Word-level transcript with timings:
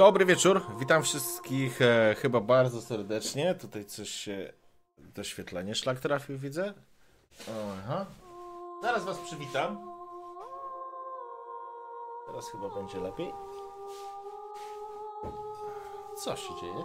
Dobry 0.00 0.24
wieczór, 0.26 0.62
witam 0.78 1.02
wszystkich 1.02 1.82
e, 1.82 2.14
chyba 2.18 2.40
bardzo 2.40 2.82
serdecznie. 2.82 3.54
Tutaj 3.54 3.84
coś 3.84 4.10
się 4.10 4.52
doświetlenie 4.98 5.74
szlak 5.74 6.00
trafił, 6.00 6.38
widzę. 6.38 6.74
Aha. 7.78 8.06
Zaraz 8.82 9.04
was 9.04 9.18
przywitam. 9.18 9.78
Teraz 12.26 12.50
chyba 12.52 12.68
będzie 12.74 13.00
lepiej. 13.00 13.32
Co 16.24 16.36
się 16.36 16.54
dzieje? 16.60 16.84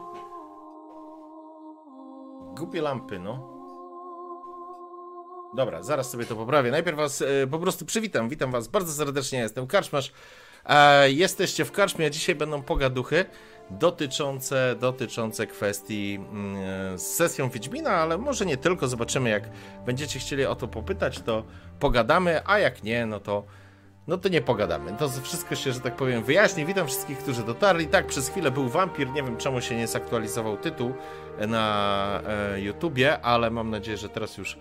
Głupie 2.57 2.81
lampy, 2.81 3.19
no. 3.19 3.56
Dobra, 5.53 5.83
zaraz 5.83 6.09
sobie 6.09 6.25
to 6.25 6.35
poprawię. 6.35 6.71
Najpierw 6.71 6.97
was 6.97 7.21
e, 7.21 7.47
po 7.51 7.59
prostu 7.59 7.85
przywitam. 7.85 8.29
Witam 8.29 8.51
was 8.51 8.67
bardzo 8.67 8.94
serdecznie. 8.94 9.39
Jestem 9.39 9.67
Karczmasz. 9.67 10.12
E, 10.65 11.12
jesteście 11.12 11.65
w 11.65 11.71
Karczmie, 11.71 12.06
a 12.06 12.09
dzisiaj 12.09 12.35
będą 12.35 12.62
pogaduchy 12.62 13.25
dotyczące, 13.69 14.75
dotyczące 14.79 15.47
kwestii 15.47 16.19
mm, 16.31 17.00
z 17.00 17.01
sesją 17.01 17.50
Wiedźmina, 17.50 17.91
ale 17.91 18.17
może 18.17 18.45
nie 18.45 18.57
tylko. 18.57 18.88
Zobaczymy, 18.88 19.29
jak 19.29 19.50
będziecie 19.85 20.19
chcieli 20.19 20.45
o 20.45 20.56
to 20.56 20.67
popytać, 20.67 21.19
to 21.19 21.44
pogadamy, 21.79 22.41
a 22.45 22.59
jak 22.59 22.83
nie, 22.83 23.06
no 23.06 23.19
to 23.19 23.44
no 24.07 24.17
to 24.17 24.29
nie 24.29 24.41
pogadamy. 24.41 24.94
To 25.00 25.09
wszystko 25.09 25.56
się, 25.56 25.71
że 25.71 25.79
tak 25.79 25.95
powiem, 25.95 26.23
wyjaśni. 26.23 26.65
Witam 26.65 26.88
wszystkich, 26.88 27.17
którzy 27.17 27.44
dotarli. 27.44 27.88
Tak, 27.88 28.07
przez 28.07 28.29
chwilę 28.29 28.51
był 28.51 28.69
wampir. 28.69 29.09
Nie 29.09 29.23
wiem, 29.23 29.38
czemu 29.38 29.62
się 29.62 29.75
nie 29.75 29.88
zaktualizował 29.88 30.57
tytuł 30.57 30.94
na 31.47 32.21
e, 32.27 32.62
YouTubie, 32.62 33.21
ale 33.21 33.50
mam 33.50 33.69
nadzieję, 33.69 33.97
że 33.97 34.09
teraz 34.09 34.38
już 34.38 34.57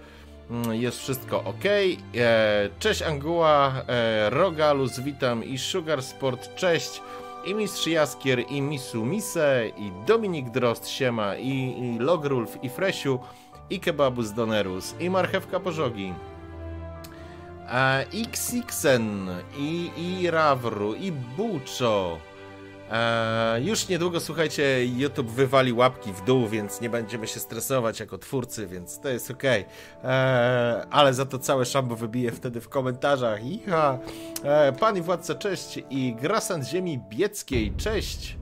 jest 0.73 0.99
wszystko 0.99 1.45
ok. 1.45 1.65
E, 1.65 2.69
cześć 2.79 3.03
Anguła, 3.03 3.73
e, 3.89 4.31
Rogalus, 4.31 5.01
witam 5.01 5.45
i 5.45 5.59
Sugar 5.59 6.03
Sport, 6.03 6.55
cześć. 6.55 7.03
I 7.47 7.55
Mistrz 7.55 7.87
Jaskier, 7.87 8.45
i 8.51 8.63
Misu 8.63 9.05
Mise, 9.05 9.69
i 9.77 9.93
Dominik 10.07 10.51
Drost, 10.51 10.89
siema, 10.89 11.37
i, 11.37 11.97
Logrulf, 12.01 12.65
i 12.65 12.69
Fresiu, 12.69 13.19
i 13.71 13.81
Kebabus 13.81 14.33
Donerus, 14.33 14.95
i 15.01 15.11
Marchewka 15.11 15.61
Pożogi. 15.61 16.15
E, 17.69 18.05
I 18.13 18.27
Xixen, 18.27 19.29
i, 19.59 19.91
i 19.97 20.31
Rawru, 20.31 20.95
i 20.95 21.13
Buczo. 21.13 22.19
Eee, 22.91 23.67
już 23.67 23.89
niedługo, 23.89 24.21
słuchajcie, 24.21 24.87
YouTube 24.87 25.31
wywali 25.31 25.73
łapki 25.73 26.13
w 26.13 26.25
dół, 26.25 26.49
więc 26.49 26.81
nie 26.81 26.91
będziemy 26.91 27.27
się 27.27 27.41
stresować 27.41 28.01
jako 28.01 28.19
twórcy, 28.19 28.67
więc 28.67 29.01
to 29.01 29.09
jest 29.09 29.31
ok. 29.31 29.45
Eee, 29.45 29.67
ale 30.91 31.15
za 31.15 31.27
to 31.27 31.39
całe 31.39 31.65
szambo 31.65 31.97
wybije 31.97 32.33
wtedy 32.33 32.61
w 32.61 32.69
komentarzach. 32.69 33.45
Iha! 33.47 33.99
Eee, 34.45 34.73
Pan 34.73 34.97
i 34.97 35.01
Władca, 35.01 35.35
cześć! 35.35 35.79
I 35.91 36.17
Grasant 36.21 36.65
Ziemi 36.67 37.01
Bieckiej, 37.11 37.73
cześć! 37.77 38.37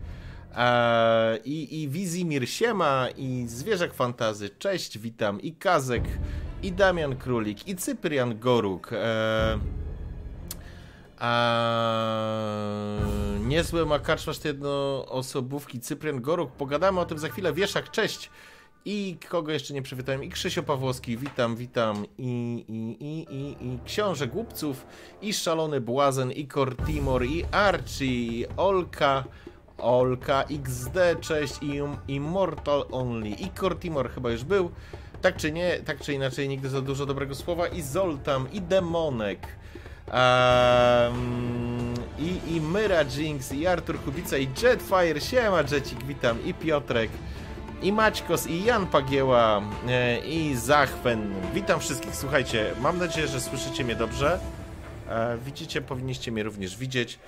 Eee, 0.56 1.38
I, 1.44 1.82
I 1.82 1.88
Wizimir 1.88 2.48
Siema, 2.48 3.08
i 3.16 3.44
Zwierzak 3.48 3.94
Fantazy, 3.94 4.50
cześć, 4.58 4.98
witam, 4.98 5.40
i 5.40 5.52
Kazek, 5.52 6.04
i 6.62 6.72
Damian 6.72 7.16
Królik, 7.16 7.68
i 7.68 7.76
Cyprian 7.76 8.38
Goruk. 8.38 8.92
Eee, 8.92 9.58
a 11.22 12.96
niezłe 13.40 13.84
ma 13.84 13.98
karczmasz 13.98 14.44
jednoosobówki 14.44 15.80
Cyprian 15.80 16.20
Goruk. 16.20 16.52
Pogadamy 16.52 17.00
o 17.00 17.04
tym 17.04 17.18
za 17.18 17.28
chwilę. 17.28 17.52
Wieszak, 17.52 17.90
cześć! 17.90 18.30
I 18.84 19.16
kogo 19.28 19.52
jeszcze 19.52 19.74
nie 19.74 19.82
przywitałem? 19.82 20.24
I 20.24 20.28
Krzysio 20.28 20.62
Pawłowski, 20.62 21.16
witam, 21.16 21.56
witam. 21.56 22.04
I, 22.18 22.64
i, 22.68 23.04
i, 23.04 23.34
i, 23.34 23.66
i 23.66 23.78
Książę 23.84 24.26
Głupców, 24.26 24.86
i 25.22 25.32
Szalony 25.34 25.80
Błazen, 25.80 26.32
i 26.32 26.48
Cortimor, 26.48 27.24
i 27.24 27.44
Archie, 27.52 28.06
i 28.06 28.46
Olka, 28.56 29.24
Olka 29.78 30.44
XD, 30.50 30.96
cześć, 31.20 31.54
i 31.62 31.80
Immortal 32.08 32.84
Only, 32.90 33.28
i 33.28 33.50
Cortimor 33.60 34.10
chyba 34.10 34.30
już 34.30 34.44
był. 34.44 34.70
Tak 35.20 35.36
czy 35.36 35.52
nie, 35.52 35.78
tak 35.78 36.00
czy 36.00 36.12
inaczej, 36.12 36.48
nigdy 36.48 36.68
za 36.68 36.80
dużo 36.80 37.06
dobrego 37.06 37.34
słowa. 37.34 37.68
I 37.68 37.82
Zoltam, 37.82 38.52
i 38.52 38.60
Demonek. 38.60 39.61
Um, 40.06 41.94
i, 42.18 42.56
I 42.56 42.60
Myra 42.60 43.04
Jinx, 43.16 43.52
i 43.52 43.66
Artur 43.66 43.98
Kubica, 43.98 44.38
i 44.38 44.48
Jetfire, 44.62 45.20
siema 45.20 45.62
Jetik, 45.62 46.04
witam, 46.04 46.44
i 46.44 46.54
Piotrek, 46.54 47.10
i 47.82 47.92
Maćkos, 47.92 48.46
i 48.46 48.64
Jan 48.64 48.86
Pagieła, 48.86 49.62
e, 49.88 50.18
i 50.18 50.56
Zachwen. 50.56 51.34
Witam 51.54 51.80
wszystkich, 51.80 52.16
słuchajcie, 52.16 52.74
mam 52.80 52.98
nadzieję, 52.98 53.28
że 53.28 53.40
słyszycie 53.40 53.84
mnie 53.84 53.96
dobrze. 53.96 54.38
E, 55.08 55.38
widzicie, 55.38 55.80
powinniście 55.80 56.32
mnie 56.32 56.42
również 56.42 56.76
widzieć. 56.76 57.18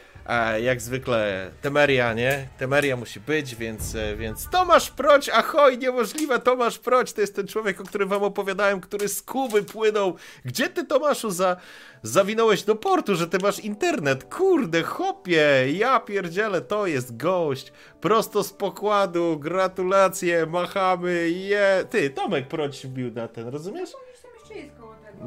Jak 0.62 0.80
zwykle 0.80 1.50
Temeria, 1.62 2.12
nie? 2.12 2.48
Temeria 2.58 2.96
musi 2.96 3.20
być, 3.20 3.54
więc, 3.54 3.94
e, 3.94 4.16
więc 4.16 4.50
Tomasz 4.50 4.90
Proć, 4.90 5.28
ahoj, 5.28 5.78
niemożliwe, 5.78 6.38
Tomasz 6.38 6.78
Proć, 6.78 7.12
to 7.12 7.20
jest 7.20 7.36
ten 7.36 7.46
człowiek, 7.46 7.80
o 7.80 7.84
którym 7.84 8.08
wam 8.08 8.22
opowiadałem, 8.22 8.80
który 8.80 9.08
z 9.08 9.22
Kuby 9.22 9.62
płynął. 9.62 10.16
Gdzie 10.44 10.68
ty, 10.68 10.86
Tomaszu, 10.86 11.30
za, 11.30 11.56
zawinąłeś 12.02 12.62
do 12.62 12.74
portu, 12.74 13.14
że 13.14 13.28
ty 13.28 13.38
masz 13.38 13.58
internet? 13.58 14.24
Kurde, 14.24 14.82
chopie, 14.82 15.72
ja 15.72 16.00
pierdzielę, 16.00 16.60
to 16.60 16.86
jest 16.86 17.16
gość. 17.16 17.72
Prosto 18.00 18.44
z 18.44 18.52
pokładu, 18.52 19.38
gratulacje, 19.38 20.46
machamy, 20.46 21.30
je. 21.30 21.84
Ty, 21.90 22.10
Tomek 22.10 22.48
Proć 22.48 22.86
wbił 22.86 23.10
na 23.12 23.28
ten, 23.28 23.48
rozumiesz? 23.48 23.90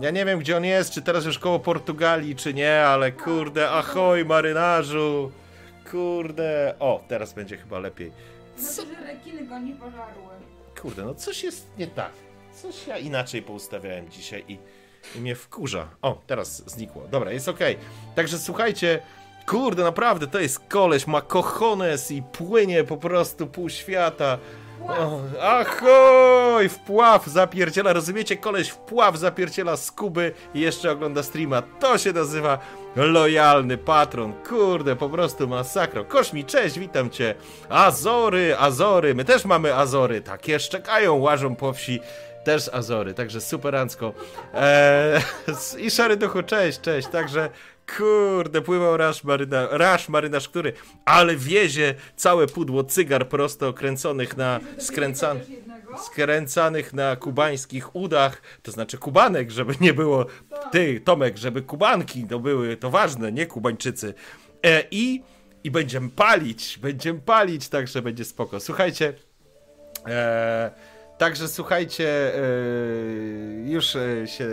Ja 0.02 0.12
nie 0.12 0.26
wiem, 0.26 0.40
gdzie 0.40 0.58
on 0.58 0.66
jest, 0.66 0.92
czy 0.92 1.02
teraz 1.02 1.26
już 1.26 1.40
koło 1.40 1.60
Portugalii, 1.60 2.36
czy 2.36 2.54
nie, 2.54 2.82
ale 2.82 3.12
kurde, 3.12 3.70
ahoj 3.70 4.26
marynarzu! 4.26 5.32
Kurde, 5.92 6.76
o, 6.80 7.04
teraz 7.08 7.34
będzie 7.34 7.58
chyba 7.58 7.80
lepiej. 7.80 8.12
Co? 8.58 8.82
że 8.82 9.08
rekiny 9.08 9.46
go 9.46 9.60
nie 9.60 9.76
pożarły. 9.76 10.24
Kurde, 10.82 11.06
no 11.06 11.16
coś 11.16 11.44
jest 11.44 11.68
nie 11.78 11.88
tak. 11.88 12.12
Coś 12.62 12.88
ja 12.88 12.98
inaczej 12.98 13.42
poustawiałem 13.42 14.10
dzisiaj 14.10 14.44
i, 14.48 14.58
i 15.16 15.22
mnie 15.22 15.36
wkurza. 15.36 15.88
O, 16.02 16.22
teraz 16.28 16.70
znikło. 16.70 17.08
Dobra, 17.12 17.32
jest 17.32 17.48
okej. 17.48 17.76
Okay. 17.76 18.16
Także 18.16 18.40
słuchajcie, 18.40 19.02
kurde, 19.46 19.84
naprawdę, 19.84 20.28
to 20.28 20.40
jest 20.40 20.60
koleś, 20.60 21.08
ma 21.08 21.22
cojones 21.22 22.12
i 22.12 22.24
płynie 22.24 22.84
po 22.84 22.98
prostu 22.98 23.48
pół 23.48 23.70
świata. 23.70 24.38
Ahoj! 25.42 26.70
Wpław 26.70 27.28
zapierdziela, 27.28 27.94
rozumiecie? 27.94 28.38
Koleś 28.38 28.70
wpław 28.70 29.18
zapierdziela 29.18 29.78
z 29.78 29.92
Kuby 29.92 30.32
i 30.54 30.60
jeszcze 30.60 30.92
ogląda 30.92 31.24
streama. 31.24 31.62
To 31.62 31.98
się 31.98 32.14
nazywa 32.14 32.60
lojalny 32.96 33.78
patron. 33.78 34.34
Kurde, 34.50 34.96
po 34.96 35.10
prostu 35.10 35.48
masakro. 35.48 36.06
Koszmi, 36.06 36.46
cześć, 36.46 36.80
witam 36.80 37.10
cię. 37.10 37.36
Azory, 37.70 38.58
Azory, 38.58 39.16
my 39.16 39.26
też 39.26 39.46
mamy 39.46 39.76
Azory. 39.76 40.22
Takie 40.22 40.60
szczekają, 40.60 41.16
łażą 41.16 41.56
po 41.56 41.74
wsi 41.74 42.00
też 42.44 42.70
Azory, 42.74 43.14
także 43.14 43.42
superancko. 43.42 44.14
Eee, 44.54 45.22
I 45.86 45.92
Szary 45.92 46.18
Duchu, 46.18 46.44
cześć, 46.44 46.82
cześć, 46.82 47.08
także 47.08 47.50
Kurde, 47.96 48.62
pływał 48.62 48.98
rasz, 48.98 49.24
maryna, 49.24 49.68
rasz 49.72 50.10
marynarz, 50.10 50.50
który, 50.50 50.74
ale 51.06 51.36
wiezie 51.36 51.96
całe 52.16 52.48
pudło 52.48 52.84
cygar 52.84 53.30
prosto 53.30 53.74
kręconych 53.74 54.38
na, 54.38 54.60
skręcan, 54.78 55.40
skręcanych 56.06 56.94
na 56.94 57.16
kubańskich 57.16 57.96
udach, 57.96 58.42
to 58.62 58.72
znaczy 58.72 58.98
kubanek, 58.98 59.52
żeby 59.52 59.74
nie 59.82 59.94
było, 59.94 60.26
ty, 60.72 61.02
Tomek, 61.02 61.38
żeby 61.38 61.62
kubanki 61.62 62.28
to 62.28 62.40
były, 62.40 62.78
to 62.78 62.90
ważne, 62.90 63.32
nie 63.32 63.46
kubańczycy. 63.46 64.14
E, 64.66 64.84
I, 64.92 65.24
i 65.64 65.72
będziemy 65.72 66.10
palić, 66.10 66.80
będziemy 66.82 67.20
palić, 67.20 67.70
także 67.70 68.02
będzie 68.02 68.26
spoko. 68.26 68.60
Słuchajcie, 68.60 69.14
e, 70.08 70.72
Także 71.18 71.48
słuchajcie, 71.48 72.36
e, 72.36 72.42
już 73.66 73.96
e, 73.96 74.28
się, 74.28 74.46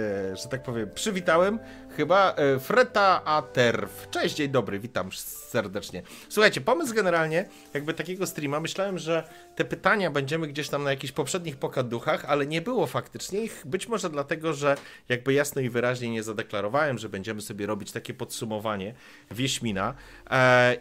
że 0.42 0.49
tak 0.50 0.62
powiem, 0.62 0.90
przywitałem. 0.94 1.58
Chyba 1.96 2.34
e, 2.36 2.58
Freta 2.58 3.24
Aterw. 3.24 4.10
Cześć, 4.10 4.34
dzień 4.34 4.48
dobry, 4.48 4.80
witam 4.80 5.12
serdecznie. 5.12 6.02
Słuchajcie, 6.28 6.60
pomysł 6.60 6.94
generalnie, 6.94 7.48
jakby 7.74 7.94
takiego 7.94 8.26
streama, 8.26 8.60
myślałem, 8.60 8.98
że 8.98 9.28
te 9.56 9.64
pytania 9.64 10.10
będziemy 10.10 10.46
gdzieś 10.46 10.68
tam 10.68 10.84
na 10.84 10.90
jakichś 10.90 11.12
poprzednich 11.12 11.56
pokaduchach, 11.56 12.24
ale 12.24 12.46
nie 12.46 12.62
było 12.62 12.86
faktycznie 12.86 13.44
ich. 13.44 13.62
Być 13.66 13.88
może 13.88 14.10
dlatego, 14.10 14.52
że 14.54 14.76
jakby 15.08 15.32
jasno 15.32 15.62
i 15.62 15.70
wyraźnie 15.70 16.10
nie 16.10 16.22
zadeklarowałem, 16.22 16.98
że 16.98 17.08
będziemy 17.08 17.40
sobie 17.40 17.66
robić 17.66 17.92
takie 17.92 18.14
podsumowanie 18.14 18.94
Wieśmina. 19.30 19.94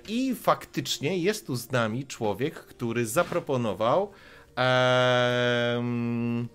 I 0.07 0.35
faktycznie 0.35 1.17
jest 1.17 1.47
tu 1.47 1.55
z 1.55 1.71
nami 1.71 2.05
człowiek, 2.05 2.53
który 2.55 3.05
zaproponował 3.05 4.13
Ehm, 4.55 6.47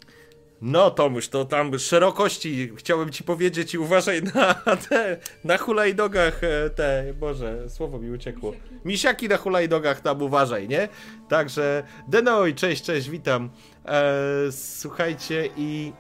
no 0.62 0.90
Tomuś, 0.90 1.28
to 1.28 1.44
tam 1.44 1.78
szerokości 1.78 2.72
chciałem 2.76 3.10
ci 3.10 3.24
powiedzieć 3.24 3.74
i 3.74 3.78
uważaj 3.78 4.22
na 4.22 4.54
te, 4.88 5.16
na 5.44 5.58
hulajdogach 5.58 6.44
e, 6.44 6.70
te, 6.70 7.14
Boże, 7.20 7.70
słowo 7.70 7.98
mi 7.98 8.10
uciekło. 8.10 8.50
Misiaki, 8.50 8.84
Misiaki 8.84 9.28
na 9.28 9.36
hulajdogach 9.36 10.00
tam 10.00 10.22
uważaj, 10.22 10.68
nie? 10.68 10.88
Także 11.28 11.82
Denoj, 12.08 12.54
cześć, 12.54 12.82
cześć, 12.84 13.10
witam. 13.10 13.50
Eee, 13.84 14.52
słuchajcie 14.52 15.48
i... 15.56 15.92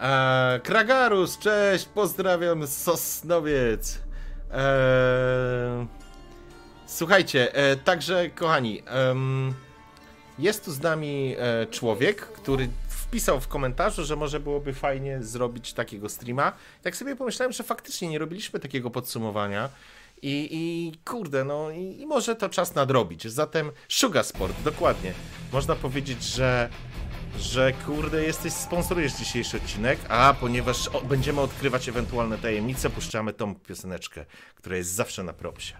Eee, 0.00 0.60
Kragarus, 0.60 1.38
cześć, 1.38 1.84
pozdrawiam 1.84 2.66
Sosnowiec. 2.66 3.98
Eee, 4.52 5.86
Słuchajcie, 6.86 7.54
e, 7.54 7.76
także 7.76 8.30
kochani, 8.30 8.82
em, 8.86 9.54
jest 10.38 10.64
tu 10.64 10.72
z 10.72 10.80
nami 10.80 11.36
e, 11.38 11.66
człowiek, 11.66 12.20
który 12.20 12.68
wpisał 12.88 13.40
w 13.40 13.48
komentarzu, 13.48 14.04
że 14.04 14.16
może 14.16 14.40
byłoby 14.40 14.72
fajnie 14.72 15.22
zrobić 15.22 15.72
takiego 15.72 16.08
streama. 16.08 16.52
Tak 16.82 16.96
sobie 16.96 17.16
pomyślałem, 17.16 17.52
że 17.52 17.64
faktycznie 17.64 18.08
nie 18.08 18.18
robiliśmy 18.18 18.60
takiego 18.60 18.90
podsumowania. 18.90 19.68
I, 20.22 20.48
i 20.52 20.92
kurde, 21.04 21.44
no 21.44 21.70
i, 21.70 22.00
i 22.00 22.06
może 22.06 22.36
to 22.36 22.48
czas 22.48 22.74
nadrobić. 22.74 23.26
Zatem 23.26 23.70
Sugar 23.88 24.24
Sport, 24.24 24.62
dokładnie. 24.62 25.12
Można 25.52 25.76
powiedzieć, 25.76 26.22
że 26.22 26.68
że 27.38 27.72
kurde, 27.72 28.24
jesteś, 28.24 28.52
sponsorujesz 28.52 29.12
dzisiejszy 29.12 29.56
odcinek, 29.56 29.98
a 30.08 30.34
ponieważ 30.40 30.88
o, 30.88 31.00
będziemy 31.00 31.40
odkrywać 31.40 31.88
ewentualne 31.88 32.38
tajemnice, 32.38 32.90
puszczamy 32.90 33.32
tą 33.32 33.54
pioseneczkę, 33.54 34.26
która 34.54 34.76
jest 34.76 34.90
zawsze 34.90 35.22
na 35.22 35.32
propsie. 35.32 35.74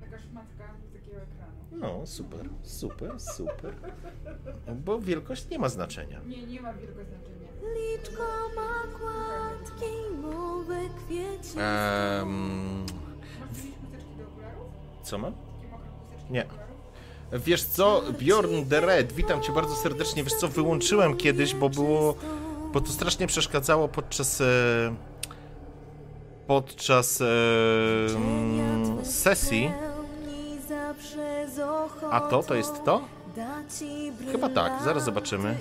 Taka 0.00 0.22
szmatka 0.22 0.64
z 0.90 0.92
takiego 0.92 1.16
ekranu. 1.16 1.73
No, 1.84 2.06
super, 2.06 2.48
super, 2.62 3.20
super. 3.20 3.74
Bo 4.84 4.98
wielkość 5.00 5.48
nie 5.50 5.58
ma 5.58 5.68
znaczenia. 5.68 6.20
Nie, 6.26 6.46
nie 6.46 6.60
ma 6.60 6.72
wielkiego 6.72 7.00
znaczenia. 7.04 7.48
Liczko 7.74 8.22
ma 8.56 8.98
gładkie 8.98 9.86
i 9.86 10.16
mowe 10.16 10.76
kwiecie. 11.06 11.60
Masz 13.40 13.48
jakieś 13.58 13.74
chusteczki 13.80 14.16
do 14.18 14.24
okularów? 14.24 14.66
co 15.02 15.18
mam? 15.18 15.32
Takie 15.32 15.68
mokre 15.70 15.88
chusteczki 16.00 16.32
Nie. 16.32 16.40
do 16.44 16.46
okularów? 16.48 17.44
Wiesz 17.44 17.64
co, 17.64 18.02
Bjorn 18.18 18.64
the 18.70 18.80
Red, 18.80 19.12
witam 19.12 19.42
cię 19.42 19.52
bardzo 19.52 19.74
serdecznie. 19.76 20.24
Wiesz 20.24 20.34
co, 20.34 20.48
wyłączyłem 20.48 21.16
kiedyś, 21.16 21.54
bo 21.54 21.68
było, 21.68 22.14
bo 22.72 22.80
to 22.80 22.92
strasznie 22.92 23.26
przeszkadzało 23.26 23.88
podczas 23.88 24.40
e, 24.40 24.44
podczas 26.46 27.20
e, 27.20 27.26
sesji. 29.04 29.70
A 32.10 32.20
to, 32.20 32.42
to 32.42 32.54
jest 32.54 32.84
to? 32.84 33.00
Chyba 34.32 34.48
tak, 34.48 34.72
zaraz 34.84 35.04
zobaczymy. 35.04 35.56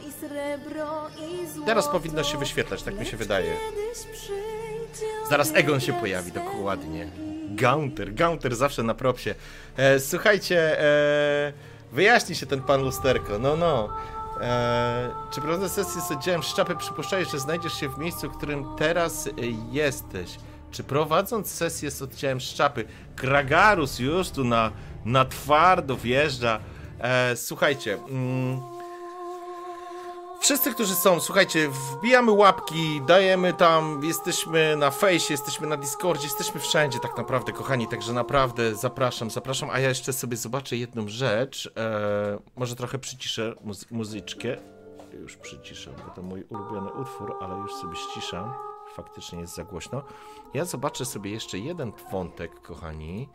Teraz 1.65 1.87
powinno 1.87 2.23
się 2.23 2.37
wyświetlać, 2.37 2.83
tak 2.83 2.99
mi 2.99 3.05
się 3.05 3.17
wydaje. 3.17 3.55
Zaraz 5.29 5.51
Egon 5.55 5.79
się 5.79 5.93
pojawi, 5.93 6.31
dokładnie. 6.31 7.11
Gaunter, 7.49 8.13
Gaunter 8.13 8.55
zawsze 8.55 8.83
na 8.83 8.93
propsie. 8.93 9.35
E, 9.77 9.99
słuchajcie, 9.99 10.79
e, 10.79 11.53
wyjaśni 11.91 12.35
się 12.35 12.45
ten 12.45 12.61
pan 12.61 12.81
lusterko, 12.81 13.39
no 13.39 13.55
no. 13.55 13.89
E, 14.41 15.09
czy 15.31 15.41
prowadząc 15.41 15.71
sesję 15.71 16.01
z 16.01 16.11
oddziałem 16.11 16.43
szczapy 16.43 16.75
przypuszczałeś, 16.75 17.31
że 17.31 17.39
znajdziesz 17.39 17.73
się 17.73 17.89
w 17.89 17.97
miejscu, 17.97 18.29
w 18.29 18.37
którym 18.37 18.65
teraz 18.77 19.29
jesteś? 19.71 20.37
Czy 20.71 20.83
prowadząc 20.83 21.51
sesję 21.51 21.91
z 21.91 22.01
oddziałem 22.01 22.39
szczapy, 22.39 22.85
Kragarus 23.15 23.99
już 23.99 24.29
tu 24.29 24.43
na, 24.43 24.71
na 25.05 25.25
twardo 25.25 25.95
wjeżdża? 25.97 26.59
E, 26.99 27.35
słuchajcie, 27.35 27.93
mm, 28.09 28.61
Wszyscy, 30.39 30.73
którzy 30.73 30.95
są, 30.95 31.19
słuchajcie, 31.19 31.69
wbijamy 31.69 32.31
łapki, 32.31 33.01
dajemy 33.07 33.53
tam, 33.53 34.01
jesteśmy 34.03 34.75
na 34.75 34.91
fejsie, 34.91 35.33
jesteśmy 35.33 35.67
na 35.67 35.77
Discordzie, 35.77 36.23
jesteśmy 36.23 36.61
wszędzie 36.61 36.99
tak 36.99 37.17
naprawdę, 37.17 37.51
kochani, 37.51 37.87
także 37.87 38.13
naprawdę 38.13 38.75
zapraszam, 38.75 39.29
zapraszam, 39.29 39.69
a 39.69 39.79
ja 39.79 39.89
jeszcze 39.89 40.13
sobie 40.13 40.37
zobaczę 40.37 40.77
jedną 40.77 41.07
rzecz, 41.07 41.71
e, 41.77 42.39
może 42.55 42.75
trochę 42.75 42.99
przyciszę 42.99 43.55
muzy- 43.65 43.85
muzyczkę, 43.91 44.57
już 45.13 45.37
przyciszę, 45.37 45.91
bo 46.05 46.13
to 46.13 46.21
mój 46.21 46.43
ulubiony 46.43 46.91
utwór, 46.91 47.35
ale 47.41 47.57
już 47.57 47.73
sobie 47.73 47.95
ściszam, 47.95 48.53
faktycznie 48.95 49.39
jest 49.39 49.55
za 49.55 49.63
głośno. 49.63 50.01
Ja 50.53 50.65
zobaczę 50.65 51.05
sobie 51.05 51.31
jeszcze 51.31 51.59
jeden 51.59 51.91
wątek, 52.11 52.61
kochani, 52.61 53.29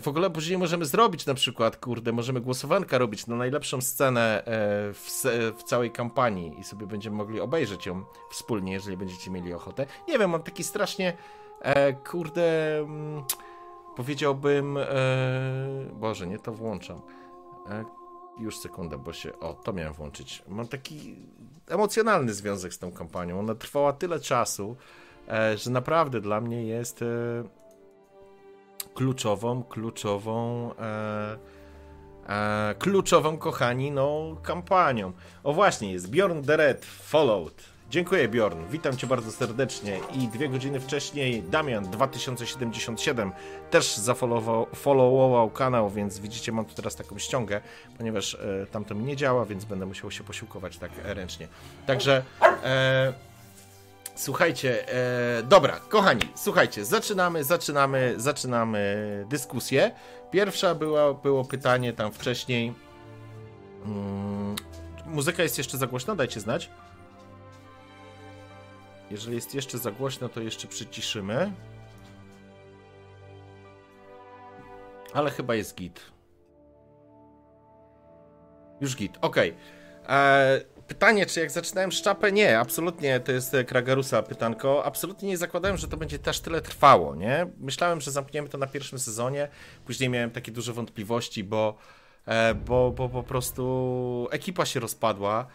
W 0.00 0.08
ogóle 0.08 0.30
później 0.30 0.58
możemy 0.58 0.84
zrobić 0.84 1.26
na 1.26 1.34
przykład, 1.34 1.76
kurde, 1.76 2.12
możemy 2.12 2.40
głosowanka 2.40 2.98
robić 2.98 3.26
na 3.26 3.36
najlepszą 3.36 3.80
scenę 3.80 4.44
e, 4.44 4.92
w, 4.92 5.22
w 5.58 5.62
całej 5.62 5.90
kampanii 5.90 6.60
i 6.60 6.64
sobie 6.64 6.86
będziemy 6.86 7.16
mogli 7.16 7.40
obejrzeć 7.40 7.86
ją 7.86 8.04
wspólnie, 8.30 8.72
jeżeli 8.72 8.96
będziecie 8.96 9.30
mieli 9.30 9.52
ochotę. 9.52 9.86
Nie 10.08 10.18
wiem, 10.18 10.30
mam 10.30 10.42
taki 10.42 10.64
strasznie, 10.64 11.16
e, 11.60 11.92
kurde, 11.92 12.78
mm, 12.78 13.24
powiedziałbym, 13.96 14.76
e, 14.76 14.86
Boże, 15.92 16.26
nie 16.26 16.38
to 16.38 16.52
włączam. 16.52 17.00
E, 17.70 17.84
już 18.38 18.58
sekunda, 18.58 18.98
bo 18.98 19.12
się, 19.12 19.38
o, 19.40 19.54
to 19.54 19.72
miałem 19.72 19.92
włączyć. 19.92 20.42
Mam 20.48 20.68
taki 20.68 21.16
emocjonalny 21.68 22.34
związek 22.34 22.74
z 22.74 22.78
tą 22.78 22.92
kampanią. 22.92 23.38
Ona 23.38 23.54
trwała 23.54 23.92
tyle 23.92 24.20
czasu, 24.20 24.76
e, 25.28 25.58
że 25.58 25.70
naprawdę 25.70 26.20
dla 26.20 26.40
mnie 26.40 26.66
jest... 26.66 27.04
Kluczową, 28.96 29.62
kluczową, 29.64 30.70
e, 30.78 31.38
e, 32.28 32.74
kluczową, 32.78 33.38
kochani, 33.38 33.90
no, 33.90 34.36
kampanią. 34.42 35.12
O 35.44 35.52
właśnie, 35.52 35.92
jest 35.92 36.10
Bjorn 36.10 36.42
the 36.42 36.56
Red, 36.56 36.84
Followed. 36.84 37.76
Dziękuję 37.90 38.28
Bjorn, 38.28 38.58
witam 38.70 38.96
cię 38.96 39.06
bardzo 39.06 39.32
serdecznie 39.32 40.00
i 40.14 40.28
dwie 40.28 40.48
godziny 40.48 40.80
wcześniej 40.80 41.42
Damian 41.42 41.84
2077 41.84 43.32
też 43.70 43.96
zafollowował 43.96 44.66
followował 44.74 45.50
kanał, 45.50 45.90
więc 45.90 46.18
widzicie, 46.18 46.52
mam 46.52 46.64
tu 46.64 46.74
teraz 46.74 46.96
taką 46.96 47.18
ściągę, 47.18 47.60
ponieważ 47.98 48.34
e, 48.34 48.66
tam 48.66 48.84
to 48.84 48.94
mi 48.94 49.04
nie 49.04 49.16
działa, 49.16 49.44
więc 49.44 49.64
będę 49.64 49.86
musiał 49.86 50.10
się 50.10 50.24
posiłkować 50.24 50.78
tak 50.78 50.90
ręcznie. 51.04 51.48
Także 51.86 52.22
e, 52.64 53.12
Słuchajcie, 54.16 54.88
e, 55.38 55.42
dobra, 55.42 55.80
kochani, 55.88 56.28
słuchajcie, 56.34 56.84
zaczynamy, 56.84 57.44
zaczynamy, 57.44 58.14
zaczynamy 58.16 59.24
dyskusję. 59.28 59.92
Pierwsza 60.30 60.74
była, 60.74 61.14
było 61.14 61.44
pytanie 61.44 61.92
tam 61.92 62.12
wcześniej. 62.12 62.74
Mm, 63.84 64.56
muzyka 65.06 65.42
jest 65.42 65.58
jeszcze 65.58 65.78
za 65.78 65.86
głośna? 65.86 66.14
Dajcie 66.14 66.40
znać. 66.40 66.70
Jeżeli 69.10 69.34
jest 69.34 69.54
jeszcze 69.54 69.78
za 69.78 69.90
głośno, 69.90 70.28
to 70.28 70.40
jeszcze 70.40 70.68
przyciszymy. 70.68 71.52
Ale 75.12 75.30
chyba 75.30 75.54
jest 75.54 75.76
git. 75.76 76.00
Już 78.80 78.96
git, 78.96 79.18
okej. 79.20 79.54
E, 80.08 80.60
Pytanie, 80.88 81.26
czy 81.26 81.40
jak 81.40 81.50
zaczynałem 81.50 81.92
szczapę? 81.92 82.32
Nie, 82.32 82.58
absolutnie, 82.58 83.20
to 83.20 83.32
jest 83.32 83.54
e, 83.54 83.64
Kragarusa 83.64 84.22
pytanko. 84.22 84.84
Absolutnie 84.84 85.28
nie 85.28 85.36
zakładałem, 85.36 85.76
że 85.76 85.88
to 85.88 85.96
będzie 85.96 86.18
też 86.18 86.40
tyle 86.40 86.60
trwało, 86.60 87.14
nie? 87.14 87.46
Myślałem, 87.60 88.00
że 88.00 88.10
zamkniemy 88.10 88.48
to 88.48 88.58
na 88.58 88.66
pierwszym 88.66 88.98
sezonie, 88.98 89.48
później 89.84 90.10
miałem 90.10 90.30
takie 90.30 90.52
duże 90.52 90.72
wątpliwości, 90.72 91.44
bo, 91.44 91.76
e, 92.26 92.54
bo, 92.54 92.90
bo 92.90 93.08
po 93.08 93.22
prostu 93.22 94.28
ekipa 94.30 94.66
się 94.66 94.80
rozpadła 94.80 95.46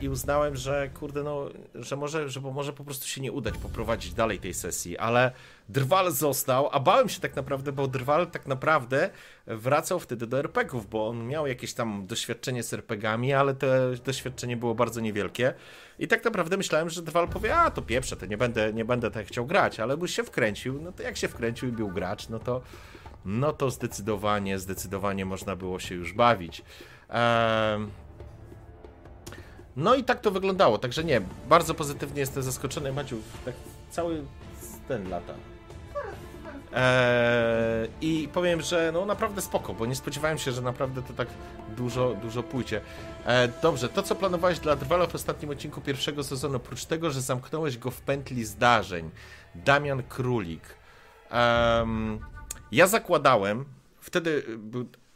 i 0.00 0.08
uznałem, 0.08 0.56
że 0.56 0.88
kurde, 0.88 1.22
no, 1.22 1.48
że 1.74 1.96
może, 1.96 2.28
że 2.28 2.40
może 2.40 2.72
po 2.72 2.84
prostu 2.84 3.06
się 3.06 3.20
nie 3.20 3.32
udać 3.32 3.58
poprowadzić 3.58 4.14
dalej 4.14 4.38
tej 4.38 4.54
sesji, 4.54 4.98
ale 4.98 5.32
Drwal 5.68 6.12
został, 6.12 6.68
a 6.72 6.80
bałem 6.80 7.08
się 7.08 7.20
tak 7.20 7.36
naprawdę, 7.36 7.72
bo 7.72 7.88
Drwal 7.88 8.26
tak 8.26 8.46
naprawdę 8.46 9.10
wracał 9.46 10.00
wtedy 10.00 10.26
do 10.26 10.38
RPGów, 10.38 10.88
bo 10.88 11.08
on 11.08 11.26
miał 11.26 11.46
jakieś 11.46 11.74
tam 11.74 12.06
doświadczenie 12.06 12.62
z 12.62 12.72
RPGami, 12.72 13.32
ale 13.32 13.54
to 13.54 13.66
doświadczenie 14.04 14.56
było 14.56 14.74
bardzo 14.74 15.00
niewielkie. 15.00 15.54
I 15.98 16.08
tak 16.08 16.24
naprawdę 16.24 16.56
myślałem, 16.56 16.90
że 16.90 17.02
Drwal 17.02 17.28
powie, 17.28 17.56
a 17.56 17.70
to 17.70 17.82
pieprze, 17.82 18.16
to 18.16 18.26
nie 18.26 18.38
będę, 18.38 18.72
nie 18.72 18.84
będę 18.84 19.10
tak 19.10 19.26
chciał 19.26 19.46
grać, 19.46 19.80
ale 19.80 19.96
by 19.96 20.08
się 20.08 20.24
wkręcił, 20.24 20.80
no 20.82 20.92
to 20.92 21.02
jak 21.02 21.16
się 21.16 21.28
wkręcił 21.28 21.68
i 21.68 21.72
był 21.72 21.88
gracz, 21.88 22.28
no 22.28 22.38
to 22.38 22.60
no 23.24 23.52
to 23.52 23.70
zdecydowanie, 23.70 24.58
zdecydowanie 24.58 25.24
można 25.24 25.56
było 25.56 25.78
się 25.78 25.94
już 25.94 26.12
bawić. 26.12 26.62
Ehm... 27.08 27.90
No 29.78 29.94
i 29.94 30.04
tak 30.04 30.20
to 30.20 30.30
wyglądało, 30.30 30.78
także 30.78 31.04
nie, 31.04 31.20
bardzo 31.48 31.74
pozytywnie 31.74 32.20
jestem 32.20 32.42
zaskoczony, 32.42 32.92
Maciu, 32.92 33.16
tak 33.44 33.54
cały 33.90 34.24
ten 34.88 35.10
lata. 35.10 35.34
Eee, 36.72 37.88
I 38.00 38.28
powiem, 38.28 38.62
że 38.62 38.90
no 38.94 39.06
naprawdę 39.06 39.40
spoko, 39.40 39.74
bo 39.74 39.86
nie 39.86 39.94
spodziewałem 39.94 40.38
się, 40.38 40.52
że 40.52 40.62
naprawdę 40.62 41.02
to 41.02 41.12
tak 41.12 41.28
dużo, 41.76 42.14
dużo 42.22 42.42
pójdzie. 42.42 42.80
Eee, 43.26 43.52
dobrze, 43.62 43.88
to 43.88 44.02
co 44.02 44.14
planowałeś 44.14 44.58
dla 44.58 44.76
Drwala 44.76 45.06
w 45.06 45.14
ostatnim 45.14 45.50
odcinku 45.50 45.80
pierwszego 45.80 46.24
sezonu, 46.24 46.56
oprócz 46.56 46.84
tego, 46.84 47.10
że 47.10 47.20
zamknąłeś 47.20 47.78
go 47.78 47.90
w 47.90 48.00
pętli 48.00 48.44
zdarzeń, 48.44 49.10
Damian 49.54 50.02
Królik. 50.02 50.62
Em, 51.30 52.18
ja 52.72 52.86
zakładałem, 52.86 53.64
wtedy 54.00 54.42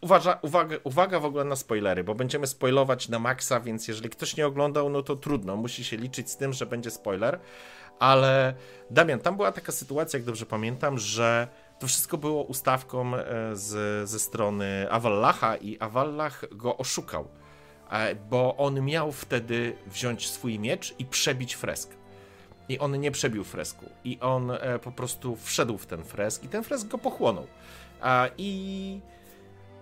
uważa, 0.02 0.38
uwaga, 0.42 0.76
uwaga 0.84 1.20
w 1.20 1.24
ogóle 1.24 1.44
na 1.44 1.56
spoilery, 1.56 2.04
bo 2.04 2.14
będziemy 2.14 2.46
spoilować 2.46 3.08
na 3.08 3.18
maksa, 3.18 3.60
więc 3.60 3.88
jeżeli 3.88 4.10
ktoś 4.10 4.36
nie 4.36 4.46
oglądał, 4.46 4.88
no 4.88 5.02
to 5.02 5.16
trudno, 5.16 5.56
musi 5.56 5.84
się 5.84 5.96
liczyć 5.96 6.30
z 6.30 6.36
tym, 6.36 6.52
że 6.52 6.66
będzie 6.66 6.90
spoiler. 6.90 7.38
Ale 7.98 8.54
Damian, 8.90 9.20
tam 9.20 9.36
była 9.36 9.52
taka 9.52 9.72
sytuacja, 9.72 10.16
jak 10.16 10.26
dobrze 10.26 10.46
pamiętam, 10.46 10.98
że 10.98 11.48
to 11.78 11.86
wszystko 11.86 12.18
było 12.18 12.42
ustawką 12.42 13.16
e, 13.16 13.24
z, 13.56 14.08
ze 14.10 14.18
strony 14.18 14.86
Avallacha 14.90 15.56
i 15.56 15.78
Avallach 15.78 16.44
go 16.56 16.76
oszukał, 16.76 17.28
e, 17.90 18.14
bo 18.14 18.56
on 18.56 18.84
miał 18.84 19.12
wtedy 19.12 19.76
wziąć 19.86 20.30
swój 20.30 20.58
miecz 20.58 20.94
i 20.98 21.04
przebić 21.04 21.54
freskę. 21.54 21.94
I 22.68 22.78
on 22.78 23.00
nie 23.00 23.10
przebił 23.10 23.44
fresku. 23.44 23.86
I 24.04 24.18
on 24.20 24.50
e, 24.50 24.78
po 24.78 24.92
prostu 24.92 25.36
wszedł 25.36 25.78
w 25.78 25.86
ten 25.86 26.04
fresk 26.04 26.44
i 26.44 26.48
ten 26.48 26.64
fresk 26.64 26.88
go 26.88 26.98
pochłonął. 26.98 27.46
I 28.38 29.00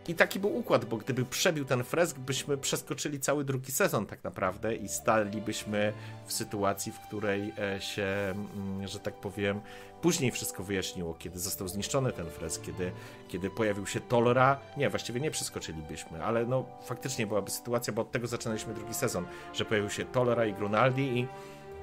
i 0.09 0.15
taki 0.15 0.41
był 0.41 0.57
układ, 0.57 0.85
bo 0.85 0.97
gdyby 0.97 1.25
przebił 1.25 1.65
ten 1.65 1.85
fresk, 1.85 2.19
byśmy 2.19 2.59
przeskoczyli 2.59 3.21
cały 3.21 3.45
drugi 3.45 3.73
sezon 3.73 4.07
tak 4.07 4.25
naprawdę 4.25 4.75
i 4.75 4.89
stalibyśmy 4.89 5.93
w 6.27 6.33
sytuacji, 6.33 6.93
w 6.93 7.01
której 7.01 7.53
e, 7.59 7.81
się, 7.81 8.05
mm, 8.05 8.89
że 8.89 8.99
tak 8.99 9.15
powiem, 9.15 9.61
później 10.03 10.31
wszystko 10.31 10.65
wyjaśniło, 10.65 11.15
kiedy 11.15 11.39
został 11.39 11.69
zniszczony 11.69 12.13
ten 12.13 12.31
fresk, 12.31 12.63
kiedy, 12.63 12.93
kiedy 13.29 13.51
pojawił 13.51 13.87
się 13.87 14.01
Tolra. 14.01 14.59
Nie, 14.77 14.91
właściwie 14.91 15.21
nie 15.21 15.31
przeskoczylibyśmy, 15.31 16.25
ale 16.25 16.47
no 16.47 16.65
faktycznie 16.85 17.27
byłaby 17.27 17.51
sytuacja, 17.51 17.93
bo 17.93 18.03
od 18.03 18.11
tego 18.11 18.27
zaczynaliśmy 18.27 18.75
drugi 18.75 18.95
sezon, 18.95 19.25
że 19.53 19.65
pojawił 19.65 19.91
się 19.91 20.05
Tolra 20.05 20.47
i 20.47 20.55
Grunaldi 20.55 21.19
i, 21.19 21.27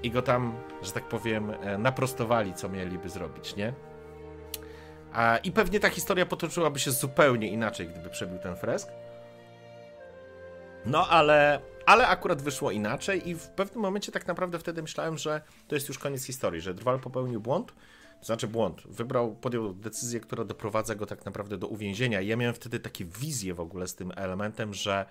i 0.04 0.12
go 0.12 0.22
tam, 0.22 0.54
że 0.82 0.92
tak 0.92 1.04
powiem, 1.04 1.50
e, 1.50 1.78
naprostowali, 1.78 2.54
co 2.54 2.70
mieliby 2.70 3.10
zrobić, 3.10 3.56
nie? 3.56 3.74
I 5.44 5.52
pewnie 5.52 5.80
ta 5.80 5.90
historia 5.90 6.26
potoczyłaby 6.26 6.80
się 6.80 6.92
zupełnie 6.92 7.50
inaczej, 7.50 7.88
gdyby 7.88 8.10
przebił 8.10 8.40
ten 8.40 8.56
fresk. 8.56 8.90
No 10.86 11.08
ale, 11.08 11.62
ale 11.86 12.08
akurat 12.08 12.42
wyszło 12.42 12.72
inaczej 12.72 13.30
i 13.30 13.36
w 13.36 13.48
pewnym 13.48 13.82
momencie 13.82 14.12
tak 14.12 14.28
naprawdę 14.28 14.60
wtedy 14.60 14.82
myślałem, 14.82 15.18
że 15.18 15.42
to 15.68 15.76
jest 15.76 15.88
już 15.88 16.00
koniec 16.00 16.26
historii, 16.26 16.62
że 16.62 16.74
Drwal 16.74 17.00
popełnił 17.00 17.42
błąd, 17.42 17.74
znaczy 18.22 18.48
błąd, 18.48 18.82
wybrał, 18.86 19.36
podjął 19.36 19.74
decyzję, 19.74 20.20
która 20.20 20.44
doprowadza 20.44 20.96
go 20.96 21.06
tak 21.06 21.26
naprawdę 21.26 21.58
do 21.58 21.68
uwięzienia. 21.68 22.22
I 22.22 22.28
ja 22.28 22.36
miałem 22.36 22.56
wtedy 22.56 22.80
takie 22.80 23.06
wizje 23.06 23.54
w 23.54 23.60
ogóle 23.60 23.88
z 23.88 23.96
tym 23.96 24.12
elementem, 24.16 24.74
że 24.74 25.06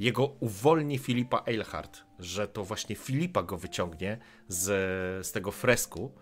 jego 0.00 0.26
uwolni 0.40 0.98
Filipa 0.98 1.42
Eilhart, 1.46 2.02
że 2.18 2.48
to 2.48 2.64
właśnie 2.64 2.96
Filipa 2.96 3.42
go 3.42 3.56
wyciągnie 3.56 4.18
z, 4.48 4.64
z 5.26 5.32
tego 5.32 5.52
fresku, 5.52 6.12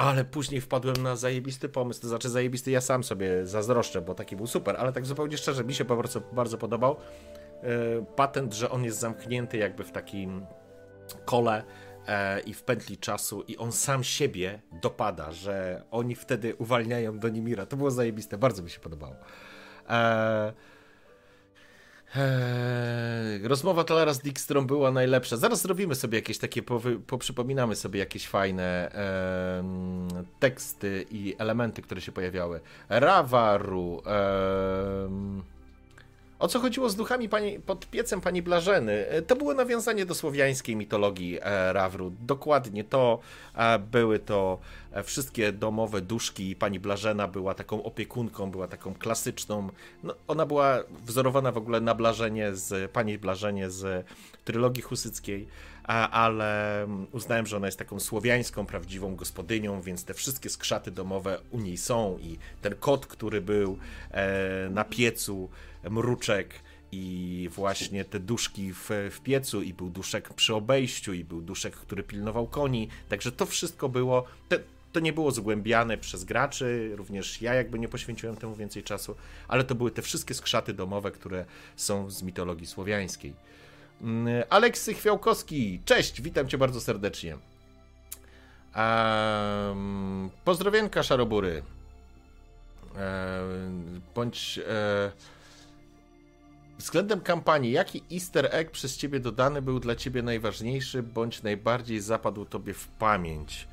ale 0.00 0.24
później 0.24 0.60
wpadłem 0.60 0.96
na 0.96 1.16
zajebisty 1.16 1.68
pomysł, 1.68 2.00
to 2.00 2.08
znaczy 2.08 2.28
zajebisty 2.28 2.70
ja 2.70 2.80
sam 2.80 3.04
sobie 3.04 3.46
zazdroszczę, 3.46 4.00
bo 4.00 4.14
taki 4.14 4.36
był 4.36 4.46
super, 4.46 4.76
ale 4.78 4.92
tak 4.92 5.06
zupełnie 5.06 5.36
szczerze, 5.36 5.64
mi 5.64 5.74
się 5.74 5.84
po 5.84 5.96
prostu 5.96 6.22
bardzo 6.32 6.58
podobał. 6.58 6.96
E, 7.62 8.04
patent, 8.16 8.54
że 8.54 8.70
on 8.70 8.84
jest 8.84 8.98
zamknięty 8.98 9.58
jakby 9.58 9.84
w 9.84 9.92
takim 9.92 10.46
kole 11.24 11.64
e, 12.06 12.40
i 12.40 12.54
w 12.54 12.62
pętli 12.62 12.98
czasu 12.98 13.42
i 13.42 13.56
on 13.56 13.72
sam 13.72 14.04
siebie 14.04 14.62
dopada, 14.82 15.32
że 15.32 15.82
oni 15.90 16.14
wtedy 16.14 16.54
uwalniają 16.56 17.18
Donimira. 17.18 17.66
To 17.66 17.76
było 17.76 17.90
zajebiste, 17.90 18.38
bardzo 18.38 18.62
mi 18.62 18.70
się 18.70 18.80
podobało. 18.80 19.14
Eee, 19.88 20.52
Eee, 22.16 23.48
rozmowa 23.48 23.84
Talara 23.84 24.14
z 24.14 24.22
była 24.66 24.90
najlepsza. 24.90 25.36
Zaraz 25.36 25.62
zrobimy 25.62 25.94
sobie 25.94 26.18
jakieś 26.18 26.38
takie, 26.38 26.62
poprzypominamy 27.06 27.76
sobie 27.76 28.00
jakieś 28.00 28.28
fajne 28.28 28.92
e, 28.94 29.62
teksty 30.40 31.06
i 31.10 31.34
elementy, 31.38 31.82
które 31.82 32.00
się 32.00 32.12
pojawiały. 32.12 32.60
Rawaru. 32.88 34.02
E, 34.06 35.50
o 36.40 36.48
co 36.48 36.60
chodziło 36.60 36.90
z 36.90 36.96
duchami 36.96 37.28
pani, 37.28 37.60
pod 37.60 37.86
piecem 37.86 38.20
pani 38.20 38.42
Blażeny? 38.42 39.08
E, 39.08 39.22
to 39.22 39.36
było 39.36 39.54
nawiązanie 39.54 40.06
do 40.06 40.14
słowiańskiej 40.14 40.76
mitologii 40.76 41.38
e, 41.42 41.72
Rawru. 41.72 42.12
Dokładnie 42.20 42.84
to 42.84 43.18
e, 43.54 43.78
były 43.78 44.18
to 44.18 44.58
wszystkie 45.04 45.52
domowe 45.52 46.00
duszki. 46.00 46.56
Pani 46.56 46.80
Blażena 46.80 47.28
była 47.28 47.54
taką 47.54 47.82
opiekunką, 47.82 48.50
była 48.50 48.68
taką 48.68 48.94
klasyczną. 48.94 49.68
No, 50.02 50.14
ona 50.28 50.46
była 50.46 50.78
wzorowana 51.06 51.52
w 51.52 51.56
ogóle 51.56 51.80
na 51.80 51.94
Blażenie 51.94 52.54
z 52.54 52.90
pani 52.90 53.18
Blażenie 53.18 53.70
z 53.70 54.06
trylogii 54.44 54.82
husyckiej 54.82 55.46
ale 56.10 56.86
uznałem, 57.12 57.46
że 57.46 57.56
ona 57.56 57.66
jest 57.66 57.78
taką 57.78 58.00
słowiańską, 58.00 58.66
prawdziwą 58.66 59.16
gospodynią, 59.16 59.82
więc 59.82 60.04
te 60.04 60.14
wszystkie 60.14 60.50
skrzaty 60.50 60.90
domowe 60.90 61.38
u 61.50 61.60
niej 61.60 61.76
są 61.76 62.18
i 62.18 62.38
ten 62.62 62.74
kot, 62.74 63.06
który 63.06 63.40
był 63.40 63.78
na 64.70 64.84
piecu, 64.84 65.48
mruczek 65.90 66.54
i 66.92 67.48
właśnie 67.52 68.04
te 68.04 68.20
duszki 68.20 68.72
w, 68.72 68.88
w 69.10 69.20
piecu 69.20 69.62
i 69.62 69.74
był 69.74 69.90
duszek 69.90 70.34
przy 70.34 70.54
obejściu 70.54 71.12
i 71.12 71.24
był 71.24 71.40
duszek, 71.40 71.76
który 71.76 72.02
pilnował 72.02 72.46
koni, 72.46 72.88
także 73.08 73.32
to 73.32 73.46
wszystko 73.46 73.88
było, 73.88 74.24
te, 74.48 74.58
to 74.92 75.00
nie 75.00 75.12
było 75.12 75.30
zgłębiane 75.30 75.98
przez 75.98 76.24
graczy, 76.24 76.92
również 76.96 77.42
ja 77.42 77.54
jakby 77.54 77.78
nie 77.78 77.88
poświęciłem 77.88 78.36
temu 78.36 78.54
więcej 78.54 78.82
czasu, 78.82 79.14
ale 79.48 79.64
to 79.64 79.74
były 79.74 79.90
te 79.90 80.02
wszystkie 80.02 80.34
skrzaty 80.34 80.74
domowe, 80.74 81.10
które 81.10 81.44
są 81.76 82.10
z 82.10 82.22
mitologii 82.22 82.66
słowiańskiej. 82.66 83.34
Mm, 84.02 84.44
Aleksy 84.50 84.94
Chwiałkowski, 84.94 85.80
cześć, 85.84 86.22
witam 86.22 86.48
cię 86.48 86.58
bardzo 86.58 86.80
serdecznie. 86.80 87.36
Um, 88.76 90.30
pozdrowienka 90.44 91.02
Szarobury. 91.02 91.62
Um, 92.94 94.00
bądź... 94.14 94.60
E, 94.68 95.12
Względem 96.80 97.20
kampanii, 97.20 97.72
jaki 97.72 98.02
easter 98.12 98.48
egg 98.52 98.70
przez 98.70 98.96
ciebie 98.96 99.20
dodany 99.20 99.62
był 99.62 99.80
dla 99.80 99.96
ciebie 99.96 100.22
najważniejszy, 100.22 101.02
bądź 101.02 101.42
najbardziej 101.42 102.00
zapadł 102.00 102.44
tobie 102.44 102.74
w 102.74 102.88
pamięć? 102.88 103.68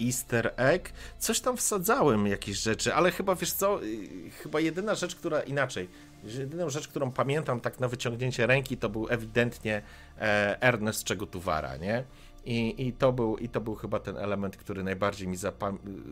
Easter 0.00 0.54
egg? 0.56 0.92
Coś 1.18 1.40
tam 1.40 1.56
wsadzałem, 1.56 2.26
jakieś 2.26 2.58
rzeczy, 2.58 2.94
ale 2.94 3.10
chyba 3.10 3.34
wiesz 3.34 3.52
co, 3.52 3.82
y, 3.84 4.30
chyba 4.42 4.60
jedyna 4.60 4.94
rzecz, 4.94 5.16
która 5.16 5.40
inaczej, 5.40 5.88
jedyną 6.24 6.70
rzecz, 6.70 6.88
którą 6.88 7.12
pamiętam 7.12 7.60
tak 7.60 7.80
na 7.80 7.88
wyciągnięcie 7.88 8.46
ręki, 8.46 8.76
to 8.76 8.88
był 8.88 9.06
ewidentnie 9.10 9.82
e, 10.20 10.62
Ernest 10.62 11.04
Czegotuwara, 11.04 11.76
nie? 11.76 12.04
I, 12.44 12.86
i, 12.86 12.92
to 12.92 13.12
był, 13.12 13.36
I 13.36 13.48
to 13.48 13.60
był 13.60 13.74
chyba 13.74 14.00
ten 14.00 14.16
element, 14.16 14.56
który 14.56 14.82
najbardziej 14.82 15.28
mi 15.28 15.36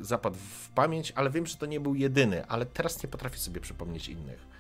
zapadł 0.01 0.37
w 0.37 0.69
pamięć, 0.69 1.13
ale 1.17 1.31
wiem, 1.31 1.47
że 1.47 1.57
to 1.57 1.67
nie 1.67 1.81
był 1.81 1.95
jedyny, 1.95 2.47
ale 2.47 2.67
teraz 2.67 3.03
nie 3.03 3.09
potrafię 3.09 3.39
sobie 3.39 3.61
przypomnieć 3.61 4.09
innych. 4.09 4.56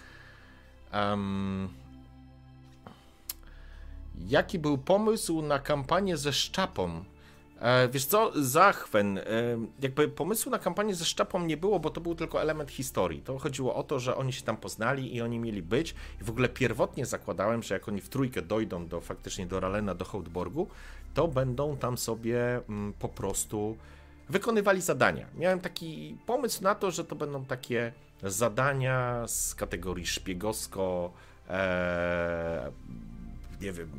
Um, 1.00 1.68
jaki 4.28 4.58
był 4.58 4.78
pomysł 4.78 5.42
na 5.42 5.58
kampanię 5.58 6.16
ze 6.16 6.32
szczapą? 6.32 7.04
E, 7.60 7.88
wiesz 7.88 8.06
co, 8.06 8.32
Zachwen, 8.34 9.18
e, 9.18 9.22
jakby 9.80 10.08
pomysłu 10.08 10.52
na 10.52 10.58
kampanię 10.58 10.94
ze 10.94 11.04
szczapą 11.04 11.40
nie 11.40 11.56
było, 11.56 11.80
bo 11.80 11.90
to 11.90 12.00
był 12.00 12.14
tylko 12.14 12.42
element 12.42 12.70
historii. 12.70 13.22
To 13.22 13.38
chodziło 13.38 13.74
o 13.74 13.82
to, 13.82 13.98
że 13.98 14.16
oni 14.16 14.32
się 14.32 14.42
tam 14.42 14.56
poznali 14.56 15.16
i 15.16 15.22
oni 15.22 15.38
mieli 15.38 15.62
być. 15.62 15.94
I 16.20 16.24
w 16.24 16.30
ogóle 16.30 16.48
pierwotnie 16.48 17.06
zakładałem, 17.06 17.62
że 17.62 17.74
jak 17.74 17.88
oni 17.88 18.00
w 18.00 18.08
trójkę 18.08 18.42
dojdą 18.42 18.86
do 18.86 19.00
faktycznie 19.00 19.46
do 19.46 19.60
Ralena, 19.60 19.94
do 19.94 20.04
Hołdborgu, 20.04 20.68
to 21.14 21.28
będą 21.28 21.76
tam 21.76 21.98
sobie 21.98 22.60
mm, 22.68 22.92
po 22.92 23.08
prostu 23.08 23.76
wykonywali 24.28 24.80
zadania. 24.80 25.26
Miałem 25.34 25.60
taki 25.60 26.16
pomysł 26.26 26.62
na 26.62 26.74
to, 26.74 26.90
że 26.90 27.04
to 27.04 27.16
będą 27.16 27.44
takie 27.44 27.92
zadania 28.22 29.24
z 29.26 29.54
kategorii 29.54 30.06
szpiegowsko, 30.06 31.12
e, 31.48 32.72
nie 33.60 33.72
wiem, 33.72 33.90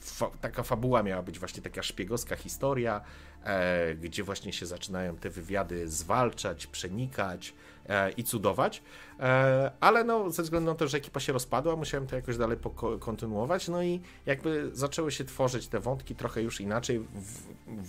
fa 0.00 0.30
taka 0.40 0.62
fabuła 0.62 1.02
miała 1.02 1.22
być 1.22 1.38
właśnie 1.38 1.62
taka 1.62 1.82
szpiegowska 1.82 2.36
historia, 2.36 3.00
e, 3.44 3.94
gdzie 3.94 4.22
właśnie 4.24 4.52
się 4.52 4.66
zaczynają 4.66 5.16
te 5.16 5.30
wywiady 5.30 5.88
zwalczać, 5.88 6.66
przenikać 6.66 7.54
e, 7.88 8.10
i 8.10 8.24
cudować, 8.24 8.82
e, 9.20 9.70
ale 9.80 10.04
no 10.04 10.30
ze 10.30 10.42
względu 10.42 10.70
na 10.70 10.76
to, 10.76 10.88
że 10.88 10.98
ekipa 10.98 11.20
się 11.20 11.32
rozpadła, 11.32 11.76
musiałem 11.76 12.06
to 12.06 12.16
jakoś 12.16 12.36
dalej 12.36 12.58
kontynuować, 13.00 13.68
no 13.68 13.82
i 13.82 14.00
jakby 14.26 14.70
zaczęły 14.72 15.12
się 15.12 15.24
tworzyć 15.24 15.68
te 15.68 15.80
wątki 15.80 16.14
trochę 16.14 16.42
już 16.42 16.60
inaczej. 16.60 16.98
W, 16.98 17.42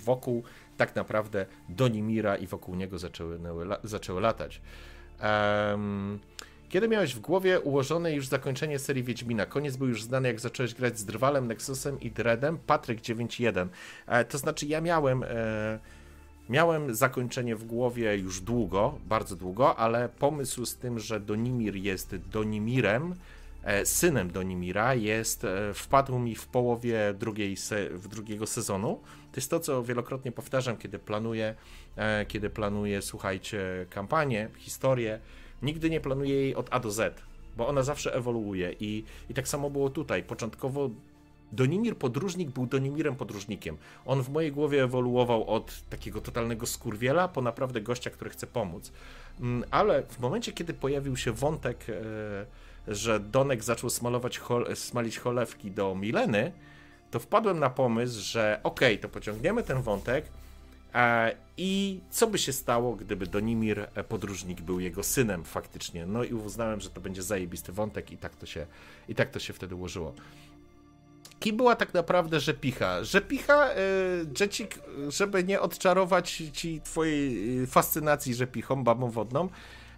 wokół 0.03 0.43
tak 0.77 0.95
naprawdę 0.95 1.45
Donimira 1.69 2.37
i 2.37 2.47
wokół 2.47 2.75
niego 2.75 2.99
zaczęły, 2.99 3.39
zaczęły 3.83 4.21
latać. 4.21 4.61
Um, 5.23 6.19
kiedy 6.69 6.87
miałeś 6.87 7.15
w 7.15 7.19
głowie 7.19 7.59
ułożone 7.59 8.13
już 8.13 8.27
zakończenie 8.27 8.79
serii 8.79 9.03
Wiedźmina? 9.03 9.45
Koniec 9.45 9.75
był 9.75 9.87
już 9.87 10.03
znany, 10.03 10.27
jak 10.27 10.39
zacząłeś 10.39 10.73
grać 10.73 10.99
z 10.99 11.05
Drwalem, 11.05 11.47
Nexusem 11.47 11.99
i 11.99 12.11
Dreadem. 12.11 12.57
Patryk 12.57 13.01
9.1. 13.01 13.67
E, 14.07 14.25
to 14.25 14.37
znaczy, 14.37 14.65
ja 14.65 14.81
miałem. 14.81 15.23
E, 15.23 15.79
miałem 16.49 16.95
zakończenie 16.95 17.55
w 17.55 17.63
głowie 17.63 18.17
już 18.17 18.41
długo, 18.41 18.99
bardzo 19.05 19.35
długo, 19.35 19.75
ale 19.75 20.09
pomysł 20.09 20.65
z 20.65 20.75
tym, 20.75 20.99
że 20.99 21.19
Donimir 21.19 21.75
jest 21.75 22.15
Donimirem, 22.15 23.15
e, 23.63 23.85
synem 23.85 24.31
Donimira, 24.31 24.93
jest, 24.93 25.43
e, 25.43 25.73
wpadł 25.73 26.19
mi 26.19 26.35
w 26.35 26.47
połowie 26.47 27.13
drugiej 27.19 27.57
se, 27.57 27.89
drugiego 28.09 28.47
sezonu. 28.47 28.99
To 29.37 29.39
jest 29.39 29.49
to, 29.49 29.59
co 29.59 29.83
wielokrotnie 29.83 30.31
powtarzam, 30.31 30.77
kiedy 30.77 30.99
planuję 30.99 31.55
E, 31.97 32.25
kiedy 32.25 32.49
planuję, 32.49 33.01
słuchajcie, 33.01 33.85
kampanię, 33.89 34.49
historię, 34.57 35.19
nigdy 35.61 35.89
nie 35.89 36.01
planuję 36.01 36.35
jej 36.35 36.55
od 36.55 36.67
A 36.71 36.79
do 36.79 36.91
Z, 36.91 37.21
bo 37.57 37.67
ona 37.67 37.83
zawsze 37.83 38.15
ewoluuje 38.15 38.75
i, 38.79 39.03
i 39.29 39.33
tak 39.33 39.47
samo 39.47 39.69
było 39.69 39.89
tutaj. 39.89 40.23
Początkowo 40.23 40.89
Donimir 41.51 41.97
Podróżnik 41.97 42.49
był 42.49 42.65
Donimirem 42.65 43.15
Podróżnikiem. 43.15 43.77
On 44.05 44.23
w 44.23 44.29
mojej 44.29 44.51
głowie 44.51 44.83
ewoluował 44.83 45.49
od 45.49 45.89
takiego 45.89 46.21
totalnego 46.21 46.65
skurwiela 46.65 47.27
po 47.27 47.41
naprawdę 47.41 47.81
gościa, 47.81 48.09
który 48.09 48.29
chce 48.29 48.47
pomóc. 48.47 48.91
Mm, 49.39 49.63
ale 49.71 50.03
w 50.03 50.19
momencie, 50.19 50.51
kiedy 50.51 50.73
pojawił 50.73 51.17
się 51.17 51.31
wątek, 51.31 51.85
e, 51.89 52.93
że 52.95 53.19
Donek 53.19 53.63
zaczął 53.63 53.89
smalować, 53.89 54.39
smalić 54.75 55.19
cholewki 55.19 55.71
do 55.71 55.95
Mileny, 55.95 56.51
to 57.11 57.19
wpadłem 57.19 57.59
na 57.59 57.69
pomysł, 57.69 58.21
że 58.21 58.59
okej, 58.63 58.93
okay, 58.93 59.01
to 59.01 59.09
pociągniemy 59.09 59.63
ten 59.63 59.81
wątek, 59.81 60.25
E, 60.97 61.35
I 61.57 61.99
co 62.09 62.27
by 62.27 62.37
się 62.37 62.53
stało, 62.53 62.95
gdyby 62.95 63.27
Donimir 63.27 63.87
e, 63.95 64.03
podróżnik 64.03 64.61
był 64.61 64.79
jego 64.79 65.03
synem 65.03 65.43
faktycznie? 65.43 66.05
No 66.05 66.23
i 66.23 66.33
uznałem, 66.33 66.81
że 66.81 66.89
to 66.89 67.01
będzie 67.01 67.23
zajebisty 67.23 67.71
wątek 67.71 68.11
i 68.11 68.17
tak 68.17 68.35
to 68.35 68.45
się, 68.45 68.65
i 69.09 69.15
tak 69.15 69.29
to 69.29 69.39
się 69.39 69.53
wtedy 69.53 69.75
ułożyło. 69.75 70.13
Kim 71.39 71.57
była 71.57 71.75
tak 71.75 71.93
naprawdę 71.93 72.39
Rzepicha? 72.39 73.03
Rzepicha, 73.03 73.69
Jecik, 74.39 74.79
żeby 75.07 75.43
nie 75.43 75.61
odczarować 75.61 76.43
ci 76.53 76.81
twojej 76.81 77.59
y, 77.59 77.67
fascynacji 77.67 78.33
Rzepichą, 78.33 78.83
babą 78.83 79.11
wodną, 79.11 79.49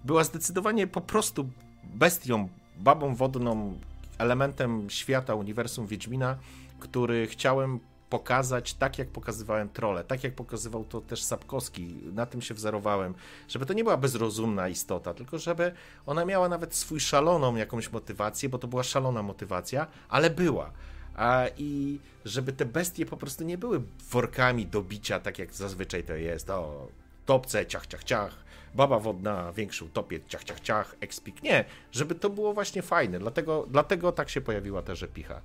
była 0.03 0.23
zdecydowanie 0.23 0.87
po 0.87 1.01
prostu 1.01 1.49
bestią, 1.83 2.49
babą 2.77 3.15
wodną, 3.15 3.79
elementem 4.17 4.89
świata, 4.89 5.35
uniwersum 5.35 5.87
Wiedźmina, 5.87 6.37
który 6.79 7.27
chciałem 7.27 7.79
pokazać 8.09 8.73
tak, 8.73 8.99
jak 8.99 9.07
pokazywałem 9.07 9.69
trole, 9.69 10.03
tak 10.03 10.23
jak 10.23 10.35
pokazywał 10.35 10.85
to 10.85 11.01
też 11.01 11.23
Sapkowski, 11.23 11.95
na 12.13 12.25
tym 12.25 12.41
się 12.41 12.53
wzorowałem, 12.53 13.13
żeby 13.47 13.65
to 13.65 13.73
nie 13.73 13.83
była 13.83 13.97
bezrozumna 13.97 14.67
istota, 14.69 15.13
tylko 15.13 15.39
żeby 15.39 15.71
ona 16.05 16.25
miała 16.25 16.49
nawet 16.49 16.75
swój 16.75 16.99
szaloną 16.99 17.55
jakąś 17.55 17.91
motywację, 17.91 18.49
bo 18.49 18.57
to 18.57 18.67
była 18.67 18.83
szalona 18.83 19.23
motywacja, 19.23 19.87
ale 20.09 20.29
była. 20.29 20.71
A, 21.15 21.45
I 21.57 21.99
żeby 22.25 22.53
te 22.53 22.65
bestie 22.65 23.05
po 23.05 23.17
prostu 23.17 23.43
nie 23.43 23.57
były 23.57 23.81
workami 24.11 24.65
do 24.65 24.81
bicia, 24.81 25.19
tak 25.19 25.39
jak 25.39 25.53
zazwyczaj 25.53 26.03
to 26.03 26.13
jest, 26.13 26.49
o, 26.49 26.87
topce, 27.25 27.65
ciach, 27.65 27.87
ciach, 27.87 28.03
ciach, 28.03 28.37
baba 28.75 28.99
wodna, 28.99 29.53
większy 29.53 29.85
utopie, 29.85 30.19
ciach, 30.27 30.43
ciach, 30.43 30.59
ciach, 30.59 30.95
ekspik. 31.01 31.43
Nie, 31.43 31.65
żeby 31.91 32.15
to 32.15 32.29
było 32.29 32.53
właśnie 32.53 32.81
fajne, 32.81 33.19
dlatego, 33.19 33.67
dlatego 33.69 34.11
tak 34.11 34.29
się 34.29 34.41
pojawiła 34.41 34.81
ta 34.81 34.95
rzepicha. 34.95 35.41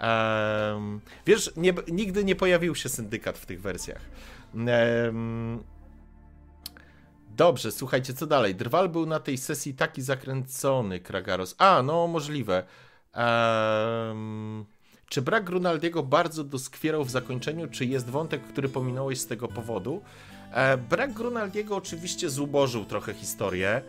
Um, 0.00 1.00
wiesz, 1.26 1.52
nie, 1.56 1.74
nigdy 1.88 2.24
nie 2.24 2.36
pojawił 2.36 2.74
się 2.74 2.88
syndykat 2.88 3.38
w 3.38 3.46
tych 3.46 3.60
wersjach. 3.60 4.00
Um, 4.54 5.62
dobrze, 7.36 7.72
słuchajcie, 7.72 8.14
co 8.14 8.26
dalej? 8.26 8.54
Drwal 8.54 8.88
był 8.88 9.06
na 9.06 9.20
tej 9.20 9.38
sesji 9.38 9.74
taki 9.74 10.02
zakręcony, 10.02 11.00
Kragaros. 11.00 11.54
A, 11.58 11.82
no 11.82 12.06
możliwe. 12.06 12.64
Um, 13.16 14.64
czy 15.08 15.22
brak 15.22 15.44
Grunaldiego 15.44 16.02
bardzo 16.02 16.44
doskwierał 16.44 17.04
w 17.04 17.10
zakończeniu, 17.10 17.68
czy 17.68 17.84
jest 17.84 18.10
wątek, 18.10 18.42
który 18.42 18.68
pominąłeś 18.68 19.20
z 19.20 19.26
tego 19.26 19.48
powodu? 19.48 20.02
E, 20.52 20.76
brak 20.76 21.12
Grunaldiego 21.12 21.76
oczywiście 21.76 22.30
zubożył 22.30 22.84
trochę 22.84 23.14
historię, 23.14 23.82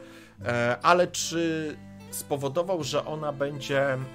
e, 0.45 0.77
ale 0.81 1.07
czy 1.07 1.75
spowodował, 2.15 2.83
że 2.83 3.05
ona 3.05 3.31
będzie, 3.31 3.93
mm, 3.93 4.05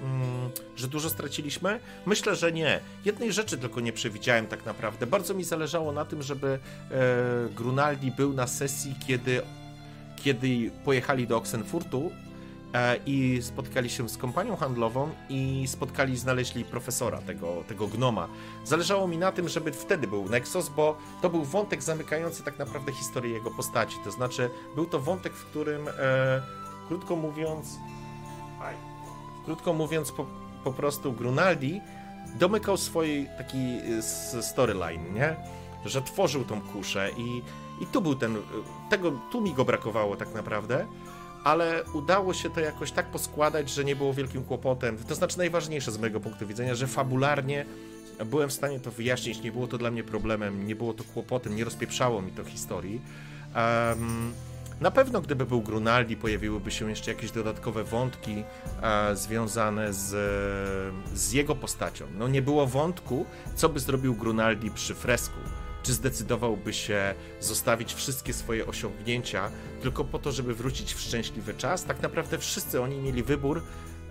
że 0.75 0.87
dużo 0.87 1.09
straciliśmy? 1.09 1.79
Myślę, 2.05 2.35
że 2.35 2.51
nie. 2.51 2.79
Jednej 3.05 3.33
rzeczy 3.33 3.57
tylko 3.57 3.79
nie 3.79 3.93
przewidziałem 3.93 4.47
tak 4.47 4.65
naprawdę. 4.65 5.07
Bardzo 5.07 5.33
mi 5.33 5.43
zależało 5.43 5.91
na 5.91 6.05
tym, 6.05 6.23
żeby 6.23 6.59
e, 6.91 6.99
Grunaldi 7.55 8.11
był 8.11 8.33
na 8.33 8.47
sesji, 8.47 8.95
kiedy, 9.07 9.41
kiedy 10.23 10.71
pojechali 10.85 11.27
do 11.27 11.37
Oxenfurtu 11.37 12.11
e, 12.73 12.97
i 13.05 13.39
spotkali 13.41 13.89
się 13.89 14.09
z 14.09 14.17
kompanią 14.17 14.55
handlową 14.55 15.09
i 15.29 15.63
spotkali, 15.67 16.17
znaleźli 16.17 16.65
profesora, 16.65 17.17
tego, 17.21 17.63
tego 17.67 17.87
gnoma. 17.87 18.27
Zależało 18.65 19.07
mi 19.07 19.17
na 19.17 19.31
tym, 19.31 19.49
żeby 19.49 19.71
wtedy 19.71 20.07
był 20.07 20.29
Nexus, 20.29 20.69
bo 20.69 20.97
to 21.21 21.29
był 21.29 21.43
wątek 21.43 21.83
zamykający 21.83 22.43
tak 22.43 22.59
naprawdę 22.59 22.91
historię 22.91 23.33
jego 23.33 23.51
postaci. 23.51 23.95
To 24.03 24.11
znaczy, 24.11 24.49
był 24.75 24.85
to 24.85 24.99
wątek, 24.99 25.33
w 25.33 25.45
którym, 25.45 25.87
e, 25.87 26.41
krótko 26.87 27.15
mówiąc, 27.15 27.67
krótko 29.45 29.73
mówiąc, 29.73 30.11
po, 30.11 30.25
po 30.63 30.73
prostu 30.73 31.13
Grunaldi 31.13 31.81
domykał 32.39 32.77
swój 32.77 33.27
taki 33.37 33.79
e, 34.37 34.41
storyline, 34.41 35.13
nie? 35.13 35.35
Że 35.85 36.01
tworzył 36.01 36.43
tą 36.43 36.61
kuszę 36.61 37.09
i, 37.17 37.41
i 37.83 37.85
tu 37.91 38.01
był 38.01 38.15
ten, 38.15 38.35
e, 38.35 38.39
tego, 38.89 39.11
tu 39.31 39.41
mi 39.41 39.53
go 39.53 39.65
brakowało 39.65 40.15
tak 40.15 40.33
naprawdę 40.33 40.85
ale 41.43 41.83
udało 41.93 42.33
się 42.33 42.49
to 42.49 42.59
jakoś 42.59 42.91
tak 42.91 43.05
poskładać, 43.05 43.69
że 43.69 43.85
nie 43.85 43.95
było 43.95 44.13
wielkim 44.13 44.43
kłopotem. 44.43 44.97
To 44.97 45.15
znaczy 45.15 45.37
najważniejsze 45.37 45.91
z 45.91 45.97
mojego 45.97 46.19
punktu 46.19 46.47
widzenia, 46.47 46.75
że 46.75 46.87
fabularnie 46.87 47.65
byłem 48.25 48.49
w 48.49 48.53
stanie 48.53 48.79
to 48.79 48.91
wyjaśnić, 48.91 49.41
nie 49.41 49.51
było 49.51 49.67
to 49.67 49.77
dla 49.77 49.91
mnie 49.91 50.03
problemem, 50.03 50.67
nie 50.67 50.75
było 50.75 50.93
to 50.93 51.03
kłopotem, 51.03 51.55
nie 51.55 51.63
rozpieprzało 51.63 52.21
mi 52.21 52.31
to 52.31 52.43
historii. 52.43 53.01
Um, 53.55 54.33
na 54.81 54.91
pewno, 54.91 55.21
gdyby 55.21 55.45
był 55.45 55.61
Grunaldi, 55.61 56.17
pojawiłyby 56.17 56.71
się 56.71 56.89
jeszcze 56.89 57.11
jakieś 57.11 57.31
dodatkowe 57.31 57.83
wątki 57.83 58.43
e, 58.81 59.15
związane 59.15 59.93
z, 59.93 60.09
z 61.13 61.31
jego 61.31 61.55
postacią. 61.55 62.05
No 62.17 62.27
nie 62.27 62.41
było 62.41 62.67
wątku, 62.67 63.25
co 63.55 63.69
by 63.69 63.79
zrobił 63.79 64.15
Grunaldi 64.15 64.71
przy 64.71 64.95
fresku 64.95 65.39
czy 65.83 65.93
zdecydowałby 65.93 66.73
się 66.73 67.15
zostawić 67.39 67.93
wszystkie 67.93 68.33
swoje 68.33 68.67
osiągnięcia 68.67 69.51
tylko 69.81 70.03
po 70.03 70.19
to, 70.19 70.31
żeby 70.31 70.53
wrócić 70.53 70.93
w 70.93 70.99
szczęśliwy 70.99 71.53
czas? 71.53 71.83
Tak 71.83 72.01
naprawdę 72.01 72.37
wszyscy 72.37 72.81
oni 72.81 72.97
mieli 72.97 73.23
wybór, 73.23 73.63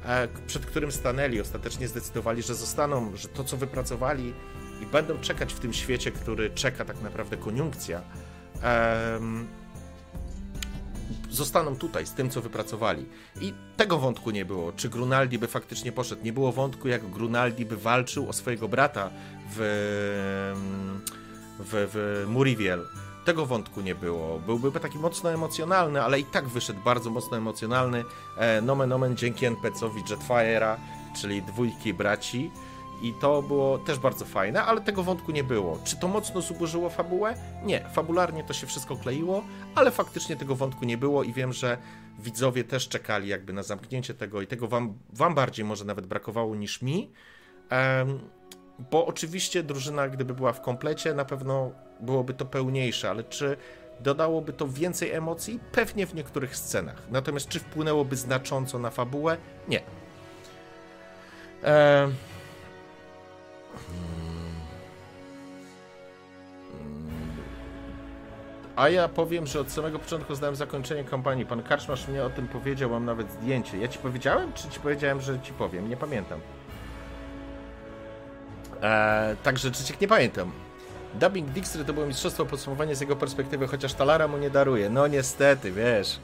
e, 0.04 0.28
przed 0.46 0.66
którym 0.66 0.92
stanęli. 0.92 1.40
Ostatecznie 1.40 1.88
zdecydowali, 1.88 2.42
że 2.42 2.54
zostaną, 2.54 3.16
że 3.16 3.28
to, 3.28 3.44
co 3.44 3.56
wypracowali 3.56 4.34
i 4.82 4.86
będą 4.86 5.18
czekać 5.18 5.54
w 5.54 5.60
tym 5.60 5.72
świecie, 5.72 6.10
który 6.10 6.50
czeka 6.50 6.84
tak 6.84 7.02
naprawdę 7.02 7.36
koniunkcja, 7.36 8.02
zostaną 11.30 11.76
tutaj 11.76 12.06
z 12.06 12.12
tym, 12.12 12.30
co 12.30 12.40
wypracowali. 12.40 13.06
I 13.40 13.54
tego 13.76 13.98
wątku 13.98 14.30
nie 14.30 14.44
było. 14.44 14.72
Czy 14.72 14.88
Grunaldi 14.88 15.38
by 15.38 15.46
faktycznie 15.46 15.92
poszedł? 15.92 16.24
Nie 16.24 16.32
było 16.32 16.52
wątku, 16.52 16.88
jak 16.88 17.10
Grunaldi 17.10 17.66
by 17.66 17.76
walczył 17.76 18.28
o 18.28 18.32
swojego 18.32 18.68
brata 18.68 19.10
w 19.56 19.60
w, 21.60 21.90
w 21.92 22.24
Muriviel. 22.28 22.86
Tego 23.24 23.46
wątku 23.46 23.80
nie 23.80 23.94
było. 23.94 24.38
Byłby 24.38 24.80
taki 24.80 24.98
mocno 24.98 25.32
emocjonalny, 25.32 26.02
ale 26.02 26.20
i 26.20 26.24
tak 26.24 26.48
wyszedł 26.48 26.80
bardzo 26.84 27.10
mocno 27.10 27.36
emocjonalny. 27.36 28.04
E, 28.36 28.62
nomen 28.62 28.92
omen 28.92 29.16
dzięki 29.16 29.46
NPC-owi 29.46 30.02
Jetfire'a, 30.02 30.76
czyli 31.20 31.42
dwójki 31.42 31.94
braci. 31.94 32.50
I 33.02 33.14
to 33.20 33.42
było 33.42 33.78
też 33.78 33.98
bardzo 33.98 34.24
fajne, 34.24 34.62
ale 34.62 34.80
tego 34.80 35.02
wątku 35.02 35.32
nie 35.32 35.44
było. 35.44 35.78
Czy 35.84 35.96
to 35.96 36.08
mocno 36.08 36.40
zubożyło 36.40 36.90
fabułę? 36.90 37.34
Nie. 37.64 37.88
Fabularnie 37.92 38.44
to 38.44 38.52
się 38.52 38.66
wszystko 38.66 38.96
kleiło, 38.96 39.44
ale 39.74 39.90
faktycznie 39.90 40.36
tego 40.36 40.54
wątku 40.54 40.84
nie 40.84 40.98
było 40.98 41.22
i 41.22 41.32
wiem, 41.32 41.52
że 41.52 41.78
widzowie 42.18 42.64
też 42.64 42.88
czekali 42.88 43.28
jakby 43.28 43.52
na 43.52 43.62
zamknięcie 43.62 44.14
tego 44.14 44.42
i 44.42 44.46
tego 44.46 44.68
wam, 44.68 44.98
wam 45.12 45.34
bardziej 45.34 45.64
może 45.64 45.84
nawet 45.84 46.06
brakowało 46.06 46.54
niż 46.56 46.82
mi. 46.82 47.10
Um, 47.70 48.20
bo 48.90 49.06
oczywiście 49.06 49.62
drużyna, 49.62 50.08
gdyby 50.08 50.34
była 50.34 50.52
w 50.52 50.60
komplecie, 50.60 51.14
na 51.14 51.24
pewno 51.24 51.70
byłoby 52.00 52.34
to 52.34 52.44
pełniejsze, 52.44 53.10
ale 53.10 53.24
czy 53.24 53.56
dodałoby 54.00 54.52
to 54.52 54.68
więcej 54.68 55.10
emocji? 55.10 55.60
Pewnie 55.72 56.06
w 56.06 56.14
niektórych 56.14 56.56
scenach. 56.56 57.02
Natomiast 57.10 57.48
czy 57.48 57.58
wpłynęłoby 57.60 58.16
znacząco 58.16 58.78
na 58.78 58.90
fabułę? 58.90 59.36
Nie. 59.68 59.82
Eee... 61.64 62.29
A 68.80 68.88
ja 68.88 69.08
powiem, 69.08 69.46
że 69.46 69.60
od 69.60 69.72
samego 69.72 69.98
początku 69.98 70.34
znałem 70.34 70.56
zakończenie 70.56 71.04
kampanii. 71.04 71.46
Pan 71.46 71.62
Karczmasz 71.62 72.08
mnie 72.08 72.24
o 72.24 72.30
tym 72.30 72.48
powiedział, 72.48 72.90
mam 72.90 73.04
nawet 73.04 73.32
zdjęcie. 73.32 73.78
Ja 73.78 73.88
ci 73.88 73.98
powiedziałem, 73.98 74.52
czy 74.52 74.68
ci 74.68 74.80
powiedziałem, 74.80 75.20
że 75.20 75.40
ci 75.40 75.52
powiem? 75.52 75.88
Nie 75.88 75.96
pamiętam. 75.96 76.40
Eee, 78.82 79.36
także 79.36 79.70
Czyciek 79.70 80.00
nie 80.00 80.08
pamiętam. 80.08 80.52
Dubbing 81.14 81.50
Dijkstry 81.50 81.84
to 81.84 81.92
było 81.92 82.06
mistrzostwo 82.06 82.46
podsumowania 82.46 82.94
z 82.94 83.00
jego 83.00 83.16
perspektywy, 83.16 83.66
chociaż 83.66 83.94
Talara 83.94 84.28
mu 84.28 84.38
nie 84.38 84.50
daruje. 84.50 84.90
No 84.90 85.06
niestety, 85.06 85.72
wiesz, 85.72 86.20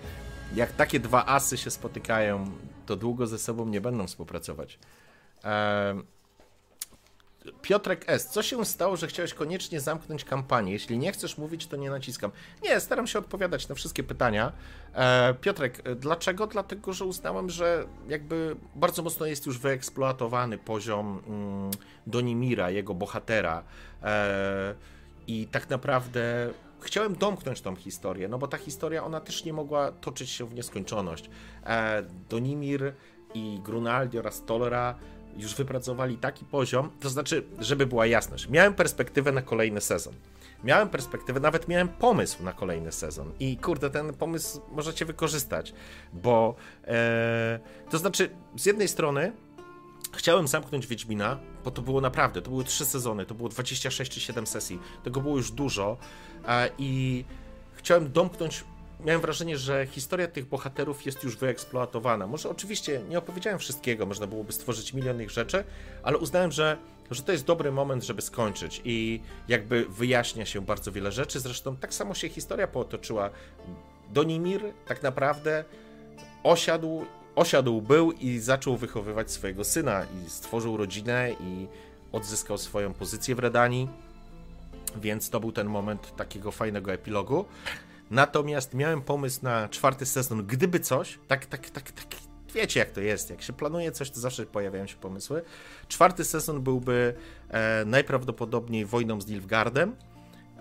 jak 0.54 0.72
takie 0.72 1.00
dwa 1.00 1.26
asy 1.26 1.56
się 1.56 1.70
spotykają, 1.70 2.50
to 2.86 2.96
długo 2.96 3.26
ze 3.26 3.38
sobą 3.38 3.66
nie 3.66 3.80
będą 3.80 4.06
współpracować. 4.06 4.78
Eee, 5.44 6.02
Piotrek 7.62 8.04
S. 8.06 8.28
Co 8.28 8.42
się 8.42 8.64
stało, 8.64 8.96
że 8.96 9.06
chciałeś 9.06 9.34
koniecznie 9.34 9.80
zamknąć 9.80 10.24
kampanię? 10.24 10.72
Jeśli 10.72 10.98
nie 10.98 11.12
chcesz 11.12 11.38
mówić, 11.38 11.66
to 11.66 11.76
nie 11.76 11.90
naciskam. 11.90 12.30
Nie, 12.62 12.80
staram 12.80 13.06
się 13.06 13.18
odpowiadać 13.18 13.68
na 13.68 13.74
wszystkie 13.74 14.02
pytania. 14.02 14.52
E, 14.94 15.34
Piotrek, 15.34 15.82
dlaczego? 15.96 16.46
Dlatego, 16.46 16.92
że 16.92 17.04
uznałem, 17.04 17.50
że 17.50 17.86
jakby 18.08 18.56
bardzo 18.74 19.02
mocno 19.02 19.26
jest 19.26 19.46
już 19.46 19.58
wyeksploatowany 19.58 20.58
poziom 20.58 21.22
mm, 21.26 21.70
Donimira, 22.06 22.70
jego 22.70 22.94
bohatera. 22.94 23.62
E, 24.02 24.74
I 25.26 25.46
tak 25.46 25.70
naprawdę 25.70 26.50
chciałem 26.80 27.16
domknąć 27.16 27.60
tą 27.60 27.76
historię, 27.76 28.28
no 28.28 28.38
bo 28.38 28.48
ta 28.48 28.56
historia, 28.56 29.04
ona 29.04 29.20
też 29.20 29.44
nie 29.44 29.52
mogła 29.52 29.92
toczyć 29.92 30.30
się 30.30 30.46
w 30.46 30.54
nieskończoność. 30.54 31.30
E, 31.66 32.02
Donimir 32.28 32.94
i 33.34 33.60
Grunaldi 33.64 34.18
oraz 34.18 34.44
Tolera 34.44 34.94
już 35.38 35.54
wypracowali 35.54 36.16
taki 36.16 36.44
poziom, 36.44 36.90
to 37.00 37.08
znaczy, 37.08 37.42
żeby 37.58 37.86
była 37.86 38.06
jasność, 38.06 38.48
miałem 38.48 38.74
perspektywę 38.74 39.32
na 39.32 39.42
kolejny 39.42 39.80
sezon. 39.80 40.14
Miałem 40.64 40.88
perspektywę, 40.88 41.40
nawet 41.40 41.68
miałem 41.68 41.88
pomysł 41.88 42.42
na 42.42 42.52
kolejny 42.52 42.92
sezon. 42.92 43.32
I 43.40 43.56
kurde, 43.56 43.90
ten 43.90 44.14
pomysł 44.14 44.60
możecie 44.72 45.04
wykorzystać, 45.04 45.74
bo 46.12 46.54
e, 46.84 47.60
to 47.90 47.98
znaczy, 47.98 48.30
z 48.56 48.66
jednej 48.66 48.88
strony 48.88 49.32
Chciałem 50.16 50.48
zamknąć 50.48 50.86
Wiedźmina, 50.86 51.38
bo 51.64 51.70
to 51.70 51.82
było 51.82 52.00
naprawdę, 52.00 52.42
to 52.42 52.50
były 52.50 52.64
trzy 52.64 52.84
sezony, 52.84 53.26
to 53.26 53.34
było 53.34 53.48
26 53.48 54.12
czy 54.12 54.20
7 54.20 54.46
sesji, 54.46 54.78
tego 55.02 55.20
było 55.20 55.36
już 55.36 55.50
dużo 55.50 55.96
i 56.78 57.24
chciałem 57.74 58.12
domknąć 58.12 58.64
miałem 59.04 59.20
wrażenie, 59.20 59.58
że 59.58 59.86
historia 59.86 60.28
tych 60.28 60.46
bohaterów 60.46 61.06
jest 61.06 61.24
już 61.24 61.36
wyeksploatowana. 61.36 62.26
Może 62.26 62.50
oczywiście 62.50 63.00
nie 63.08 63.18
opowiedziałem 63.18 63.58
wszystkiego, 63.58 64.06
można 64.06 64.26
byłoby 64.26 64.52
stworzyć 64.52 64.94
milion 64.94 65.22
ich 65.22 65.30
rzeczy, 65.30 65.64
ale 66.02 66.18
uznałem, 66.18 66.52
że, 66.52 66.76
że 67.10 67.22
to 67.22 67.32
jest 67.32 67.44
dobry 67.44 67.72
moment, 67.72 68.04
żeby 68.04 68.22
skończyć 68.22 68.82
i 68.84 69.20
jakby 69.48 69.86
wyjaśnia 69.88 70.46
się 70.46 70.60
bardzo 70.60 70.92
wiele 70.92 71.12
rzeczy. 71.12 71.40
Zresztą 71.40 71.76
tak 71.76 71.94
samo 71.94 72.14
się 72.14 72.28
historia 72.28 72.66
potoczyła. 72.66 73.30
Donimir 74.12 74.60
tak 74.86 75.02
naprawdę 75.02 75.64
osiadł, 76.42 77.04
osiadł 77.36 77.82
był 77.82 78.12
i 78.12 78.38
zaczął 78.38 78.76
wychowywać 78.76 79.30
swojego 79.30 79.64
syna 79.64 80.04
i 80.04 80.30
stworzył 80.30 80.76
rodzinę 80.76 81.32
i 81.40 81.66
odzyskał 82.12 82.58
swoją 82.58 82.94
pozycję 82.94 83.34
w 83.34 83.38
Redanii. 83.38 83.88
Więc 84.96 85.30
to 85.30 85.40
był 85.40 85.52
ten 85.52 85.66
moment 85.66 86.16
takiego 86.16 86.52
fajnego 86.52 86.92
epilogu. 86.92 87.44
Natomiast 88.10 88.74
miałem 88.74 89.02
pomysł 89.02 89.40
na 89.42 89.68
czwarty 89.68 90.06
sezon, 90.06 90.46
gdyby 90.46 90.80
coś, 90.80 91.18
tak, 91.28 91.46
tak, 91.46 91.70
tak, 91.70 91.90
tak, 91.90 92.06
wiecie 92.54 92.80
jak 92.80 92.90
to 92.90 93.00
jest, 93.00 93.30
jak 93.30 93.42
się 93.42 93.52
planuje 93.52 93.92
coś, 93.92 94.10
to 94.10 94.20
zawsze 94.20 94.46
pojawiają 94.46 94.86
się 94.86 94.96
pomysły. 94.96 95.42
Czwarty 95.88 96.24
sezon 96.24 96.62
byłby 96.62 97.14
e, 97.48 97.84
najprawdopodobniej 97.84 98.84
wojną 98.84 99.20
z 99.20 99.26
Nilfgaardem, 99.26 99.96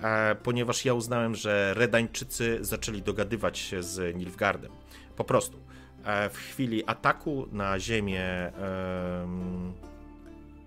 e, 0.02 0.36
ponieważ 0.36 0.86
ja 0.86 0.94
uznałem, 0.94 1.36
że 1.36 1.74
Redańczycy 1.74 2.58
zaczęli 2.62 3.02
dogadywać 3.02 3.58
się 3.58 3.84
z 3.84 4.16
Nilfgaardem. 4.16 4.72
Po 5.16 5.24
prostu. 5.24 5.60
E, 6.06 6.30
w 6.30 6.38
chwili 6.38 6.84
ataku 6.86 7.48
na 7.52 7.80
ziemię 7.80 8.52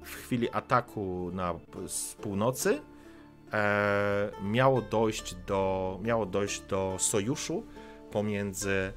w 0.04 0.14
chwili 0.14 0.50
ataku 0.50 1.30
na, 1.32 1.54
z 1.86 2.14
północy 2.14 2.80
e, 3.52 4.30
miało, 4.42 4.82
dojść 4.82 5.34
do, 5.34 5.98
miało 6.02 6.26
dojść 6.26 6.60
do 6.60 6.96
sojuszu 6.98 7.62
pomiędzy, 8.10 8.92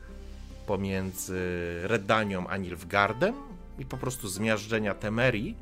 pomiędzy 0.68 1.40
Redanią 1.84 2.48
a 2.48 2.58
Nilfgaardem 2.58 3.36
i 3.80 3.86
po 3.86 3.98
prostu 3.98 4.28
zmiażdżenia 4.28 4.94
Temerii, 4.96 5.58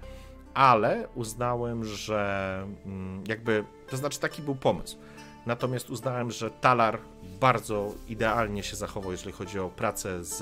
ale 0.53 1.07
uznałem, 1.15 1.85
że 1.85 2.63
mm, 2.85 3.23
jakby, 3.27 3.63
to 3.89 3.97
znaczy 3.97 4.19
taki 4.19 4.41
był 4.41 4.55
pomysł. 4.55 4.97
Natomiast 5.45 5.89
uznałem, 5.89 6.31
że 6.31 6.51
Talar 6.51 6.99
bardzo 7.39 7.93
idealnie 8.07 8.63
się 8.63 8.75
zachował, 8.75 9.11
jeżeli 9.11 9.31
chodzi 9.31 9.59
o 9.59 9.69
pracę 9.69 10.23
z, 10.23 10.37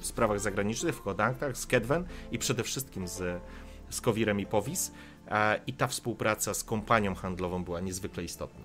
w 0.00 0.06
sprawach 0.06 0.40
zagranicznych, 0.40 0.96
w 0.96 1.02
kodankach, 1.02 1.56
z 1.56 1.66
Kedwen 1.66 2.04
i 2.32 2.38
przede 2.38 2.62
wszystkim 2.62 3.08
z, 3.08 3.42
z 3.90 4.00
Kowirem 4.00 4.40
i 4.40 4.46
Powis 4.46 4.92
i 5.66 5.72
ta 5.72 5.86
współpraca 5.86 6.54
z 6.54 6.64
kompanią 6.64 7.14
handlową 7.14 7.64
była 7.64 7.80
niezwykle 7.80 8.24
istotna. 8.24 8.64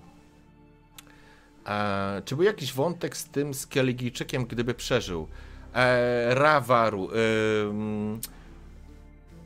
Czy 2.24 2.36
był 2.36 2.44
jakiś 2.44 2.72
wątek 2.72 3.16
z 3.16 3.24
tym 3.24 3.54
z 3.54 3.66
Keligijczykiem, 3.66 4.44
gdyby 4.44 4.74
przeżył? 4.74 5.28
E, 5.74 6.34
Rawaru. 6.34 7.08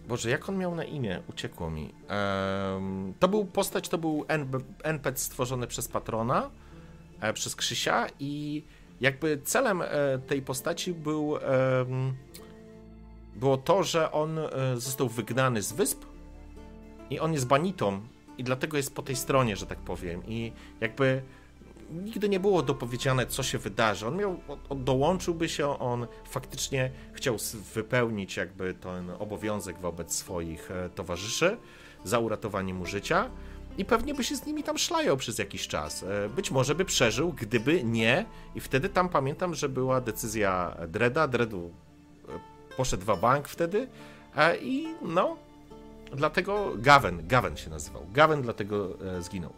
Boże, 0.09 0.31
jak 0.31 0.49
on 0.49 0.59
miał 0.59 0.75
na 0.75 0.85
imię? 0.85 1.23
Uciekło 1.29 1.71
mi. 1.71 1.95
To 3.21 3.29
był 3.29 3.45
postać, 3.45 3.89
to 3.89 3.99
był 3.99 4.25
NPC 4.83 5.25
stworzony 5.25 5.67
przez 5.67 5.89
patrona, 5.89 6.51
e, 7.21 7.33
przez 7.33 7.57
Krzysia 7.57 8.07
i 8.21 8.63
jakby 9.01 9.41
celem 9.45 9.83
e, 9.83 9.87
tej 10.27 10.43
postaci 10.43 10.93
był 10.93 11.35
było 13.37 13.57
to, 13.57 13.83
że 13.83 14.13
on 14.13 14.39
został 14.75 15.09
wygnany 15.09 15.63
z 15.63 15.73
wysp 15.73 16.05
i 17.11 17.21
on 17.21 17.33
jest 17.33 17.47
banitą 17.47 18.01
i 18.39 18.45
dlatego 18.45 18.77
jest 18.77 18.95
po 18.95 19.03
tej 19.03 19.17
stronie, 19.17 19.57
że 19.57 19.67
tak 19.67 19.79
powiem. 19.79 20.23
I 20.27 20.53
jakby 20.81 21.23
nigdy 21.91 22.29
nie 22.29 22.41
było 22.41 22.63
dopowiedziane, 22.63 23.27
co 23.27 23.43
się 23.43 23.59
wydarzy. 23.59 24.07
On 24.07 24.17
miał, 24.17 24.41
on 24.69 24.85
dołączyłby 24.85 25.49
się, 25.49 25.79
on 25.79 26.07
faktycznie 26.25 26.91
chciał 27.13 27.37
wypełnić 27.75 28.37
jakby 28.37 28.75
ten 28.75 29.11
obowiązek 29.19 29.79
wobec 29.79 30.15
swoich 30.15 30.71
e, 30.71 30.91
towarzyszy 30.91 31.57
za 32.05 32.19
uratowanie 32.19 32.75
mu 32.75 32.87
życia 32.87 33.31
i 33.79 33.85
pewnie 33.85 34.15
by 34.15 34.25
się 34.25 34.37
z 34.37 34.47
nimi 34.47 34.63
tam 34.63 34.79
szlajał 34.79 35.17
przez 35.17 35.39
jakiś 35.39 35.69
czas. 35.69 36.03
E, 36.03 36.29
być 36.29 36.51
może 36.51 36.75
by 36.75 36.85
przeżył, 36.85 37.33
gdyby 37.33 37.85
nie 37.85 38.27
i 38.55 38.61
wtedy 38.61 38.89
tam 38.89 39.09
pamiętam, 39.09 39.55
że 39.55 39.69
była 39.69 40.01
decyzja 40.01 40.77
Dreda, 40.89 41.29
Dredu 41.29 41.71
e, 42.29 42.77
poszedł 42.77 43.05
w 43.05 43.21
bank 43.21 43.49
wtedy 43.49 43.89
i 44.63 44.87
no, 45.03 45.37
dlatego 46.15 46.73
Gawen, 46.77 47.29
Gawen 47.29 47.57
się 47.57 47.71
nazywał. 47.71 48.07
Gawen 48.13 48.43
dlatego 48.43 48.89
e, 49.19 49.23
zginął. 49.23 49.53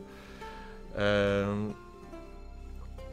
E, 0.97 1.47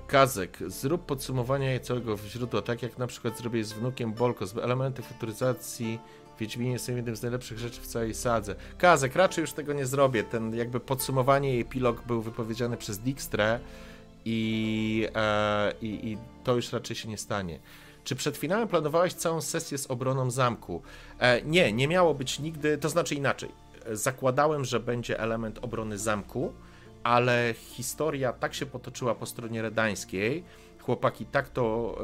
Kazek, 0.08 0.58
zrób 0.67 1.06
podsumowanie 1.06 1.79
całego 1.79 2.17
źródła, 2.17 2.62
tak 2.62 2.84
jak 2.84 2.97
na 2.97 3.08
przykład 3.08 3.38
zrobię 3.38 3.63
z 3.63 3.73
wnukiem 3.73 4.13
Bolkos. 4.13 4.58
Elementy 4.58 5.01
futuryzacji 5.01 5.99
Wiedźminie 6.39 6.79
są 6.79 6.95
jednym 6.95 7.15
z 7.15 7.21
najlepszych 7.21 7.60
rzeczy 7.60 7.82
w 7.82 7.88
całej 7.88 8.13
sadze. 8.13 8.56
Kazek, 8.77 9.15
raczej 9.15 9.41
już 9.41 9.53
tego 9.53 9.73
nie 9.73 9.86
zrobię. 9.86 10.23
Ten 10.23 10.56
jakby 10.56 10.79
podsumowanie 10.79 11.58
i 11.58 11.62
epilog 11.62 12.08
był 12.08 12.21
wypowiedziany 12.21 12.77
przez 12.77 12.99
Dijkstrę 12.99 13.60
i, 14.25 15.08
e, 15.15 15.73
i, 15.82 15.88
i 16.12 16.17
to 16.43 16.56
już 16.56 16.73
raczej 16.73 16.95
się 16.95 17.10
nie 17.10 17.17
stanie. 17.17 17.60
Czy 18.03 18.15
przed 18.15 18.37
finałem 18.37 18.67
planowałeś 18.67 19.13
całą 19.13 19.41
sesję 19.41 19.77
z 19.77 19.91
obroną 19.91 20.31
zamku? 20.31 20.81
E, 21.19 21.41
nie, 21.41 21.73
nie 21.73 21.87
miało 21.87 22.13
być 22.13 22.39
nigdy, 22.39 22.77
to 22.77 22.89
znaczy 22.89 23.15
inaczej. 23.15 23.49
Zakładałem, 23.91 24.65
że 24.65 24.79
będzie 24.79 25.19
element 25.19 25.59
obrony 25.61 25.97
zamku, 25.97 26.53
ale 27.03 27.53
historia 27.57 28.33
tak 28.33 28.53
się 28.53 28.65
potoczyła 28.65 29.15
po 29.15 29.25
stronie 29.25 29.61
redańskiej, 29.61 30.43
chłopaki 30.83 31.25
tak 31.25 31.49
to, 31.49 31.97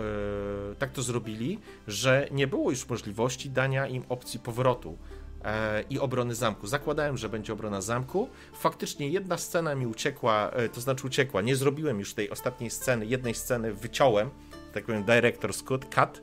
e, 0.72 0.76
tak 0.76 0.92
to 0.92 1.02
zrobili, 1.02 1.60
że 1.88 2.28
nie 2.32 2.48
było 2.48 2.70
już 2.70 2.90
możliwości 2.90 3.50
dania 3.50 3.88
im 3.88 4.04
opcji 4.10 4.40
powrotu 4.40 4.98
e, 5.44 5.84
i 5.90 6.00
obrony 6.00 6.36
zamku. 6.36 6.68
Zakładałem, 6.68 7.18
że 7.18 7.30
będzie 7.30 7.54
obrona 7.54 7.82
zamku. 7.82 8.30
Faktycznie 8.54 9.10
jedna 9.10 9.38
scena 9.38 9.76
mi 9.76 9.88
uciekła, 9.88 10.52
e, 10.52 10.70
to 10.70 10.82
znaczy 10.82 11.08
uciekła. 11.08 11.42
Nie 11.42 11.56
zrobiłem 11.56 12.00
już 12.00 12.14
tej 12.14 12.30
ostatniej 12.30 12.70
sceny, 12.70 13.06
jednej 13.06 13.34
sceny 13.34 13.74
wyciąłem, 13.74 14.30
tak 14.74 14.86
powiem, 14.86 15.04
director's 15.04 15.64
cut, 15.64 15.96
cut 15.96 16.22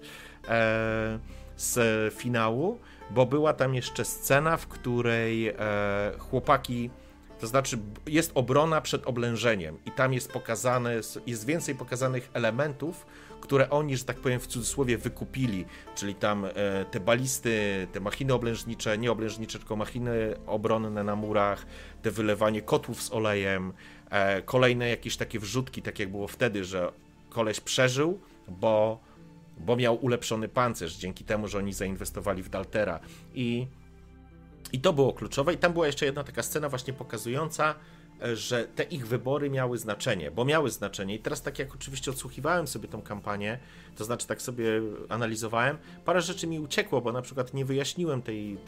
e, 0.49 1.19
z 1.57 2.15
finału, 2.15 2.79
bo 3.11 3.27
była 3.27 3.53
tam 3.53 3.75
jeszcze 3.75 4.05
scena, 4.05 4.57
w 4.57 4.67
której 4.67 5.49
e, 5.49 5.55
chłopaki, 6.19 6.91
to 7.41 7.47
znaczy 7.47 7.79
jest 8.07 8.31
obrona 8.35 8.81
przed 8.81 9.07
oblężeniem 9.07 9.79
i 9.87 9.91
tam 9.91 10.13
jest 10.13 10.33
pokazane, 10.33 10.95
jest 11.27 11.47
więcej 11.47 11.75
pokazanych 11.75 12.31
elementów, 12.33 13.07
które 13.41 13.71
oni, 13.71 13.97
że 13.97 14.05
tak 14.05 14.17
powiem 14.17 14.41
w 14.41 14.47
cudzysłowie, 14.47 14.99
wykupili, 14.99 15.65
czyli 15.95 16.15
tam 16.15 16.45
e, 16.45 16.51
te 16.91 17.01
balisty, 17.01 17.87
te 17.93 18.01
machiny 18.01 18.35
oblężnicze, 18.35 18.99
nie 18.99 19.13
oblężnicze, 19.13 19.59
tylko 19.59 19.77
machiny 19.77 20.37
obronne 20.47 21.05
na 21.05 21.17
murach, 21.17 21.67
te 22.03 22.11
wylewanie 22.11 22.63
kotłów 22.63 23.03
z 23.03 23.13
olejem, 23.13 23.73
e, 24.11 24.43
kolejne 24.43 24.89
jakieś 24.89 25.17
takie 25.17 25.39
wrzutki, 25.39 25.83
tak 25.83 25.99
jak 25.99 26.11
było 26.11 26.29
wtedy, 26.29 26.65
że 26.65 26.93
koleś 27.31 27.61
przeżył, 27.61 28.21
bo, 28.49 29.01
bo 29.59 29.77
miał 29.77 30.05
ulepszony 30.05 30.49
pancerz 30.49 30.97
dzięki 30.97 31.25
temu, 31.25 31.49
że 31.49 31.59
oni 31.59 31.73
zainwestowali 31.73 32.43
w 32.43 32.49
Daltera. 32.49 33.01
I, 33.35 33.67
I 34.73 34.81
to 34.81 34.93
było 34.93 35.13
kluczowe. 35.13 35.55
I 35.55 35.59
tam 35.59 35.73
była 35.73 35.87
jeszcze 35.87 36.07
jedna 36.07 36.25
taka 36.25 36.43
scena 36.43 36.69
właśnie 36.69 36.93
pokazująca, 36.93 37.75
e, 38.23 38.37
że 38.37 38.65
te 38.65 38.83
ich 38.83 39.07
wybory 39.07 39.51
miały 39.51 39.79
znaczenie, 39.79 40.31
bo 40.31 40.45
miały 40.45 40.71
znaczenie. 40.71 41.15
I 41.15 41.19
teraz, 41.19 41.43
tak 41.43 41.59
jak 41.59 41.75
oczywiście 41.75 42.11
odsłuchiwałem 42.11 42.67
sobie 42.67 42.89
tą 42.89 43.03
kampanię, 43.03 43.59
to 43.97 44.05
znaczy 44.05 44.27
tak 44.27 44.43
sobie 44.43 44.67
analizowałem, 45.09 45.79
parę 46.05 46.21
rzeczy 46.21 46.47
mi 46.47 46.61
uciekło, 46.61 47.01
bo 47.01 47.13
na 47.13 47.23
przykład 47.23 47.55
nie 47.55 47.65
wyjaśniłem 47.65 48.23
tej, 48.23 48.59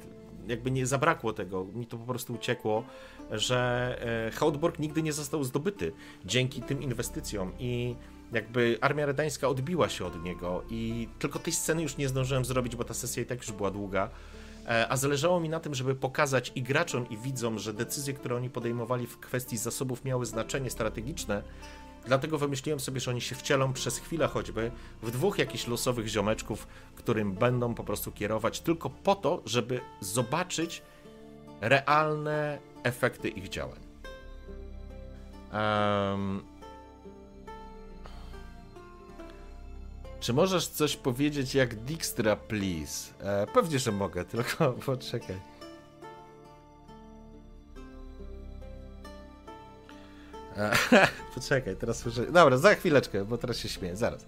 jakby 0.49 0.71
nie 0.71 0.87
zabrakło 0.87 1.33
tego, 1.33 1.64
mi 1.64 1.87
to 1.87 1.97
po 1.97 2.07
prostu 2.07 2.35
uciekło, 2.35 2.85
że 3.31 3.99
e, 4.29 4.31
Hautborg 4.31 4.79
nigdy 4.79 5.03
nie 5.03 5.12
został 5.12 5.45
zdobyty 5.45 5.93
dzięki 6.25 6.62
tym 6.62 6.83
inwestycjom 6.83 7.53
i 7.59 7.97
jakby 8.33 8.79
armia 8.81 9.07
redańska 9.07 9.49
odbiła 9.49 9.88
się 9.88 10.07
od 10.07 10.23
niego 10.23 10.62
i 10.71 11.09
tylko 11.19 11.38
tej 11.38 11.53
sceny 11.53 11.83
już 11.83 11.97
nie 11.97 12.09
zdążyłem 12.09 12.45
zrobić, 12.45 12.77
bo 12.77 12.85
ta 12.85 12.95
sesja 12.95 13.23
i 13.23 13.27
tak 13.27 13.38
już 13.38 13.53
była 13.53 13.71
długa. 13.71 14.11
E, 14.67 14.88
a 14.88 14.97
zależało 14.97 15.41
mi 15.41 15.49
na 15.49 15.61
tym, 15.61 15.75
żeby 15.75 15.95
pokazać 15.95 16.53
i 16.55 16.62
graczom, 16.62 17.09
i 17.09 17.17
widzom, 17.17 17.59
że 17.59 17.75
decyzje, 17.75 18.14
które 18.14 18.37
oni 18.37 18.51
podejmowali 18.51 19.07
w 19.07 19.19
kwestii 19.19 19.57
zasobów 19.57 20.05
miały 20.05 20.27
znaczenie 20.27 20.71
strategiczne. 20.71 21.43
Dlatego 22.07 22.38
wymyśliłem 22.38 22.81
sobie, 22.81 23.01
że 23.01 23.11
oni 23.11 23.21
się 23.21 23.35
wcielą 23.35 23.73
przez 23.73 23.99
chwilę 23.99 24.27
choćby 24.27 24.71
w 25.03 25.11
dwóch 25.11 25.38
jakichś 25.38 25.67
losowych 25.67 26.09
ziomeczków, 26.09 26.67
którym 26.95 27.33
będą 27.33 27.75
po 27.75 27.85
prostu 27.85 28.12
kierować 28.12 28.61
tylko 28.61 28.91
po 28.91 29.14
to, 29.14 29.43
żeby 29.47 29.81
zobaczyć 30.01 30.83
realne 31.61 32.59
efekty 32.83 33.29
ich 33.29 33.49
działań. 33.49 33.79
Um, 35.53 36.58
Czy 40.21 40.33
możesz 40.33 40.67
coś 40.67 40.97
powiedzieć 40.97 41.55
jak 41.55 41.75
Dijkstra, 41.75 42.37
please? 42.37 43.13
E, 43.21 43.47
pewnie, 43.47 43.79
że 43.79 43.93
mogę, 43.93 44.25
tylko 44.25 44.73
poczekaj. 44.87 45.37
E, 50.57 50.77
poczekaj, 51.35 51.77
teraz 51.77 51.99
słyszę. 51.99 52.27
Dobra, 52.27 52.57
za 52.57 52.75
chwileczkę, 52.75 53.25
bo 53.25 53.39
teraz 53.39 53.59
się 53.59 53.69
śmieję, 53.69 53.97
zaraz. 53.97 54.27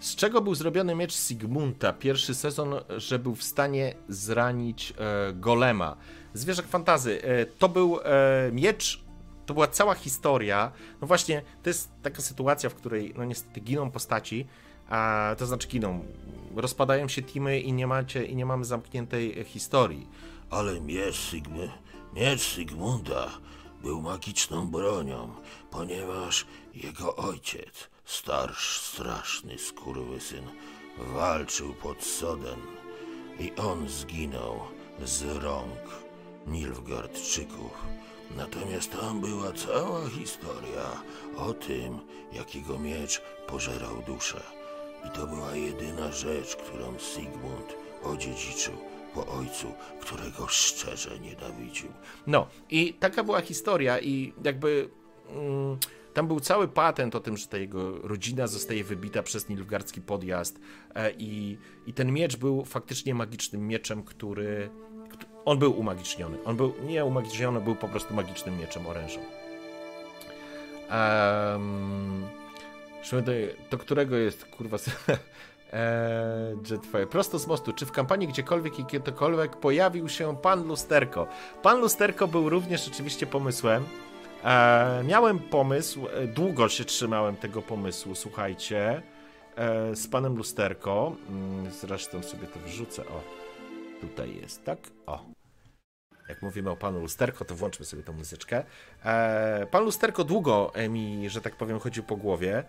Z 0.00 0.16
czego 0.16 0.40
był 0.40 0.54
zrobiony 0.54 0.94
miecz 0.94 1.14
Sigmunta? 1.14 1.92
Pierwszy 1.92 2.34
sezon, 2.34 2.74
że 2.96 3.18
był 3.18 3.34
w 3.34 3.42
stanie 3.42 3.94
zranić 4.08 4.92
e, 4.98 5.32
golema. 5.32 5.96
Zwierzak 6.34 6.66
fantazy. 6.66 7.22
E, 7.22 7.46
to 7.46 7.68
był 7.68 7.98
e, 8.04 8.50
miecz, 8.52 9.04
to 9.50 9.54
była 9.54 9.68
cała 9.68 9.94
historia. 9.94 10.72
No 11.00 11.06
właśnie, 11.06 11.42
to 11.62 11.70
jest 11.70 11.90
taka 12.02 12.22
sytuacja, 12.22 12.70
w 12.70 12.74
której 12.74 13.14
no 13.16 13.24
niestety 13.24 13.60
giną 13.60 13.90
postaci, 13.90 14.46
a 14.88 15.34
to 15.38 15.46
znaczy 15.46 15.68
giną. 15.68 16.04
Rozpadają 16.56 17.08
się 17.08 17.22
teamy 17.22 17.60
i 17.60 17.72
nie 17.72 17.86
macie 17.86 18.24
i 18.24 18.36
nie 18.36 18.46
mamy 18.46 18.64
zamkniętej 18.64 19.44
historii. 19.44 20.08
Ale 20.50 20.80
miecz, 20.80 21.30
Sigmy, 21.30 21.70
miecz 22.14 22.42
Sigmunda 22.42 23.30
był 23.82 24.02
magiczną 24.02 24.66
bronią, 24.66 25.34
ponieważ 25.70 26.46
jego 26.74 27.16
ojciec, 27.16 27.88
starszy, 28.04 28.80
straszny 28.80 29.58
skurwysyn, 29.58 30.44
walczył 30.98 31.74
pod 31.74 32.04
Soden 32.04 32.60
i 33.40 33.52
on 33.56 33.88
zginął 33.88 34.60
z 35.04 35.22
rąk 35.22 35.80
Nilfgaardczyków. 36.46 37.99
Natomiast 38.36 38.92
tam 39.00 39.20
była 39.20 39.52
cała 39.52 40.08
historia 40.08 41.02
o 41.36 41.54
tym, 41.54 41.98
jak 42.32 42.54
jego 42.54 42.78
miecz 42.78 43.22
pożerał 43.46 44.02
duszę. 44.06 44.42
I 45.06 45.10
to 45.10 45.26
była 45.26 45.56
jedyna 45.56 46.12
rzecz, 46.12 46.56
którą 46.56 46.98
Sigmund 46.98 47.76
odziedziczył 48.02 48.74
po 49.14 49.26
ojcu, 49.26 49.66
którego 50.00 50.46
szczerze 50.48 51.18
nienawidził. 51.18 51.88
No, 52.26 52.46
i 52.70 52.94
taka 52.94 53.24
była 53.24 53.40
historia, 53.40 54.00
i 54.00 54.32
jakby 54.44 54.90
mm, 55.30 55.78
tam 56.14 56.26
był 56.26 56.40
cały 56.40 56.68
patent 56.68 57.14
o 57.14 57.20
tym, 57.20 57.36
że 57.36 57.46
ta 57.46 57.56
jego 57.56 57.98
rodzina 57.98 58.46
zostaje 58.46 58.84
wybita 58.84 59.22
przez 59.22 59.48
Nilfgaardzki 59.48 60.00
podjazd, 60.00 60.60
e, 60.94 61.12
i, 61.18 61.58
i 61.86 61.92
ten 61.92 62.12
miecz 62.12 62.36
był 62.36 62.64
faktycznie 62.64 63.14
magicznym 63.14 63.68
mieczem, 63.68 64.02
który. 64.02 64.70
On 65.44 65.58
był 65.58 65.78
umagiczniony. 65.78 66.38
On 66.44 66.56
był 66.56 66.74
nie 66.82 67.04
umagiczniony, 67.04 67.60
był 67.60 67.74
po 67.74 67.88
prostu 67.88 68.14
magicznym 68.14 68.58
mieczem 68.58 68.86
orężą. 68.86 69.20
Um, 70.90 72.26
do, 73.12 73.32
do 73.70 73.78
którego 73.78 74.16
jest 74.16 74.44
kurwa. 74.44 74.76
Eee, 74.76 76.56
Jetfire. 76.70 77.06
Prosto 77.06 77.38
z 77.38 77.46
mostu. 77.46 77.72
Czy 77.72 77.86
w 77.86 77.92
kampanii 77.92 78.28
gdziekolwiek 78.28 78.78
i 78.78 78.84
kiedykolwiek 78.84 79.56
pojawił 79.56 80.08
się 80.08 80.36
pan 80.36 80.66
Lusterko? 80.68 81.26
Pan 81.62 81.80
Lusterko 81.80 82.28
był 82.28 82.48
również 82.48 82.88
oczywiście 82.88 83.26
pomysłem. 83.26 83.84
Eee, 84.44 85.04
miałem 85.04 85.38
pomysł, 85.38 86.06
e, 86.06 86.26
długo 86.26 86.68
się 86.68 86.84
trzymałem 86.84 87.36
tego 87.36 87.62
pomysłu, 87.62 88.14
słuchajcie, 88.14 89.02
e, 89.56 89.96
z 89.96 90.08
panem 90.08 90.36
Lusterko. 90.36 91.16
Mm, 91.28 91.70
Zresztą 91.70 92.22
sobie 92.22 92.46
to 92.46 92.60
wrzucę. 92.60 93.02
O, 93.02 93.39
tutaj 94.00 94.36
jest, 94.36 94.64
tak? 94.64 94.78
O. 95.06 95.24
Jak 96.28 96.42
mówimy 96.42 96.70
o 96.70 96.76
panu 96.76 97.00
Lusterko, 97.00 97.44
to 97.44 97.54
włączmy 97.54 97.84
sobie 97.86 98.02
tą 98.02 98.12
muzyczkę. 98.12 98.64
Eee, 99.04 99.66
pan 99.66 99.84
Lusterko 99.84 100.24
długo 100.24 100.70
e, 100.74 100.88
mi, 100.88 101.30
że 101.30 101.40
tak 101.40 101.56
powiem, 101.56 101.78
chodził 101.78 102.02
po 102.04 102.16
głowie. 102.16 102.64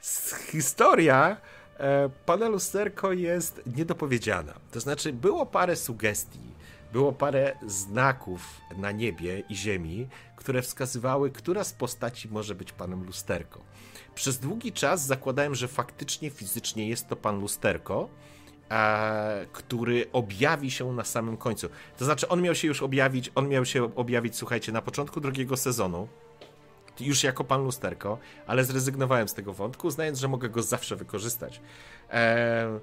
S- 0.00 0.34
historia 0.50 1.36
e, 1.78 2.08
pana 2.26 2.48
Lusterko 2.48 3.12
jest 3.12 3.62
niedopowiedziana. 3.76 4.54
To 4.72 4.80
znaczy, 4.80 5.12
było 5.12 5.46
parę 5.46 5.76
sugestii, 5.76 6.54
było 6.92 7.12
parę 7.12 7.56
znaków 7.66 8.60
na 8.76 8.92
niebie 8.92 9.40
i 9.48 9.56
ziemi, 9.56 10.08
które 10.36 10.62
wskazywały, 10.62 11.30
która 11.30 11.64
z 11.64 11.72
postaci 11.72 12.28
może 12.28 12.54
być 12.54 12.72
panem 12.72 13.04
Lusterko. 13.04 13.60
Przez 14.14 14.38
długi 14.38 14.72
czas 14.72 15.06
zakładałem, 15.06 15.54
że 15.54 15.68
faktycznie 15.68 16.30
fizycznie 16.30 16.88
jest 16.88 17.08
to 17.08 17.16
pan 17.16 17.40
Lusterko, 17.40 18.08
e, 18.70 19.46
który 19.52 20.06
objawi 20.12 20.70
się 20.70 20.92
na 20.92 21.04
samym 21.04 21.36
końcu. 21.36 21.68
To 21.98 22.04
znaczy, 22.04 22.28
on 22.28 22.42
miał 22.42 22.54
się 22.54 22.68
już 22.68 22.82
objawić, 22.82 23.32
on 23.34 23.48
miał 23.48 23.64
się 23.64 23.94
objawić, 23.94 24.36
słuchajcie, 24.36 24.72
na 24.72 24.82
początku 24.82 25.20
drugiego 25.20 25.56
sezonu, 25.56 26.08
już 27.00 27.24
jako 27.24 27.44
pan 27.44 27.64
lusterko, 27.64 28.18
ale 28.46 28.64
zrezygnowałem 28.64 29.28
z 29.28 29.34
tego 29.34 29.52
wątku, 29.52 29.90
znając, 29.90 30.18
że 30.18 30.28
mogę 30.28 30.48
go 30.48 30.62
zawsze 30.62 30.96
wykorzystać. 30.96 31.60
E, 32.10 32.80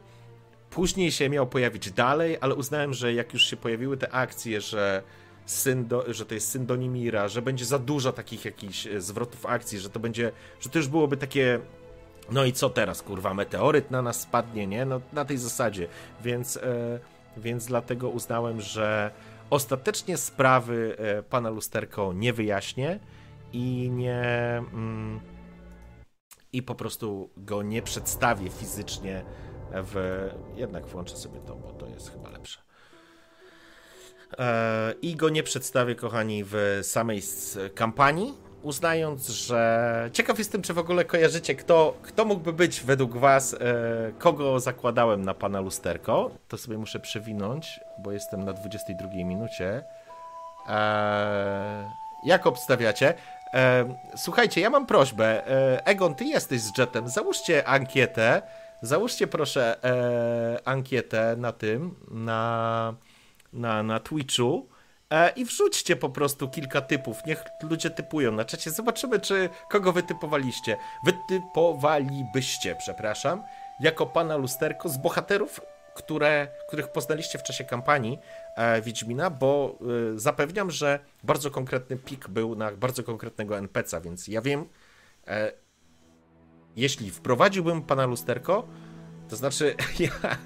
później 0.70 1.12
się 1.12 1.30
miał 1.30 1.48
pojawić 1.48 1.92
dalej, 1.92 2.38
ale 2.42 2.56
uznałem, 2.56 2.94
że 2.94 3.14
jak 3.14 3.34
już 3.34 3.44
się 3.44 3.58
pojawiły 3.58 3.98
te 3.98 4.12
akcje, 4.12 4.62
że 4.62 5.04
syn 5.46 5.88
do, 5.88 6.14
że 6.14 6.26
to 6.26 6.34
jest 6.34 6.50
syn 6.50 6.66
Donimira, 6.66 7.28
że 7.28 7.42
będzie 7.42 7.66
za 7.66 7.80
dużo 7.80 8.14
takich 8.14 8.46
jakichś 8.46 8.88
e, 8.88 9.02
zwrotów 9.02 9.46
akcji, 9.46 9.80
że 9.80 9.90
to 9.90 10.00
będzie, 10.00 10.32
że 10.60 10.70
to 10.70 10.80
już 10.80 10.88
byłoby 10.88 11.18
takie 11.18 11.60
no 12.32 12.46
i 12.46 12.54
co 12.54 12.70
teraz, 12.70 13.02
kurwa, 13.02 13.34
meteoryt 13.34 13.92
na 13.92 14.02
nas 14.02 14.22
spadnie, 14.22 14.68
nie? 14.68 14.86
No 14.86 15.02
na 15.14 15.26
tej 15.26 15.38
zasadzie. 15.38 15.88
Więc, 16.24 16.58
e, 16.58 17.00
więc 17.38 17.66
dlatego 17.66 18.10
uznałem, 18.10 18.62
że 18.62 19.12
ostatecznie 19.50 20.18
sprawy 20.18 20.96
e, 20.98 21.24
pana 21.24 21.50
Lusterko 21.50 22.14
nie 22.14 22.34
wyjaśnię 22.34 23.00
i 23.54 23.90
nie. 23.94 24.22
Mm, 24.74 25.20
I 26.54 26.64
po 26.64 26.76
prostu 26.76 27.30
go 27.38 27.64
nie 27.64 27.82
przedstawię 27.82 28.50
fizycznie 28.50 29.26
w. 29.72 30.30
Jednak 30.56 30.86
włączę 30.86 31.18
sobie 31.18 31.40
to, 31.40 31.56
bo 31.56 31.72
to 31.72 31.88
jest 31.88 32.12
chyba 32.12 32.30
lepsze. 32.30 32.60
E, 34.38 34.94
I 35.02 35.16
go 35.16 35.30
nie 35.30 35.44
przedstawię, 35.44 35.96
kochani, 35.96 36.44
w 36.46 36.80
samej 36.84 37.22
kampanii, 37.76 38.34
uznając, 38.64 39.28
że 39.28 40.10
ciekaw 40.14 40.40
jestem, 40.40 40.62
czy 40.62 40.74
w 40.74 40.78
ogóle 40.78 41.06
kojarzycie, 41.06 41.56
kto, 41.56 41.94
kto 42.02 42.26
mógłby 42.26 42.54
być 42.54 42.82
według 42.82 43.18
was, 43.18 43.54
e, 43.54 43.58
kogo 44.20 44.60
zakładałem 44.60 45.26
na 45.26 45.34
pana 45.34 45.62
lusterko. 45.62 46.32
To 46.48 46.58
sobie 46.58 46.78
muszę 46.78 47.00
przewinąć, 47.00 47.80
bo 48.04 48.12
jestem 48.12 48.44
na 48.44 48.54
22 48.54 49.08
minucie. 49.26 49.84
E, 50.70 51.92
jak 52.26 52.48
obstawiacie? 52.48 53.14
E, 53.54 53.96
słuchajcie, 54.16 54.62
ja 54.62 54.70
mam 54.70 54.86
prośbę. 54.86 55.44
Egon, 55.86 56.16
ty 56.16 56.26
jesteś 56.26 56.62
z 56.62 56.78
Jetem. 56.78 57.10
Załóżcie 57.10 57.68
ankietę. 57.68 58.42
Załóżcie 58.82 59.28
proszę 59.28 59.76
ankietę 60.66 61.36
na 61.38 61.52
tym, 61.52 61.96
na, 62.12 62.94
na, 63.54 63.84
na 63.84 64.00
Twitchu 64.00 64.73
i 65.36 65.46
wrzućcie 65.46 65.96
po 65.96 66.10
prostu 66.10 66.50
kilka 66.50 66.82
typów. 66.82 67.26
Niech 67.26 67.44
ludzie 67.64 67.90
typują 67.90 68.32
na 68.32 68.46
czacie. 68.46 68.72
Zobaczymy, 68.72 69.20
czy 69.20 69.50
kogo 69.70 69.94
wytypowaliście. 69.94 70.78
Wytypowalibyście, 71.06 72.76
przepraszam, 72.76 73.44
jako 73.80 74.06
pana 74.06 74.38
lusterko 74.38 74.90
z 74.90 74.98
bohaterów, 74.98 75.62
które, 75.94 76.48
których 76.68 76.88
poznaliście 76.88 77.40
w 77.40 77.44
czasie 77.44 77.64
kampanii 77.64 78.20
e, 78.56 78.82
Wiedźmina, 78.82 79.30
bo 79.30 79.80
e, 80.16 80.20
zapewniam, 80.20 80.72
że 80.72 81.00
bardzo 81.24 81.52
konkretny 81.52 81.98
pik 81.98 82.28
był 82.28 82.56
na 82.56 82.72
bardzo 82.72 83.04
konkretnego 83.04 83.56
NPC'a, 83.56 84.02
więc 84.02 84.28
ja 84.28 84.42
wiem, 84.42 84.66
e, 85.28 85.52
jeśli 86.76 87.12
wprowadziłbym 87.12 87.82
pana 87.82 88.06
lusterko, 88.06 88.68
to 89.30 89.36
znaczy 89.36 89.76
ja, 90.00 90.38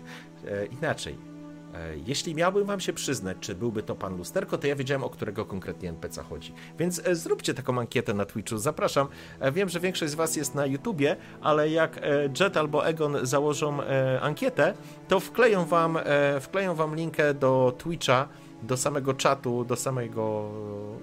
e, 0.47 0.65
inaczej. 0.65 1.36
E, 1.73 1.97
Jeśli 2.05 2.35
miałbym 2.35 2.65
wam 2.65 2.79
się 2.79 2.93
przyznać, 2.93 3.37
czy 3.39 3.55
byłby 3.55 3.83
to 3.83 3.95
pan 3.95 4.17
lusterko, 4.17 4.57
to 4.57 4.67
ja 4.67 4.75
wiedziałem, 4.75 5.03
o 5.03 5.09
którego 5.09 5.45
konkretnie 5.45 5.89
NPC 5.89 6.23
chodzi. 6.23 6.53
Więc 6.79 7.01
e, 7.05 7.15
zróbcie 7.15 7.53
taką 7.53 7.79
ankietę 7.79 8.13
na 8.13 8.25
Twitchu, 8.25 8.57
zapraszam. 8.57 9.07
E, 9.39 9.51
Wiem, 9.51 9.69
że 9.69 9.79
większość 9.79 10.11
z 10.11 10.15
was 10.15 10.35
jest 10.35 10.55
na 10.55 10.65
YouTubie, 10.65 11.15
ale 11.41 11.69
jak 11.69 11.99
Jet 12.39 12.57
albo 12.57 12.87
Egon 12.87 13.17
założą 13.23 13.77
ankietę, 14.21 14.73
to 15.07 15.19
wkleją 15.19 15.65
wam, 15.65 15.97
wkleją 16.41 16.75
wam 16.75 16.95
linkę 16.95 17.33
do 17.33 17.73
Twitcha, 17.77 18.27
do 18.63 18.77
samego 18.77 19.13
czatu, 19.13 19.65
do 19.65 19.75
samego, 19.75 20.51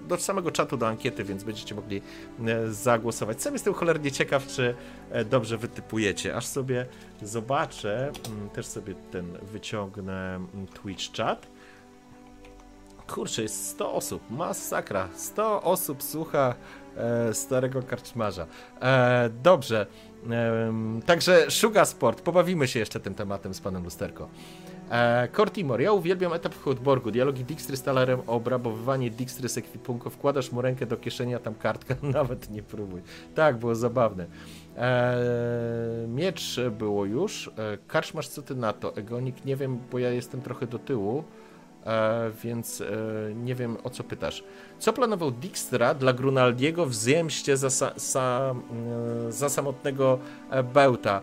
do 0.07 0.17
samego 0.17 0.51
czatu 0.51 0.77
do 0.77 0.87
ankiety, 0.87 1.23
więc 1.23 1.43
będziecie 1.43 1.75
mogli 1.75 2.01
e, 2.47 2.71
zagłosować. 2.71 3.41
Sam 3.41 3.53
jestem 3.53 3.73
cholernie 3.73 4.11
ciekaw, 4.11 4.47
czy 4.47 4.75
e, 5.11 5.25
dobrze 5.25 5.57
wytypujecie. 5.57 6.35
Aż 6.35 6.45
sobie 6.45 6.85
zobaczę, 7.21 8.11
mm, 8.29 8.49
też 8.49 8.65
sobie 8.65 8.93
ten 9.11 9.37
wyciągnę 9.41 10.35
mm, 10.35 10.67
Twitch 10.67 11.17
chat. 11.17 11.47
Kurczę, 13.07 13.41
jest 13.41 13.67
100 13.67 13.93
osób, 13.93 14.31
masakra. 14.31 15.09
100 15.15 15.61
osób 15.61 16.03
słucha 16.03 16.55
e, 16.97 17.33
starego 17.33 17.83
karczmarza. 17.83 18.47
E, 18.81 19.29
dobrze, 19.43 19.85
Także 21.05 21.51
Sugar 21.51 21.85
Sport, 21.85 22.21
pobawimy 22.21 22.67
się 22.67 22.79
jeszcze 22.79 22.99
tym 22.99 23.15
tematem 23.15 23.53
z 23.53 23.61
panem 23.61 23.83
Lusterko. 23.83 24.29
E, 24.91 25.27
Cortimor, 25.35 25.81
ja 25.81 25.91
uwielbiam 25.91 26.33
etap 26.33 26.53
w 26.53 26.63
Hotborgu. 26.63 27.11
Dialogi 27.11 27.43
Dijkstry 27.43 27.77
z 27.77 27.83
talerem, 27.83 28.19
obrabowywanie 28.27 29.09
Dijkstry 29.09 29.49
z 29.49 29.57
ekwipunku. 29.57 30.09
Wkładasz 30.09 30.51
mu 30.51 30.61
rękę 30.61 30.85
do 30.85 30.97
kieszeni, 30.97 31.35
a 31.35 31.39
tam 31.39 31.55
kartka. 31.55 31.95
Nawet 32.19 32.49
nie 32.49 32.63
próbuj. 32.63 33.01
Tak, 33.35 33.57
było 33.57 33.75
zabawne. 33.75 34.25
E, 34.77 35.15
miecz 36.07 36.59
było 36.71 37.05
już. 37.05 37.47
E, 37.47 37.77
Karczmasz, 37.87 38.27
co 38.27 38.41
ty 38.41 38.55
na 38.55 38.73
to? 38.73 38.95
Egonik, 38.95 39.45
nie 39.45 39.55
wiem, 39.55 39.79
bo 39.91 39.99
ja 39.99 40.09
jestem 40.09 40.41
trochę 40.41 40.67
do 40.67 40.79
tyłu. 40.79 41.23
E, 41.85 42.31
więc 42.43 42.81
e, 42.81 42.85
nie 43.35 43.55
wiem 43.55 43.77
o 43.83 43.89
co 43.89 44.03
pytasz. 44.03 44.43
Co 44.79 44.93
planował 44.93 45.31
Dijkstra 45.31 45.93
dla 45.93 46.13
Grunaldiego 46.13 46.85
w 46.85 46.95
zemście 46.95 47.57
za, 47.57 47.69
sa, 47.69 47.93
sa, 47.99 48.51
mm, 48.51 49.31
za 49.31 49.49
samotnego 49.49 50.19
e, 50.49 50.63
Bełta? 50.63 51.21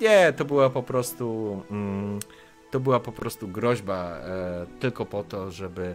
Nie, 0.00 0.32
to 0.32 0.44
była 0.44 0.70
po 0.70 0.82
prostu 0.82 1.60
mm, 1.70 2.18
to 2.70 2.80
była 2.80 3.00
po 3.00 3.12
prostu 3.12 3.48
groźba 3.48 4.18
tylko 4.80 5.06
po 5.06 5.24
to, 5.24 5.50
żeby 5.50 5.94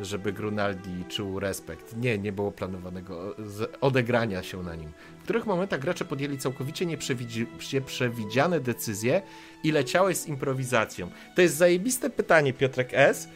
żeby 0.00 0.32
Grunaldi 0.32 1.04
czuł 1.08 1.40
respekt. 1.40 1.96
Nie, 1.96 2.18
nie 2.18 2.32
było 2.32 2.52
planowanego 2.52 3.34
odegrania 3.80 4.42
się 4.42 4.62
na 4.62 4.74
nim. 4.74 4.92
Których 5.28 5.46
momentach 5.46 5.80
gracze 5.80 6.04
podjęli 6.04 6.38
całkowicie 6.38 6.86
nieprzewidzi- 6.86 7.46
nieprzewidziane 7.72 8.60
decyzje 8.60 9.22
i 9.64 9.72
leciałeś 9.72 10.16
z 10.16 10.26
improwizacją? 10.26 11.10
To 11.36 11.42
jest 11.42 11.56
zajebiste 11.56 12.10
pytanie, 12.10 12.52
Piotrek 12.52 12.88
S. 12.92 13.28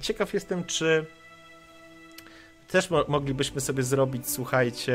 Ciekaw 0.00 0.34
jestem, 0.34 0.64
czy 0.64 1.06
też 2.68 2.90
mo- 2.90 3.04
moglibyśmy 3.08 3.60
sobie 3.60 3.82
zrobić, 3.82 4.30
słuchajcie, 4.30 4.94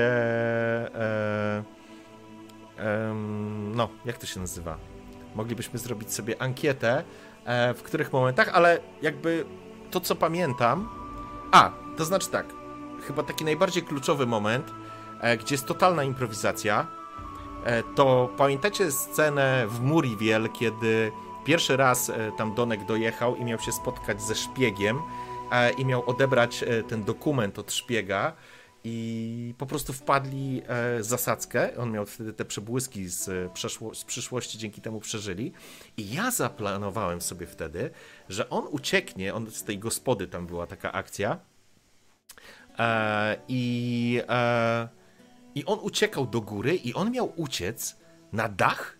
e, 0.95 1.63
em, 2.77 3.75
no, 3.75 3.89
jak 4.05 4.17
to 4.17 4.25
się 4.25 4.39
nazywa? 4.39 4.77
Moglibyśmy 5.35 5.79
zrobić 5.79 6.13
sobie 6.13 6.41
ankietę, 6.41 7.03
e, 7.45 7.73
w 7.73 7.83
których 7.83 8.13
momentach, 8.13 8.49
ale 8.53 8.79
jakby 9.01 9.45
to, 9.91 9.99
co 9.99 10.15
pamiętam. 10.15 10.89
A, 11.51 11.71
to 11.97 12.05
znaczy 12.05 12.29
tak. 12.29 12.45
Chyba 13.07 13.23
taki 13.23 13.45
najbardziej 13.45 13.83
kluczowy 13.83 14.25
moment, 14.25 14.69
e, 14.69 14.82
gdzie 15.39 15.55
jest 15.55 15.65
totalna 15.65 16.03
improwizacja. 16.03 16.87
E, 17.65 17.83
to 17.83 18.29
pamiętacie 18.37 18.91
scenę 18.91 19.65
w 19.67 19.79
Muriwiel, 19.79 20.49
kiedy 20.49 21.11
pierwszy 21.45 21.77
raz 21.77 22.09
e, 22.09 22.31
tam 22.37 22.55
Donek 22.55 22.85
dojechał 22.85 23.35
i 23.35 23.45
miał 23.45 23.59
się 23.59 23.71
spotkać 23.71 24.21
ze 24.21 24.35
szpiegiem 24.35 25.01
e, 25.51 25.71
i 25.71 25.85
miał 25.85 26.09
odebrać 26.09 26.63
e, 26.63 26.83
ten 26.83 27.03
dokument 27.03 27.59
od 27.59 27.71
szpiega 27.71 28.33
i 28.83 29.53
po 29.57 29.65
prostu 29.65 29.93
wpadli 29.93 30.61
e, 30.67 31.03
zasadzkę. 31.03 31.77
On 31.77 31.91
miał 31.91 32.05
wtedy 32.05 32.33
te 32.33 32.45
przebłyski 32.45 33.09
z, 33.09 33.29
e, 33.29 33.49
przeszło, 33.53 33.95
z 33.95 34.03
przyszłości, 34.03 34.57
dzięki 34.57 34.81
temu 34.81 34.99
przeżyli. 34.99 35.53
I 35.97 36.13
ja 36.13 36.31
zaplanowałem 36.31 37.21
sobie 37.21 37.47
wtedy, 37.47 37.89
że 38.29 38.49
on 38.49 38.67
ucieknie, 38.71 39.33
on 39.33 39.51
z 39.51 39.63
tej 39.63 39.79
gospody 39.79 40.27
tam 40.27 40.47
była 40.47 40.67
taka 40.67 40.91
akcja. 40.91 41.39
E, 42.79 43.37
I, 43.47 44.21
e, 44.29 45.02
I 45.55 45.65
on 45.65 45.79
uciekał 45.81 46.25
do 46.25 46.41
góry 46.41 46.75
i 46.75 46.93
on 46.93 47.11
miał 47.11 47.33
uciec 47.35 47.95
na 48.33 48.49
dach 48.49 48.97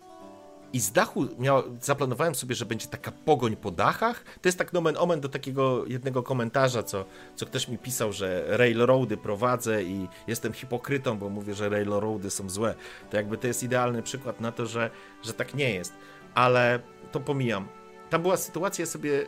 i 0.74 0.80
z 0.80 0.92
dachu 0.92 1.26
miał, 1.38 1.62
zaplanowałem 1.80 2.34
sobie, 2.34 2.54
że 2.54 2.66
będzie 2.66 2.86
taka 2.86 3.12
pogoń 3.12 3.56
po 3.56 3.70
dachach. 3.70 4.24
To 4.42 4.48
jest 4.48 4.58
tak 4.58 4.72
nomen 4.72 4.96
omen 4.96 5.20
do 5.20 5.28
takiego 5.28 5.86
jednego 5.86 6.22
komentarza, 6.22 6.82
co, 6.82 7.04
co 7.36 7.46
ktoś 7.46 7.68
mi 7.68 7.78
pisał, 7.78 8.12
że 8.12 8.44
railroady 8.48 9.16
prowadzę 9.16 9.82
i 9.82 10.08
jestem 10.26 10.52
hipokrytą, 10.52 11.18
bo 11.18 11.28
mówię, 11.28 11.54
że 11.54 11.68
railroady 11.68 12.30
są 12.30 12.50
złe. 12.50 12.74
To 13.10 13.16
jakby 13.16 13.38
to 13.38 13.46
jest 13.46 13.62
idealny 13.62 14.02
przykład 14.02 14.40
na 14.40 14.52
to, 14.52 14.66
że, 14.66 14.90
że 15.22 15.32
tak 15.32 15.54
nie 15.54 15.74
jest. 15.74 15.92
Ale 16.34 16.80
to 17.12 17.20
pomijam. 17.20 17.68
Tam 18.10 18.22
była 18.22 18.36
sytuacja, 18.36 18.82
ja 18.82 18.86
sobie 18.86 19.26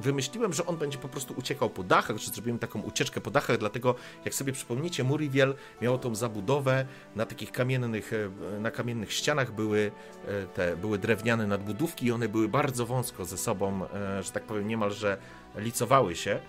wymyśliłem, 0.00 0.52
że 0.52 0.66
on 0.66 0.76
będzie 0.76 0.98
po 0.98 1.08
prostu 1.08 1.34
uciekał 1.36 1.70
po 1.70 1.82
dachach, 1.82 2.16
że 2.16 2.30
zrobiłem 2.30 2.58
taką 2.58 2.80
ucieczkę 2.80 3.20
po 3.20 3.30
dachach, 3.30 3.58
dlatego 3.58 3.94
jak 4.24 4.34
sobie 4.34 4.52
przypomnicie, 4.52 5.04
Muriwiel 5.04 5.54
miało 5.82 5.98
tą 5.98 6.14
zabudowę 6.14 6.86
na 7.16 7.26
takich 7.26 7.52
kamiennych, 7.52 8.12
e, 8.12 8.60
na 8.60 8.70
kamiennych 8.70 9.12
ścianach 9.12 9.52
były 9.52 9.92
e, 10.26 10.46
te, 10.46 10.76
były 10.76 10.98
drewniane 10.98 11.46
nadbudówki 11.46 12.06
i 12.06 12.12
one 12.12 12.28
były 12.28 12.48
bardzo 12.48 12.86
wąsko 12.86 13.24
ze 13.24 13.38
sobą, 13.38 13.84
e, 13.84 14.22
że 14.22 14.30
tak 14.30 14.42
powiem, 14.42 14.68
niemalże 14.68 15.18
licowały 15.56 16.16
się 16.16 16.40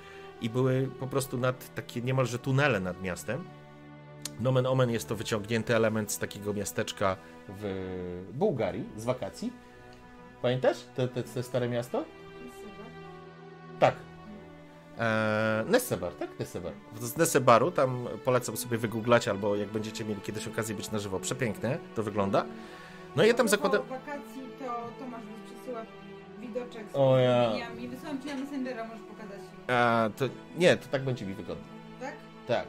i 0.42 0.50
były 0.50 0.90
po 1.00 1.08
prostu 1.08 1.38
nad 1.38 1.76
takie 1.76 2.02
niemalże 2.02 2.40
tunele 2.40 2.80
nad 2.80 3.02
miastem. 3.02 3.44
Nomen 4.40 4.66
omen 4.66 4.90
jest 4.90 5.08
to 5.08 5.16
wyciągnięty 5.16 5.76
element 5.76 6.12
z 6.12 6.18
takiego 6.18 6.54
miasteczka 6.54 7.18
w 7.50 8.24
Bułgarii 8.34 8.90
z 8.98 9.06
wakacji. 9.06 9.54
Pamiętasz 10.42 10.78
te, 10.96 11.08
te, 11.08 11.24
te 11.24 11.44
stare 11.44 11.70
miasto? 11.70 12.06
Tak. 13.82 13.96
Eee, 15.00 15.66
Nessebar, 15.66 16.12
tak? 16.14 16.40
Nessebar. 16.40 16.74
Z 17.02 17.18
Nessebaru, 17.18 17.72
tam 17.72 18.08
polecam 18.26 18.58
sobie 18.58 18.78
wygooglać, 18.78 19.28
albo 19.28 19.56
jak 19.56 19.70
będziecie 19.70 20.06
mieli 20.06 20.22
kiedyś 20.22 20.48
okazję 20.48 20.76
być 20.76 20.92
na 20.92 21.00
żywo, 21.00 21.20
przepiękne 21.20 21.78
to 21.96 22.04
wygląda. 22.04 22.46
No 23.16 23.24
i 23.24 23.28
ja 23.28 23.34
tam 23.34 23.48
zakładam... 23.48 23.82
Po 23.82 23.88
wakacji 23.88 24.42
to 24.60 24.90
Tomasz 25.00 25.22
mi 25.24 25.34
przesyła 25.56 25.82
widoczek 26.40 26.86
z 26.92 26.96
O 26.96 27.18
ja. 27.18 27.48
opiniami. 27.50 27.88
Wysyłam 27.88 28.22
ci 28.22 28.28
na 28.28 28.36
Messengera, 28.36 28.84
możesz 28.88 29.04
pokazać. 29.04 29.40
A, 29.68 30.10
to 30.18 30.26
nie, 30.58 30.78
to 30.78 30.88
tak 30.88 31.04
będzie 31.04 31.26
mi 31.26 31.34
wygodnie. 31.34 31.64
Tak? 32.00 32.14
Tak. 32.48 32.66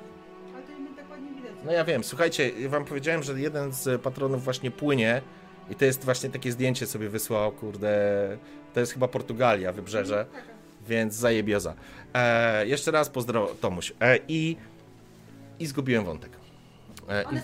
Ale 0.54 0.62
to 0.62 0.72
nie 0.72 0.96
tak 0.96 1.10
ładnie 1.10 1.30
widać. 1.30 1.52
No 1.64 1.72
ja 1.72 1.84
wiem, 1.84 2.04
słuchajcie, 2.04 2.50
ja 2.50 2.68
wam 2.68 2.84
powiedziałem, 2.84 3.22
że 3.22 3.40
jeden 3.40 3.72
z 3.72 4.02
patronów 4.02 4.44
właśnie 4.44 4.70
płynie 4.70 5.22
i 5.70 5.74
to 5.74 5.84
jest 5.84 6.04
właśnie 6.04 6.30
takie 6.30 6.52
zdjęcie 6.52 6.86
sobie 6.86 7.08
wysłał, 7.08 7.52
kurde, 7.52 7.92
to 8.74 8.80
jest 8.80 8.92
chyba 8.92 9.08
Portugalia, 9.08 9.72
wybrzeże, 9.72 10.26
Taka. 10.32 10.51
Więc 10.88 11.14
zajebioza. 11.14 11.74
E, 12.14 12.66
jeszcze 12.66 12.90
raz 12.90 13.08
pozdro 13.08 13.46
Tomuś. 13.60 13.92
E, 14.00 14.18
i, 14.28 14.56
I 15.58 15.66
zgubiłem 15.66 16.04
wątek. 16.04 16.30
E, 17.08 17.24
O 17.24 17.32
i, 17.32 17.36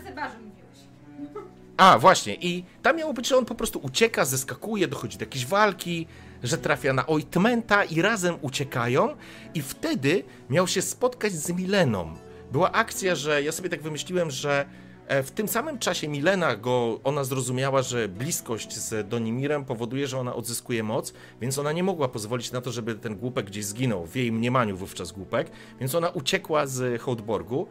a, 1.77 1.99
właśnie, 1.99 2.35
i 2.35 2.65
tam 2.83 2.97
miało 2.97 3.13
być, 3.13 3.29
że 3.29 3.37
on 3.37 3.45
po 3.45 3.55
prostu 3.55 3.79
ucieka, 3.83 4.25
zeskakuje, 4.25 4.89
dochodzi 4.89 5.19
do 5.19 5.23
jakiejś 5.23 5.47
walki, 5.47 6.07
że 6.43 6.59
trafia 6.59 6.93
na 6.93 7.07
Ointmenta 7.07 7.85
i 7.85 8.03
razem 8.03 8.37
uciekają 8.41 9.17
i 9.55 9.63
wtedy 9.63 10.25
miał 10.51 10.69
się 10.69 10.83
spotkać 10.83 11.33
z 11.33 11.51
Mileną. 11.51 12.15
Była 12.53 12.73
akcja, 12.73 13.15
że 13.15 13.43
ja 13.43 13.53
sobie 13.53 13.69
tak 13.69 13.83
wymyśliłem, 13.83 14.31
że 14.31 14.67
w 15.09 15.31
tym 15.31 15.49
samym 15.49 15.79
czasie 15.79 16.09
Milena 16.09 16.57
go, 16.57 17.01
ona 17.05 17.25
zrozumiała, 17.25 17.83
że 17.83 18.09
bliskość 18.09 18.77
z 18.77 19.09
Donimirem 19.09 19.65
powoduje, 19.65 20.07
że 20.07 20.19
ona 20.19 20.35
odzyskuje 20.35 20.83
moc, 20.83 21.13
więc 21.41 21.59
ona 21.59 21.73
nie 21.73 21.83
mogła 21.83 22.09
pozwolić 22.09 22.53
na 22.53 22.61
to, 22.61 22.73
żeby 22.73 22.95
ten 22.95 23.17
głupek 23.17 23.47
gdzieś 23.47 23.65
zginął, 23.65 24.07
w 24.07 24.17
jej 24.17 24.33
mniemaniu 24.33 24.77
wówczas 24.77 25.13
głupek, 25.13 25.51
więc 25.81 25.95
ona 25.95 26.09
uciekła 26.09 26.67
z 26.67 27.03
Hołdborgu, 27.03 27.67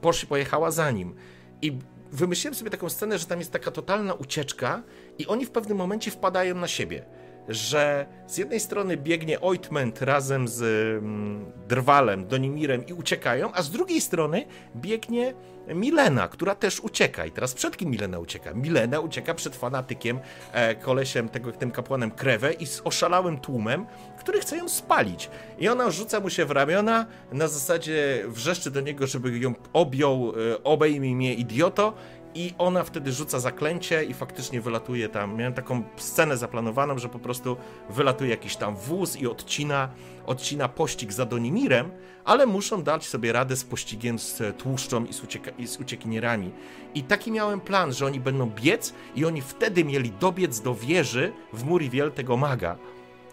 posz, 0.00 0.24
pojechała 0.24 0.70
za 0.70 0.90
nim. 0.90 1.14
I 1.62 1.72
wymyśliłem 2.12 2.54
sobie 2.54 2.70
taką 2.70 2.88
scenę, 2.88 3.18
że 3.18 3.26
tam 3.26 3.38
jest 3.38 3.52
taka 3.52 3.70
totalna 3.70 4.14
ucieczka 4.14 4.82
i 5.18 5.26
oni 5.26 5.46
w 5.46 5.50
pewnym 5.50 5.78
momencie 5.78 6.10
wpadają 6.10 6.54
na 6.54 6.68
siebie. 6.68 7.04
Że 7.48 8.06
z 8.26 8.38
jednej 8.38 8.60
strony 8.60 8.96
biegnie 8.96 9.40
Ointment 9.40 10.02
razem 10.02 10.48
z 10.48 10.62
mm, 11.02 11.52
Drwalem, 11.68 12.26
Donimirem 12.26 12.86
i 12.86 12.92
uciekają, 12.92 13.52
a 13.52 13.62
z 13.62 13.70
drugiej 13.70 14.00
strony 14.00 14.44
biegnie 14.76 15.34
Milena, 15.74 16.28
która 16.28 16.54
też 16.54 16.80
ucieka. 16.80 17.26
I 17.26 17.30
teraz 17.30 17.54
przed 17.54 17.76
kim 17.76 17.90
Milena 17.90 18.18
ucieka? 18.18 18.54
Milena 18.54 19.00
ucieka 19.00 19.34
przed 19.34 19.56
fanatykiem, 19.56 20.18
e, 20.52 20.74
kolesiem, 20.74 21.28
tego, 21.28 21.52
tym 21.52 21.70
kapłanem 21.70 22.10
Krewę 22.10 22.52
i 22.52 22.66
z 22.66 22.80
oszalałym 22.84 23.38
tłumem, 23.38 23.86
który 24.18 24.40
chce 24.40 24.56
ją 24.56 24.68
spalić. 24.68 25.30
I 25.58 25.68
ona 25.68 25.90
rzuca 25.90 26.20
mu 26.20 26.30
się 26.30 26.44
w 26.44 26.50
ramiona, 26.50 27.06
na 27.32 27.48
zasadzie 27.48 28.24
wrzeszczy 28.28 28.70
do 28.70 28.80
niego, 28.80 29.06
żeby 29.06 29.38
ją 29.38 29.54
objął, 29.72 30.32
e, 30.52 30.64
obejmij 30.64 31.14
mnie 31.14 31.34
idioto, 31.34 31.94
i 32.34 32.54
ona 32.58 32.84
wtedy 32.84 33.12
rzuca 33.12 33.40
zaklęcie 33.40 34.04
i 34.04 34.14
faktycznie 34.14 34.60
wylatuje 34.60 35.08
tam. 35.08 35.36
Miałem 35.36 35.54
taką 35.54 35.82
scenę 35.96 36.36
zaplanowaną, 36.36 36.98
że 36.98 37.08
po 37.08 37.18
prostu 37.18 37.56
wylatuje 37.90 38.30
jakiś 38.30 38.56
tam 38.56 38.76
wóz 38.76 39.16
i 39.16 39.26
odcina, 39.26 39.88
odcina 40.26 40.68
pościg 40.68 41.12
za 41.12 41.26
Donimirem, 41.26 41.90
ale 42.24 42.46
muszą 42.46 42.82
dać 42.82 43.08
sobie 43.08 43.32
radę 43.32 43.56
z 43.56 43.64
pościgiem 43.64 44.18
z 44.18 44.42
tłuszczą 44.58 45.04
i 45.04 45.12
z, 45.12 45.22
ucieka- 45.22 45.52
i 45.58 45.66
z 45.66 45.80
uciekinierami. 45.80 46.50
I 46.94 47.02
taki 47.02 47.32
miałem 47.32 47.60
plan, 47.60 47.92
że 47.92 48.06
oni 48.06 48.20
będą 48.20 48.50
biec 48.50 48.94
i 49.16 49.24
oni 49.24 49.40
wtedy 49.42 49.84
mieli 49.84 50.10
dobiec 50.10 50.60
do 50.60 50.74
wieży 50.74 51.32
w 51.52 51.64
Muriwiel 51.64 52.12
tego 52.12 52.36
maga. 52.36 52.76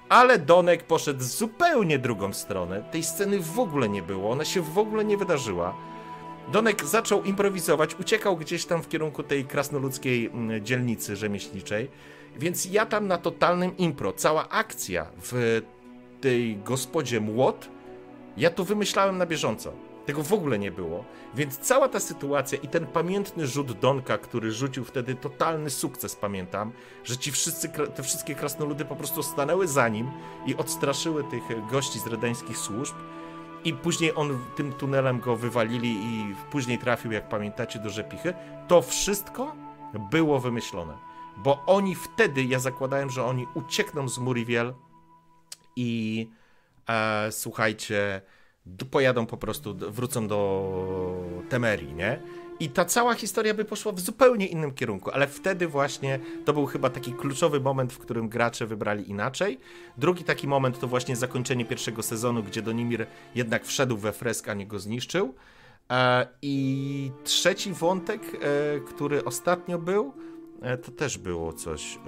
Ale 0.10 0.39
Donek 0.39 0.84
poszedł 0.84 1.24
zupełnie 1.24 2.00
drugą 2.00 2.34
stronę. 2.34 2.84
Tej 2.91 3.04
sceny 3.04 3.39
w 3.39 3.60
ogóle 3.60 3.89
nie 3.89 4.02
było, 4.02 4.32
ona 4.32 4.45
się 4.45 4.62
w 4.62 4.78
ogóle 4.78 5.06
nie 5.06 5.18
wydarzyła. 5.18 5.76
Donek 6.52 6.86
zaczął 6.86 7.24
improwizować, 7.24 7.95
uciekał 7.95 8.38
gdzieś 8.38 8.66
tam 8.66 8.84
w 8.84 8.89
kierunku 8.89 9.24
tej 9.24 9.45
krasnoludzkiej 9.45 10.26
mm, 10.26 10.66
dzielnicy 10.66 11.16
rzemieślniczej, 11.16 11.89
więc 12.39 12.66
ja 12.66 12.86
tam 12.86 13.08
na 13.08 13.18
totalnym 13.18 13.78
impro, 13.78 14.14
cała 14.14 14.50
akcja 14.50 15.08
w 15.22 15.62
tej 16.22 16.58
gospodzie 16.58 17.20
młot, 17.20 17.70
ja 18.38 18.50
to 18.50 18.64
wymyślałem 18.64 19.18
na 19.18 19.26
bieżąco. 19.26 19.74
Tego 20.06 20.24
w 20.24 20.34
ogóle 20.34 20.60
nie 20.60 20.72
było. 20.72 21.06
Więc 21.36 21.58
cała 21.58 21.89
ta 21.89 22.00
sytuacja 22.00 22.58
i 22.58 22.68
ten 22.68 22.86
pamiętny 22.86 23.48
rzut 23.48 23.80
Donka, 23.80 24.18
który 24.18 24.52
rzucił 24.52 24.86
wtedy 24.86 25.16
totalny 25.16 25.70
sukces, 25.70 26.16
pamiętam, 26.16 26.72
że 27.04 27.18
ci 27.18 27.32
wszyscy, 27.32 27.70
te 27.95 28.04
wszystkie 28.04 28.36
krasnoludy 28.36 28.86
po 28.86 28.95
prostu 28.95 29.24
stanęły 29.24 29.68
za 29.68 29.88
nim 29.88 30.12
i 30.45 30.56
odstraszyły 30.56 31.24
tych 31.24 31.43
gości 31.72 32.00
z 32.00 32.08
redańskich 32.08 32.58
służb. 32.58 32.95
I 33.68 33.74
później 33.74 34.11
on 34.15 34.39
tym 34.55 34.74
tunelem 34.74 35.20
go 35.20 35.36
wywalili 35.36 35.89
i 35.89 36.36
później 36.51 36.80
trafił, 36.80 37.11
jak 37.11 37.30
pamiętacie, 37.30 37.80
do 37.80 37.89
rzepichy. 37.89 38.34
To 38.68 38.82
wszystko 38.82 39.55
było 40.11 40.39
wymyślone. 40.39 40.93
Bo 41.38 41.63
oni 41.65 41.95
wtedy, 41.95 42.43
ja 42.43 42.59
zakładałem, 42.59 43.09
że 43.09 43.24
oni 43.24 43.47
uciekną 43.53 44.09
z 44.09 44.18
Muriwiel 44.18 44.74
i 45.76 46.30
e, 46.89 47.32
słuchajcie, 47.32 48.22
pojadą 48.91 49.26
po 49.26 49.38
prostu, 49.38 49.76
wrócą 49.76 50.28
do 50.28 50.72
Temerii, 51.49 51.93
nie? 51.93 52.22
I 52.60 52.70
ta 52.70 52.86
cała 52.86 53.14
historia 53.14 53.53
by 53.53 53.66
poszła 53.66 53.91
w 53.91 53.99
zupełnie 53.99 54.47
innym 54.47 54.74
kierunku, 54.74 55.12
ale 55.12 55.28
wtedy 55.28 55.68
właśnie 55.68 56.20
to 56.45 56.53
był 56.53 56.66
chyba 56.66 56.89
taki 56.89 57.14
kluczowy 57.14 57.60
moment, 57.60 57.93
w 57.93 57.97
którym 57.97 58.30
gracze 58.30 58.66
wybrali 58.66 59.10
inaczej. 59.10 59.60
Drugi 59.97 60.24
taki 60.24 60.47
moment 60.47 60.80
to 60.80 60.88
właśnie 60.88 61.16
zakończenie 61.16 61.66
pierwszego 61.66 62.03
sezonu, 62.03 62.43
gdzie 62.43 62.62
Donimir 62.62 63.08
jednak 63.36 63.66
wszedł 63.66 63.97
we 63.97 64.14
fresk, 64.14 64.49
a 64.49 64.53
nie 64.53 64.68
go 64.68 64.80
zniszczył. 64.80 65.34
E, 65.91 66.28
I 66.41 67.12
trzeci 67.24 67.74
wątek, 67.74 68.22
e, 68.22 68.80
który 68.80 69.26
ostatnio 69.26 69.80
był, 69.80 70.14
e, 70.62 70.78
to 70.78 70.91
też 70.91 71.18
było 71.18 71.53
coś. 71.53 71.99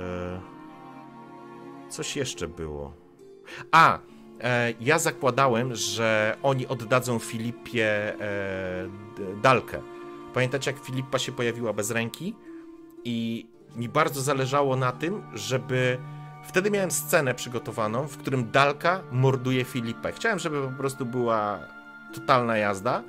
Coś 1.90 2.16
jeszcze 2.16 2.48
było. 2.48 2.94
A, 3.72 4.00
ja 4.82 5.00
zakładałem, 5.00 5.76
że 5.76 6.38
oni 6.44 6.68
oddadzą 6.68 7.20
Filipie 7.20 8.14
Dalkę 9.42 9.82
Pamiętacie, 10.34 10.72
jak 10.72 10.82
Filipa 10.82 11.20
się 11.20 11.32
pojawiła 11.32 11.74
bez 11.74 11.92
ręki? 11.92 12.36
I 13.04 13.48
mi 13.76 13.90
bardzo 13.90 14.22
zależało 14.22 14.76
na 14.76 14.92
tym, 14.92 15.24
żeby. 15.34 15.98
Wtedy 16.44 16.72
miałem 16.72 16.92
scenę 16.92 17.36
przygotowaną, 17.36 18.08
w 18.08 18.18
którym 18.18 18.52
Dalka 18.52 19.04
morduje 19.12 19.64
Filipę. 19.64 20.12
Chciałem, 20.12 20.40
żeby 20.40 20.62
po 20.62 20.78
prostu 20.78 21.06
była 21.06 21.60
totalna 22.14 22.58
jazda. 22.58 23.04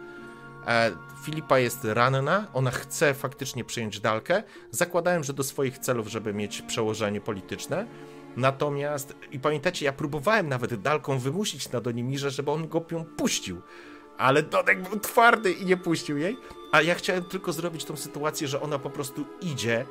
E, 0.66 0.93
Filipa 1.23 1.59
jest 1.59 1.85
ranna, 1.85 2.47
ona 2.55 2.71
chce 2.71 3.14
faktycznie 3.14 3.64
przyjąć 3.64 4.01
Dalkę. 4.01 4.43
Zakładałem, 4.71 5.25
że 5.25 5.33
do 5.33 5.45
swoich 5.45 5.79
celów, 5.79 6.09
żeby 6.09 6.35
mieć 6.35 6.62
przełożenie 6.62 7.21
polityczne. 7.21 7.87
Natomiast, 8.37 9.14
i 9.33 9.41
pamiętacie, 9.41 9.85
ja 9.85 9.93
próbowałem 9.93 10.49
nawet 10.49 10.83
Dalką 10.83 11.18
wymusić 11.18 11.73
na 11.73 11.81
Donimirze, 11.81 12.31
żeby 12.31 12.51
on 12.51 12.68
go 12.68 12.81
puścił 13.16 13.62
ale 14.21 14.43
Dodek 14.43 14.89
był 14.89 15.01
twardy 15.01 15.53
i 15.53 15.64
nie 15.64 15.77
puścił 15.77 16.18
jej. 16.18 16.37
A 16.73 16.83
ja 16.83 16.95
chciałem 16.95 17.25
tylko 17.25 17.53
zrobić 17.53 17.85
tą 17.85 17.97
sytuację, 17.97 18.49
że 18.49 18.61
ona 18.61 18.79
po 18.79 18.91
prostu 18.91 19.25
idzie 19.41 19.87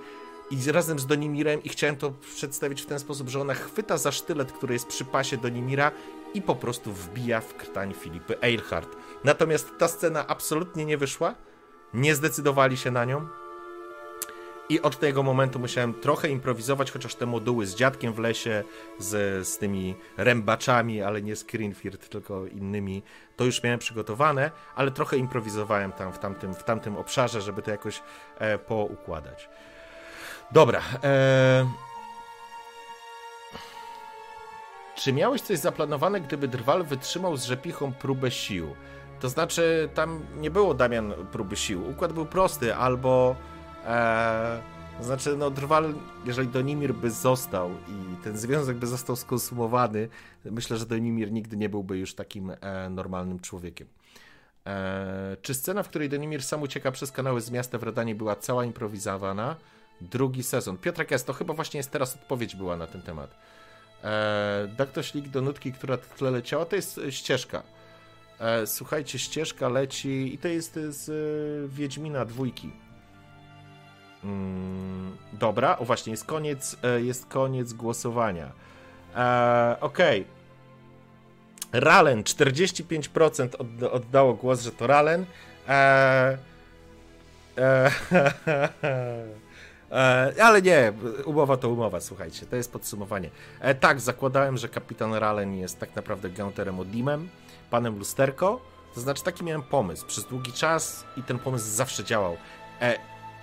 i 0.52 0.72
razem 0.72 1.00
z 1.00 1.06
Donimirem 1.06 1.64
i 1.64 1.70
chciałem 1.70 1.96
to 1.96 2.12
przedstawić 2.36 2.82
w 2.82 2.86
ten 2.86 3.00
sposób, 3.00 3.30
że 3.30 3.42
ona 3.42 3.54
chwyta 3.54 3.98
za 3.98 4.12
sztylet, 4.12 4.52
który 4.52 4.74
jest 4.74 4.88
przy 4.88 5.06
pasie 5.06 5.38
Donimira 5.38 5.92
i 6.34 6.42
po 6.42 6.56
prostu 6.56 6.94
wbija 6.94 7.42
w 7.42 7.54
krtań 7.54 7.94
Filipy 7.94 8.42
Eilhart. 8.42 8.96
Natomiast 9.24 9.78
ta 9.78 9.88
scena 9.88 10.28
absolutnie 10.28 10.86
nie 10.86 10.98
wyszła, 10.98 11.36
nie 11.94 12.16
zdecydowali 12.16 12.78
się 12.78 12.92
na 12.92 13.06
nią, 13.06 13.28
i 14.70 14.82
od 14.82 15.00
tego 15.00 15.24
momentu 15.24 15.60
musiałem 15.60 15.94
trochę 15.94 16.30
improwizować, 16.30 16.92
chociaż 16.92 17.16
te 17.16 17.26
moduły 17.26 17.66
z 17.66 17.76
dziadkiem 17.76 18.14
w 18.14 18.20
lesie, 18.20 18.64
z, 19.00 19.48
z 19.48 19.58
tymi 19.58 19.96
rębaczami, 20.18 21.02
ale 21.02 21.22
nie 21.22 21.36
z 21.36 21.44
Greenfield, 21.44 22.10
tylko 22.10 22.46
innymi, 22.46 23.04
to 23.40 23.46
już 23.46 23.64
miałem 23.64 23.80
przygotowane, 23.80 24.52
ale 24.76 24.92
trochę 24.92 25.18
improwizowałem 25.18 25.92
tam 25.92 26.14
w 26.14 26.20
tamtym, 26.20 26.54
w 26.54 26.64
tamtym 26.64 26.98
obszarze, 26.98 27.42
żeby 27.42 27.62
to 27.62 27.72
jakoś 27.72 28.02
e, 28.40 28.58
poukładać. 28.58 29.50
Dobra. 30.52 30.82
E... 31.04 31.70
Czy 34.96 35.14
miałeś 35.14 35.42
coś 35.42 35.60
zaplanowane, 35.60 36.22
gdyby 36.22 36.48
Drwal 36.48 36.84
wytrzymał 36.84 37.38
z 37.38 37.46
rzepichą 37.46 37.94
próbę 37.94 38.32
sił? 38.32 38.76
To 39.20 39.30
znaczy, 39.30 39.90
tam 39.94 40.26
nie 40.38 40.52
było 40.52 40.74
Damian 40.74 41.14
próby 41.32 41.56
sił. 41.56 41.90
Układ 41.90 42.14
był 42.14 42.26
prosty, 42.26 42.76
albo 42.76 43.36
Znaczy, 45.02 45.38
no 45.38 45.52
Drwal, 45.52 45.94
jeżeli 46.26 46.48
Donimir 46.48 46.94
by 46.94 47.12
został 47.12 47.72
i 47.72 48.24
ten 48.24 48.38
związek 48.38 48.78
by 48.78 48.88
został 48.88 49.16
skonsumowany, 49.16 50.10
myślę, 50.46 50.78
że 50.78 50.86
Donimir 50.86 51.32
nigdy 51.32 51.58
nie 51.58 51.70
byłby 51.70 51.98
już 51.98 52.16
takim 52.16 52.52
e, 52.62 52.90
normalnym 52.90 53.40
człowiekiem. 53.40 53.88
E, 54.68 55.38
czy 55.42 55.54
scena, 55.54 55.84
w 55.84 55.90
której 55.90 56.10
Donimir 56.10 56.44
sam 56.44 56.62
ucieka 56.62 56.92
przez 56.92 57.12
kanały 57.12 57.42
z 57.42 57.52
miasta 57.52 57.78
w 57.78 57.84
Redanie 57.84 58.16
była 58.16 58.36
cała 58.36 58.66
improwizowana? 58.66 59.56
Drugi 60.02 60.44
sezon. 60.44 60.78
Piotrek 60.78 61.12
jest, 61.12 61.28
to 61.28 61.34
chyba 61.34 61.54
właśnie 61.54 61.78
jest 61.78 61.92
teraz 61.92 62.16
odpowiedź 62.16 62.56
była 62.56 62.78
na 62.78 62.88
ten 62.88 63.02
temat. 63.02 63.36
E, 64.04 64.68
da 64.78 64.86
ktoś 64.86 65.14
link 65.14 65.28
do 65.28 65.42
nutki, 65.42 65.74
która 65.74 65.98
w 65.98 66.18
tle 66.18 66.32
leciała? 66.32 66.66
To 66.66 66.76
jest 66.76 67.02
ścieżka. 67.10 67.64
E, 68.40 68.68
słuchajcie, 68.68 69.20
ścieżka 69.20 69.70
leci 69.70 70.34
i 70.34 70.38
to 70.38 70.48
jest 70.48 70.74
z 70.74 71.10
e, 71.10 71.76
Wiedźmina 71.76 72.26
dwójki. 72.26 72.72
Mm, 74.24 75.18
dobra, 75.34 75.78
o 75.78 75.86
właśnie, 75.86 76.12
jest 76.12 76.26
koniec, 76.26 76.78
e, 76.84 77.02
jest 77.02 77.26
koniec 77.26 77.74
głosowania. 77.74 78.52
E, 79.16 79.78
Okej. 79.82 80.22
Okay. 80.22 80.40
Ralen, 81.72 82.24
45% 82.24 83.56
od, 83.56 83.94
oddało 83.94 84.34
głos, 84.34 84.62
że 84.62 84.72
to 84.72 84.88
Ralen. 84.88 85.26
E, 85.68 86.38
e, 87.58 87.92
e, 89.92 90.34
ale 90.44 90.62
nie, 90.62 90.94
umowa 91.26 91.58
to 91.58 91.70
umowa, 91.70 92.00
słuchajcie, 92.02 92.46
to 92.46 92.56
jest 92.56 92.72
podsumowanie. 92.72 93.30
E, 93.60 93.76
tak, 93.76 94.00
zakładałem, 94.00 94.58
że 94.58 94.70
kapitan 94.70 95.14
Ralen 95.14 95.56
jest 95.56 95.80
tak 95.80 95.96
naprawdę 95.96 96.30
Gaunterem 96.30 96.80
Odimem, 96.80 97.30
panem 97.70 97.98
Lusterko. 97.98 98.62
To 98.96 99.02
znaczy, 99.02 99.24
taki 99.24 99.44
miałem 99.44 99.64
pomysł 99.64 100.06
przez 100.06 100.26
długi 100.26 100.54
czas 100.54 101.06
i 101.18 101.24
ten 101.24 101.40
pomysł 101.40 101.66
zawsze 101.70 102.04
działał. 102.04 102.38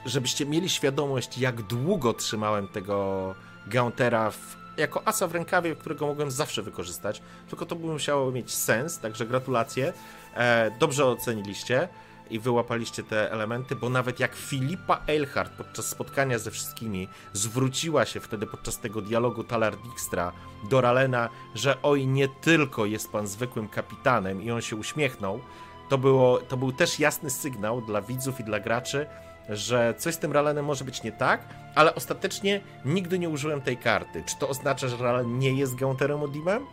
Żebyście 0.06 0.46
mieli 0.46 0.68
świadomość, 0.68 1.38
jak 1.38 1.62
długo 1.62 2.14
trzymałem 2.14 2.68
tego 2.68 3.34
Gauntera 3.66 4.30
w, 4.30 4.56
jako 4.76 5.08
asa 5.08 5.26
w 5.26 5.32
rękawie, 5.32 5.76
którego 5.76 6.06
mogłem 6.06 6.30
zawsze 6.30 6.62
wykorzystać, 6.62 7.22
tylko 7.48 7.66
to 7.66 7.76
by 7.76 7.86
musiało 7.86 8.32
mieć 8.32 8.54
sens, 8.54 8.98
także 8.98 9.26
gratulacje. 9.26 9.92
E, 10.34 10.70
dobrze 10.78 11.06
oceniliście 11.06 11.88
i 12.30 12.38
wyłapaliście 12.38 13.02
te 13.02 13.32
elementy, 13.32 13.76
bo 13.76 13.88
nawet 13.90 14.20
jak 14.20 14.34
Filipa 14.34 15.00
Eilhart 15.08 15.52
podczas 15.52 15.86
spotkania 15.88 16.38
ze 16.38 16.50
wszystkimi 16.50 17.08
zwróciła 17.32 18.04
się 18.04 18.20
wtedy 18.20 18.46
podczas 18.46 18.78
tego 18.78 19.02
dialogu 19.02 19.44
Talar 19.44 19.76
Dijkstra 19.76 20.32
do 20.70 20.80
Ralena, 20.80 21.28
że 21.54 21.82
oj, 21.82 22.06
nie 22.06 22.28
tylko 22.28 22.86
jest 22.86 23.12
pan 23.12 23.26
zwykłym 23.26 23.68
kapitanem 23.68 24.42
i 24.42 24.50
on 24.50 24.62
się 24.62 24.76
uśmiechnął, 24.76 25.40
to, 25.88 25.98
było, 25.98 26.38
to 26.38 26.56
był 26.56 26.72
też 26.72 26.98
jasny 26.98 27.30
sygnał 27.30 27.80
dla 27.80 28.02
widzów 28.02 28.40
i 28.40 28.44
dla 28.44 28.60
graczy, 28.60 29.06
że 29.48 29.94
coś 29.98 30.14
z 30.14 30.18
tym 30.18 30.32
Ralenem 30.32 30.64
może 30.64 30.84
być 30.84 31.02
nie 31.02 31.12
tak, 31.12 31.40
ale 31.74 31.94
ostatecznie 31.94 32.60
nigdy 32.84 33.18
nie 33.18 33.28
użyłem 33.28 33.60
tej 33.60 33.76
karty. 33.76 34.22
Czy 34.26 34.38
to 34.38 34.48
oznacza, 34.48 34.88
że 34.88 34.96
Ralen 34.96 35.38
nie 35.38 35.52
jest 35.52 35.74
Gaunterem 35.74 36.22
Odimem? 36.22 36.66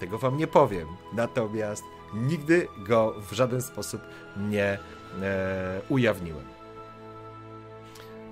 Tego 0.00 0.18
wam 0.18 0.36
nie 0.36 0.46
powiem. 0.46 0.88
Natomiast 1.12 1.84
nigdy 2.14 2.68
go 2.78 3.14
w 3.30 3.32
żaden 3.32 3.62
sposób 3.62 4.00
nie 4.36 4.78
e, 5.22 5.80
ujawniłem. 5.88 6.44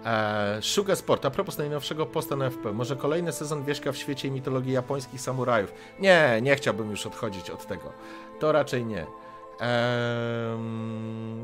E, 0.05 0.59
Sugar 0.62 0.96
Sport, 0.96 1.24
a 1.24 1.30
propos 1.30 1.59
najnowszego 1.59 2.07
posta 2.07 2.36
na 2.36 2.51
FP, 2.51 2.72
może 2.72 2.96
kolejny 2.96 3.32
sezon 3.32 3.64
Wierzka 3.64 3.92
w 3.92 3.96
świecie 3.96 4.30
mitologii 4.30 4.72
japońskich 4.72 5.20
samurajów? 5.20 5.72
Nie, 6.01 6.38
nie 6.42 6.57
chciałbym 6.57 6.90
już 6.90 7.07
odchodzić 7.07 7.51
od 7.51 7.66
tego. 7.66 7.92
To 8.40 8.53
raczej 8.53 8.86
nie. 8.86 9.07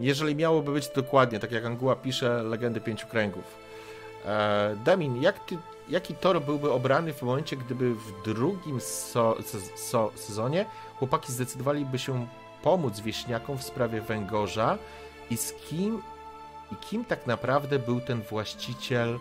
Jeżeli 0.01 0.37
miałoby 0.37 0.73
być 0.73 0.89
dokładnie, 0.89 1.39
tak 1.39 1.53
jak 1.53 1.65
Anguła 1.65 1.97
pisze, 1.97 2.43
Legendy 2.43 2.81
Pięciu 2.81 3.07
Kręgów. 3.07 3.45
E, 4.27 4.77
Damin, 4.85 5.23
jak 5.23 5.45
ty, 5.47 5.59
jaki 5.89 6.15
tor 6.15 6.43
byłby 6.43 6.73
obrany 6.73 7.13
w 7.13 7.23
momencie, 7.23 7.57
gdyby 7.57 7.95
w 7.95 8.23
drugim 8.25 8.81
so, 8.81 9.37
so, 9.77 10.13
sezonie 10.15 10.67
chłopaki 10.99 11.33
zdecydowaliby 11.33 11.99
się 11.99 12.27
pomóc 12.63 13.01
wieśniakom 13.01 13.59
w 13.59 13.65
sprawie 13.65 14.01
węgorza 14.01 14.79
i 15.31 15.37
z 15.37 15.53
kim 15.53 16.03
i 16.73 16.77
kim 16.77 17.05
tak 17.05 17.27
naprawdę 17.27 17.79
był 17.79 18.01
ten 18.01 18.23
właściciel 18.23 19.19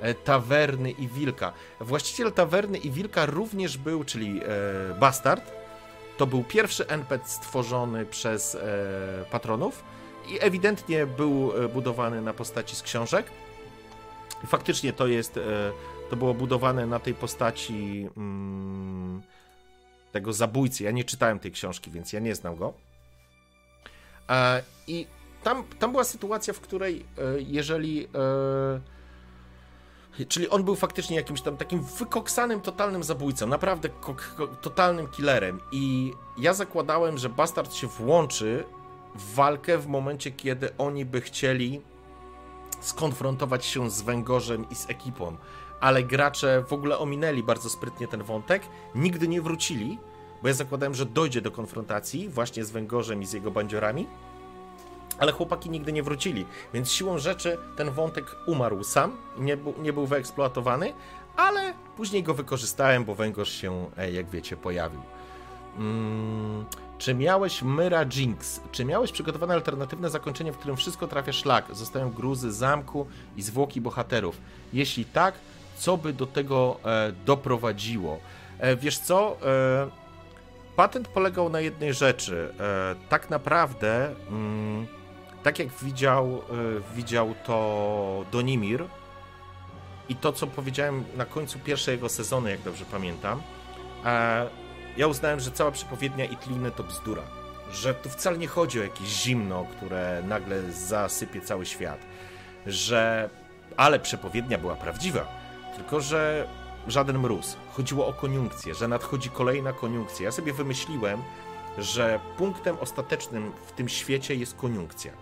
e, 0.00 0.14
tawerny 0.14 0.90
i 0.90 1.08
wilka. 1.08 1.52
Właściciel 1.80 2.32
tawerny 2.32 2.78
i 2.78 2.90
wilka 2.90 3.26
również 3.26 3.78
był, 3.78 4.04
czyli 4.04 4.40
e, 4.40 4.94
Bastard, 4.94 5.59
to 6.20 6.26
był 6.26 6.44
pierwszy 6.44 6.86
NPC 6.88 7.28
stworzony 7.28 8.06
przez 8.06 8.54
e, 8.54 8.58
patronów 9.30 9.84
i 10.28 10.38
ewidentnie 10.40 11.06
był 11.06 11.52
e, 11.52 11.68
budowany 11.68 12.22
na 12.22 12.32
postaci 12.32 12.76
z 12.76 12.82
książek. 12.82 13.26
Faktycznie 14.46 14.92
to 14.92 15.06
jest, 15.06 15.36
e, 15.36 15.40
to 16.10 16.16
było 16.16 16.34
budowane 16.34 16.86
na 16.86 16.98
tej 16.98 17.14
postaci 17.14 18.08
mm, 18.16 19.22
tego 20.12 20.32
zabójcy. 20.32 20.84
Ja 20.84 20.90
nie 20.90 21.04
czytałem 21.04 21.38
tej 21.38 21.52
książki, 21.52 21.90
więc 21.90 22.12
ja 22.12 22.20
nie 22.20 22.34
znam 22.34 22.56
go. 22.56 22.74
E, 24.28 24.62
I 24.86 25.06
tam, 25.42 25.64
tam 25.78 25.90
była 25.90 26.04
sytuacja, 26.04 26.54
w 26.54 26.60
której 26.60 27.06
e, 27.18 27.22
jeżeli. 27.38 28.08
Czyli 30.28 30.48
on 30.48 30.64
był 30.64 30.76
faktycznie 30.76 31.16
jakimś 31.16 31.40
tam 31.40 31.56
takim 31.56 31.82
wykoksanym, 31.82 32.60
totalnym 32.60 33.04
zabójcą, 33.04 33.46
naprawdę 33.46 33.88
totalnym 34.60 35.08
killerem. 35.08 35.60
I 35.72 36.12
ja 36.38 36.54
zakładałem, 36.54 37.18
że 37.18 37.28
Bastard 37.28 37.74
się 37.74 37.86
włączy 37.86 38.64
w 39.14 39.34
walkę 39.34 39.78
w 39.78 39.86
momencie, 39.86 40.30
kiedy 40.30 40.76
oni 40.78 41.04
by 41.04 41.20
chcieli 41.20 41.80
skonfrontować 42.80 43.64
się 43.64 43.90
z 43.90 44.02
Węgorzem 44.02 44.70
i 44.70 44.74
z 44.74 44.90
ekipą. 44.90 45.36
Ale 45.80 46.02
gracze 46.02 46.64
w 46.68 46.72
ogóle 46.72 46.98
ominęli 46.98 47.42
bardzo 47.42 47.70
sprytnie 47.70 48.08
ten 48.08 48.22
wątek, 48.22 48.62
nigdy 48.94 49.28
nie 49.28 49.42
wrócili, 49.42 49.98
bo 50.42 50.48
ja 50.48 50.54
zakładałem, 50.54 50.94
że 50.94 51.06
dojdzie 51.06 51.40
do 51.40 51.50
konfrontacji 51.50 52.28
właśnie 52.28 52.64
z 52.64 52.70
Węgorzem 52.70 53.22
i 53.22 53.26
z 53.26 53.32
jego 53.32 53.50
bandziorami, 53.50 54.06
ale 55.20 55.32
chłopaki 55.32 55.70
nigdy 55.70 55.92
nie 55.92 56.02
wrócili, 56.02 56.46
więc 56.74 56.92
siłą 56.92 57.18
rzeczy 57.18 57.58
ten 57.76 57.90
wątek 57.90 58.36
umarł 58.46 58.84
sam, 58.84 59.16
nie, 59.38 59.56
był, 59.56 59.74
nie 59.82 59.92
był 59.92 60.06
wyeksploatowany, 60.06 60.92
ale 61.36 61.74
później 61.96 62.22
go 62.22 62.34
wykorzystałem, 62.34 63.04
bo 63.04 63.14
Węgorz 63.14 63.50
się, 63.50 63.90
e, 63.96 64.12
jak 64.12 64.30
wiecie, 64.30 64.56
pojawił. 64.56 65.00
Hmm, 65.76 66.64
czy 66.98 67.14
miałeś 67.14 67.62
Myra 67.62 68.04
Jinx? 68.14 68.60
Czy 68.72 68.84
miałeś 68.84 69.12
przygotowane 69.12 69.54
alternatywne 69.54 70.10
zakończenie, 70.10 70.52
w 70.52 70.58
którym 70.58 70.76
wszystko 70.76 71.08
trafia 71.08 71.32
szlak? 71.32 71.64
Zostają 71.72 72.10
gruzy 72.10 72.52
zamku 72.52 73.06
i 73.36 73.42
zwłoki 73.42 73.80
bohaterów. 73.80 74.36
Jeśli 74.72 75.04
tak, 75.04 75.34
co 75.76 75.96
by 75.96 76.12
do 76.12 76.26
tego 76.26 76.76
e, 76.84 77.12
doprowadziło? 77.26 78.18
E, 78.58 78.76
wiesz 78.76 78.98
co? 78.98 79.36
E, 79.42 79.90
patent 80.76 81.08
polegał 81.08 81.48
na 81.48 81.60
jednej 81.60 81.94
rzeczy. 81.94 82.54
E, 82.60 82.94
tak 83.08 83.30
naprawdę, 83.30 84.14
mm, 84.28 84.86
tak 85.42 85.58
jak 85.58 85.68
widział, 85.82 86.26
e, 86.26 86.96
widział 86.96 87.34
to 87.44 88.24
Donimir 88.32 88.84
i 90.08 90.16
to, 90.16 90.32
co 90.32 90.46
powiedziałem 90.46 91.04
na 91.16 91.24
końcu 91.24 91.58
pierwszego 91.58 92.08
sezonu, 92.08 92.48
jak 92.48 92.60
dobrze 92.60 92.84
pamiętam, 92.84 93.42
e, 94.04 94.50
ja 94.96 95.06
uznałem, 95.06 95.40
że 95.40 95.50
cała 95.50 95.70
przepowiednia 95.70 96.24
Itliny 96.24 96.70
to 96.70 96.82
bzdura. 96.82 97.22
Że 97.72 97.94
tu 97.94 98.08
wcale 98.08 98.38
nie 98.38 98.46
chodzi 98.46 98.80
o 98.80 98.82
jakieś 98.82 99.08
zimno, 99.08 99.66
które 99.76 100.22
nagle 100.28 100.72
zasypie 100.72 101.40
cały 101.40 101.66
świat. 101.66 102.00
Że. 102.66 103.30
Ale 103.76 104.00
przepowiednia 104.00 104.58
była 104.58 104.74
prawdziwa. 104.74 105.26
Tylko, 105.76 106.00
że 106.00 106.48
żaden 106.88 107.18
mróz. 107.18 107.56
Chodziło 107.72 108.06
o 108.06 108.12
koniunkcję, 108.12 108.74
że 108.74 108.88
nadchodzi 108.88 109.30
kolejna 109.30 109.72
koniunkcja. 109.72 110.24
Ja 110.24 110.32
sobie 110.32 110.52
wymyśliłem, 110.52 111.22
że 111.78 112.20
punktem 112.36 112.76
ostatecznym 112.80 113.52
w 113.66 113.72
tym 113.72 113.88
świecie 113.88 114.34
jest 114.34 114.56
koniunkcja, 114.56 115.12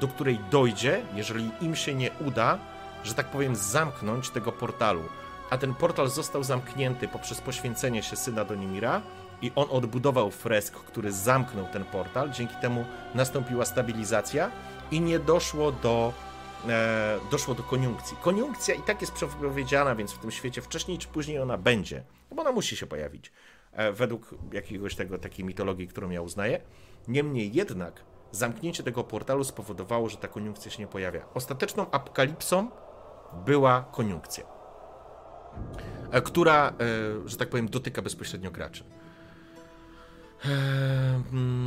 do 0.00 0.08
której 0.08 0.38
dojdzie, 0.50 1.02
jeżeli 1.14 1.50
im 1.60 1.76
się 1.76 1.94
nie 1.94 2.10
uda, 2.26 2.58
że 3.04 3.14
tak 3.14 3.26
powiem, 3.26 3.56
zamknąć 3.56 4.30
tego 4.30 4.52
portalu. 4.52 5.02
A 5.50 5.58
ten 5.58 5.74
portal 5.74 6.08
został 6.08 6.44
zamknięty 6.44 7.08
poprzez 7.08 7.40
poświęcenie 7.40 8.02
się 8.02 8.16
syna 8.16 8.44
Donimira 8.44 9.02
i 9.42 9.52
on 9.54 9.66
odbudował 9.70 10.30
fresk, 10.30 10.74
który 10.74 11.12
zamknął 11.12 11.66
ten 11.72 11.84
portal. 11.84 12.30
Dzięki 12.30 12.54
temu 12.54 12.84
nastąpiła 13.14 13.64
stabilizacja 13.64 14.50
i 14.90 15.00
nie 15.00 15.18
doszło 15.18 15.72
do 15.72 16.12
e, 16.68 17.18
doszło 17.30 17.54
do 17.54 17.62
koniunkcji. 17.62 18.16
Koniunkcja 18.22 18.74
i 18.74 18.82
tak 18.82 19.00
jest 19.00 19.12
przepowiedziana, 19.12 19.94
więc 19.94 20.12
w 20.12 20.18
tym 20.18 20.30
świecie 20.30 20.62
wcześniej 20.62 20.98
czy 20.98 21.08
później 21.08 21.38
ona 21.38 21.58
będzie, 21.58 22.02
no 22.30 22.36
bo 22.36 22.42
ona 22.42 22.52
musi 22.52 22.76
się 22.76 22.86
pojawić, 22.86 23.32
e, 23.72 23.92
według 23.92 24.34
jakiegoś 24.52 24.94
tego, 24.94 25.18
takiej 25.18 25.44
mitologii, 25.44 25.88
którą 25.88 26.10
ja 26.10 26.22
uznaję. 26.22 26.60
Niemniej 27.08 27.52
jednak 27.52 28.04
zamknięcie 28.32 28.82
tego 28.82 29.04
portalu 29.04 29.44
spowodowało, 29.44 30.08
że 30.08 30.16
ta 30.16 30.28
koniunkcja 30.28 30.70
się 30.70 30.82
nie 30.82 30.86
pojawia. 30.86 31.26
Ostateczną 31.34 31.90
apokalipsą 31.90 32.70
była 33.46 33.84
koniunkcja, 33.92 34.44
e, 36.10 36.22
która, 36.22 36.68
e, 36.68 37.28
że 37.28 37.36
tak 37.36 37.48
powiem, 37.48 37.68
dotyka 37.68 38.02
bezpośrednio 38.02 38.50
graczy. 38.50 38.84
Eee, 40.44 40.50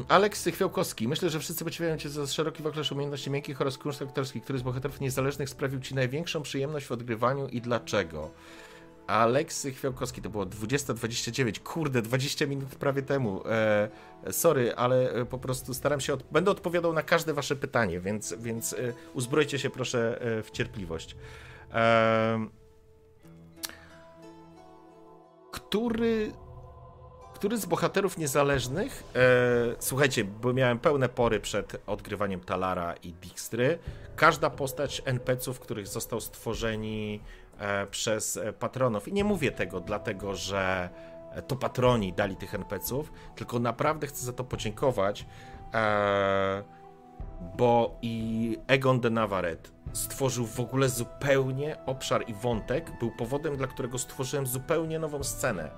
Aleks 0.08 0.46
Chwiałkowski. 0.46 1.08
Myślę, 1.08 1.30
że 1.30 1.40
wszyscy 1.40 1.64
podziwiają 1.64 1.98
Cię 1.98 2.10
za 2.10 2.28
szeroki 2.28 2.64
wachlarz 2.64 2.92
umiejętności 2.92 3.30
miękkich 3.32 3.62
oraz 3.62 3.80
aktorskich, 4.02 4.44
który 4.44 4.60
z 4.60 4.62
bohaterów 4.62 5.00
niezależnych 5.00 5.50
sprawił 5.50 5.80
Ci 5.80 5.96
największą 5.96 6.42
przyjemność 6.42 6.86
w 6.86 6.92
odgrywaniu 6.92 7.48
i 7.48 7.62
dlaczego? 7.62 8.32
Aleksy 9.08 9.72
Chwiałkowski, 9.72 10.22
to 10.22 10.30
było 10.30 10.46
20.29, 10.46 11.60
kurde, 11.60 12.02
20 12.02 12.48
minut 12.48 12.70
prawie 12.70 13.02
temu. 13.02 13.44
E, 13.48 13.90
sorry, 14.32 14.76
ale 14.76 15.12
e, 15.12 15.26
po 15.26 15.38
prostu 15.38 15.74
staram 15.74 16.02
się, 16.02 16.14
od... 16.14 16.24
będę 16.32 16.52
odpowiadał 16.52 16.94
na 16.94 17.04
każde 17.04 17.34
wasze 17.34 17.56
pytanie, 17.56 18.00
więc, 18.00 18.34
więc 18.34 18.74
e, 18.74 18.94
uzbrojcie 19.14 19.60
się 19.60 19.70
proszę 19.70 20.22
e, 20.22 20.44
w 20.44 20.52
cierpliwość. 20.52 21.16
E, 21.74 22.48
który 25.52 26.32
który 27.42 27.58
z 27.58 27.66
bohaterów 27.66 28.18
niezależnych, 28.18 29.04
e, 29.16 29.20
słuchajcie, 29.80 30.24
bo 30.24 30.54
miałem 30.54 30.80
pełne 30.80 31.10
pory 31.10 31.40
przed 31.40 31.82
odgrywaniem 31.88 32.40
Talara 32.40 32.94
i 33.04 33.14
Dijkstry, 33.14 33.80
każda 34.16 34.50
postać 34.50 35.02
NPC-ów, 35.06 35.60
których 35.60 35.88
został 35.88 36.22
stworzeni 36.22 37.20
e, 37.20 37.41
przez 37.92 38.40
patronów. 38.60 39.08
I 39.08 39.14
nie 39.14 39.24
mówię 39.24 39.52
tego 39.52 39.80
dlatego, 39.80 40.36
że 40.36 40.90
to 41.48 41.56
patroni 41.56 42.14
dali 42.14 42.36
tych 42.36 42.56
NPC-ów, 42.56 43.12
tylko 43.36 43.60
naprawdę 43.60 44.08
chcę 44.08 44.26
za 44.26 44.34
to 44.34 44.44
podziękować, 44.44 45.26
e, 45.74 46.64
bo 47.58 47.98
i 48.02 48.58
Egon 48.68 49.00
de 49.00 49.10
Navarrete 49.10 49.70
stworzył 49.94 50.46
w 50.46 50.60
ogóle 50.60 50.90
zupełnie 50.90 51.86
obszar 51.86 52.24
i 52.28 52.34
wątek, 52.34 52.92
był 53.00 53.12
powodem, 53.12 53.58
dla 53.58 53.68
którego 53.68 53.98
stworzyłem 53.98 54.48
zupełnie 54.48 55.00
nową 55.00 55.24
scenę 55.24 55.72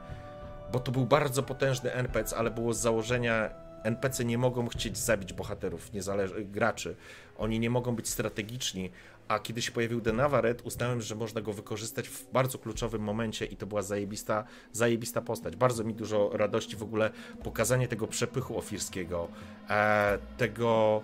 bo 0.72 0.80
to 0.80 0.92
był 0.92 1.06
bardzo 1.06 1.44
potężny 1.44 1.94
NPC, 1.94 2.38
ale 2.38 2.52
było 2.52 2.74
z 2.74 2.78
założenia 2.80 3.50
NPC 3.84 4.26
nie 4.26 4.38
mogą 4.38 4.68
chcieć 4.68 4.98
zabić 4.98 5.34
bohaterów, 5.34 5.94
niezależ- 5.94 6.44
graczy. 6.44 6.96
Oni 7.38 7.60
nie 7.60 7.70
mogą 7.70 7.96
być 7.96 8.10
strategiczni, 8.10 8.92
a 9.28 9.40
kiedy 9.40 9.62
się 9.62 9.72
pojawił 9.72 10.02
The 10.02 10.14
Navaret, 10.14 10.62
uznałem, 10.62 11.02
że 11.02 11.16
można 11.16 11.42
go 11.42 11.54
wykorzystać 11.54 12.10
w 12.10 12.32
bardzo 12.32 12.58
kluczowym 12.58 13.02
momencie 13.02 13.46
i 13.46 13.58
to 13.58 13.66
była 13.66 13.82
zajebista, 13.82 14.44
zajebista 14.72 15.22
postać. 15.22 15.56
Bardzo 15.56 15.84
mi 15.84 15.94
dużo 15.94 16.30
radości 16.34 16.76
w 16.76 16.84
ogóle 16.84 17.12
pokazanie 17.44 17.88
tego 17.88 18.08
przepychu 18.08 18.58
ofirskiego, 18.58 19.28
e, 19.70 20.18
tego 20.38 21.02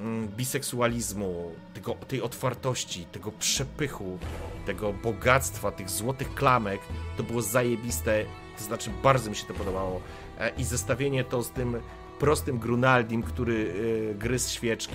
mm, 0.00 0.28
biseksualizmu, 0.28 1.52
tego, 1.74 1.94
tej 1.94 2.22
otwartości, 2.22 3.04
tego 3.04 3.32
przepychu, 3.32 4.18
tego 4.66 4.92
bogactwa, 4.92 5.70
tych 5.70 5.90
złotych 5.90 6.34
klamek, 6.34 6.80
to 7.16 7.22
było 7.22 7.42
zajebiste 7.42 8.24
to 8.58 8.64
znaczy, 8.64 8.90
bardzo 9.02 9.30
mi 9.30 9.36
się 9.36 9.46
to 9.46 9.54
podobało. 9.54 10.00
E, 10.38 10.50
I 10.58 10.64
zestawienie 10.64 11.24
to 11.24 11.42
z 11.42 11.50
tym 11.50 11.80
prostym 12.18 12.58
Grunaldim, 12.58 13.22
który 13.22 13.74
e, 14.10 14.14
gryzł 14.14 14.50
świeczki, 14.50 14.94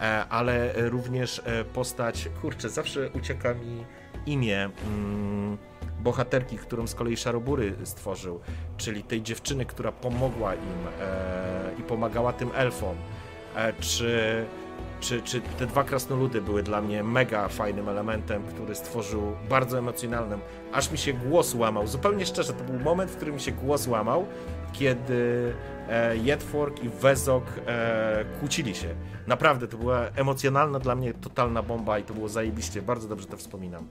e, 0.00 0.24
ale 0.28 0.72
również 0.90 1.42
postać, 1.74 2.28
kurczę, 2.42 2.68
zawsze 2.70 3.10
ucieka 3.10 3.54
mi 3.54 3.84
imię 4.26 4.70
mm, 4.86 5.58
bohaterki, 6.00 6.58
którą 6.58 6.86
z 6.86 6.94
kolei 6.94 7.16
Szarobury 7.16 7.74
stworzył, 7.84 8.40
czyli 8.76 9.02
tej 9.02 9.22
dziewczyny, 9.22 9.66
która 9.66 9.92
pomogła 9.92 10.54
im 10.54 10.60
i 11.78 11.82
pomagała 11.82 12.32
tym 12.32 12.50
elfom. 12.54 12.96
Czy 13.80 14.44
czy, 15.04 15.22
czy 15.22 15.40
te 15.40 15.66
dwa 15.66 15.84
krasnoludy 15.84 16.40
były 16.40 16.62
dla 16.62 16.80
mnie 16.80 17.02
mega 17.02 17.48
fajnym 17.48 17.88
elementem, 17.88 18.42
który 18.42 18.74
stworzył 18.74 19.22
bardzo 19.48 19.78
emocjonalnym. 19.78 20.40
Aż 20.72 20.90
mi 20.90 20.98
się 20.98 21.12
głos 21.12 21.54
łamał. 21.54 21.86
Zupełnie 21.86 22.26
szczerze, 22.26 22.52
to 22.52 22.64
był 22.64 22.80
moment, 22.80 23.10
w 23.10 23.16
którym 23.16 23.34
mi 23.34 23.40
się 23.40 23.52
głos 23.52 23.86
łamał, 23.86 24.26
kiedy 24.72 25.54
e, 25.88 26.16
Jedfork 26.16 26.84
i 26.84 26.88
Wezok 26.88 27.44
e, 27.66 28.24
kłócili 28.40 28.74
się. 28.74 28.94
Naprawdę, 29.26 29.68
to 29.68 29.76
była 29.76 30.08
emocjonalna 30.08 30.78
dla 30.78 30.94
mnie 30.94 31.14
totalna 31.14 31.62
bomba 31.62 31.98
i 31.98 32.02
to 32.02 32.14
było 32.14 32.28
zajebiście. 32.28 32.82
Bardzo 32.82 33.08
dobrze 33.08 33.26
to 33.26 33.36
wspominam. 33.36 33.86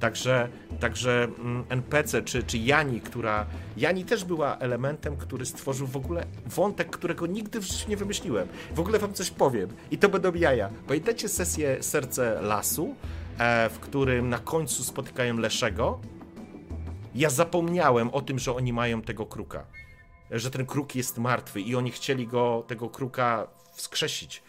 Także, 0.00 0.48
także 0.80 1.28
mm, 1.38 1.64
NPC, 1.68 2.22
czy, 2.22 2.42
czy 2.42 2.58
Jani, 2.58 3.00
która... 3.00 3.46
Jani 3.76 4.04
też 4.04 4.24
była 4.24 4.58
elementem, 4.58 5.16
który 5.16 5.46
stworzył 5.46 5.86
w 5.86 5.96
ogóle 5.96 6.26
wątek, 6.46 6.90
którego 6.90 7.26
nigdy 7.26 7.60
w 7.60 7.62
życiu 7.62 7.90
nie 7.90 7.96
wymyśliłem. 7.96 8.48
W 8.74 8.80
ogóle 8.80 8.98
wam 8.98 9.12
coś 9.12 9.30
powiem 9.30 9.68
i 9.90 9.98
to 9.98 10.08
będą 10.08 10.34
jaja. 10.34 10.70
Pamiętacie 10.86 11.28
sesję 11.28 11.82
Serce 11.82 12.42
Lasu, 12.42 12.94
e, 13.38 13.68
w 13.68 13.78
którym 13.78 14.28
na 14.28 14.38
końcu 14.38 14.84
spotykają 14.84 15.36
Leszego? 15.36 16.00
Ja 17.14 17.30
zapomniałem 17.30 18.10
o 18.10 18.20
tym, 18.20 18.38
że 18.38 18.54
oni 18.56 18.72
mają 18.72 19.02
tego 19.02 19.26
kruka. 19.26 19.64
Że 20.32 20.50
ten 20.50 20.66
kruk 20.66 20.94
jest 20.94 21.18
martwy 21.18 21.60
i 21.60 21.76
oni 21.76 21.90
chcieli 21.90 22.26
go, 22.26 22.64
tego 22.66 22.88
kruka 22.88 23.48
wskrzesić. 23.74 24.42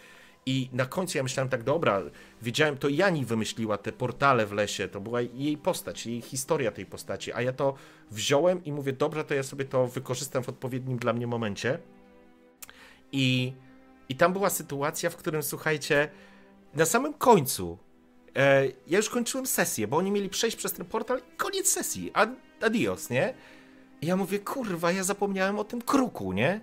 I 0.45 0.69
na 0.73 0.85
końcu 0.85 1.17
ja 1.17 1.23
myślałem 1.23 1.49
tak, 1.49 1.63
dobra, 1.63 2.01
wiedziałem, 2.41 2.77
to 2.77 2.89
Jani 2.89 3.25
wymyśliła 3.25 3.77
te 3.77 3.91
portale 3.91 4.45
w 4.45 4.51
lesie, 4.51 4.87
to 4.87 5.01
była 5.01 5.21
jej 5.21 5.57
postać, 5.57 6.05
jej 6.05 6.21
historia 6.21 6.71
tej 6.71 6.85
postaci, 6.85 7.33
a 7.33 7.41
ja 7.41 7.53
to 7.53 7.73
wziąłem 8.11 8.63
i 8.63 8.71
mówię, 8.71 8.93
dobra, 8.93 9.23
to 9.23 9.33
ja 9.33 9.43
sobie 9.43 9.65
to 9.65 9.87
wykorzystam 9.87 10.43
w 10.43 10.49
odpowiednim 10.49 10.97
dla 10.97 11.13
mnie 11.13 11.27
momencie. 11.27 11.79
I 13.11 13.53
I 14.09 14.15
tam 14.15 14.33
była 14.33 14.49
sytuacja, 14.49 15.09
w 15.09 15.15
którym, 15.15 15.43
słuchajcie, 15.43 16.09
na 16.73 16.85
samym 16.85 17.13
końcu, 17.13 17.77
e, 18.35 18.65
ja 18.87 18.97
już 18.97 19.09
kończyłem 19.09 19.45
sesję, 19.47 19.87
bo 19.87 19.97
oni 19.97 20.11
mieli 20.11 20.29
przejść 20.29 20.57
przez 20.57 20.73
ten 20.73 20.85
portal 20.85 21.19
i 21.33 21.37
koniec 21.37 21.67
sesji, 21.67 22.11
Ad, 22.13 22.29
adios, 22.61 23.09
nie? 23.09 23.33
I 24.03 24.05
ja 24.05 24.15
mówię, 24.15 24.39
kurwa, 24.39 24.91
ja 24.91 25.03
zapomniałem 25.03 25.59
o 25.59 25.63
tym 25.63 25.81
kruku, 25.81 26.33
nie? 26.33 26.61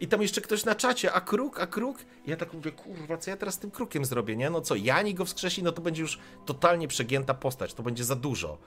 I 0.00 0.08
tam 0.08 0.22
jeszcze 0.22 0.40
ktoś 0.40 0.64
na 0.64 0.74
czacie, 0.74 1.12
a 1.12 1.20
kruk, 1.20 1.60
a 1.60 1.66
kruk? 1.66 1.98
I 2.26 2.30
ja 2.30 2.36
tak 2.36 2.52
mówię, 2.52 2.72
kurwa, 2.72 3.16
co 3.16 3.30
ja 3.30 3.36
teraz 3.36 3.54
z 3.54 3.58
tym 3.58 3.70
krukiem 3.70 4.04
zrobię, 4.04 4.36
nie? 4.36 4.50
No 4.50 4.60
co, 4.60 4.74
Jani 4.74 5.14
go 5.14 5.24
wskrzesi, 5.24 5.62
no 5.62 5.72
to 5.72 5.82
będzie 5.82 6.02
już 6.02 6.18
totalnie 6.46 6.88
przegięta 6.88 7.34
postać, 7.34 7.74
to 7.74 7.82
będzie 7.82 8.04
za 8.04 8.16
dużo. 8.16 8.58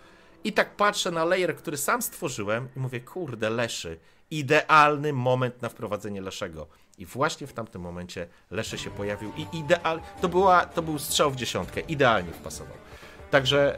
I 0.44 0.54
tak 0.54 0.76
patrzę 0.76 1.12
na 1.12 1.26
layer, 1.26 1.56
który 1.56 1.78
sam 1.78 2.02
stworzyłem 2.02 2.68
i 2.76 2.80
mówię, 2.80 3.00
kurde, 3.00 3.50
Leszy, 3.50 4.00
idealny 4.32 5.14
moment 5.14 5.62
na 5.62 5.70
wprowadzenie 5.70 6.22
Leszego. 6.22 6.68
I 6.98 7.06
właśnie 7.06 7.48
w 7.48 7.54
tamtym 7.54 7.82
momencie 7.82 8.28
Leszy 8.52 8.78
się 8.78 8.90
pojawił 8.90 9.32
i 9.38 9.58
ideal, 9.58 10.02
to, 10.22 10.30
była, 10.30 10.66
to 10.66 10.82
był 10.82 11.00
strzał 11.00 11.32
w 11.32 11.36
dziesiątkę, 11.36 11.82
idealnie 11.82 12.32
wpasował. 12.32 12.78
Także 13.32 13.78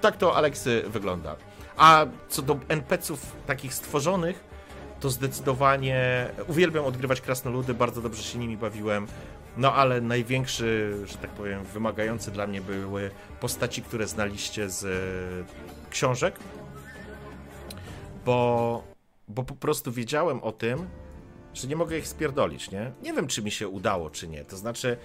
tak 0.00 0.16
to 0.16 0.36
Aleksy 0.36 0.84
wygląda. 0.86 1.36
A 1.76 2.06
co 2.28 2.42
do 2.42 2.58
NPC-ów 2.68 3.36
takich 3.46 3.74
stworzonych, 3.74 4.44
to 5.00 5.10
zdecydowanie 5.10 6.28
uwielbiam 6.48 6.84
odgrywać 6.84 7.20
krasnoludy, 7.20 7.74
bardzo 7.74 8.02
dobrze 8.02 8.22
się 8.22 8.38
nimi 8.38 8.56
bawiłem. 8.56 9.06
No 9.56 9.74
ale 9.74 10.00
największy, 10.00 10.96
że 11.04 11.18
tak 11.18 11.30
powiem, 11.30 11.64
wymagający 11.64 12.30
dla 12.30 12.46
mnie 12.46 12.60
były 12.60 13.10
postaci, 13.40 13.82
które 13.82 14.06
znaliście 14.06 14.70
z 14.70 14.84
e, 14.84 15.90
książek, 15.90 16.34
bo, 18.24 18.84
bo 19.28 19.42
po 19.42 19.54
prostu 19.54 19.92
wiedziałem 19.92 20.42
o 20.42 20.52
tym, 20.52 20.88
że 21.54 21.68
nie 21.68 21.76
mogę 21.76 21.98
ich 21.98 22.08
spierdolić, 22.08 22.70
nie? 22.70 22.92
Nie 23.02 23.12
wiem, 23.12 23.26
czy 23.26 23.42
mi 23.42 23.50
się 23.50 23.68
udało, 23.68 24.10
czy 24.10 24.28
nie. 24.28 24.44
To 24.44 24.56
znaczy, 24.56 24.96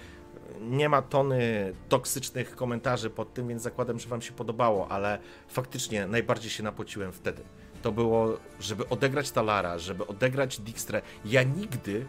nie 0.60 0.88
ma 0.88 1.02
tony 1.02 1.72
toksycznych 1.88 2.56
komentarzy 2.56 3.10
pod 3.10 3.34
tym, 3.34 3.48
więc 3.48 3.62
zakładam, 3.62 3.98
że 3.98 4.08
wam 4.08 4.22
się 4.22 4.32
podobało, 4.32 4.88
ale 4.88 5.18
faktycznie 5.48 6.06
najbardziej 6.06 6.50
się 6.50 6.62
napociłem 6.62 7.12
wtedy. 7.12 7.42
To 7.82 7.92
było, 7.92 8.38
żeby 8.60 8.88
odegrać 8.88 9.30
Talara, 9.30 9.78
żeby 9.78 10.06
odegrać 10.06 10.60
Dijkstrę. 10.60 11.02
Ja 11.24 11.42
nigdy 11.42 12.06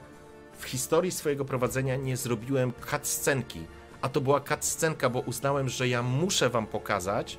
w 0.57 0.63
historii 0.63 1.11
swojego 1.11 1.45
prowadzenia 1.45 1.95
nie 1.95 2.17
zrobiłem 2.17 2.73
cutscenki, 2.91 3.65
a 4.01 4.09
to 4.09 4.21
była 4.21 4.41
cutscenka, 4.41 5.09
bo 5.09 5.19
uznałem, 5.19 5.69
że 5.69 5.87
ja 5.87 6.03
muszę 6.03 6.49
wam 6.49 6.67
pokazać 6.67 7.37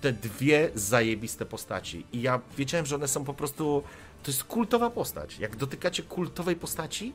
te 0.00 0.12
dwie 0.12 0.70
zajebiste 0.74 1.46
postaci. 1.46 2.06
I 2.12 2.22
ja 2.22 2.40
wiedziałem, 2.56 2.86
że 2.86 2.96
one 2.96 3.08
są 3.08 3.24
po 3.24 3.34
prostu. 3.34 3.82
To 4.22 4.30
jest 4.30 4.44
kultowa 4.44 4.90
postać. 4.90 5.38
Jak 5.38 5.56
dotykacie 5.56 6.02
kultowej 6.02 6.56
postaci, 6.56 7.12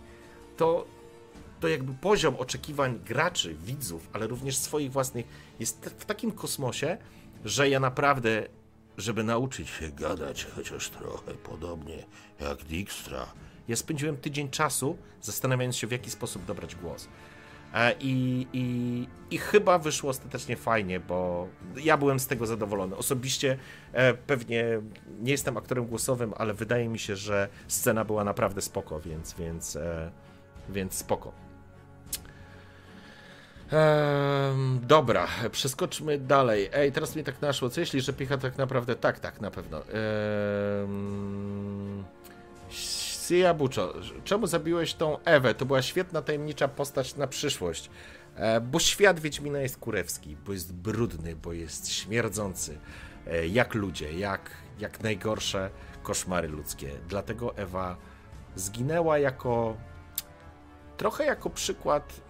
to, 0.57 0.86
to 1.64 1.68
jakby 1.68 1.93
poziom 1.93 2.36
oczekiwań 2.36 2.99
graczy, 3.05 3.55
widzów, 3.55 4.09
ale 4.14 4.28
również 4.28 4.57
swoich 4.57 4.91
własnych 4.91 5.26
jest 5.59 5.95
w 5.97 6.05
takim 6.05 6.32
kosmosie, 6.32 6.97
że 7.45 7.70
ja 7.70 7.80
naprawdę, 7.80 8.47
żeby 8.97 9.24
nauczyć 9.24 9.70
się 9.70 9.89
gadać 9.89 10.47
chociaż 10.55 10.89
trochę 10.89 11.34
podobnie 11.34 12.05
jak 12.39 12.64
Dijkstra, 12.64 13.28
ja 13.68 13.76
spędziłem 13.76 14.18
tydzień 14.18 14.49
czasu 14.49 14.97
zastanawiając 15.22 15.76
się, 15.76 15.88
w 15.88 15.91
jaki 15.91 16.09
sposób 16.09 16.45
dobrać 16.45 16.76
głos. 16.76 17.07
E, 17.74 17.95
I, 17.99 18.47
i, 18.53 19.07
I 19.32 19.38
chyba 19.38 19.80
wyszło 19.80 20.09
ostatecznie 20.09 20.57
fajnie, 20.57 20.99
bo 20.99 21.47
ja 21.76 21.97
byłem 21.97 22.20
z 22.20 22.28
tego 22.28 22.45
zadowolony. 22.45 22.95
Osobiście 22.95 23.57
e, 23.93 24.14
pewnie 24.14 24.82
nie 25.22 25.32
jestem 25.32 25.57
aktorem 25.57 25.86
głosowym, 25.86 26.34
ale 26.38 26.53
wydaje 26.53 26.89
mi 26.89 26.99
się, 26.99 27.16
że 27.16 27.49
scena 27.68 28.05
była 28.05 28.24
naprawdę 28.24 28.61
spoko, 28.61 28.99
więc, 28.99 29.34
więc, 29.34 29.76
e, 29.76 30.11
więc 30.70 30.93
spoko. 30.93 31.42
Dobra, 34.82 35.28
przeskoczmy 35.51 36.17
dalej. 36.17 36.69
Ej, 36.74 36.91
teraz 36.91 37.15
mi 37.15 37.24
tak 37.24 37.41
naszło. 37.41 37.69
Co 37.69 37.80
jeśli, 37.80 38.01
że 38.01 38.13
picha 38.13 38.38
tak 38.38 38.57
naprawdę. 38.57 38.95
Tak, 38.95 39.19
tak, 39.19 39.41
na 39.41 39.51
pewno. 39.51 39.78
Ehm... 39.78 42.03
Sia 42.69 43.53
Buczo, 43.53 43.93
czemu 44.24 44.47
zabiłeś 44.47 44.93
tą 44.93 45.24
Ewę? 45.24 45.53
To 45.53 45.65
była 45.65 45.82
świetna, 45.82 46.21
tajemnicza 46.21 46.67
postać 46.67 47.15
na 47.15 47.28
przyszłość. 47.28 47.89
E, 48.36 48.61
bo 48.61 48.80
świat 48.80 49.19
Wiedźmina 49.19 49.59
jest 49.59 49.78
kurewski, 49.78 50.38
bo 50.45 50.53
jest 50.53 50.74
brudny, 50.74 51.36
bo 51.36 51.53
jest 51.53 51.91
śmierdzący. 51.91 52.78
E, 53.28 53.47
jak 53.47 53.74
ludzie, 53.74 54.13
jak, 54.13 54.51
jak 54.80 55.03
najgorsze 55.03 55.69
koszmary 56.03 56.47
ludzkie. 56.47 56.91
Dlatego 57.07 57.57
Ewa 57.57 57.97
zginęła 58.55 59.17
jako 59.17 59.78
trochę 60.97 61.25
jako 61.25 61.49
przykład 61.49 62.21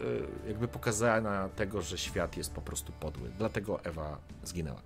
e, 0.45 0.47
jakby 0.47 0.67
pokazania 0.67 1.49
tego, 1.55 1.81
że 1.81 1.97
świat 1.97 2.37
jest 2.37 2.53
po 2.53 2.61
prostu 2.61 2.91
podły. 2.91 3.29
Dlatego 3.37 3.83
Ewa 3.83 4.17
zginęła. 4.43 4.81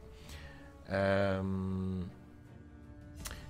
Um, 1.37 2.09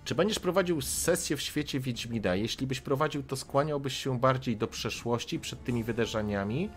czy 0.04 0.16
będziesz 0.16 0.40
prowadził 0.40 0.82
sesję 0.82 1.38
w 1.38 1.42
świecie 1.42 1.80
Wiedźmina? 1.80 2.36
Jeśli 2.36 2.68
byś 2.68 2.82
prowadził, 2.82 3.24
to 3.24 3.36
skłaniałbyś 3.36 3.98
się 3.98 4.20
bardziej 4.20 4.58
do 4.58 4.68
przeszłości 4.68 5.40
przed 5.40 5.64
tymi 5.64 5.84
wydarzeniami, 5.84 6.70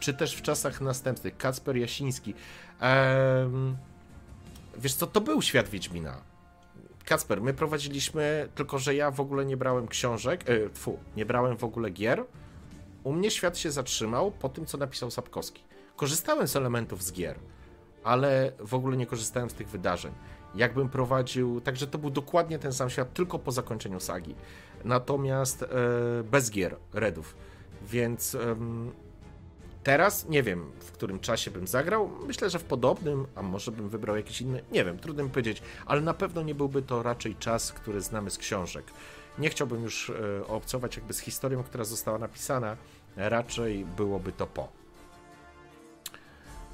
czy 0.00 0.14
też 0.14 0.34
w 0.34 0.42
czasach 0.42 0.80
następnych? 0.80 1.36
Kacper 1.36 1.76
Jasiński. 1.76 2.34
Ehm, 2.80 3.76
wiesz 4.78 4.94
co, 4.94 5.06
to 5.06 5.20
był 5.20 5.42
świat 5.42 5.68
Wiedźmina. 5.68 6.16
Kacper, 7.04 7.42
my 7.42 7.54
prowadziliśmy, 7.54 8.48
tylko 8.54 8.78
że 8.78 8.94
ja 8.94 9.10
w 9.10 9.20
ogóle 9.20 9.44
nie 9.44 9.56
brałem 9.56 9.88
książek, 9.88 10.50
e, 10.50 10.70
tfu, 10.70 10.98
nie 11.16 11.26
brałem 11.26 11.56
w 11.56 11.64
ogóle 11.64 11.90
gier. 11.90 12.24
U 13.04 13.12
mnie 13.12 13.30
świat 13.30 13.58
się 13.58 13.70
zatrzymał 13.70 14.30
po 14.30 14.48
tym, 14.48 14.66
co 14.66 14.78
napisał 14.78 15.10
Sapkowski. 15.10 15.62
Korzystałem 15.96 16.48
z 16.48 16.56
elementów 16.56 17.02
z 17.02 17.12
gier, 17.12 17.38
ale 18.04 18.52
w 18.58 18.74
ogóle 18.74 18.96
nie 18.96 19.06
korzystałem 19.06 19.50
z 19.50 19.54
tych 19.54 19.68
wydarzeń 19.68 20.12
jakbym 20.54 20.88
prowadził, 20.88 21.60
także 21.60 21.86
to 21.86 21.98
był 21.98 22.10
dokładnie 22.10 22.58
ten 22.58 22.72
sam 22.72 22.90
świat, 22.90 23.14
tylko 23.14 23.38
po 23.38 23.52
zakończeniu 23.52 24.00
sagi. 24.00 24.34
Natomiast 24.84 25.62
e, 25.62 25.66
bez 26.30 26.50
gier, 26.50 26.76
redów. 26.92 27.36
Więc 27.82 28.34
e, 28.34 28.56
teraz 29.82 30.28
nie 30.28 30.42
wiem, 30.42 30.70
w 30.80 30.92
którym 30.92 31.20
czasie 31.20 31.50
bym 31.50 31.66
zagrał. 31.66 32.10
Myślę, 32.26 32.50
że 32.50 32.58
w 32.58 32.64
podobnym, 32.64 33.26
a 33.34 33.42
może 33.42 33.72
bym 33.72 33.88
wybrał 33.88 34.16
jakiś 34.16 34.40
inny, 34.40 34.62
nie 34.72 34.84
wiem, 34.84 34.98
trudno 34.98 35.24
mi 35.24 35.30
powiedzieć, 35.30 35.62
ale 35.86 36.00
na 36.00 36.14
pewno 36.14 36.42
nie 36.42 36.54
byłby 36.54 36.82
to 36.82 37.02
raczej 37.02 37.36
czas, 37.36 37.72
który 37.72 38.00
znamy 38.00 38.30
z 38.30 38.38
książek. 38.38 38.84
Nie 39.38 39.50
chciałbym 39.50 39.82
już 39.82 40.10
e, 40.10 40.46
obcować 40.46 40.96
jakby 40.96 41.14
z 41.14 41.18
historią, 41.18 41.62
która 41.62 41.84
została 41.84 42.18
napisana, 42.18 42.76
raczej 43.16 43.84
byłoby 43.84 44.32
to 44.32 44.46
po. 44.46 44.68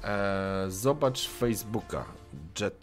E, 0.03 0.65
zobacz 0.67 1.29
Facebooka. 1.29 2.05
Jet 2.59 2.75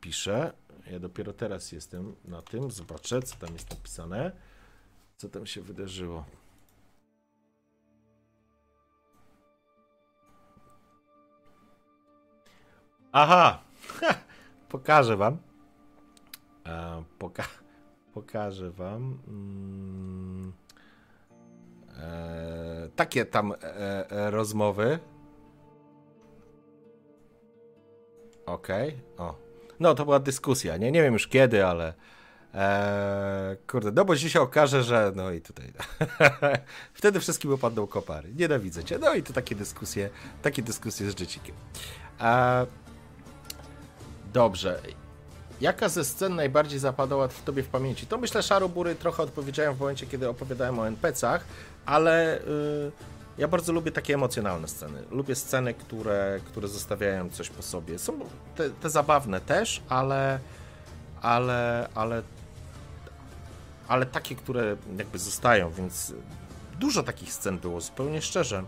pisze. 0.00 0.52
Ja 0.90 0.98
dopiero 0.98 1.32
teraz 1.32 1.72
jestem 1.72 2.16
na 2.24 2.42
tym. 2.42 2.70
Zobaczę, 2.70 3.22
co 3.22 3.36
tam 3.36 3.52
jest 3.52 3.70
napisane. 3.70 4.32
Co 5.16 5.28
tam 5.28 5.46
się 5.46 5.62
wydarzyło. 5.62 6.24
Aha! 13.12 13.62
Pokażę 14.68 15.16
wam. 15.16 15.38
E, 16.66 17.04
poka 17.18 17.59
pokażę 18.14 18.70
wam. 18.70 19.18
Mm, 19.28 20.52
e, 21.98 22.88
takie 22.96 23.24
tam 23.24 23.52
e, 23.52 24.10
e 24.10 24.30
rozmowy. 24.30 24.98
Okej. 28.46 28.88
Okay. 28.88 29.26
O, 29.26 29.34
no, 29.80 29.94
to 29.94 30.04
była 30.04 30.18
dyskusja, 30.18 30.76
nie? 30.76 30.92
Nie 30.92 31.02
wiem 31.02 31.12
już 31.12 31.28
kiedy, 31.28 31.66
ale... 31.66 31.94
Eee, 32.54 33.56
kurde, 33.66 33.92
no 33.92 34.04
bo 34.04 34.16
się 34.16 34.40
okaże, 34.40 34.82
że 34.82 35.12
no 35.16 35.30
i 35.30 35.40
tutaj 35.40 35.72
wtedy 36.94 37.20
wszystkim 37.20 37.52
opadną 37.52 37.86
kopary. 37.86 38.34
Nienawidzę 38.34 38.84
cię. 38.84 38.98
No 38.98 39.14
i 39.14 39.22
to 39.22 39.32
takie 39.32 39.54
dyskusje, 39.54 40.10
takie 40.42 40.62
dyskusje 40.62 41.10
z 41.10 41.14
dziecikiem. 41.14 41.54
Eee, 42.20 42.66
dobrze. 44.32 44.80
Jaka 45.60 45.88
ze 45.88 46.04
scen 46.04 46.34
najbardziej 46.34 46.78
zapadała 46.78 47.28
w 47.28 47.42
tobie 47.42 47.62
w 47.62 47.68
pamięci? 47.68 48.06
To 48.06 48.18
myślę, 48.18 48.42
Szarobury 48.42 48.94
trochę 48.94 49.22
odpowiedziałem 49.22 49.74
w 49.74 49.80
momencie, 49.80 50.06
kiedy 50.06 50.28
opowiadałem 50.28 50.78
o 50.78 50.88
NPC-ach, 50.88 51.44
ale 51.86 52.40
yy, 52.46 52.92
ja 53.38 53.48
bardzo 53.48 53.72
lubię 53.72 53.92
takie 53.92 54.14
emocjonalne 54.14 54.68
sceny. 54.68 55.02
Lubię 55.10 55.34
sceny, 55.34 55.74
które, 55.74 56.40
które 56.46 56.68
zostawiają 56.68 57.30
coś 57.30 57.48
po 57.48 57.62
sobie. 57.62 57.98
Są 57.98 58.18
te, 58.56 58.70
te 58.70 58.90
zabawne 58.90 59.40
też, 59.40 59.82
ale, 59.88 60.38
ale, 61.22 61.88
ale, 61.94 62.22
ale 63.88 64.06
takie, 64.06 64.34
które 64.34 64.76
jakby 64.98 65.18
zostają, 65.18 65.70
więc 65.70 66.14
dużo 66.78 67.02
takich 67.02 67.32
scen 67.32 67.58
było, 67.58 67.80
zupełnie 67.80 68.22
szczerze. 68.22 68.64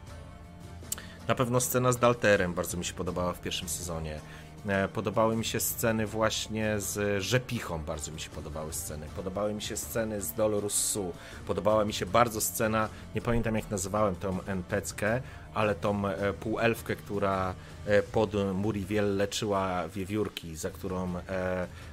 Na 1.29 1.35
pewno 1.35 1.61
scena 1.61 1.93
z 1.93 1.99
Dalterem 1.99 2.55
bardzo 2.55 2.77
mi 2.77 2.85
się 2.85 2.95
podobała 2.95 3.33
w 3.33 3.41
pierwszym 3.41 3.69
sezonie. 3.69 4.21
E, 4.67 4.89
Podobały 4.89 5.37
mi 5.37 5.45
się 5.45 5.61
sceny 5.61 6.07
właśnie 6.07 6.81
z 6.81 7.23
Rzepichą, 7.23 7.79
bardzo 7.79 8.13
mi 8.13 8.21
się 8.21 8.31
podobały 8.31 8.73
sceny. 8.73 9.07
Podobały 9.17 9.55
mi 9.55 9.63
się 9.63 9.77
sceny 9.77 10.21
z 10.21 10.33
Dolorus 10.33 10.75
Su. 10.75 11.13
Podobała 11.47 11.85
mi 11.85 11.93
się 11.93 12.07
bardzo 12.07 12.41
scena, 12.41 12.89
nie 13.15 13.21
pamiętam 13.21 13.55
jak 13.55 13.71
nazywałem 13.71 14.15
tą 14.15 14.39
NPC-kę, 14.47 15.21
ale 15.55 15.75
tą 15.75 16.09
e, 16.09 16.33
półelfkę, 16.33 16.97
która 16.97 17.55
e, 17.87 18.03
pod 18.03 18.33
Muriwiel 18.55 19.17
leczyła 19.17 19.89
wiewiórki, 19.89 20.57
za 20.57 20.71
którą 20.71 21.13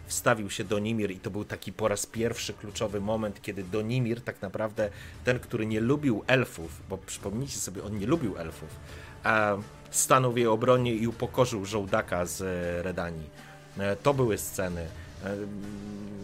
wstawił 0.08 0.50
się 0.50 0.64
Donimir 0.64 1.12
i 1.12 1.20
to 1.20 1.32
był 1.32 1.46
taki 1.46 1.74
po 1.74 1.88
raz 1.88 2.06
pierwszy 2.06 2.54
kluczowy 2.54 3.02
moment, 3.02 3.42
kiedy 3.42 3.64
Donimir 3.64 4.22
tak 4.22 4.42
naprawdę, 4.42 4.90
ten, 5.24 5.40
który 5.40 5.66
nie 5.66 5.80
lubił 5.80 6.24
elfów, 6.28 6.82
bo 6.90 6.98
przypomnijcie 6.98 7.58
sobie, 7.58 7.84
on 7.84 8.00
nie 8.00 8.08
lubił 8.08 8.38
elfów, 8.38 8.70
stanął 9.92 10.32
w 10.32 10.38
jej 10.38 10.48
obronie 10.48 10.94
i 10.94 11.08
upokorzył 11.08 11.66
żołdaka 11.66 12.26
z 12.26 12.42
e, 12.42 12.84
Redanii. 12.84 13.30
E, 13.78 13.96
To 13.96 14.14
były 14.14 14.38
sceny. 14.38 14.88
E, 15.26 15.36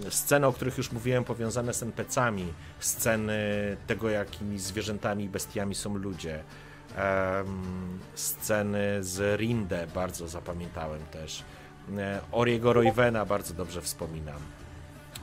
Sceny, 0.10 0.48
o 0.48 0.54
których 0.54 0.78
już 0.78 0.92
mówiłem, 0.92 1.24
powiązane 1.24 1.74
z 1.74 1.84
NPC-ami, 1.84 2.54
sceny 2.80 3.38
tego, 3.88 4.10
jakimi 4.10 4.60
zwierzętami 4.60 5.24
i 5.24 5.30
bestiami 5.30 5.76
są 5.76 5.98
ludzie. 5.98 6.44
Sceny 8.16 9.04
z 9.04 9.40
Rinde 9.40 9.88
bardzo 9.96 10.28
zapamiętałem 10.28 11.02
też. 11.12 11.44
Oriego 12.32 12.74
Roywena 12.74 13.26
bardzo 13.26 13.54
dobrze 13.54 13.82
wspominam. 13.82 14.40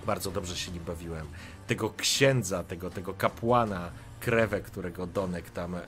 Bardzo 0.06 0.30
dobrze 0.30 0.56
się 0.56 0.72
nim 0.72 0.84
bawiłem. 0.84 1.26
Tego 1.66 1.90
księdza, 1.90 2.64
tego, 2.64 2.90
tego 2.90 3.14
kapłana, 3.14 3.90
krewę, 4.20 4.60
którego 4.60 5.06
Donek 5.06 5.50
tam 5.50 5.74
e, 5.74 5.80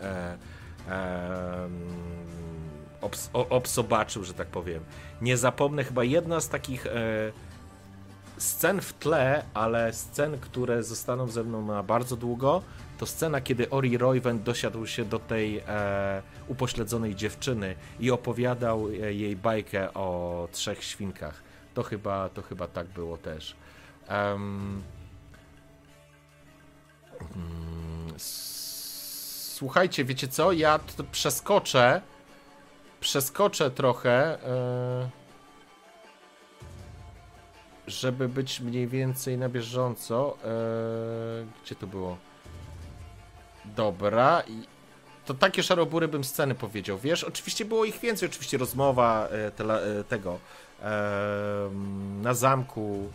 obs, 3.00 3.30
obsobaczył, 3.32 4.24
że 4.24 4.34
tak 4.34 4.48
powiem. 4.48 4.84
Nie 5.20 5.36
zapomnę 5.36 5.84
chyba 5.84 6.04
jedna 6.04 6.40
z 6.40 6.48
takich 6.48 6.86
e, 6.86 6.92
scen 8.38 8.80
w 8.80 8.92
tle, 8.92 9.44
ale 9.54 9.92
scen, 9.92 10.38
które 10.38 10.82
zostaną 10.82 11.26
ze 11.26 11.44
mną 11.44 11.66
na 11.66 11.82
bardzo 11.82 12.16
długo, 12.16 12.62
to 12.98 13.06
scena, 13.06 13.40
kiedy 13.40 13.70
Ori 13.70 13.98
Royven 13.98 14.42
dosiadł 14.42 14.86
się 14.86 15.04
do 15.04 15.18
tej 15.18 15.58
e, 15.68 16.22
upośledzonej 16.48 17.14
dziewczyny 17.14 17.74
i 18.00 18.10
opowiadał 18.10 18.88
e, 18.88 18.92
jej 18.92 19.36
bajkę 19.36 19.94
o 19.94 20.48
trzech 20.52 20.84
świnkach. 20.84 21.42
To 21.74 21.82
chyba, 21.82 22.28
to 22.28 22.42
chyba 22.42 22.68
tak 22.68 22.86
było 22.86 23.16
też. 23.16 23.56
S- 28.16 28.53
Słuchajcie, 29.54 30.04
wiecie 30.04 30.28
co? 30.28 30.52
Ja 30.52 30.80
przeskoczę. 31.12 32.00
Przeskoczę 33.00 33.70
trochę. 33.70 34.44
E, 34.44 35.10
żeby 37.86 38.28
być 38.28 38.60
mniej 38.60 38.88
więcej 38.88 39.38
na 39.38 39.48
bieżąco. 39.48 40.36
E, 40.44 40.46
gdzie 41.64 41.74
to 41.74 41.86
było? 41.86 42.16
Dobra. 43.64 44.42
To 45.26 45.34
takie 45.34 45.62
szarobury 45.62 46.08
bym 46.08 46.24
sceny 46.24 46.54
powiedział. 46.54 46.98
Wiesz, 46.98 47.24
oczywiście 47.24 47.64
było 47.64 47.84
ich 47.84 47.98
więcej. 48.00 48.28
Oczywiście 48.28 48.58
rozmowa 48.58 49.28
e, 49.28 49.50
tela, 49.50 49.80
e, 49.80 50.04
tego 50.04 50.38
na 52.22 52.34
zamku. 52.34 53.10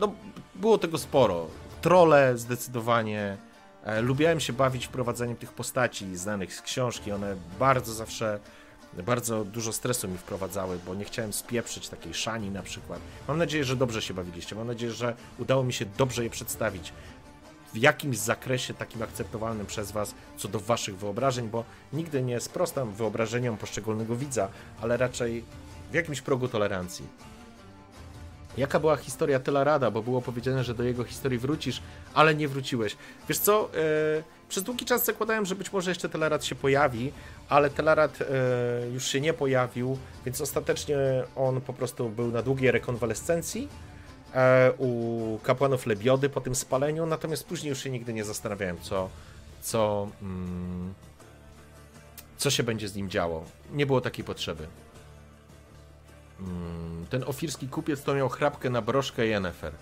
No, 0.00 0.12
było 0.54 0.78
tego 0.78 0.98
sporo. 0.98 1.46
Trole 1.80 2.38
zdecydowanie. 2.38 3.47
E, 3.84 4.02
lubiałem 4.02 4.40
się 4.40 4.52
bawić 4.52 4.86
wprowadzaniem 4.86 5.36
tych 5.36 5.52
postaci 5.52 6.16
znanych 6.16 6.54
z 6.54 6.62
książki. 6.62 7.12
One 7.12 7.36
bardzo 7.58 7.94
zawsze 7.94 8.40
bardzo 9.06 9.44
dużo 9.44 9.72
stresu 9.72 10.08
mi 10.08 10.18
wprowadzały, 10.18 10.78
bo 10.86 10.94
nie 10.94 11.04
chciałem 11.04 11.32
spieprzyć 11.32 11.88
takiej 11.88 12.14
szani 12.14 12.50
na 12.50 12.62
przykład. 12.62 13.00
Mam 13.28 13.38
nadzieję, 13.38 13.64
że 13.64 13.76
dobrze 13.76 14.02
się 14.02 14.14
bawiliście. 14.14 14.56
Mam 14.56 14.66
nadzieję, 14.66 14.92
że 14.92 15.14
udało 15.38 15.64
mi 15.64 15.72
się 15.72 15.84
dobrze 15.98 16.24
je 16.24 16.30
przedstawić 16.30 16.92
w 17.74 17.76
jakimś 17.76 18.18
zakresie 18.18 18.74
takim 18.74 19.02
akceptowalnym 19.02 19.66
przez 19.66 19.92
Was 19.92 20.14
co 20.36 20.48
do 20.48 20.60
Waszych 20.60 20.96
wyobrażeń, 20.96 21.48
bo 21.48 21.64
nigdy 21.92 22.22
nie 22.22 22.40
sprostam 22.40 22.92
wyobrażeniom 22.92 23.56
poszczególnego 23.56 24.16
widza, 24.16 24.48
ale 24.80 24.96
raczej 24.96 25.44
w 25.90 25.94
jakimś 25.94 26.20
progu 26.20 26.48
tolerancji. 26.48 27.06
Jaka 28.58 28.80
była 28.80 28.96
historia 28.96 29.40
Telarada, 29.40 29.90
bo 29.90 30.02
było 30.02 30.22
powiedziane, 30.22 30.64
że 30.64 30.74
do 30.74 30.82
jego 30.82 31.04
historii 31.04 31.38
wrócisz, 31.38 31.82
ale 32.14 32.34
nie 32.34 32.48
wróciłeś. 32.48 32.96
Wiesz 33.28 33.38
co, 33.38 33.70
e, 33.74 34.22
przez 34.48 34.62
długi 34.62 34.84
czas 34.84 35.04
zakładałem, 35.04 35.46
że 35.46 35.54
być 35.54 35.72
może 35.72 35.90
jeszcze 35.90 36.08
Telarad 36.08 36.44
się 36.44 36.54
pojawi, 36.54 37.12
ale 37.48 37.70
Telarad 37.70 38.18
e, 38.20 38.24
już 38.94 39.06
się 39.06 39.20
nie 39.20 39.32
pojawił, 39.32 39.98
więc 40.24 40.40
ostatecznie 40.40 40.96
on 41.36 41.60
po 41.60 41.72
prostu 41.72 42.08
był 42.08 42.32
na 42.32 42.42
długiej 42.42 42.70
rekonwalescencji 42.70 43.68
e, 44.34 44.72
u 44.78 45.38
kapłanów 45.42 45.86
Lebiody 45.86 46.28
po 46.28 46.40
tym 46.40 46.54
spaleniu, 46.54 47.06
natomiast 47.06 47.46
później 47.46 47.70
już 47.70 47.82
się 47.82 47.90
nigdy 47.90 48.12
nie 48.12 48.24
zastanawiałem, 48.24 48.76
co, 48.80 49.08
co, 49.60 50.08
mm, 50.22 50.94
co 52.36 52.50
się 52.50 52.62
będzie 52.62 52.88
z 52.88 52.94
nim 52.94 53.10
działo. 53.10 53.44
Nie 53.72 53.86
było 53.86 54.00
takiej 54.00 54.24
potrzeby. 54.24 54.66
Mm, 56.40 57.06
Ten 57.10 57.24
ofirski 57.26 57.68
kupiec 57.68 58.02
to 58.02 58.14
miał 58.14 58.28
chrapkę 58.28 58.70
na 58.70 58.82
broszkę 58.82 59.26
Yennefer. 59.26 59.72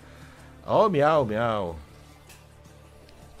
O, 0.65 0.89
miał, 0.89 1.25
miał. 1.25 1.75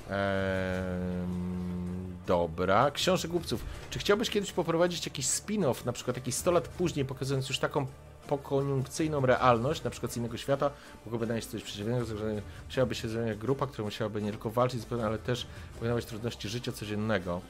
Ehm, 0.09 2.15
dobra. 2.27 2.91
Książę 2.91 3.27
głupców. 3.27 3.63
Czy 3.89 3.99
chciałbyś 3.99 4.29
kiedyś 4.29 4.51
poprowadzić 4.51 5.05
jakiś 5.05 5.25
spin-off, 5.25 5.85
na 5.85 5.93
przykład 5.93 6.17
jakiś 6.17 6.35
100 6.35 6.51
lat 6.51 6.67
później, 6.67 7.05
pokazując 7.05 7.49
już 7.49 7.59
taką 7.59 7.87
pokoniunkcyjną 8.27 9.25
realność, 9.25 9.83
na 9.83 9.89
przykład 9.89 10.11
z 10.11 10.17
innego 10.17 10.37
świata, 10.37 10.71
mogłoby 11.05 11.27
dać 11.27 11.45
coś 11.45 11.63
przeciwnego, 11.63 12.05
że 12.05 12.41
musiałaby 12.65 12.95
się 12.95 13.09
zrobić 13.09 13.37
grupa, 13.37 13.67
która 13.67 13.85
musiałaby 13.85 14.21
nie 14.21 14.31
tylko 14.31 14.49
walczyć 14.49 14.81
z 14.81 14.93
ale 14.93 15.17
też 15.17 15.47
pokonać 15.79 16.05
trudności 16.05 16.49
życia 16.49 16.71
codziennego. 16.71 17.41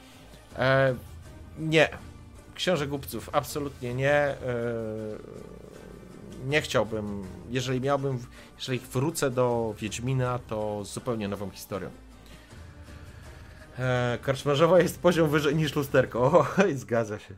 E, 0.58 0.94
nie. 1.58 1.88
Książę 2.58 2.86
głupców, 2.86 3.30
absolutnie 3.32 3.94
nie. 3.94 4.12
E, 4.12 4.36
nie 6.46 6.62
chciałbym, 6.62 7.24
jeżeli 7.50 7.80
miałbym, 7.80 8.18
jeżeli 8.56 8.78
wrócę 8.78 9.30
do 9.30 9.74
Wiedźmina, 9.78 10.38
to 10.38 10.84
z 10.84 10.92
zupełnie 10.92 11.28
nową 11.28 11.50
historią. 11.50 11.90
E, 13.78 14.18
Karczmarzowa 14.22 14.80
jest 14.80 15.00
poziom 15.00 15.28
wyżej 15.28 15.56
niż 15.56 15.76
lusterko. 15.76 16.20
O, 16.30 16.46
zgadza 16.74 17.18
się. 17.18 17.34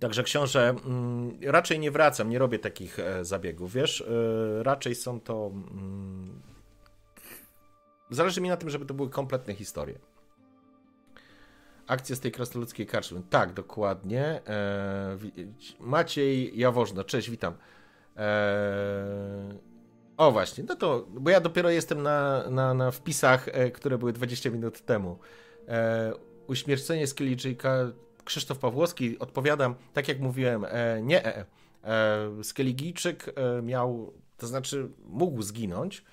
Także 0.00 0.22
książę, 0.22 0.68
mm, 0.68 1.38
raczej 1.42 1.78
nie 1.78 1.90
wracam, 1.90 2.30
nie 2.30 2.38
robię 2.38 2.58
takich 2.58 2.98
e, 2.98 3.24
zabiegów, 3.24 3.72
wiesz? 3.72 4.04
Raczej 4.62 4.94
są 4.94 5.20
to. 5.20 5.50
Mm, 5.70 6.40
zależy 8.10 8.40
mi 8.40 8.48
na 8.48 8.56
tym, 8.56 8.70
żeby 8.70 8.86
to 8.86 8.94
były 8.94 9.10
kompletne 9.10 9.54
historie. 9.54 10.13
Akcja 11.86 12.16
z 12.16 12.20
tej 12.20 12.32
krasnoludzkiej 12.32 12.86
karczmy. 12.86 13.22
Tak, 13.30 13.52
dokładnie. 13.52 14.40
E, 14.46 15.18
Maciej 15.80 16.58
Jawożno, 16.58 17.04
cześć, 17.04 17.30
witam. 17.30 17.54
E, 18.16 19.54
o 20.16 20.32
właśnie, 20.32 20.64
no 20.68 20.76
to, 20.76 21.06
bo 21.08 21.30
ja 21.30 21.40
dopiero 21.40 21.70
jestem 21.70 22.02
na, 22.02 22.50
na, 22.50 22.74
na 22.74 22.90
wpisach, 22.90 23.48
e, 23.48 23.70
które 23.70 23.98
były 23.98 24.12
20 24.12 24.50
minut 24.50 24.80
temu. 24.80 25.18
Uśmiercenie 26.46 27.06
Skelligijka, 27.06 27.92
Krzysztof 28.24 28.58
Pawłowski, 28.58 29.18
odpowiadam, 29.18 29.74
tak 29.92 30.08
jak 30.08 30.20
mówiłem, 30.20 30.66
nie, 31.02 31.46
e, 31.84 32.44
Skelligijczyk 32.44 33.32
e, 33.36 33.62
miał, 33.62 34.12
to 34.36 34.46
znaczy 34.46 34.88
mógł 35.06 35.42
zginąć, 35.42 36.04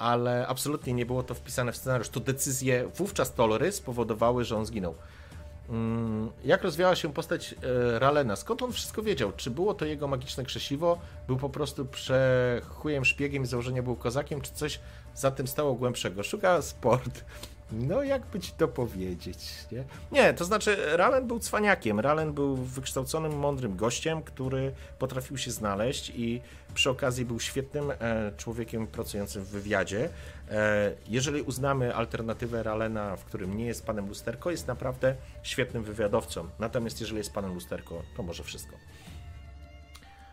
ale 0.00 0.46
absolutnie 0.46 0.92
nie 0.92 1.06
było 1.06 1.22
to 1.22 1.34
wpisane 1.34 1.72
w 1.72 1.76
scenariusz. 1.76 2.08
To 2.08 2.20
decyzje 2.20 2.86
wówczas 2.96 3.34
Tolry 3.34 3.72
spowodowały, 3.72 4.44
że 4.44 4.56
on 4.56 4.66
zginął. 4.66 4.94
Mm, 5.70 6.30
Jak 6.44 6.62
rozwijała 6.62 6.96
się 6.96 7.12
postać 7.12 7.54
e, 7.94 7.98
Ralena? 7.98 8.36
Skąd 8.36 8.62
on 8.62 8.72
wszystko 8.72 9.02
wiedział? 9.02 9.32
Czy 9.36 9.50
było 9.50 9.74
to 9.74 9.84
jego 9.84 10.08
magiczne 10.08 10.44
krzesiwo? 10.44 10.98
Był 11.26 11.36
po 11.36 11.48
prostu 11.50 11.84
przechujem 11.86 13.04
szpiegiem 13.04 13.42
i 13.42 13.46
założenia 13.46 13.82
był 13.82 13.96
kozakiem? 13.96 14.40
Czy 14.40 14.52
coś 14.52 14.80
za 15.14 15.30
tym 15.30 15.48
stało 15.48 15.74
głębszego? 15.74 16.22
Szuka 16.22 16.62
sport. 16.62 17.24
No, 17.72 18.02
jakby 18.02 18.40
ci 18.40 18.52
to 18.52 18.68
powiedzieć, 18.68 19.38
nie? 19.72 19.84
Nie, 20.12 20.34
to 20.34 20.44
znaczy 20.44 20.96
Ralen 20.96 21.26
był 21.26 21.38
cwaniakiem. 21.38 22.00
Ralen 22.00 22.32
był 22.32 22.56
wykształconym, 22.56 23.38
mądrym 23.38 23.76
gościem, 23.76 24.22
który 24.22 24.72
potrafił 24.98 25.38
się 25.38 25.50
znaleźć 25.50 26.12
i 26.16 26.40
przy 26.74 26.90
okazji 26.90 27.24
był 27.24 27.40
świetnym 27.40 27.90
e, 27.90 28.32
człowiekiem 28.36 28.86
pracującym 28.86 29.44
w 29.44 29.48
wywiadzie. 29.48 30.08
E, 30.50 30.92
jeżeli 31.08 31.42
uznamy 31.42 31.94
alternatywę 31.94 32.62
Ralena, 32.62 33.16
w 33.16 33.24
którym 33.24 33.56
nie 33.56 33.66
jest 33.66 33.86
panem 33.86 34.08
Lusterko, 34.08 34.50
jest 34.50 34.66
naprawdę 34.66 35.14
świetnym 35.42 35.84
wywiadowcą. 35.84 36.48
Natomiast 36.58 37.00
jeżeli 37.00 37.18
jest 37.18 37.32
panem 37.32 37.54
Lusterko, 37.54 38.02
to 38.16 38.22
może 38.22 38.44
wszystko. 38.44 38.76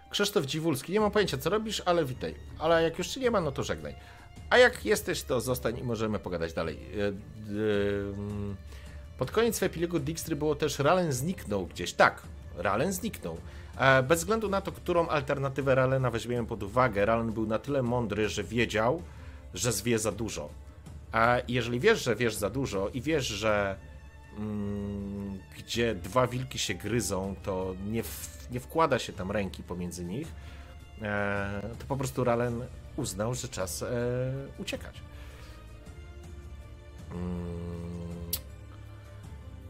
Krzysztof 0.10 0.46
Dziwulski, 0.46 0.92
nie 0.94 1.00
mam 1.00 1.12
pojęcia 1.12 1.38
co 1.38 1.50
robisz, 1.50 1.82
ale 1.86 2.06
witaj. 2.06 2.36
Ale 2.60 2.84
jak 2.84 2.98
już 2.98 3.08
cię 3.08 3.20
nie 3.20 3.32
ma, 3.32 3.42
no 3.42 3.52
to 3.52 3.64
żegnaj. 3.64 3.96
A 4.50 4.58
jak 4.58 4.86
jesteś, 4.86 5.24
to 5.24 5.42
zostań 5.42 5.78
i 5.78 5.84
możemy 5.84 6.20
pogadać 6.20 6.54
dalej. 6.54 6.78
E, 6.78 8.58
Pod 9.18 9.32
koniec 9.32 9.64
epilogu 9.64 10.00
Dijkstry 10.00 10.36
było 10.36 10.56
też 10.56 10.80
Ralen 10.80 11.14
zniknął 11.14 11.66
gdzieś. 11.66 11.94
Tak, 11.94 12.22
Ralen 12.58 12.94
zniknął. 12.94 13.38
E, 13.78 14.04
bez 14.04 14.20
względu 14.20 14.50
na 14.50 14.62
to, 14.62 14.72
którą 14.72 15.08
alternatywę 15.08 15.76
Ralena 15.76 16.12
weźmiemy 16.12 16.48
pod 16.48 16.64
uwagę, 16.64 17.06
Ralen 17.06 17.32
był 17.32 17.48
na 17.48 17.60
tyle 17.60 17.84
mądry, 17.84 18.30
że 18.30 18.44
wiedział, 18.44 19.02
że 19.54 19.72
zwie 19.72 20.00
za 20.00 20.12
dużo. 20.12 20.50
A 21.12 21.38
jeżeli 21.48 21.80
wiesz, 21.80 22.04
że 22.04 22.16
wiesz 22.16 22.36
za 22.36 22.50
dużo 22.50 22.90
i 22.90 23.02
wiesz, 23.02 23.26
że 23.26 23.78
mm, 24.38 25.40
gdzie 25.58 25.96
dwa 25.96 26.28
wilki 26.28 26.60
się 26.60 26.74
gryzą, 26.74 27.36
to 27.44 27.76
nie, 27.88 28.04
w, 28.04 28.48
nie 28.52 28.60
wkłada 28.60 29.00
się 29.00 29.14
tam 29.14 29.32
ręki 29.32 29.64
pomiędzy 29.64 30.06
nich, 30.06 30.28
e, 31.02 31.62
to 31.80 31.86
po 31.86 31.98
prostu 31.98 32.24
Ralen 32.24 32.66
uznał, 32.96 33.34
że 33.36 33.48
czas 33.48 33.84
e, 33.84 33.88
uciekać. 34.58 35.02
Mm. 37.12 37.97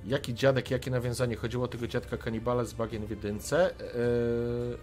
Jaki 0.07 0.33
dziadek, 0.33 0.71
jakie 0.71 0.91
nawiązanie? 0.91 1.35
Chodziło 1.35 1.65
o 1.65 1.67
tego 1.67 1.87
dziadka 1.87 2.17
kanibala 2.17 2.65
z 2.65 2.73
bagien 2.73 3.05
w 3.05 3.09
jedynce. 3.09 3.73
Yy... 3.79 4.77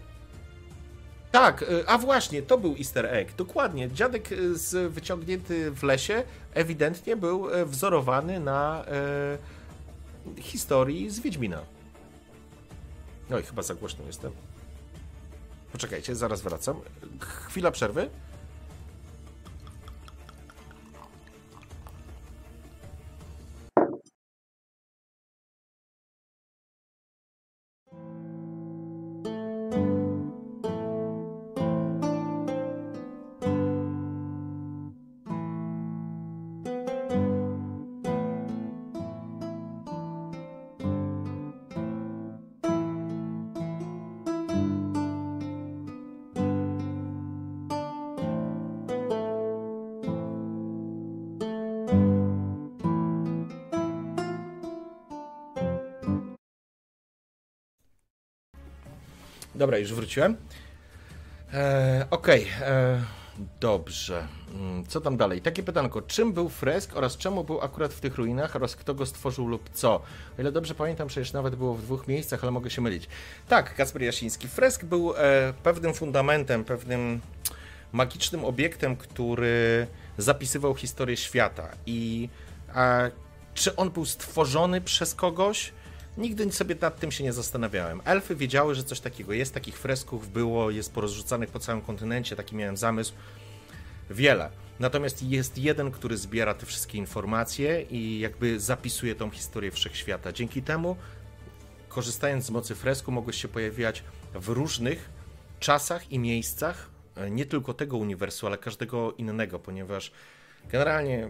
Tak, 1.32 1.60
yy, 1.60 1.84
a 1.86 1.98
właśnie, 1.98 2.42
to 2.42 2.58
był 2.58 2.74
easter 2.78 3.06
egg. 3.06 3.32
Dokładnie. 3.36 3.90
Dziadek 3.90 4.30
yy, 4.30 4.58
z, 4.58 4.92
wyciągnięty 4.92 5.70
w 5.70 5.82
lesie 5.82 6.22
ewidentnie 6.54 7.16
był 7.16 7.46
wzorowany 7.66 8.40
na 8.40 8.84
yy, 10.36 10.42
historii 10.42 11.10
z 11.10 11.20
Wiedźmina. 11.20 11.60
No 13.30 13.38
i 13.38 13.42
chyba 13.42 13.62
za 13.62 13.74
głośno 13.74 14.04
jestem. 14.06 14.32
Poczekajcie, 15.72 16.14
zaraz 16.14 16.40
wracam. 16.42 16.80
Chwila 17.20 17.70
przerwy. 17.70 18.08
Dobra, 59.64 59.78
już 59.78 59.94
wróciłem. 59.94 60.36
E, 61.52 62.06
Okej, 62.10 62.42
okay. 62.42 62.68
E, 62.68 63.02
dobrze. 63.60 64.26
Mm, 64.54 64.86
co 64.86 65.00
tam 65.00 65.16
dalej? 65.16 65.40
Takie 65.40 65.62
pytanko. 65.62 66.02
Czym 66.02 66.32
był 66.32 66.48
fresk 66.48 66.96
oraz 66.96 67.16
czemu 67.16 67.44
był 67.44 67.60
akurat 67.60 67.92
w 67.92 68.00
tych 68.00 68.16
ruinach 68.16 68.56
oraz 68.56 68.76
kto 68.76 68.94
go 68.94 69.06
stworzył 69.06 69.48
lub 69.48 69.70
co? 69.74 69.94
O 70.38 70.40
ile 70.40 70.52
dobrze 70.52 70.74
pamiętam, 70.74 71.08
przecież 71.08 71.32
nawet 71.32 71.54
było 71.54 71.74
w 71.74 71.82
dwóch 71.82 72.08
miejscach, 72.08 72.42
ale 72.42 72.50
mogę 72.50 72.70
się 72.70 72.82
mylić. 72.82 73.08
Tak, 73.48 73.74
Kacper 73.74 74.02
Jasiński. 74.02 74.48
Fresk 74.48 74.84
był 74.84 75.14
e, 75.16 75.54
pewnym 75.62 75.94
fundamentem, 75.94 76.64
pewnym 76.64 77.20
magicznym 77.92 78.44
obiektem, 78.44 78.96
który 78.96 79.86
zapisywał 80.18 80.74
historię 80.74 81.16
świata. 81.16 81.68
I 81.86 82.28
czy 83.54 83.76
on 83.76 83.90
był 83.90 84.04
stworzony 84.04 84.80
przez 84.80 85.14
kogoś? 85.14 85.72
Nigdy 86.18 86.52
sobie 86.52 86.76
nad 86.80 87.00
tym 87.00 87.12
się 87.12 87.24
nie 87.24 87.32
zastanawiałem. 87.32 88.00
Elfy 88.04 88.36
wiedziały, 88.36 88.74
że 88.74 88.84
coś 88.84 89.00
takiego 89.00 89.32
jest, 89.32 89.54
takich 89.54 89.78
fresków 89.78 90.32
było, 90.32 90.70
jest 90.70 90.92
porozrzucanych 90.92 91.50
po 91.50 91.58
całym 91.58 91.82
kontynencie, 91.82 92.36
taki 92.36 92.56
miałem 92.56 92.76
zamysł. 92.76 93.12
Wiele. 94.10 94.50
Natomiast 94.80 95.22
jest 95.22 95.58
jeden, 95.58 95.90
który 95.90 96.16
zbiera 96.16 96.54
te 96.54 96.66
wszystkie 96.66 96.98
informacje 96.98 97.82
i 97.82 98.18
jakby 98.18 98.60
zapisuje 98.60 99.14
tą 99.14 99.30
historię 99.30 99.70
wszechświata. 99.70 100.32
Dzięki 100.32 100.62
temu, 100.62 100.96
korzystając 101.88 102.44
z 102.44 102.50
mocy 102.50 102.74
fresku, 102.74 103.12
mogłeś 103.12 103.42
się 103.42 103.48
pojawiać 103.48 104.02
w 104.34 104.48
różnych 104.48 105.10
czasach 105.60 106.12
i 106.12 106.18
miejscach, 106.18 106.90
nie 107.30 107.46
tylko 107.46 107.74
tego 107.74 107.96
uniwersum, 107.96 108.46
ale 108.46 108.58
każdego 108.58 109.12
innego, 109.12 109.58
ponieważ 109.58 110.12
Generalnie 110.72 111.28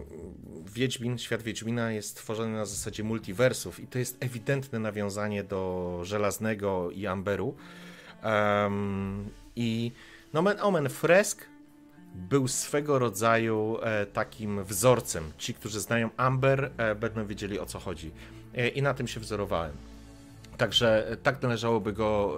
Wiedźmin, 0.73 1.17
świat 1.17 1.41
Wiedźmina 1.41 1.91
jest 1.91 2.09
stworzony 2.09 2.53
na 2.53 2.65
zasadzie 2.65 3.03
multiversów 3.03 3.79
i 3.79 3.87
to 3.87 3.99
jest 3.99 4.17
ewidentne 4.19 4.79
nawiązanie 4.79 5.43
do 5.43 5.99
Żelaznego 6.03 6.91
i 6.91 7.07
Amberu. 7.07 7.55
Um, 8.23 9.29
I 9.55 9.91
nomen 10.33 10.57
omen 10.61 10.89
Fresk 10.89 11.45
był 12.15 12.47
swego 12.47 12.99
rodzaju 12.99 13.77
e, 13.81 14.05
takim 14.05 14.63
wzorcem. 14.63 15.31
Ci, 15.37 15.53
którzy 15.53 15.79
znają 15.79 16.09
Amber, 16.17 16.71
e, 16.77 16.95
będą 16.95 17.27
wiedzieli 17.27 17.59
o 17.59 17.65
co 17.65 17.79
chodzi. 17.79 18.11
E, 18.53 18.67
I 18.67 18.81
na 18.81 18.93
tym 18.93 19.07
się 19.07 19.19
wzorowałem. 19.19 19.73
Także 20.57 21.17
tak 21.23 21.41
należałoby 21.41 21.93
go 21.93 22.37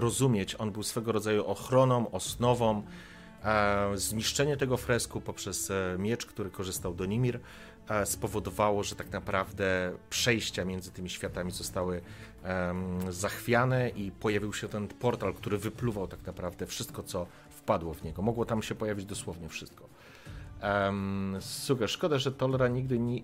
rozumieć. 0.00 0.54
On 0.58 0.70
był 0.70 0.82
swego 0.82 1.12
rodzaju 1.12 1.44
ochroną, 1.44 2.10
osnową 2.10 2.82
Zniszczenie 3.94 4.56
tego 4.56 4.76
fresku 4.76 5.20
poprzez 5.20 5.70
e, 5.70 5.96
miecz, 5.98 6.26
który 6.26 6.50
korzystał 6.50 6.94
Donimir, 6.94 7.40
e, 7.88 8.06
spowodowało, 8.06 8.82
że 8.82 8.94
tak 8.94 9.10
naprawdę 9.10 9.92
przejścia 10.10 10.64
między 10.64 10.90
tymi 10.90 11.10
światami 11.10 11.50
zostały 11.50 12.00
zachwiane 13.10 13.88
i 13.88 14.10
pojawił 14.10 14.52
się 14.52 14.68
ten 14.68 14.88
portal, 14.88 15.34
który 15.34 15.58
wypluwał 15.58 16.08
tak 16.08 16.26
naprawdę 16.26 16.66
wszystko, 16.66 17.02
co 17.02 17.26
wpadło 17.50 17.94
w 17.94 18.04
niego. 18.04 18.22
Mogło 18.22 18.44
tam 18.44 18.62
się 18.62 18.74
pojawić 18.74 19.06
dosłownie 19.06 19.48
wszystko. 19.48 19.88
Um, 20.62 21.38
szkoda, 21.86 22.18
że 22.18 22.32
Tolra 22.32 22.68
nigdy 22.68 22.98
nie, 22.98 23.20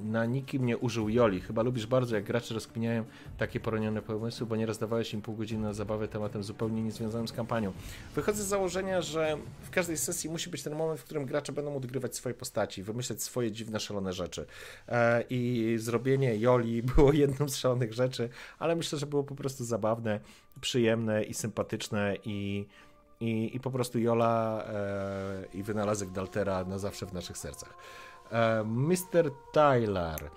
na 0.00 0.24
nikim 0.26 0.66
nie 0.66 0.78
użył 0.78 1.08
Joli. 1.08 1.40
Chyba 1.40 1.62
lubisz 1.62 1.86
bardzo, 1.86 2.16
jak 2.16 2.24
gracze 2.24 2.54
rozkminiają 2.54 3.04
takie 3.38 3.60
poronione 3.60 4.02
pomysły, 4.02 4.46
bo 4.46 4.56
nieraz 4.56 4.78
dawałeś 4.78 5.14
im 5.14 5.22
pół 5.22 5.36
godziny 5.36 5.62
na 5.62 5.74
zabawę 5.74 6.08
tematem 6.08 6.42
zupełnie 6.42 6.82
niezwiązanym 6.82 7.28
z 7.28 7.32
kampanią. 7.32 7.72
Wychodzę 8.14 8.42
z 8.42 8.46
założenia, 8.46 9.02
że 9.02 9.36
w 9.62 9.70
każdej 9.70 9.96
sesji 9.96 10.30
musi 10.30 10.50
być 10.50 10.62
ten 10.62 10.74
moment, 10.74 11.00
w 11.00 11.04
którym 11.04 11.26
gracze 11.26 11.52
będą 11.52 11.76
odgrywać 11.76 12.16
swoje 12.16 12.34
postaci, 12.34 12.82
wymyślać 12.82 13.22
swoje 13.22 13.52
dziwne, 13.52 13.80
szalone 13.80 14.12
rzeczy. 14.12 14.46
E, 14.88 15.24
I 15.30 15.74
zrobienie 15.78 16.36
Joli 16.36 16.82
było 16.96 17.12
jedną 17.12 17.48
z 17.48 17.56
szalonych 17.56 17.92
rzeczy, 17.92 18.28
ale 18.58 18.76
myślę, 18.76 18.98
że 18.98 19.06
było 19.06 19.24
po 19.24 19.34
prostu 19.34 19.64
zabawne, 19.64 20.20
przyjemne 20.60 21.24
i 21.24 21.34
sympatyczne 21.34 22.16
i 22.24 22.66
i, 23.20 23.56
i 23.56 23.60
po 23.60 23.70
prostu 23.70 23.98
Jola 23.98 24.64
e, 24.68 25.44
i 25.54 25.62
wynalazek 25.62 26.10
Daltera 26.10 26.64
na 26.64 26.78
zawsze 26.78 27.06
w 27.06 27.12
naszych 27.12 27.38
sercach. 27.38 27.74
E, 28.30 28.64
Mr. 28.64 29.30
Tyler. 29.52 30.30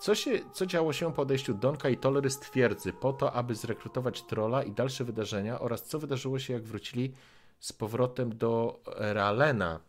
Co, 0.00 0.14
się, 0.14 0.30
co 0.52 0.66
działo 0.66 0.92
się 0.92 1.12
po 1.12 1.22
odejściu 1.22 1.54
Donka 1.54 1.88
i 1.88 1.96
Tolery 1.96 2.30
z 2.30 2.38
twierdzy 2.38 2.92
po 2.92 3.12
to, 3.12 3.32
aby 3.32 3.54
zrekrutować 3.54 4.22
trolla 4.22 4.62
i 4.62 4.72
dalsze 4.72 5.04
wydarzenia 5.04 5.60
oraz 5.60 5.82
co 5.82 5.98
wydarzyło 5.98 6.38
się, 6.38 6.52
jak 6.52 6.62
wrócili 6.62 7.12
z 7.60 7.72
powrotem 7.72 8.38
do 8.38 8.80
Ralena? 8.96 9.80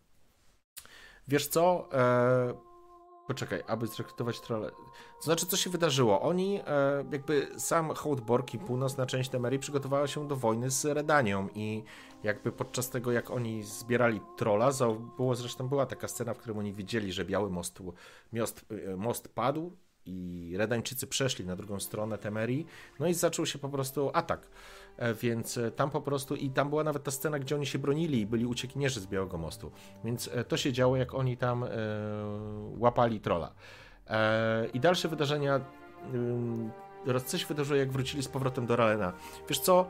Wiesz 1.28 1.46
co? 1.46 1.88
E, 1.92 2.68
Poczekaj, 3.28 3.62
aby 3.66 3.86
zrekrutować 3.86 4.40
trolle. 4.40 4.70
To 5.18 5.24
znaczy, 5.24 5.46
co 5.46 5.56
się 5.56 5.70
wydarzyło? 5.70 6.20
Oni, 6.20 6.60
e, 6.66 7.04
jakby 7.12 7.48
sam 7.56 7.94
Hołdborg 7.94 8.54
i 8.54 8.58
północna 8.58 9.06
część 9.06 9.30
Temerii 9.30 9.58
przygotowała 9.58 10.06
się 10.06 10.28
do 10.28 10.36
wojny 10.36 10.70
z 10.70 10.84
Redanią 10.84 11.48
i 11.54 11.82
jakby 12.22 12.52
podczas 12.52 12.90
tego, 12.90 13.12
jak 13.12 13.30
oni 13.30 13.62
zbierali 13.62 14.20
trolla, 14.36 14.70
było 15.16 15.34
zresztą 15.34 15.68
była 15.68 15.86
taka 15.86 16.08
scena, 16.08 16.34
w 16.34 16.38
której 16.38 16.58
oni 16.58 16.72
widzieli, 16.72 17.12
że 17.12 17.24
Biały 17.24 17.50
Most, 17.50 17.82
most, 18.32 18.64
e, 18.70 18.96
most 18.96 19.28
padł 19.28 19.72
i 20.06 20.54
Redańczycy 20.56 21.06
przeszli 21.06 21.46
na 21.46 21.56
drugą 21.56 21.80
stronę 21.80 22.18
Temerii, 22.18 22.66
no 23.00 23.06
i 23.06 23.14
zaczął 23.14 23.46
się 23.46 23.58
po 23.58 23.68
prostu 23.68 24.10
atak. 24.14 24.48
E, 24.96 25.14
więc 25.14 25.58
tam 25.76 25.90
po 25.90 26.00
prostu 26.00 26.36
i 26.36 26.50
tam 26.50 26.68
była 26.68 26.84
nawet 26.84 27.04
ta 27.04 27.10
scena, 27.10 27.38
gdzie 27.38 27.54
oni 27.54 27.66
się 27.66 27.78
bronili 27.78 28.20
i 28.20 28.26
byli 28.26 28.46
uciekinierzy 28.46 29.00
z 29.00 29.06
Białego 29.06 29.38
Mostu. 29.38 29.70
Więc 30.04 30.30
to 30.48 30.56
się 30.56 30.72
działo, 30.72 30.96
jak 30.96 31.14
oni 31.14 31.36
tam 31.36 31.64
łapali 32.78 33.20
trola. 33.20 33.54
I 34.72 34.80
dalsze 34.80 35.08
wydarzenia. 35.08 35.60
Raz 37.06 37.24
coś 37.24 37.44
wydarzyło, 37.44 37.78
jak 37.78 37.92
wrócili 37.92 38.22
z 38.22 38.28
powrotem 38.28 38.66
do 38.66 38.76
Ralena. 38.76 39.12
Wiesz 39.48 39.58
co? 39.58 39.86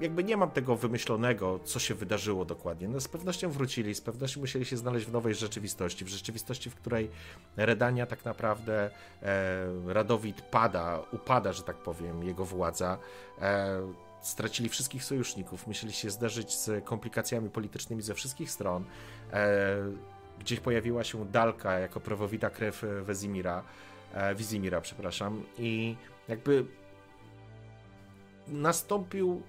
jakby 0.00 0.24
nie 0.24 0.36
mam 0.36 0.50
tego 0.50 0.76
wymyślonego, 0.76 1.60
co 1.64 1.78
się 1.78 1.94
wydarzyło 1.94 2.44
dokładnie. 2.44 2.88
No 2.88 3.00
z 3.00 3.08
pewnością 3.08 3.50
wrócili, 3.50 3.94
z 3.94 4.00
pewnością 4.00 4.40
musieli 4.40 4.64
się 4.64 4.76
znaleźć 4.76 5.06
w 5.06 5.12
nowej 5.12 5.34
rzeczywistości, 5.34 6.04
w 6.04 6.08
rzeczywistości, 6.08 6.70
w 6.70 6.74
której 6.74 7.10
Redania 7.56 8.06
tak 8.06 8.24
naprawdę 8.24 8.90
e, 9.22 9.66
Radowid 9.86 10.42
pada, 10.42 11.00
upada, 11.12 11.52
że 11.52 11.62
tak 11.62 11.76
powiem, 11.76 12.24
jego 12.24 12.44
władza. 12.44 12.98
E, 13.40 13.80
stracili 14.20 14.68
wszystkich 14.68 15.04
sojuszników, 15.04 15.66
musieli 15.66 15.92
się 15.92 16.10
zderzyć 16.10 16.54
z 16.54 16.84
komplikacjami 16.84 17.50
politycznymi 17.50 18.02
ze 18.02 18.14
wszystkich 18.14 18.50
stron. 18.50 18.84
E, 19.32 19.76
gdzieś 20.40 20.60
pojawiła 20.60 21.04
się 21.04 21.26
Dalka 21.26 21.78
jako 21.78 22.00
prawowita 22.00 22.50
krew 22.50 22.84
Wezimira, 23.02 23.64
e, 24.14 24.34
Wizimira, 24.34 24.80
przepraszam, 24.80 25.42
i 25.58 25.96
jakby 26.28 26.64
nastąpił 28.48 29.42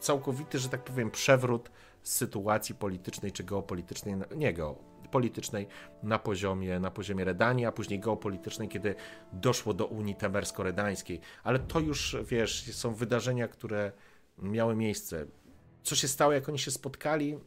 całkowity, 0.00 0.58
że 0.58 0.68
tak 0.68 0.84
powiem, 0.84 1.10
przewrót 1.10 1.70
sytuacji 2.02 2.74
politycznej 2.74 3.32
czy 3.32 3.44
geopolitycznej, 3.44 4.14
nie 4.36 4.54
geopolitycznej 4.54 5.66
na 6.02 6.18
poziomie, 6.18 6.80
na 6.80 6.90
poziomie 6.90 7.24
Redanii, 7.24 7.66
a 7.66 7.72
później 7.72 8.00
geopolitycznej, 8.00 8.68
kiedy 8.68 8.94
doszło 9.32 9.74
do 9.74 9.86
Unii 9.86 10.14
Temersko-Redańskiej. 10.14 11.20
Ale 11.44 11.58
to 11.58 11.80
już, 11.80 12.16
wiesz, 12.24 12.74
są 12.74 12.94
wydarzenia, 12.94 13.48
które 13.48 13.92
miały 14.38 14.76
miejsce. 14.76 15.26
Co 15.82 15.96
się 15.96 16.08
stało, 16.08 16.32
jak 16.32 16.48
oni 16.48 16.58
się 16.58 16.70
spotkali? 16.70 17.38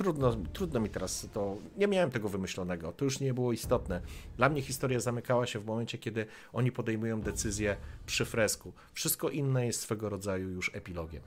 Trudno, 0.00 0.36
trudno 0.52 0.80
mi 0.80 0.90
teraz 0.90 1.28
to. 1.32 1.56
Nie 1.76 1.86
miałem 1.86 2.10
tego 2.10 2.28
wymyślonego, 2.28 2.92
to 2.92 3.04
już 3.04 3.20
nie 3.20 3.34
było 3.34 3.52
istotne. 3.52 4.00
Dla 4.36 4.48
mnie 4.48 4.62
historia 4.62 5.00
zamykała 5.00 5.46
się 5.46 5.58
w 5.58 5.66
momencie, 5.66 5.98
kiedy 5.98 6.26
oni 6.52 6.72
podejmują 6.72 7.20
decyzję 7.20 7.76
przy 8.06 8.24
fresku. 8.24 8.72
Wszystko 8.92 9.28
inne 9.28 9.66
jest 9.66 9.80
swego 9.80 10.08
rodzaju 10.08 10.50
już 10.50 10.70
epilogiem. 10.74 11.22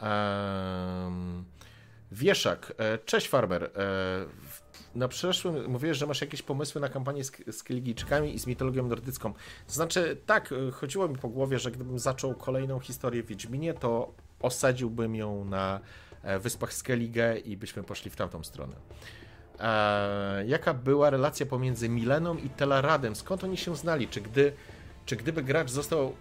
Um, 0.00 1.44
Wieszak. 2.12 2.72
E, 2.78 2.98
cześć 2.98 3.28
Farmer. 3.28 3.64
E, 3.64 3.70
na 4.94 5.08
przeszłym 5.08 5.70
mówiłeś, 5.70 5.98
że 5.98 6.06
masz 6.06 6.20
jakieś 6.20 6.42
pomysły 6.42 6.80
na 6.80 6.88
kampanię 6.88 7.24
z, 7.24 7.32
z 7.50 7.62
Kelgijczykami 7.62 8.34
i 8.34 8.38
z 8.38 8.46
mitologią 8.46 8.88
nordycką. 8.88 9.32
Znaczy, 9.66 10.16
tak, 10.26 10.52
e, 10.52 10.70
chodziło 10.70 11.08
mi 11.08 11.16
po 11.16 11.28
głowie, 11.28 11.58
że 11.58 11.70
gdybym 11.70 11.98
zaczął 11.98 12.34
kolejną 12.34 12.80
historię 12.80 13.22
w 13.22 13.26
Wiedźminie, 13.26 13.74
to 13.74 14.12
osadziłbym 14.40 15.14
ją 15.14 15.44
na 15.44 15.80
wyspach 16.40 16.72
Skellige 16.72 17.38
i 17.38 17.56
byśmy 17.56 17.82
poszli 17.82 18.10
w 18.10 18.16
tamtą 18.16 18.44
stronę. 18.44 18.76
E, 19.60 20.44
jaka 20.46 20.74
była 20.74 21.10
relacja 21.10 21.46
pomiędzy 21.46 21.88
Mileną 21.88 22.36
i 22.36 22.50
Telaradem? 22.50 23.16
Skąd 23.16 23.44
oni 23.44 23.56
się 23.56 23.76
znali? 23.76 24.08
Czy, 24.08 24.20
gdy, 24.20 24.52
czy 25.06 25.16
gdyby 25.16 25.42
gracz 25.42 25.70
został 25.70 26.14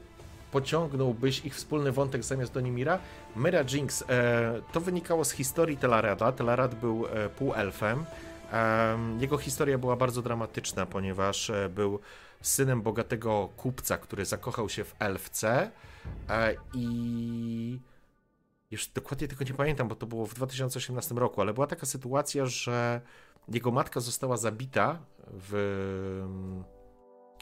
pociągnąłbyś 0.52 1.46
ich 1.46 1.56
wspólny 1.56 1.92
wątek 1.92 2.24
zamiast 2.24 2.54
Donimira? 2.54 3.00
Myra 3.36 3.64
Jinx, 3.72 4.04
e, 4.10 4.62
to 4.74 4.82
wynikało 4.82 5.26
z 5.26 5.32
historii 5.32 5.78
Telarada. 5.78 6.32
Telarad 6.32 6.76
był 6.76 7.06
e, 7.08 7.30
półelfem. 7.30 8.06
E, 8.54 8.98
jego 9.20 9.38
historia 9.38 9.78
była 9.78 9.96
bardzo 9.96 10.22
dramatyczna, 10.22 10.86
ponieważ 10.86 11.50
e, 11.50 11.70
był 11.70 12.00
synem 12.42 12.82
bogatego 12.82 13.50
kupca, 13.58 13.98
który 13.98 14.26
zakochał 14.26 14.70
się 14.70 14.84
w 14.84 14.96
elfce 15.00 15.72
e, 16.30 16.56
i 16.74 17.80
już 18.74 18.88
dokładnie 18.88 19.28
tego 19.28 19.46
nie 19.46 19.54
pamiętam, 19.54 19.88
bo 19.88 19.96
to 19.96 20.06
było 20.06 20.26
w 20.26 20.34
2018 20.34 21.16
roku, 21.16 21.42
ale 21.42 21.54
była 21.54 21.68
taka 21.68 21.86
sytuacja, 21.86 22.46
że 22.46 23.02
jego 23.48 23.72
matka 23.72 24.00
została 24.00 24.38
zabita 24.38 25.00
w, 25.28 25.52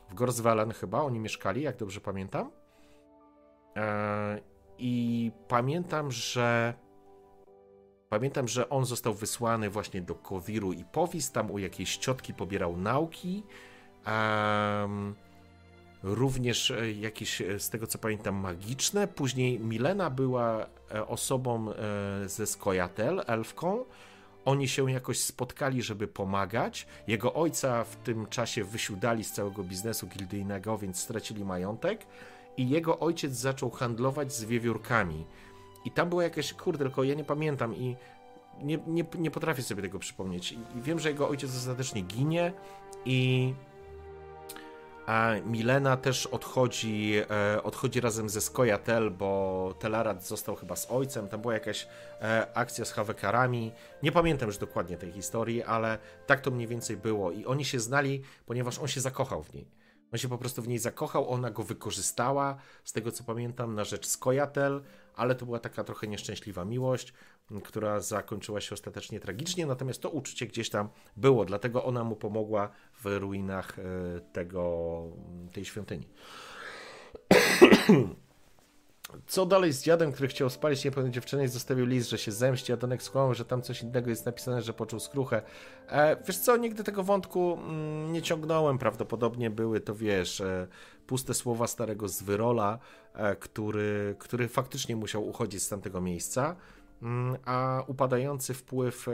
w 0.10 0.14
Gorswellen 0.14 0.72
chyba, 0.72 1.02
oni 1.02 1.20
mieszkali, 1.20 1.62
jak 1.62 1.78
dobrze 1.78 2.02
pamiętam. 2.02 2.52
E, 3.76 4.40
I 4.78 5.32
pamiętam, 5.48 6.12
że 6.12 6.74
pamiętam, 8.10 8.48
że 8.48 8.70
on 8.70 8.86
został 8.86 9.14
wysłany 9.14 9.70
właśnie 9.70 10.02
do 10.02 10.16
Kowiru 10.16 10.74
i 10.74 10.86
Powis, 10.86 11.32
tam 11.32 11.52
u 11.52 11.58
jakiejś 11.58 11.98
ciotki 11.98 12.34
pobierał 12.34 12.78
nauki. 12.78 13.44
Również 16.04 16.72
e, 16.72 16.92
jakieś, 16.92 17.42
e, 17.42 17.60
z 17.60 17.70
tego 17.70 17.88
co 17.88 17.98
pamiętam, 17.98 18.36
magiczne. 18.36 19.08
Później 19.08 19.60
Milena 19.60 20.10
była 20.10 20.66
osobą 21.08 21.74
ze 22.26 22.48
Skojatel, 22.48 23.24
elfką. 23.28 23.86
Oni 24.46 24.68
się 24.68 24.92
jakoś 24.92 25.20
spotkali, 25.20 25.82
żeby 25.82 26.08
pomagać. 26.08 26.88
Jego 27.08 27.34
ojca 27.34 27.84
w 27.84 27.96
tym 27.96 28.28
czasie 28.28 28.64
wysiudali 28.64 29.24
z 29.24 29.32
całego 29.32 29.64
biznesu 29.64 30.08
gildyjnego, 30.08 30.78
więc 30.78 31.00
stracili 31.00 31.46
majątek 31.46 32.06
i 32.58 32.70
jego 32.70 33.00
ojciec 33.00 33.34
zaczął 33.34 33.70
handlować 33.70 34.34
z 34.34 34.44
wiewiórkami. 34.44 35.26
I 35.86 35.92
tam 35.92 36.10
była 36.10 36.24
jakaś, 36.24 36.54
kurde, 36.54 36.86
tylko 36.86 37.04
ja 37.04 37.14
nie 37.14 37.24
pamiętam 37.24 37.76
i 37.76 37.96
nie, 38.62 38.80
nie, 38.88 39.06
nie 39.20 39.32
potrafię 39.32 39.64
sobie 39.64 39.82
tego 39.82 40.00
przypomnieć. 40.00 40.52
I 40.52 40.58
wiem, 40.76 41.00
że 41.00 41.10
jego 41.10 41.30
ojciec 41.30 41.58
ostatecznie 41.58 42.02
ginie 42.02 42.54
i 43.06 43.54
a 45.06 45.32
Milena 45.46 45.98
też 45.98 46.28
odchodzi, 46.28 47.14
e, 47.30 47.64
odchodzi 47.64 48.02
razem 48.02 48.30
ze 48.30 48.42
Skojatel, 48.42 49.12
bo 49.12 49.74
Telarat 49.80 50.28
został 50.28 50.56
chyba 50.56 50.76
z 50.76 50.92
ojcem. 50.92 51.28
Tam 51.28 51.42
była 51.42 51.54
jakaś 51.54 51.88
e, 52.22 52.48
akcja 52.54 52.86
z 52.86 52.92
Hawekarami. 52.92 53.72
Nie 54.04 54.12
pamiętam 54.12 54.48
już 54.48 54.58
dokładnie 54.58 54.98
tej 54.98 55.12
historii, 55.12 55.64
ale 55.64 55.98
tak 56.28 56.42
to 56.42 56.52
mniej 56.52 56.68
więcej 56.68 56.98
było. 56.98 57.32
I 57.32 57.46
oni 57.46 57.66
się 57.66 57.80
znali, 57.80 58.22
ponieważ 58.46 58.80
on 58.80 58.88
się 58.88 59.02
zakochał 59.02 59.44
w 59.44 59.54
niej. 59.54 59.68
On 60.14 60.18
się 60.18 60.30
po 60.30 60.38
prostu 60.38 60.62
w 60.62 60.68
niej 60.68 60.80
zakochał, 60.80 61.30
ona 61.30 61.52
go 61.52 61.64
wykorzystała, 61.64 62.56
z 62.84 62.94
tego 62.94 63.12
co 63.12 63.24
pamiętam, 63.24 63.76
na 63.76 63.84
rzecz 63.84 64.08
Skojatel, 64.08 64.82
ale 65.16 65.36
to 65.36 65.46
była 65.46 65.60
taka 65.60 65.84
trochę 65.84 66.08
nieszczęśliwa 66.08 66.66
miłość, 66.66 67.14
która 67.64 68.00
zakończyła 68.00 68.62
się 68.62 68.74
ostatecznie 68.74 69.20
tragicznie, 69.20 69.66
natomiast 69.66 70.02
to 70.02 70.10
uczucie 70.10 70.48
gdzieś 70.48 70.70
tam 70.70 70.90
było, 71.18 71.46
dlatego 71.46 71.84
ona 71.84 72.04
mu 72.04 72.16
pomogła 72.16 72.70
w 73.04 73.06
ruinach 73.06 73.80
e, 73.80 73.84
tego, 74.34 75.04
tej 75.52 75.66
świątyni. 75.66 76.08
Co 79.28 79.46
dalej 79.46 79.74
z 79.74 79.84
dziadem, 79.84 80.12
który 80.12 80.28
chciał 80.28 80.50
spalić 80.50 80.86
niepełną 80.86 81.12
dziewczynę 81.12 81.44
i 81.44 81.48
zostawił 81.48 81.86
list, 81.86 82.10
że 82.10 82.18
się 82.18 82.32
zemści, 82.32 82.74
a 82.74 82.78
Donek 82.78 83.04
skłamał, 83.04 83.34
że 83.34 83.46
tam 83.46 83.62
coś 83.62 83.82
innego 83.82 84.10
jest 84.10 84.26
napisane, 84.26 84.62
że 84.62 84.74
poczuł 84.74 85.00
skruchę. 85.00 85.42
E, 85.88 86.24
wiesz 86.28 86.38
co, 86.38 86.58
nigdy 86.58 86.84
tego 86.84 87.04
wątku 87.04 87.54
mm, 87.54 88.14
nie 88.14 88.22
ciągnąłem, 88.22 88.78
prawdopodobnie 88.78 89.50
były 89.50 89.80
to, 89.80 89.96
wiesz, 89.96 90.42
e, 90.42 90.68
puste 91.08 91.34
słowa 91.34 91.68
starego 91.68 92.08
Zwyrola, 92.08 92.80
e, 93.14 93.36
który, 93.36 94.16
który 94.20 94.48
faktycznie 94.48 94.96
musiał 94.96 95.28
uchodzić 95.28 95.64
z 95.64 95.70
tamtego 95.70 96.02
miejsca, 96.02 96.56
a 97.46 97.84
upadający 97.88 98.54
wpływ 98.54 99.08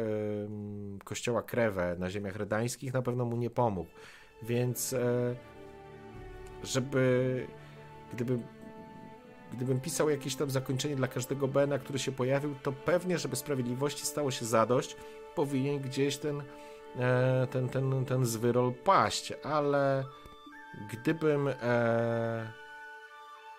kościoła 1.03 1.43
Krewę 1.43 1.95
na 1.99 2.09
ziemiach 2.09 2.35
redańskich 2.35 2.93
na 2.93 3.01
pewno 3.01 3.25
mu 3.25 3.38
nie 3.38 3.49
pomógł. 3.49 3.89
Więc 4.43 4.93
e, 4.93 5.35
żeby 6.63 7.47
gdyby 8.13 8.39
gdybym 9.53 9.81
pisał 9.81 10.09
jakieś 10.09 10.35
tam 10.35 10.49
zakończenie 10.49 10.95
dla 10.95 11.07
każdego 11.07 11.47
Bena, 11.47 11.79
który 11.79 11.99
się 11.99 12.11
pojawił, 12.11 12.55
to 12.63 12.71
pewnie, 12.71 13.17
żeby 13.17 13.35
sprawiedliwości 13.35 14.05
stało 14.05 14.31
się 14.31 14.45
zadość, 14.45 14.95
powinien 15.35 15.79
gdzieś 15.79 16.17
ten, 16.17 16.43
e, 16.95 17.47
ten, 17.51 17.69
ten, 17.69 18.05
ten 18.05 18.25
zwyrol 18.25 18.73
paść, 18.73 19.33
ale 19.43 20.05
gdybym. 20.91 21.47
E, 21.47 22.51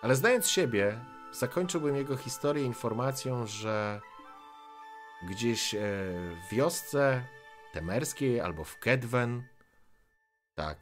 ale 0.01 0.15
znając 0.15 0.47
siebie, 0.47 0.99
zakończyłbym 1.31 1.95
jego 1.95 2.17
historię 2.17 2.63
informacją, 2.63 3.47
że 3.47 4.01
gdzieś 5.21 5.75
e, 5.75 5.79
w 5.79 6.53
wiosce 6.53 7.23
temerskiej 7.73 8.39
albo 8.39 8.63
w 8.63 8.79
Kedwen, 8.79 9.43
tak, 10.55 10.77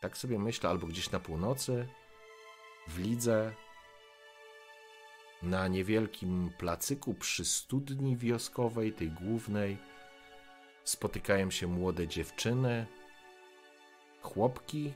tak 0.00 0.16
sobie 0.16 0.38
myślę, 0.38 0.70
albo 0.70 0.86
gdzieś 0.86 1.10
na 1.10 1.20
północy, 1.20 1.88
w 2.88 2.98
Lidze, 2.98 3.52
na 5.42 5.68
niewielkim 5.68 6.50
placyku 6.58 7.14
przy 7.14 7.44
studni 7.44 8.16
wioskowej, 8.16 8.92
tej 8.92 9.10
głównej, 9.10 9.78
spotykają 10.84 11.50
się 11.50 11.66
młode 11.66 12.08
dziewczyny, 12.08 12.86
chłopki, 14.22 14.92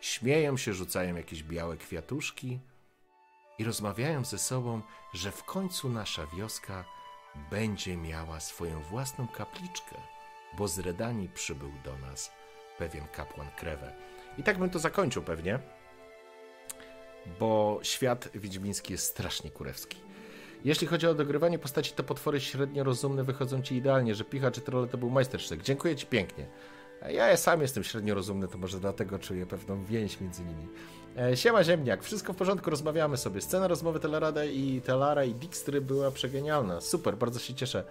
śmieją 0.00 0.56
się, 0.56 0.72
rzucają 0.72 1.16
jakieś 1.16 1.42
białe 1.42 1.76
kwiatuszki 1.76 2.60
i 3.58 3.64
rozmawiają 3.64 4.24
ze 4.24 4.38
sobą, 4.38 4.82
że 5.12 5.32
w 5.32 5.44
końcu 5.44 5.88
nasza 5.88 6.26
wioska 6.26 6.84
będzie 7.50 7.96
miała 7.96 8.40
swoją 8.40 8.82
własną 8.82 9.28
kapliczkę, 9.28 9.96
bo 10.58 10.68
z 10.68 10.78
Redanii 10.78 11.28
przybył 11.28 11.70
do 11.84 11.98
nas 11.98 12.32
pewien 12.78 13.08
kapłan 13.08 13.50
Krewę. 13.56 13.92
I 14.38 14.42
tak 14.42 14.58
bym 14.58 14.70
to 14.70 14.78
zakończył 14.78 15.22
pewnie 15.22 15.58
bo 17.40 17.80
świat 17.82 18.28
wiedźmiński 18.34 18.92
jest 18.92 19.06
strasznie 19.06 19.50
kurewski. 19.50 19.98
Jeśli 20.64 20.86
chodzi 20.86 21.06
o 21.06 21.14
dogrywanie 21.14 21.58
postaci, 21.58 21.92
to 21.92 22.02
potwory 22.02 22.40
średnio 22.40 22.84
rozumne 22.84 23.24
wychodzą 23.24 23.62
ci 23.62 23.74
idealnie, 23.76 24.14
że 24.14 24.24
Picha 24.24 24.50
czy 24.50 24.60
Trolle 24.60 24.86
to 24.88 24.98
był 24.98 25.10
majstersztyk. 25.10 25.62
Dziękuję 25.62 25.96
ci 25.96 26.06
pięknie. 26.06 26.46
Ja 27.08 27.36
sam 27.36 27.60
jestem 27.62 27.84
średnio 27.84 28.14
rozumny, 28.14 28.48
to 28.48 28.58
może 28.58 28.80
dlatego 28.80 29.18
czuję 29.18 29.46
pewną 29.46 29.84
więź 29.84 30.20
między 30.20 30.44
nimi. 30.44 30.68
E, 31.16 31.36
siema 31.36 31.64
Ziemniak, 31.64 32.02
wszystko 32.02 32.32
w 32.32 32.36
porządku, 32.36 32.70
rozmawiamy 32.70 33.16
sobie. 33.16 33.40
Scena 33.40 33.68
rozmowy 33.68 34.00
Telarada 34.00 34.44
i 34.44 34.80
Telara 34.80 35.24
i 35.24 35.34
Dijkstry 35.34 35.80
była 35.80 36.10
przegenialna. 36.10 36.80
Super, 36.80 37.16
bardzo 37.16 37.38
się 37.38 37.54
cieszę. 37.54 37.84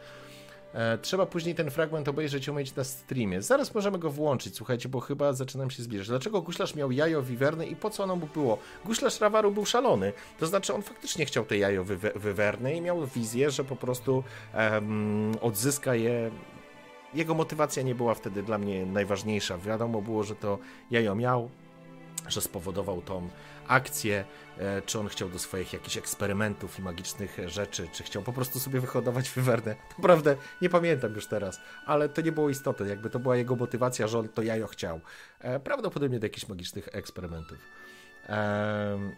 E, 0.74 0.98
trzeba 0.98 1.26
później 1.26 1.56
ten 1.56 1.72
fragment 1.72 2.08
obejrzeć 2.08 2.48
i 2.48 2.52
umieć 2.52 2.76
na 2.76 2.84
streamie. 2.84 3.42
Zaraz 3.42 3.76
możemy 3.76 4.00
go 4.00 4.10
włączyć, 4.10 4.56
słuchajcie, 4.56 4.90
bo 4.90 5.00
chyba 5.00 5.34
zaczynam 5.34 5.70
się 5.72 5.84
zbliżać. 5.84 6.08
Dlaczego 6.08 6.42
guślarz 6.42 6.76
miał 6.76 6.92
jajo 6.92 7.24
wiwerny 7.24 7.66
i 7.66 7.76
po 7.76 7.90
co 7.90 8.04
ono 8.04 8.16
mu 8.16 8.28
było? 8.34 8.58
Guślarz 8.86 9.20
Rawaru 9.20 9.52
był 9.52 9.66
szalony. 9.66 10.14
To 10.40 10.48
znaczy, 10.48 10.74
on 10.74 10.82
faktycznie 10.82 11.26
chciał 11.26 11.46
te 11.46 11.58
jajo 11.58 11.86
wiwerny 12.16 12.76
i 12.76 12.82
miał 12.82 13.08
wizję, 13.08 13.52
że 13.52 13.64
po 13.64 13.76
prostu 13.76 14.24
um, 14.54 15.32
odzyska 15.42 15.96
je 15.96 16.32
jego 17.14 17.34
motywacja 17.34 17.84
nie 17.84 17.96
była 17.96 18.14
wtedy 18.14 18.44
dla 18.44 18.58
mnie 18.58 18.86
najważniejsza. 18.86 19.58
Wiadomo 19.58 20.02
było, 20.02 20.24
że 20.24 20.36
to 20.36 20.58
jajo 20.92 21.16
miał, 21.16 21.50
że 22.28 22.42
spowodował 22.42 23.02
tą 23.02 23.30
akcję, 23.68 24.26
e, 24.58 24.82
czy 24.82 25.00
on 25.00 25.08
chciał 25.08 25.30
do 25.30 25.40
swoich 25.40 25.74
jakichś 25.74 25.98
eksperymentów 25.98 26.80
i 26.80 26.82
magicznych 26.82 27.38
rzeczy, 27.46 27.88
czy 27.92 28.04
chciał 28.04 28.24
po 28.24 28.34
prostu 28.34 28.60
sobie 28.60 28.80
wyhodować 28.80 29.30
wywernę. 29.30 29.76
Naprawdę 29.98 30.36
nie 30.62 30.70
pamiętam 30.70 31.14
już 31.14 31.28
teraz, 31.28 31.60
ale 31.86 32.10
to 32.10 32.22
nie 32.22 32.32
było 32.32 32.50
istotne, 32.50 32.88
jakby 32.88 33.10
to 33.10 33.20
była 33.20 33.36
jego 33.36 33.56
motywacja, 33.56 34.08
że 34.08 34.20
on 34.20 34.30
to 34.30 34.42
jajo 34.42 34.68
chciał. 34.68 35.02
E, 35.40 35.60
prawdopodobnie 35.60 36.20
do 36.20 36.26
jakichś 36.26 36.48
magicznych 36.48 36.90
eksperymentów. 36.92 37.58
Ehm... 38.28 39.12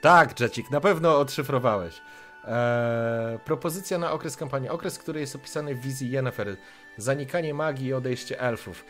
Tak, 0.00 0.40
Jacik, 0.40 0.70
na 0.70 0.80
pewno 0.80 1.18
odszyfrowałeś. 1.18 2.00
Eee, 2.44 3.38
propozycja 3.38 3.98
na 3.98 4.12
okres 4.12 4.36
kampanii. 4.36 4.68
Okres, 4.68 4.98
który 4.98 5.20
jest 5.20 5.36
opisany 5.36 5.74
w 5.74 5.80
wizji 5.80 6.10
Yennefer. 6.10 6.56
Zanikanie 6.96 7.54
magii 7.54 7.86
i 7.86 7.94
odejście 7.94 8.40
elfów 8.40 8.84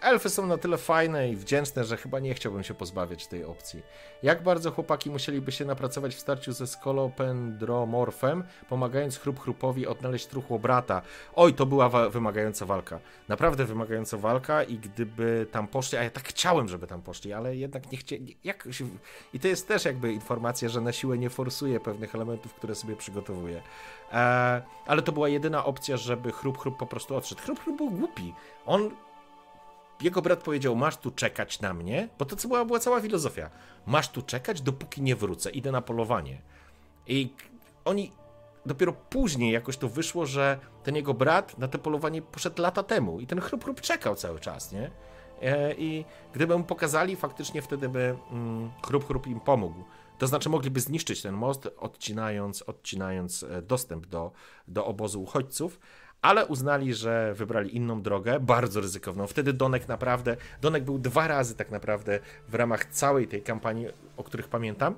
elfy 0.00 0.30
są 0.30 0.46
na 0.46 0.58
tyle 0.58 0.78
fajne 0.78 1.28
i 1.28 1.36
wdzięczne, 1.36 1.84
że 1.84 1.96
chyba 1.96 2.18
nie 2.18 2.34
chciałbym 2.34 2.62
się 2.62 2.74
pozbawiać 2.74 3.26
tej 3.26 3.44
opcji. 3.44 3.82
Jak 4.22 4.42
bardzo 4.42 4.70
chłopaki 4.70 5.10
musieliby 5.10 5.52
się 5.52 5.64
napracować 5.64 6.14
w 6.14 6.20
starciu 6.20 6.52
ze 6.52 6.66
skolopendromorfem, 6.66 8.44
pomagając 8.68 9.18
chrup 9.18 9.40
chrupowi 9.40 9.86
odnaleźć 9.86 10.26
truchło 10.26 10.58
brata. 10.58 11.02
Oj, 11.34 11.54
to 11.54 11.66
była 11.66 11.88
wa 11.88 12.08
wymagająca 12.08 12.66
walka. 12.66 12.98
Naprawdę 13.28 13.64
wymagająca 13.64 14.16
walka 14.16 14.62
i 14.62 14.78
gdyby 14.78 15.46
tam 15.52 15.68
poszli, 15.68 15.98
a 15.98 16.02
ja 16.02 16.10
tak 16.10 16.28
chciałem, 16.28 16.68
żeby 16.68 16.86
tam 16.86 17.02
poszli, 17.02 17.32
ale 17.32 17.56
jednak 17.56 17.92
nie 17.92 17.98
chcieli. 17.98 18.36
I 19.34 19.40
to 19.40 19.48
jest 19.48 19.68
też 19.68 19.84
jakby 19.84 20.12
informacja, 20.12 20.68
że 20.68 20.80
na 20.80 20.92
siłę 20.92 21.18
nie 21.18 21.30
forsuje 21.30 21.80
pewnych 21.80 22.14
elementów, 22.14 22.54
które 22.54 22.74
sobie 22.74 22.96
przygotowuje. 22.96 23.62
Eee, 24.12 24.62
ale 24.86 25.02
to 25.02 25.12
była 25.12 25.28
jedyna 25.28 25.64
opcja, 25.64 25.96
żeby 25.96 26.32
chrup 26.32 26.58
chrup 26.58 26.78
po 26.78 26.86
prostu 26.86 27.16
odszedł. 27.16 27.40
Chrup 27.40 27.60
chrup 27.60 27.76
był 27.76 27.90
głupi. 27.90 28.34
On 28.66 28.90
jego 30.02 30.22
brat 30.22 30.42
powiedział, 30.42 30.76
masz 30.76 30.96
tu 30.96 31.10
czekać 31.10 31.60
na 31.60 31.74
mnie, 31.74 32.08
bo 32.18 32.24
to 32.24 32.36
co 32.36 32.48
była, 32.48 32.64
była 32.64 32.78
cała 32.78 33.00
filozofia. 33.00 33.50
Masz 33.86 34.08
tu 34.08 34.22
czekać, 34.22 34.60
dopóki 34.60 35.02
nie 35.02 35.16
wrócę, 35.16 35.50
idę 35.50 35.72
na 35.72 35.82
polowanie. 35.82 36.42
I 37.06 37.34
oni 37.84 38.12
dopiero 38.66 38.92
później 38.92 39.52
jakoś 39.52 39.76
to 39.76 39.88
wyszło, 39.88 40.26
że 40.26 40.58
ten 40.82 40.96
jego 40.96 41.14
brat 41.14 41.58
na 41.58 41.68
to 41.68 41.78
polowanie 41.78 42.22
poszedł 42.22 42.62
lata 42.62 42.82
temu 42.82 43.20
i 43.20 43.26
ten 43.26 43.40
chrup 43.40 43.64
chrup 43.64 43.80
czekał 43.80 44.14
cały 44.14 44.40
czas, 44.40 44.72
nie? 44.72 44.90
E, 45.42 45.74
I 45.74 46.04
gdyby 46.32 46.58
mu 46.58 46.64
pokazali, 46.64 47.16
faktycznie 47.16 47.62
wtedy 47.62 47.88
by 47.88 48.16
mm, 48.30 48.70
chrup 48.82 49.06
chrup 49.06 49.26
im 49.26 49.40
pomógł. 49.40 49.84
To 50.18 50.26
znaczy 50.26 50.48
mogliby 50.48 50.80
zniszczyć 50.80 51.22
ten 51.22 51.34
most, 51.34 51.68
odcinając, 51.76 52.62
odcinając 52.62 53.42
e, 53.42 53.62
dostęp 53.62 54.06
do, 54.06 54.32
do 54.68 54.86
obozu 54.86 55.22
uchodźców, 55.22 55.80
ale 56.22 56.46
uznali, 56.46 56.94
że 56.94 57.34
wybrali 57.34 57.76
inną 57.76 58.02
drogę, 58.02 58.40
bardzo 58.40 58.80
ryzykowną. 58.80 59.26
Wtedy 59.26 59.52
Donek 59.52 59.88
naprawdę, 59.88 60.36
Donek 60.60 60.84
był 60.84 60.98
dwa 60.98 61.28
razy 61.28 61.54
tak 61.54 61.70
naprawdę 61.70 62.20
w 62.48 62.54
ramach 62.54 62.84
całej 62.84 63.28
tej 63.28 63.42
kampanii, 63.42 63.86
o 64.16 64.24
których 64.24 64.48
pamiętam. 64.48 64.94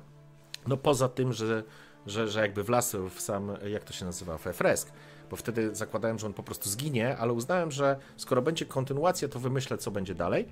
No 0.67 0.77
poza 0.77 1.09
tym, 1.09 1.33
że, 1.33 1.63
że, 2.07 2.29
że 2.29 2.41
jakby 2.41 2.63
wlasł 2.63 3.09
w 3.09 3.21
sam, 3.21 3.57
jak 3.67 3.85
to 3.85 3.93
się 3.93 4.05
nazywa, 4.05 4.39
w 4.39 4.43
fresk, 4.43 4.93
bo 5.31 5.37
wtedy 5.37 5.75
zakładałem, 5.75 6.19
że 6.19 6.27
on 6.27 6.33
po 6.33 6.43
prostu 6.43 6.69
zginie, 6.69 7.17
ale 7.17 7.33
uznałem, 7.33 7.71
że 7.71 7.97
skoro 8.17 8.43
będzie 8.43 8.67
kontynuacja, 8.67 9.29
to 9.29 9.39
wymyślę, 9.39 9.79
co 9.79 9.91
będzie 9.91 10.15
dalej. 10.15 10.49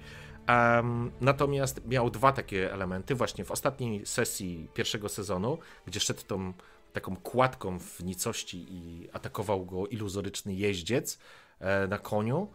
Um, 0.49 1.11
natomiast 1.21 1.87
miał 1.87 2.11
dwa 2.11 2.33
takie 2.33 2.73
elementy 2.73 3.15
właśnie 3.15 3.45
w 3.45 3.51
ostatniej 3.51 4.07
sesji 4.07 4.69
pierwszego 4.75 5.09
sezonu, 5.09 5.59
gdzie 5.87 6.01
szedł 6.01 6.23
tą 6.27 6.53
taką 6.93 7.17
kładką 7.17 7.79
w 7.79 8.05
nicości 8.05 8.67
i 8.71 9.09
atakował 9.13 9.67
go 9.67 9.87
iluzoryczny 9.87 10.55
jeździec 10.55 11.19
e, 11.61 11.87
na 11.89 11.99
koniu. 11.99 12.49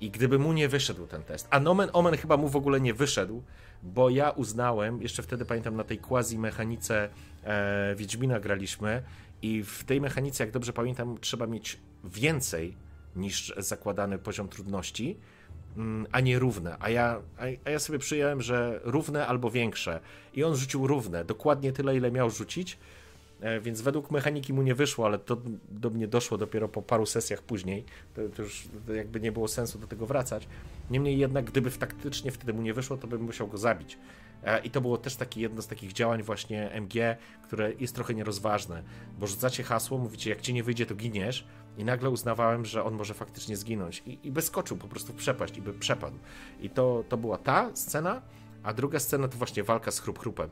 I 0.00 0.10
gdyby 0.10 0.38
mu 0.38 0.52
nie 0.52 0.68
wyszedł 0.68 1.06
ten 1.06 1.22
test, 1.22 1.48
a 1.50 1.60
Nomen 1.60 1.90
Omen 1.92 2.16
chyba 2.16 2.36
mu 2.36 2.48
w 2.48 2.56
ogóle 2.56 2.80
nie 2.80 2.94
wyszedł, 2.94 3.42
bo 3.82 4.10
ja 4.10 4.30
uznałem, 4.30 5.02
jeszcze 5.02 5.22
wtedy 5.22 5.44
pamiętam 5.44 5.76
na 5.76 5.84
tej 5.84 5.98
quasi 5.98 6.38
mechanice 6.38 7.08
e, 7.44 7.94
Wiedźmina 7.94 8.40
graliśmy 8.40 9.02
i 9.42 9.62
w 9.62 9.84
tej 9.84 10.00
mechanice, 10.00 10.44
jak 10.44 10.50
dobrze 10.50 10.72
pamiętam, 10.72 11.18
trzeba 11.20 11.46
mieć 11.46 11.78
więcej 12.04 12.76
niż 13.16 13.54
zakładany 13.56 14.18
poziom 14.18 14.48
trudności, 14.48 15.18
mm, 15.76 16.06
a 16.12 16.20
nie 16.20 16.38
równe. 16.38 16.76
A 16.80 16.90
ja, 16.90 17.22
a 17.64 17.70
ja 17.70 17.78
sobie 17.78 17.98
przyjąłem, 17.98 18.42
że 18.42 18.80
równe 18.84 19.26
albo 19.26 19.50
większe. 19.50 20.00
I 20.34 20.44
on 20.44 20.56
rzucił 20.56 20.86
równe, 20.86 21.24
dokładnie 21.24 21.72
tyle, 21.72 21.96
ile 21.96 22.10
miał 22.10 22.30
rzucić. 22.30 22.78
E, 23.40 23.60
więc 23.60 23.80
według 23.80 24.10
mechaniki 24.10 24.52
mu 24.52 24.62
nie 24.62 24.74
wyszło, 24.74 25.06
ale 25.06 25.18
to 25.18 25.36
do 25.70 25.90
mnie 25.90 26.08
doszło 26.08 26.38
dopiero 26.38 26.68
po 26.68 26.82
paru 26.82 27.06
sesjach 27.06 27.42
później. 27.42 27.84
To, 28.14 28.28
to 28.36 28.42
już 28.42 28.68
jakby 28.96 29.20
nie 29.20 29.32
było 29.32 29.48
sensu 29.48 29.78
do 29.78 29.86
tego 29.86 30.06
wracać. 30.06 30.48
Niemniej 30.90 31.18
jednak, 31.18 31.44
gdyby 31.44 31.70
faktycznie 31.70 32.30
wtedy 32.30 32.52
mu 32.52 32.62
nie 32.62 32.74
wyszło, 32.74 32.96
to 32.96 33.06
bym 33.06 33.22
musiał 33.22 33.48
go 33.48 33.58
zabić. 33.58 33.98
E, 34.44 34.60
I 34.60 34.70
to 34.70 34.80
było 34.80 34.98
też 34.98 35.16
takie 35.16 35.40
jedno 35.40 35.62
z 35.62 35.66
takich 35.66 35.92
działań 35.92 36.22
właśnie 36.22 36.70
MG, 36.70 37.16
które 37.42 37.72
jest 37.72 37.94
trochę 37.94 38.14
nierozważne, 38.14 38.82
bo 39.18 39.26
rzucacie 39.26 39.62
hasło, 39.62 39.98
mówicie, 39.98 40.30
jak 40.30 40.40
ci 40.40 40.54
nie 40.54 40.62
wyjdzie, 40.62 40.86
to 40.86 40.94
giniesz 40.94 41.46
i 41.78 41.84
nagle 41.84 42.10
uznawałem, 42.10 42.64
że 42.64 42.84
on 42.84 42.94
może 42.94 43.14
faktycznie 43.14 43.56
zginąć 43.56 44.02
i, 44.06 44.18
i 44.22 44.32
by 44.32 44.42
skoczył 44.42 44.76
po 44.76 44.88
prostu 44.88 45.12
w 45.12 45.16
przepaść 45.16 45.56
i 45.56 45.62
by 45.62 45.72
przepadł. 45.72 46.18
I 46.60 46.70
to, 46.70 47.04
to 47.08 47.16
była 47.16 47.38
ta 47.38 47.70
scena, 47.74 48.22
a 48.62 48.74
druga 48.74 48.98
scena 48.98 49.28
to 49.28 49.38
właśnie 49.38 49.62
walka 49.62 49.90
z 49.90 50.00
Chrup 50.00 50.18
Chrupem. 50.18 50.50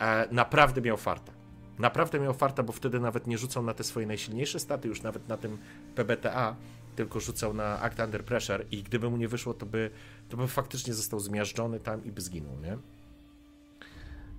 E, 0.00 0.28
naprawdę 0.30 0.80
miał 0.80 0.96
farta 0.96 1.41
Naprawdę 1.82 2.20
miał 2.20 2.34
farta, 2.34 2.62
bo 2.62 2.72
wtedy 2.72 3.00
nawet 3.00 3.26
nie 3.26 3.38
rzucał 3.38 3.62
na 3.62 3.74
te 3.74 3.84
swoje 3.84 4.06
najsilniejsze 4.06 4.60
staty, 4.60 4.88
już 4.88 5.02
nawet 5.02 5.28
na 5.28 5.36
tym 5.36 5.58
PBTA, 5.94 6.56
tylko 6.96 7.20
rzucał 7.20 7.54
na 7.54 7.80
Act 7.80 7.98
Under 7.98 8.24
Pressure 8.24 8.66
i 8.70 8.82
gdyby 8.82 9.10
mu 9.10 9.16
nie 9.16 9.28
wyszło, 9.28 9.54
to 9.54 9.66
by, 9.66 9.90
to 10.28 10.36
by 10.36 10.48
faktycznie 10.48 10.94
został 10.94 11.20
zmiażdżony 11.20 11.80
tam 11.80 12.04
i 12.04 12.12
by 12.12 12.20
zginął, 12.20 12.60
nie? 12.60 12.78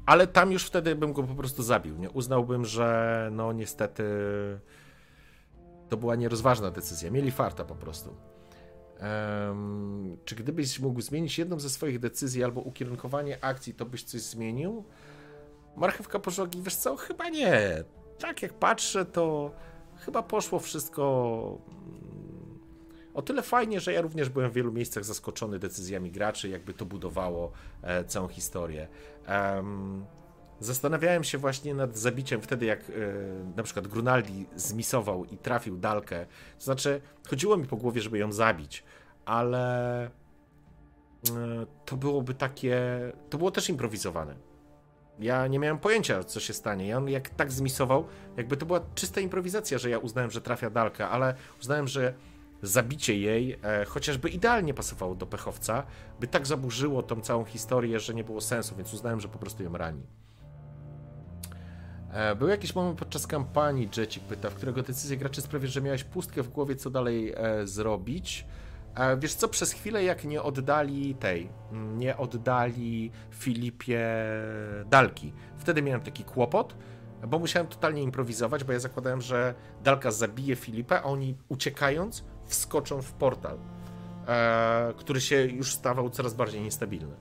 Ale 0.06 0.28
tam 0.28 0.52
już 0.52 0.65
wtedy 0.65 0.95
bym 0.95 1.14
go 1.14 1.24
po 1.24 1.36
prostu 1.36 1.64
zabił, 1.64 1.98
nie? 1.98 2.10
Uznałbym, 2.10 2.65
że 2.65 3.30
no 3.32 3.53
niestety 3.53 4.03
to 5.90 5.98
była 5.98 6.15
nierozważna 6.15 6.72
decyzja. 6.72 7.11
Mieli 7.11 7.32
farta 7.32 7.65
po 7.65 7.76
prostu. 7.76 8.15
Um, 9.49 10.18
czy 10.26 10.36
gdybyś 10.36 10.80
mógł 10.80 11.02
zmienić 11.02 11.38
jedną 11.38 11.60
ze 11.60 11.70
swoich 11.70 11.99
decyzji 11.99 12.44
albo 12.44 12.61
ukierunkowanie 12.61 13.44
akcji, 13.44 13.74
to 13.74 13.86
byś 13.86 14.03
coś 14.03 14.22
zmienił? 14.22 14.86
Marchewka 15.75 16.19
pożogi, 16.19 16.61
wiesz 16.61 16.75
co? 16.75 16.95
Chyba 16.95 17.29
nie. 17.29 17.83
Tak 18.19 18.41
jak 18.41 18.53
patrzę, 18.53 19.05
to 19.05 19.51
chyba 19.97 20.23
poszło 20.23 20.59
wszystko 20.59 21.57
mm, 21.67 22.59
o 23.13 23.21
tyle 23.21 23.41
fajnie, 23.41 23.79
że 23.79 23.93
ja 23.93 24.01
również 24.01 24.29
byłem 24.29 24.51
w 24.51 24.53
wielu 24.53 24.71
miejscach 24.71 25.05
zaskoczony 25.05 25.59
decyzjami 25.59 26.11
graczy, 26.11 26.49
jakby 26.49 26.73
to 26.73 26.85
budowało 26.85 27.51
e, 27.81 28.05
całą 28.05 28.27
historię. 28.27 28.87
Um, 29.27 30.05
zastanawiałem 30.59 31.23
się 31.23 31.37
właśnie 31.37 31.73
nad 31.73 31.97
zabiciem 31.97 32.41
wtedy, 32.41 32.65
jak 32.65 32.79
e, 32.79 32.93
na 33.55 33.63
przykład 33.63 33.87
Grunaldi 33.87 34.45
zmisował 34.55 35.25
i 35.25 35.37
trafił 35.37 35.77
Dalkę. 35.77 36.25
To 36.57 36.63
znaczy, 36.63 37.01
chodziło 37.29 37.57
mi 37.57 37.67
po 37.67 37.77
głowie, 37.77 38.01
żeby 38.01 38.17
ją 38.17 38.31
zabić, 38.31 38.83
ale 39.25 40.05
e, 40.05 40.09
to 41.85 41.97
byłoby 41.97 42.33
takie. 42.33 42.81
To 43.29 43.37
było 43.37 43.51
też 43.51 43.69
improwizowane 43.69 44.52
ja 45.19 45.48
nie 45.48 45.60
miałem 45.60 45.80
pojęcia, 45.80 46.23
co 46.23 46.40
się 46.40 46.53
stanie. 46.53 46.88
I 46.88 46.94
on 46.94 47.10
jak 47.10 47.30
tak 47.30 47.52
zmisował, 47.52 48.06
jakby 48.38 48.57
to 48.57 48.65
była 48.65 48.81
czysta 48.95 49.22
improwizacja, 49.22 49.77
że 49.77 49.90
ja 49.90 49.98
uznałem, 49.98 50.31
że 50.31 50.41
trafia 50.41 50.69
Dalka, 50.69 51.10
ale 51.10 51.35
uznałem, 51.61 51.88
że 51.88 52.14
zabicie 52.61 53.18
jej 53.18 53.60
e, 53.64 53.85
chociażby 53.85 54.30
idealnie 54.30 54.73
pasowało 54.73 55.15
do 55.15 55.26
pechowca, 55.26 55.84
by 56.19 56.27
tak 56.27 56.48
zaburzyło 56.48 57.03
tą 57.03 57.22
całą 57.22 57.45
historię, 57.45 57.99
że 57.99 58.14
nie 58.14 58.23
było 58.23 58.41
sensu, 58.41 58.76
więc 58.76 58.94
uznałem, 58.94 59.19
że 59.19 59.27
po 59.27 59.40
prostu 59.40 59.64
ją 59.64 59.77
rani. 59.77 60.03
E, 62.11 62.35
był 62.35 62.48
jakiś 62.48 62.76
moment 62.76 62.99
podczas 62.99 63.27
kampanii, 63.27 63.90
Jecik 63.98 64.23
pyta, 64.23 64.49
w 64.49 64.56
którego 64.56 64.84
decyzja 64.84 65.18
graczy 65.18 65.41
sprawia, 65.41 65.68
że 65.68 65.81
miałeś 65.81 66.03
pustkę 66.03 66.44
w 66.44 66.49
głowie, 66.49 66.76
co 66.76 66.90
dalej 66.90 67.34
e, 67.35 67.68
zrobić. 67.68 68.45
A 68.95 69.15
wiesz 69.15 69.34
co, 69.34 69.48
przez 69.48 69.72
chwilę 69.72 70.03
jak 70.03 70.26
nie 70.26 70.41
oddali 70.41 71.15
tej, 71.15 71.49
nie 71.72 72.18
oddali 72.18 73.11
Filipie 73.32 74.06
Dalki, 74.86 75.34
wtedy 75.57 75.82
miałem 75.82 76.02
taki 76.02 76.24
kłopot, 76.24 76.76
bo 77.28 77.40
musiałem 77.40 77.68
totalnie 77.68 78.02
improwizować, 78.02 78.64
bo 78.64 78.74
ja 78.74 78.80
zakładałem, 78.80 79.22
że 79.22 79.53
Dalka 79.84 80.11
zabije 80.11 80.56
Filipę, 80.56 81.02
a 81.02 81.03
oni 81.03 81.38
uciekając 81.49 82.24
wskoczą 82.45 83.02
w 83.02 83.14
portal, 83.14 83.57
e, 84.28 84.94
który 84.98 85.22
się 85.22 85.45
już 85.45 85.74
stawał 85.74 86.10
coraz 86.10 86.34
bardziej 86.34 86.61
niestabilny. 86.61 87.15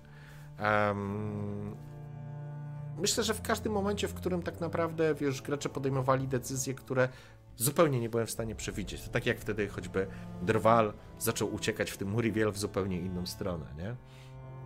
myślę, 2.99 3.24
że 3.24 3.35
w 3.35 3.43
każdym 3.43 3.73
momencie, 3.73 4.09
w 4.09 4.15
którym 4.15 4.43
tak 4.43 4.61
naprawdę, 4.61 5.15
wiesz, 5.15 5.43
gracze 5.43 5.69
podejmowali 5.69 6.28
decyzje, 6.28 6.74
które 6.74 7.09
zupełnie 7.56 8.00
nie 8.00 8.08
byłem 8.08 8.26
w 8.26 8.30
stanie 8.30 8.54
przewidzieć. 8.54 9.02
To 9.02 9.10
tak 9.10 9.26
jak 9.26 9.38
wtedy 9.38 9.68
choćby 9.68 10.06
Drwal 10.42 10.92
zaczął 11.18 11.54
uciekać 11.54 11.90
w 11.90 11.96
tym 11.96 12.08
Muriel 12.08 12.52
w 12.52 12.58
zupełnie 12.58 12.98
inną 12.98 13.26
stronę, 13.26 13.66
nie? 13.78 13.96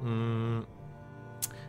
Mm. 0.03 0.67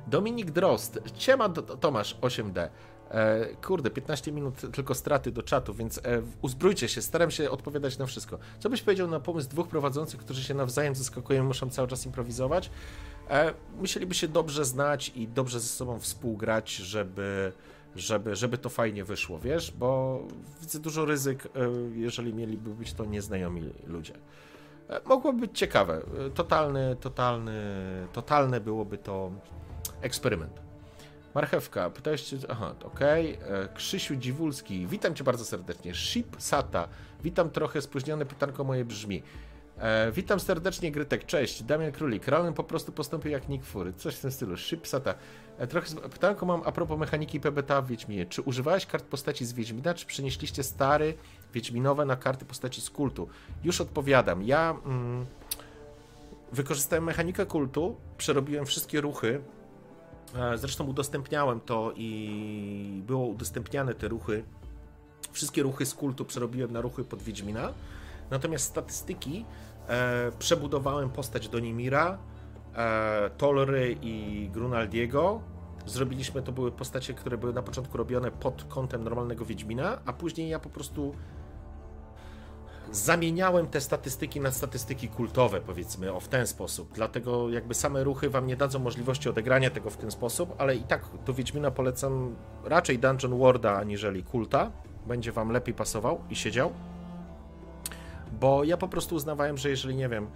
Dominik 0.08 0.52
Drost, 0.52 1.00
ciema 1.16 1.50
Tomasz 1.80 2.18
8D. 2.22 2.70
E, 3.12 3.46
kurde, 3.56 3.90
15 3.90 4.32
minut 4.32 4.62
tylko 4.74 4.96
straty 4.96 5.32
do 5.32 5.44
czatu, 5.44 5.74
więc 5.74 5.98
e, 5.98 6.02
uzbrójcie 6.42 6.88
się, 6.88 7.02
staram 7.02 7.32
się 7.32 7.50
odpowiadać 7.50 7.98
na 7.98 8.06
wszystko. 8.06 8.40
Co 8.60 8.70
byś 8.70 8.82
powiedział 8.82 9.08
na 9.08 9.20
pomysł 9.20 9.50
dwóch 9.50 9.68
prowadzących, 9.68 10.20
którzy 10.20 10.44
się 10.44 10.54
nawzajem 10.54 10.96
zaskakują, 10.96 11.44
muszą 11.44 11.70
cały 11.70 11.88
czas 11.88 12.06
improwizować? 12.06 12.70
E, 13.30 13.54
musieliby 13.80 14.16
się 14.16 14.28
dobrze 14.28 14.66
znać 14.66 15.12
i 15.16 15.28
dobrze 15.28 15.60
ze 15.60 15.68
sobą 15.68 16.00
współgrać, 16.00 16.76
żeby, 16.76 17.52
żeby, 17.98 18.36
żeby 18.36 18.58
to 18.58 18.70
fajnie 18.70 19.04
wyszło, 19.04 19.40
wiesz? 19.40 19.72
Bo 19.72 20.20
widzę 20.62 20.80
dużo 20.80 21.06
ryzyk, 21.06 21.46
e, 21.46 21.50
jeżeli 21.96 22.34
mieliby 22.34 22.70
być 22.70 22.94
to 22.94 23.06
nieznajomi 23.06 23.74
ludzie. 23.88 24.14
E, 24.90 25.02
mogłoby 25.06 25.40
być 25.40 25.60
ciekawe. 25.60 26.02
E, 26.28 26.30
totalny, 26.30 26.96
totalny, 27.02 27.54
totalne 28.14 28.60
byłoby 28.60 28.98
to 28.98 29.32
eksperyment. 30.02 30.62
Marchewka, 31.36 31.90
pytałeś 31.90 32.22
się, 32.24 32.38
aha, 32.50 32.76
okej. 32.84 33.38
Okay. 33.38 33.68
Krzysiu 33.76 34.16
Dziwulski, 34.16 34.88
witam 34.88 35.16
cię 35.16 35.24
bardzo 35.24 35.46
serdecznie. 35.46 35.94
Ship 35.96 36.36
Sata, 36.38 36.88
witam 37.24 37.50
trochę 37.50 37.82
spóźnione 37.82 38.26
pytanko 38.26 38.64
moje 38.64 38.86
brzmi. 38.86 39.24
E, 39.80 40.12
witam 40.12 40.40
serdecznie, 40.40 40.92
Grytek, 40.92 41.26
cześć. 41.26 41.64
Damian 41.64 41.92
Królik. 41.92 42.28
Ralen 42.28 42.54
po 42.54 42.64
prostu 42.64 42.92
postąpił 42.92 43.32
jak 43.32 43.50
Nick 43.50 43.66
Fury. 43.66 43.94
Coś 43.94 44.16
w 44.16 44.20
tym 44.20 44.32
stylu. 44.32 44.58
Ship 44.58 44.88
Sata. 44.88 45.16
E, 45.58 45.68
trochę 45.68 45.96
pytanko 45.96 46.46
mam 46.46 46.62
a 46.66 46.72
propos 46.72 47.00
mechaniki 47.00 47.40
PBTA 47.40 47.82
w 47.82 47.88
Wiedźminie. 47.88 48.26
Czy 48.26 48.42
używałeś 48.42 48.86
kart 48.86 49.06
postaci 49.06 49.46
z 49.46 49.54
Wiedźmina, 49.54 49.94
czy 49.94 50.06
przenieśliście 50.06 50.64
stary 50.64 51.14
Wiedźminowe 51.54 52.06
na 52.06 52.16
karty 52.16 52.46
postaci 52.46 52.82
z 52.82 52.90
kultu? 52.90 53.28
Już 53.64 53.82
odpowiadam. 53.82 54.44
Ja 54.44 54.76
mm, 54.86 55.26
wykorzystałem 56.52 57.04
mechanikę 57.04 57.46
kultu, 57.46 57.96
przerobiłem 58.18 58.66
wszystkie 58.66 59.02
ruchy 59.02 59.42
E, 60.36 60.58
zresztą 60.58 60.86
udostępniałem 60.86 61.60
to 61.60 61.94
i 61.96 63.02
było 63.08 63.26
udostępniane 63.26 63.94
te 63.94 64.08
ruchy. 64.08 64.44
Wszystkie 65.32 65.64
ruchy 65.64 65.86
z 65.86 65.94
kultu 65.94 66.26
przerobiłem 66.26 66.72
na 66.72 66.82
ruchy 66.82 67.04
pod 67.04 67.22
Wiedźmina. 67.22 67.74
Natomiast 68.30 68.66
statystyki 68.66 69.46
e, 69.88 70.32
przebudowałem 70.40 71.10
postać 71.10 71.50
Donimira, 71.50 72.18
e, 72.78 73.30
Tolry 73.38 73.98
i 74.02 74.50
Grunaldiego. 74.54 75.42
Zrobiliśmy, 75.86 76.42
to 76.42 76.52
były 76.52 76.72
postacie, 76.72 77.14
które 77.14 77.38
były 77.38 77.54
na 77.54 77.62
początku 77.62 77.98
robione 77.98 78.32
pod 78.32 78.64
kątem 78.64 79.04
normalnego 79.04 79.46
Wiedźmina, 79.46 79.98
a 80.06 80.14
później 80.14 80.50
ja 80.50 80.60
po 80.60 80.70
prostu 80.70 81.14
zamieniałem 82.92 83.68
te 83.68 83.82
statystyki 83.82 84.42
na 84.42 84.52
statystyki 84.52 85.08
kultowe, 85.08 85.62
powiedzmy, 85.62 86.14
o 86.14 86.20
w 86.20 86.28
ten 86.28 86.48
sposób. 86.48 86.92
Dlatego 86.94 87.50
jakby 87.50 87.74
same 87.74 88.04
ruchy 88.04 88.30
wam 88.30 88.48
nie 88.48 88.56
dadzą 88.56 88.80
możliwości 88.80 89.30
odegrania 89.30 89.70
tego 89.70 89.90
w 89.90 89.98
ten 89.98 90.12
sposób, 90.12 90.56
ale 90.58 90.76
i 90.76 90.84
tak 90.84 91.06
do 91.26 91.34
Wiedźmina 91.34 91.72
polecam 91.72 92.36
raczej 92.64 93.00
Dungeon 93.00 93.40
Warda 93.40 93.78
aniżeli 93.78 94.24
kulta. 94.24 94.72
Będzie 95.08 95.32
wam 95.32 95.52
lepiej 95.52 95.74
pasował 95.74 96.22
i 96.30 96.36
siedział. 96.36 96.74
Bo 98.40 98.64
ja 98.64 98.78
po 98.78 98.88
prostu 98.88 99.16
uznawałem, 99.16 99.58
że 99.58 99.70
jeżeli, 99.70 99.96
nie 99.96 100.10
wiem, 100.10 100.28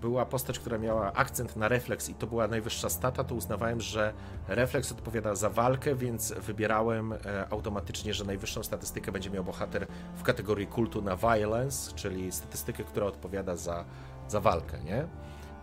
była 0.00 0.26
postać, 0.26 0.58
która 0.58 0.78
miała 0.78 1.12
akcent 1.12 1.56
na 1.56 1.68
refleks 1.68 2.08
i 2.08 2.14
to 2.14 2.26
była 2.26 2.48
najwyższa 2.48 2.88
stata, 2.88 3.24
to 3.24 3.34
uznawałem, 3.34 3.80
że 3.80 4.12
refleks 4.48 4.92
odpowiada 4.92 5.34
za 5.34 5.50
walkę, 5.50 5.94
więc 5.94 6.32
wybierałem 6.32 7.12
e, 7.12 7.18
automatycznie, 7.50 8.14
że 8.14 8.24
najwyższą 8.24 8.62
statystykę 8.62 9.12
będzie 9.12 9.30
miał 9.30 9.44
bohater 9.44 9.86
w 10.16 10.22
kategorii 10.22 10.66
kultu 10.66 11.02
na 11.02 11.16
violence, 11.16 11.92
czyli 11.94 12.32
statystykę, 12.32 12.84
która 12.84 13.06
odpowiada 13.06 13.56
za, 13.56 13.84
za 14.28 14.40
walkę, 14.40 14.78
nie? 14.84 15.06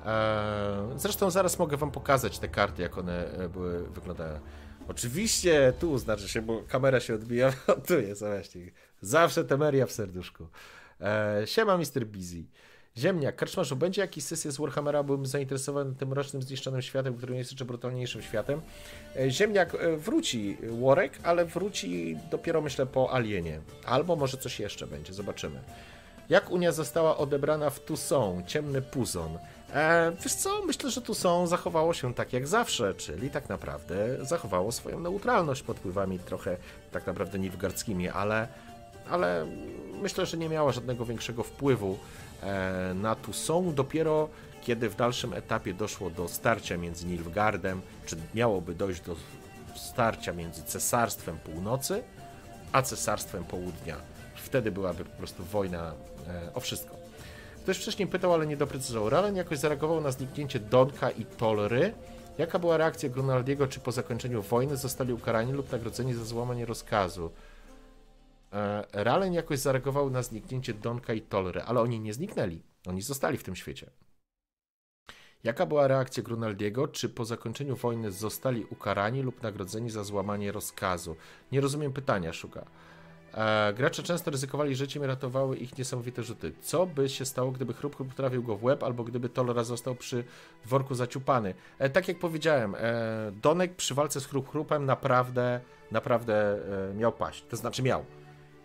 E, 0.05 0.87
zresztą 0.95 1.31
zaraz 1.31 1.59
mogę 1.59 1.77
wam 1.77 1.91
pokazać 1.91 2.39
te 2.39 2.47
karty, 2.47 2.81
jak 2.81 2.97
one 2.97 3.31
e, 3.31 3.49
były, 3.49 3.89
wyglądają. 3.89 4.39
Oczywiście 4.87 5.73
tu 5.79 5.97
znaczy 5.97 6.29
się, 6.29 6.41
bo 6.41 6.63
kamera 6.67 6.99
się 6.99 7.15
odbija, 7.15 7.53
tu 7.87 7.99
jest 7.99 8.21
właśnie. 8.21 8.61
Zawsze 9.01 9.43
temeria 9.43 9.85
w 9.85 9.91
serduszku. 9.91 10.47
Siema, 11.45 11.77
Mr. 11.77 12.05
Busy. 12.05 12.43
Ziemniak, 12.97 13.35
Karczmarzu, 13.35 13.75
będzie 13.75 14.01
jakiś 14.01 14.23
sesja 14.23 14.51
z 14.51 14.57
Warhammera, 14.57 15.03
byłbym 15.03 15.25
zainteresowany 15.25 15.95
tym 15.95 16.13
rocznym 16.13 16.41
zniszczonym 16.41 16.81
światem, 16.81 17.17
który 17.17 17.35
jest 17.35 17.51
jeszcze 17.51 17.65
brutalniejszym 17.65 18.21
światem. 18.21 18.61
E, 19.15 19.29
Ziemniak 19.31 19.75
e, 19.75 19.97
wróci, 19.97 20.57
Warek, 20.81 21.19
ale 21.23 21.45
wróci 21.45 22.17
dopiero 22.31 22.61
myślę 22.61 22.85
po 22.85 23.13
Alienie. 23.13 23.59
Albo 23.85 24.15
może 24.15 24.37
coś 24.37 24.59
jeszcze 24.59 24.87
będzie, 24.87 25.13
zobaczymy. 25.13 25.59
Jak 26.29 26.51
Unia 26.51 26.71
została 26.71 27.17
odebrana 27.17 27.69
w 27.69 27.79
Tucson, 27.79 28.45
ciemny 28.45 28.81
puzon? 28.81 29.37
E, 29.73 30.11
wiesz 30.23 30.33
co, 30.33 30.61
myślę, 30.65 30.91
że 30.91 31.01
Tucson 31.01 31.47
zachowało 31.47 31.93
się 31.93 32.13
tak 32.13 32.33
jak 32.33 32.47
zawsze, 32.47 32.93
czyli 32.93 33.29
tak 33.29 33.49
naprawdę 33.49 34.25
zachowało 34.25 34.71
swoją 34.71 34.99
neutralność 34.99 35.63
pod 35.63 35.77
wpływami 35.77 36.19
trochę 36.19 36.57
tak 36.91 37.07
naprawdę 37.07 37.39
nilfgardzkimi, 37.39 38.09
ale, 38.09 38.47
ale 39.09 39.45
myślę, 40.01 40.25
że 40.25 40.37
nie 40.37 40.49
miała 40.49 40.71
żadnego 40.71 41.05
większego 41.05 41.43
wpływu 41.43 41.97
na 42.95 43.15
tu 43.15 43.33
są 43.33 43.73
dopiero 43.73 44.29
kiedy 44.65 44.89
w 44.89 44.95
dalszym 44.95 45.33
etapie 45.33 45.73
doszło 45.73 46.09
do 46.09 46.27
starcia 46.27 46.77
między 46.77 47.05
Nilfgaardem, 47.05 47.81
czy 48.05 48.15
miałoby 48.35 48.75
dojść 48.75 49.01
do 49.01 49.15
starcia 49.75 50.33
między 50.33 50.63
Cesarstwem 50.63 51.37
Północy 51.37 52.03
a 52.71 52.81
Cesarstwem 52.81 53.43
Południa. 53.43 53.95
Wtedy 54.35 54.71
byłaby 54.71 55.05
po 55.05 55.17
prostu 55.17 55.43
wojna 55.43 55.93
e, 56.27 56.53
o 56.53 56.59
wszystko. 56.59 56.95
Ktoś 57.63 57.77
wcześniej 57.77 58.07
pytał, 58.07 58.33
ale 58.33 58.47
nie 58.47 58.57
doprecyzował. 58.57 59.09
Ralen 59.09 59.35
jakoś 59.35 59.57
zareagował 59.57 60.01
na 60.01 60.11
zniknięcie 60.11 60.59
Donka 60.59 61.11
i 61.11 61.25
Tolry. 61.25 61.93
Jaka 62.37 62.59
była 62.59 62.77
reakcja 62.77 63.09
Grunaldiego, 63.09 63.67
czy 63.67 63.79
po 63.79 63.91
zakończeniu 63.91 64.41
wojny 64.41 64.77
zostali 64.77 65.13
ukarani 65.13 65.53
lub 65.53 65.71
nagrodzeni 65.71 66.13
za 66.13 66.25
złamanie 66.25 66.65
rozkazu? 66.65 67.31
E, 68.55 68.85
Ralen 69.03 69.33
jakoś 69.33 69.59
zareagował 69.59 70.09
na 70.09 70.23
zniknięcie 70.23 70.73
Donka 70.73 71.13
i 71.13 71.21
Tolry, 71.21 71.61
ale 71.61 71.81
oni 71.81 71.99
nie 71.99 72.13
zniknęli. 72.13 72.61
Oni 72.87 73.01
zostali 73.01 73.37
w 73.37 73.43
tym 73.43 73.55
świecie. 73.55 73.89
Jaka 75.43 75.65
była 75.65 75.87
reakcja 75.87 76.23
Grunaldiego? 76.23 76.87
Czy 76.87 77.09
po 77.09 77.25
zakończeniu 77.25 77.75
wojny 77.75 78.11
zostali 78.11 78.65
ukarani 78.65 79.21
lub 79.21 79.43
nagrodzeni 79.43 79.89
za 79.89 80.03
złamanie 80.03 80.51
rozkazu? 80.51 81.15
Nie 81.51 81.61
rozumiem 81.61 81.93
pytania, 81.93 82.33
szuka. 82.33 82.65
E, 83.33 83.73
gracze 83.73 84.03
często 84.03 84.31
ryzykowali 84.31 84.75
życiem 84.75 85.03
i 85.03 85.07
ratowały 85.07 85.57
ich 85.57 85.77
niesamowite 85.77 86.23
rzuty. 86.23 86.53
Co 86.61 86.85
by 86.85 87.09
się 87.09 87.25
stało, 87.25 87.51
gdyby 87.51 87.73
Chrup 87.73 87.95
Chrup 87.95 88.13
trafił 88.13 88.43
go 88.43 88.55
w 88.55 88.63
łeb, 88.63 88.83
albo 88.83 89.03
gdyby 89.03 89.29
Tolra 89.29 89.63
został 89.63 89.95
przy 89.95 90.23
dworku 90.65 90.95
zaciupany? 90.95 91.53
E, 91.79 91.89
tak 91.89 92.07
jak 92.07 92.19
powiedziałem, 92.19 92.75
e, 92.75 93.31
Donek 93.41 93.75
przy 93.75 93.95
walce 93.95 94.21
z 94.21 94.25
Chrup 94.25 94.49
Chrupem 94.49 94.85
naprawdę, 94.85 95.61
naprawdę 95.91 96.57
e, 96.91 96.93
miał 96.93 97.11
paść. 97.11 97.45
To 97.49 97.55
znaczy 97.55 97.83
miał. 97.83 98.05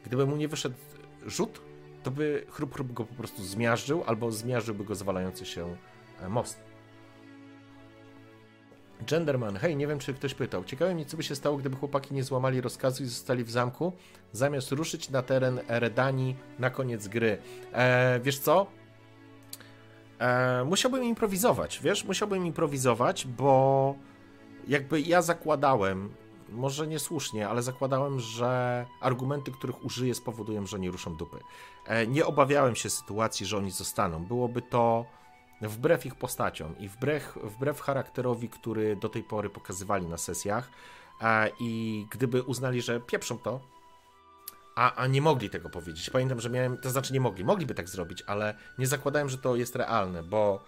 Gdyby 0.04 0.26
mu 0.26 0.36
nie 0.36 0.48
wyszedł 0.48 0.76
rzut, 1.26 1.60
to 2.02 2.10
by 2.10 2.46
chrup 2.50 2.74
chrup 2.74 2.92
go 2.92 3.04
po 3.04 3.14
prostu 3.14 3.44
zmiażdżył, 3.44 4.04
albo 4.06 4.32
zmiażdżyłby 4.32 4.84
go 4.84 4.94
zwalający 4.94 5.46
się 5.46 5.76
e, 6.20 6.28
most. 6.28 6.70
Genderman, 9.06 9.56
hej, 9.56 9.76
nie 9.76 9.86
wiem 9.86 9.98
czy 9.98 10.14
ktoś 10.14 10.34
pytał. 10.34 10.64
Ciekawe 10.64 10.94
mnie, 10.94 11.04
co 11.04 11.16
by 11.16 11.22
się 11.22 11.36
stało, 11.36 11.56
gdyby 11.56 11.76
chłopaki 11.76 12.14
nie 12.14 12.24
złamali 12.24 12.60
rozkazu 12.60 13.02
i 13.02 13.06
zostali 13.06 13.44
w 13.44 13.50
zamku, 13.50 13.92
zamiast 14.32 14.72
ruszyć 14.72 15.10
na 15.10 15.22
teren 15.22 15.60
Redanii 15.68 16.36
na 16.58 16.70
koniec 16.70 17.08
gry. 17.08 17.38
E, 17.72 18.20
wiesz 18.20 18.38
co? 18.38 18.66
E, 20.18 20.64
musiałbym 20.64 21.04
improwizować, 21.04 21.80
wiesz? 21.82 22.04
Musiałbym 22.04 22.46
improwizować, 22.46 23.26
bo 23.26 23.94
jakby 24.68 25.00
ja 25.00 25.22
zakładałem, 25.22 26.14
może 26.50 26.86
niesłusznie, 26.86 27.48
ale 27.48 27.62
zakładałem, 27.62 28.20
że 28.20 28.86
argumenty, 29.00 29.52
których 29.52 29.84
użyję, 29.84 30.14
spowodują, 30.14 30.66
że 30.66 30.78
nie 30.78 30.90
ruszą 30.90 31.16
dupy. 31.16 31.38
E, 31.86 32.06
nie 32.06 32.26
obawiałem 32.26 32.76
się 32.76 32.90
sytuacji, 32.90 33.46
że 33.46 33.56
oni 33.56 33.70
zostaną. 33.70 34.24
Byłoby 34.24 34.62
to 34.62 35.04
wbrew 35.60 36.06
ich 36.06 36.14
postaciom 36.14 36.78
i 36.78 36.88
wbrew, 36.88 37.38
wbrew 37.42 37.80
charakterowi, 37.80 38.48
który 38.48 38.96
do 38.96 39.08
tej 39.08 39.22
pory 39.22 39.50
pokazywali 39.50 40.06
na 40.06 40.16
sesjach. 40.16 40.70
E, 41.20 41.50
I 41.60 42.06
gdyby 42.10 42.42
uznali, 42.42 42.82
że 42.82 43.00
pieprzą 43.00 43.38
to, 43.38 43.60
a, 44.76 44.94
a 44.94 45.06
nie 45.06 45.22
mogli 45.22 45.50
tego 45.50 45.70
powiedzieć. 45.70 46.10
Pamiętam, 46.10 46.40
że 46.40 46.50
miałem, 46.50 46.78
to 46.78 46.90
znaczy 46.90 47.12
nie 47.12 47.20
mogli, 47.20 47.44
mogliby 47.44 47.74
tak 47.74 47.88
zrobić, 47.88 48.22
ale 48.26 48.54
nie 48.78 48.86
zakładałem, 48.86 49.28
że 49.28 49.38
to 49.38 49.56
jest 49.56 49.76
realne, 49.76 50.22
bo 50.22 50.60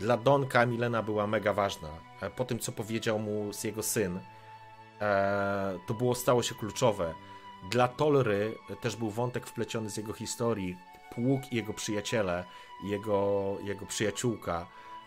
dla 0.00 0.16
Donka 0.16 0.66
Milena 0.66 1.02
była 1.02 1.26
mega 1.26 1.52
ważna. 1.52 1.88
E, 2.20 2.30
po 2.30 2.44
tym, 2.44 2.58
co 2.58 2.72
powiedział 2.72 3.18
mu 3.18 3.50
jego 3.64 3.82
syn, 3.82 4.20
to 5.86 5.94
było 5.94 6.14
stało 6.14 6.42
się 6.42 6.54
kluczowe. 6.54 7.14
Dla 7.70 7.88
Tolry 7.88 8.54
też 8.80 8.96
był 8.96 9.10
wątek 9.10 9.46
wpleciony 9.46 9.90
z 9.90 9.96
jego 9.96 10.12
historii. 10.12 10.76
Pług 11.14 11.52
i 11.52 11.56
jego 11.56 11.72
przyjaciele, 11.72 12.44
jego, 12.82 13.56
jego 13.62 13.86
przyjaciółka 13.86 14.66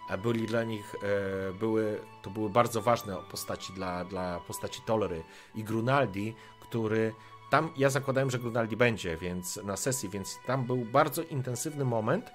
e, 0.09 0.17
byli 0.17 0.47
dla 0.47 0.63
nich, 0.63 0.95
e, 0.95 1.53
były, 1.53 1.99
to 2.21 2.29
były 2.29 2.49
bardzo 2.49 2.81
ważne 2.81 3.17
postaci 3.31 3.73
dla, 3.73 4.05
dla 4.05 4.39
postaci 4.39 4.81
Tolry 4.85 5.23
i 5.55 5.63
Grunaldi, 5.63 6.35
który 6.61 7.13
tam, 7.49 7.69
ja 7.77 7.89
zakładałem, 7.89 8.31
że 8.31 8.39
Grunaldi 8.39 8.77
będzie, 8.77 9.17
więc 9.17 9.55
na 9.63 9.77
sesji, 9.77 10.09
więc 10.09 10.39
tam 10.45 10.65
był 10.65 10.77
bardzo 10.77 11.23
intensywny 11.23 11.85
moment, 11.85 12.31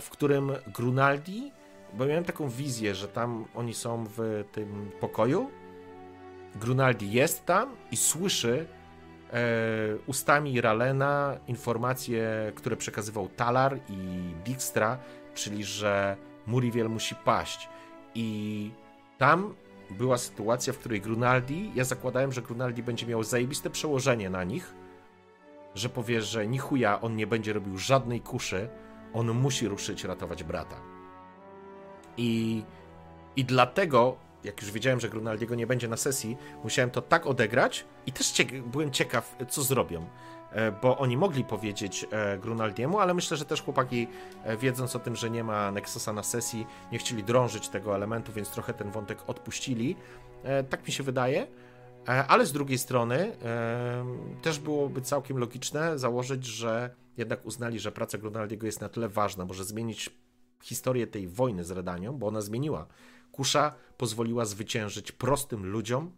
w 0.00 0.10
którym 0.10 0.52
Grunaldi, 0.66 1.52
bo 1.94 2.06
miałem 2.06 2.24
taką 2.24 2.48
wizję, 2.48 2.94
że 2.94 3.08
tam 3.08 3.44
oni 3.54 3.74
są 3.74 4.06
w 4.16 4.44
tym 4.52 4.90
pokoju 5.00 5.50
Grunaldi 6.56 7.12
jest 7.12 7.46
tam 7.46 7.76
i 7.90 7.96
słyszy 7.96 8.66
e, 9.32 9.38
ustami 10.06 10.60
Ralena 10.60 11.38
informacje, 11.46 12.52
które 12.54 12.76
przekazywał 12.76 13.28
Talar 13.28 13.78
i 13.88 14.32
Dijkstra, 14.44 14.98
czyli 15.34 15.64
że 15.64 16.16
Muriel 16.46 16.90
musi 16.90 17.14
paść. 17.14 17.68
I 18.14 18.70
tam 19.18 19.54
była 19.90 20.18
sytuacja, 20.18 20.72
w 20.72 20.78
której 20.78 21.00
Grunaldi, 21.00 21.70
ja 21.74 21.84
zakładałem, 21.84 22.32
że 22.32 22.42
Grunaldi 22.42 22.82
będzie 22.82 23.06
miał 23.06 23.22
zajebiste 23.22 23.70
przełożenie 23.70 24.30
na 24.30 24.44
nich, 24.44 24.74
że 25.74 25.88
powie, 25.88 26.22
że 26.22 26.46
ni 26.46 26.58
chuja 26.58 27.00
on 27.00 27.16
nie 27.16 27.26
będzie 27.26 27.52
robił 27.52 27.78
żadnej 27.78 28.20
kuszy, 28.20 28.68
on 29.12 29.30
musi 29.30 29.68
ruszyć 29.68 30.04
ratować 30.04 30.44
brata. 30.44 30.76
I, 32.16 32.62
i 33.36 33.44
dlatego, 33.44 34.16
jak 34.44 34.62
już 34.62 34.72
wiedziałem, 34.72 35.00
że 35.00 35.08
Grunaldiego 35.08 35.54
nie 35.54 35.66
będzie 35.66 35.88
na 35.88 35.96
sesji, 35.96 36.36
musiałem 36.64 36.90
to 36.90 37.02
tak 37.02 37.26
odegrać 37.26 37.84
i 38.06 38.12
też 38.12 38.34
byłem 38.66 38.90
ciekaw, 38.90 39.36
co 39.48 39.62
zrobią. 39.62 40.06
E, 40.52 40.72
bo 40.72 40.98
oni 40.98 41.16
mogli 41.16 41.44
powiedzieć 41.44 42.06
e, 42.10 42.38
Grunaldiemu, 42.38 42.98
ale 42.98 43.14
myślę, 43.14 43.36
że 43.36 43.44
też 43.44 43.62
chłopaki, 43.62 44.08
e, 44.44 44.56
wiedząc 44.56 44.96
o 44.96 44.98
tym, 44.98 45.16
że 45.16 45.30
nie 45.30 45.44
ma 45.44 45.72
Nexusa 45.72 46.12
na 46.12 46.22
sesji, 46.22 46.66
nie 46.92 46.98
chcieli 46.98 47.24
drążyć 47.24 47.68
tego 47.68 47.96
elementu, 47.96 48.32
więc 48.32 48.50
trochę 48.50 48.74
ten 48.74 48.90
wątek 48.90 49.18
odpuścili. 49.26 49.96
Tak 50.70 50.86
mi 50.86 50.92
się 50.92 51.02
wydaje. 51.02 51.46
Ale 52.28 52.46
z 52.46 52.52
drugiej 52.52 52.78
strony 52.78 53.36
też 54.42 54.58
byłoby 54.58 55.00
całkiem 55.00 55.38
logiczne 55.38 55.98
założyć, 55.98 56.46
że 56.46 56.94
jednak 57.16 57.46
uznali, 57.46 57.78
że 57.78 57.92
praca 57.92 58.18
Grunaldiego 58.18 58.66
jest 58.66 58.80
na 58.80 58.88
tyle 58.88 59.08
ważna, 59.08 59.44
może 59.44 59.64
zmienić 59.64 60.10
historię 60.62 61.06
tej 61.06 61.28
wojny 61.28 61.64
z 61.64 61.70
Redanią, 61.70 62.12
bo 62.12 62.26
ona 62.26 62.40
zmieniła. 62.40 62.86
Kusza 63.32 63.74
pozwoliła 63.96 64.44
zwyciężyć 64.44 65.12
prostym 65.12 65.66
ludziom, 65.66 66.12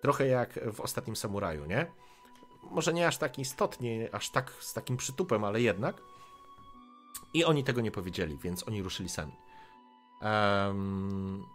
trochę 0.00 0.26
jak 0.26 0.58
w 0.72 0.80
ostatnim 0.80 1.16
samuraju, 1.16 1.64
nie? 1.64 1.86
Może 2.70 2.92
nie 2.92 3.06
aż 3.06 3.18
tak 3.18 3.38
istotnie, 3.38 4.08
aż 4.12 4.30
tak 4.30 4.52
z 4.60 4.72
takim 4.72 4.96
przytupem, 4.96 5.44
ale 5.44 5.60
jednak. 5.60 5.96
I 7.34 7.44
oni 7.44 7.64
tego 7.64 7.80
nie 7.80 7.90
powiedzieli, 7.90 8.38
więc 8.38 8.68
oni 8.68 8.82
ruszyli 8.82 9.08
sami. 9.08 9.32
Um... 10.22 11.46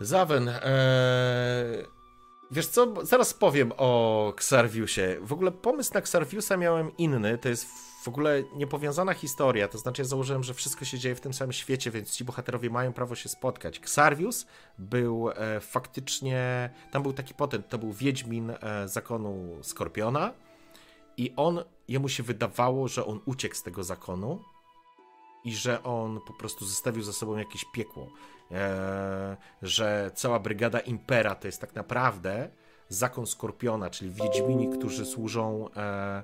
Zawen, 0.00 0.48
ee... 0.48 0.62
wiesz 2.50 2.66
co, 2.66 3.06
zaraz 3.06 3.34
powiem 3.34 3.72
o 3.76 4.32
Xarviusie. 4.36 5.16
W 5.20 5.32
ogóle 5.32 5.52
pomysł 5.52 5.94
na 5.94 6.00
Xarviusa 6.00 6.56
miałem 6.56 6.96
inny, 6.96 7.38
to 7.38 7.48
jest 7.48 7.83
w 8.04 8.08
ogóle 8.08 8.42
niepowiązana 8.56 9.14
historia, 9.14 9.68
to 9.68 9.78
znaczy 9.78 10.02
ja 10.02 10.08
założyłem, 10.08 10.44
że 10.44 10.54
wszystko 10.54 10.84
się 10.84 10.98
dzieje 10.98 11.14
w 11.14 11.20
tym 11.20 11.34
samym 11.34 11.52
świecie, 11.52 11.90
więc 11.90 12.10
ci 12.10 12.24
bohaterowie 12.24 12.70
mają 12.70 12.92
prawo 12.92 13.14
się 13.14 13.28
spotkać. 13.28 13.78
Xarvius 13.78 14.46
był 14.78 15.30
e, 15.30 15.60
faktycznie, 15.60 16.70
tam 16.90 17.02
był 17.02 17.12
taki 17.12 17.34
potent, 17.34 17.68
to 17.68 17.78
był 17.78 17.92
wiedźmin 17.92 18.50
e, 18.50 18.88
zakonu 18.88 19.58
Skorpiona 19.62 20.32
i 21.16 21.32
on, 21.36 21.64
jemu 21.88 22.08
się 22.08 22.22
wydawało, 22.22 22.88
że 22.88 23.06
on 23.06 23.20
uciekł 23.24 23.54
z 23.54 23.62
tego 23.62 23.84
zakonu 23.84 24.42
i 25.44 25.54
że 25.54 25.82
on 25.82 26.20
po 26.26 26.32
prostu 26.32 26.64
zostawił 26.64 27.02
za 27.02 27.12
sobą 27.12 27.36
jakieś 27.36 27.64
piekło, 27.74 28.08
e, 28.50 29.36
że 29.62 30.10
cała 30.14 30.38
brygada 30.38 30.80
Impera 30.80 31.34
to 31.34 31.48
jest 31.48 31.60
tak 31.60 31.74
naprawdę 31.74 32.48
zakon 32.88 33.26
Skorpiona, 33.26 33.90
czyli 33.90 34.10
wiedźmini, 34.10 34.78
którzy 34.78 35.06
służą 35.06 35.68
e, 35.76 36.22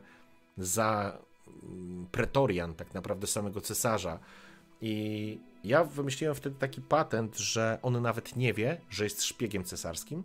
za 0.58 1.18
pretorian, 2.12 2.74
tak 2.74 2.94
naprawdę 2.94 3.26
samego 3.26 3.60
cesarza. 3.60 4.18
I 4.80 5.38
ja 5.64 5.84
wymyśliłem 5.84 6.34
wtedy 6.34 6.56
taki 6.58 6.80
patent, 6.80 7.38
że 7.38 7.78
on 7.82 8.02
nawet 8.02 8.36
nie 8.36 8.54
wie, 8.54 8.80
że 8.90 9.04
jest 9.04 9.24
szpiegiem 9.24 9.64
cesarskim. 9.64 10.22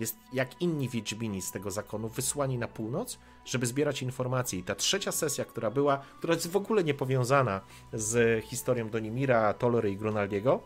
Jest 0.00 0.16
jak 0.32 0.62
inni 0.62 0.88
Wiedźmini 0.88 1.42
z 1.42 1.52
tego 1.52 1.70
zakonu 1.70 2.08
wysłani 2.08 2.58
na 2.58 2.68
północ, 2.68 3.18
żeby 3.44 3.66
zbierać 3.66 4.02
informacje. 4.02 4.58
I 4.58 4.62
ta 4.62 4.74
trzecia 4.74 5.12
sesja, 5.12 5.44
która 5.44 5.70
była, 5.70 5.98
która 6.18 6.34
jest 6.34 6.50
w 6.50 6.56
ogóle 6.56 6.84
niepowiązana 6.84 7.60
z 7.92 8.44
historią 8.44 8.90
Donimira, 8.90 9.54
Tolory 9.54 9.90
i 9.90 9.96
Grunaldiego, 9.96 10.62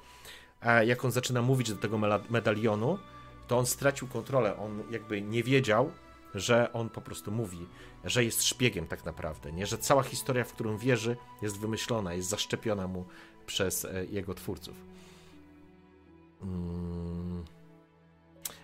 jak 0.86 1.04
on 1.04 1.10
zaczyna 1.10 1.42
mówić 1.42 1.70
do 1.70 1.76
tego 1.76 1.98
medalionu, 2.30 2.98
to 3.46 3.58
on 3.58 3.66
stracił 3.66 4.08
kontrolę. 4.08 4.56
On 4.56 4.82
jakby 4.90 5.22
nie 5.22 5.42
wiedział, 5.42 5.90
że 6.34 6.72
on 6.72 6.90
po 6.90 7.00
prostu 7.00 7.32
mówi, 7.32 7.66
że 8.04 8.24
jest 8.24 8.42
szpiegiem 8.42 8.86
tak 8.86 9.04
naprawdę, 9.04 9.52
nie? 9.52 9.66
Że 9.66 9.78
cała 9.78 10.02
historia, 10.02 10.44
w 10.44 10.52
którą 10.52 10.78
wierzy, 10.78 11.16
jest 11.42 11.58
wymyślona, 11.58 12.14
jest 12.14 12.28
zaszczepiona 12.28 12.88
mu 12.88 13.04
przez 13.46 13.84
e, 13.84 14.04
jego 14.04 14.34
twórców. 14.34 14.76
Mm. 16.42 17.44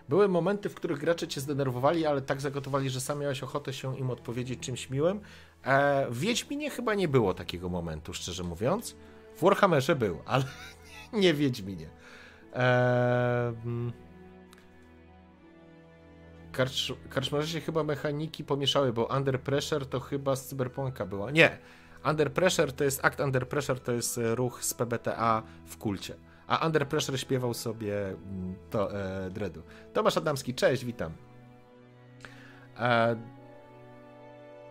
Były 0.09 0.29
momenty, 0.29 0.69
w 0.69 0.75
których 0.75 0.99
gracze 0.99 1.29
cię 1.29 1.41
zdenerwowali, 1.41 2.07
ale 2.07 2.23
tak 2.23 2.41
zagotowali, 2.41 2.91
że 2.91 3.01
sam 3.01 3.21
miałeś 3.21 3.43
ochotę 3.43 3.73
się 3.73 3.99
im 3.99 4.11
odpowiedzieć 4.11 4.61
czymś 4.61 4.91
miłym. 4.91 5.21
E, 5.65 6.07
w 6.11 6.19
Wiedźminie 6.19 6.71
chyba 6.71 6.95
nie 6.95 7.09
było 7.09 7.35
takiego 7.35 7.69
momentu, 7.69 8.15
szczerze 8.15 8.43
mówiąc. 8.43 8.97
W 9.37 9.43
Warhammerze 9.43 9.97
był, 9.97 10.19
ale 10.27 10.45
nie 11.13 11.35
Wiedźminie. 11.35 11.89
E, 12.53 13.55
mm. 13.65 13.93
Karcz, 16.55 16.93
karczmarze 17.11 17.49
się 17.49 17.61
chyba 17.61 17.85
mechaniki 17.85 18.45
pomieszały, 18.45 18.93
bo 18.93 19.07
Under 19.17 19.41
Pressure 19.41 19.87
to 19.87 20.01
chyba 20.01 20.37
z 20.37 20.47
Cyberpunka 20.47 21.07
była. 21.07 21.31
Nie. 21.31 21.59
Under 22.05 22.33
Pressure 22.33 22.73
to 22.73 22.85
jest, 22.85 23.05
akt 23.05 23.21
Under 23.21 23.49
Pressure 23.49 23.81
to 23.81 23.93
jest 23.93 24.19
e, 24.19 24.35
ruch 24.35 24.65
z 24.65 24.75
PBTA 24.75 25.43
w 25.67 25.79
kulcie. 25.79 26.15
A 26.47 26.67
Under 26.67 26.89
Pressure 26.89 27.19
śpiewał 27.19 27.55
sobie 27.55 28.09
mm, 28.09 28.55
to 28.71 29.01
e, 29.01 29.31
Dreadu. 29.31 29.63
Tomasz 29.93 30.17
Adamski, 30.17 30.55
cześć, 30.55 30.85
witam. 30.85 31.13
E, 32.79 33.17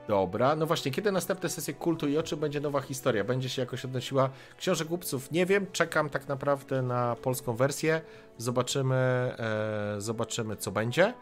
dobra, 0.08 0.56
no 0.56 0.66
właśnie, 0.66 0.92
kiedy 0.92 1.12
następne 1.12 1.50
sesje 1.50 1.74
kultu 1.74 2.08
i 2.08 2.18
oczy 2.18 2.38
będzie 2.38 2.60
nowa 2.60 2.82
historia? 2.82 3.24
Będzie 3.24 3.50
się 3.50 3.62
jakoś 3.62 3.86
odnosiła 3.86 4.30
książek 4.58 4.88
głupców? 4.88 5.32
Nie 5.32 5.46
wiem, 5.46 5.66
czekam 5.72 6.10
tak 6.10 6.28
naprawdę 6.28 6.82
na 6.82 7.16
polską 7.16 7.56
wersję. 7.56 8.02
Zobaczymy, 8.38 8.96
e, 8.96 9.96
zobaczymy 9.98 10.56
co 10.56 10.72
będzie. 10.72 11.14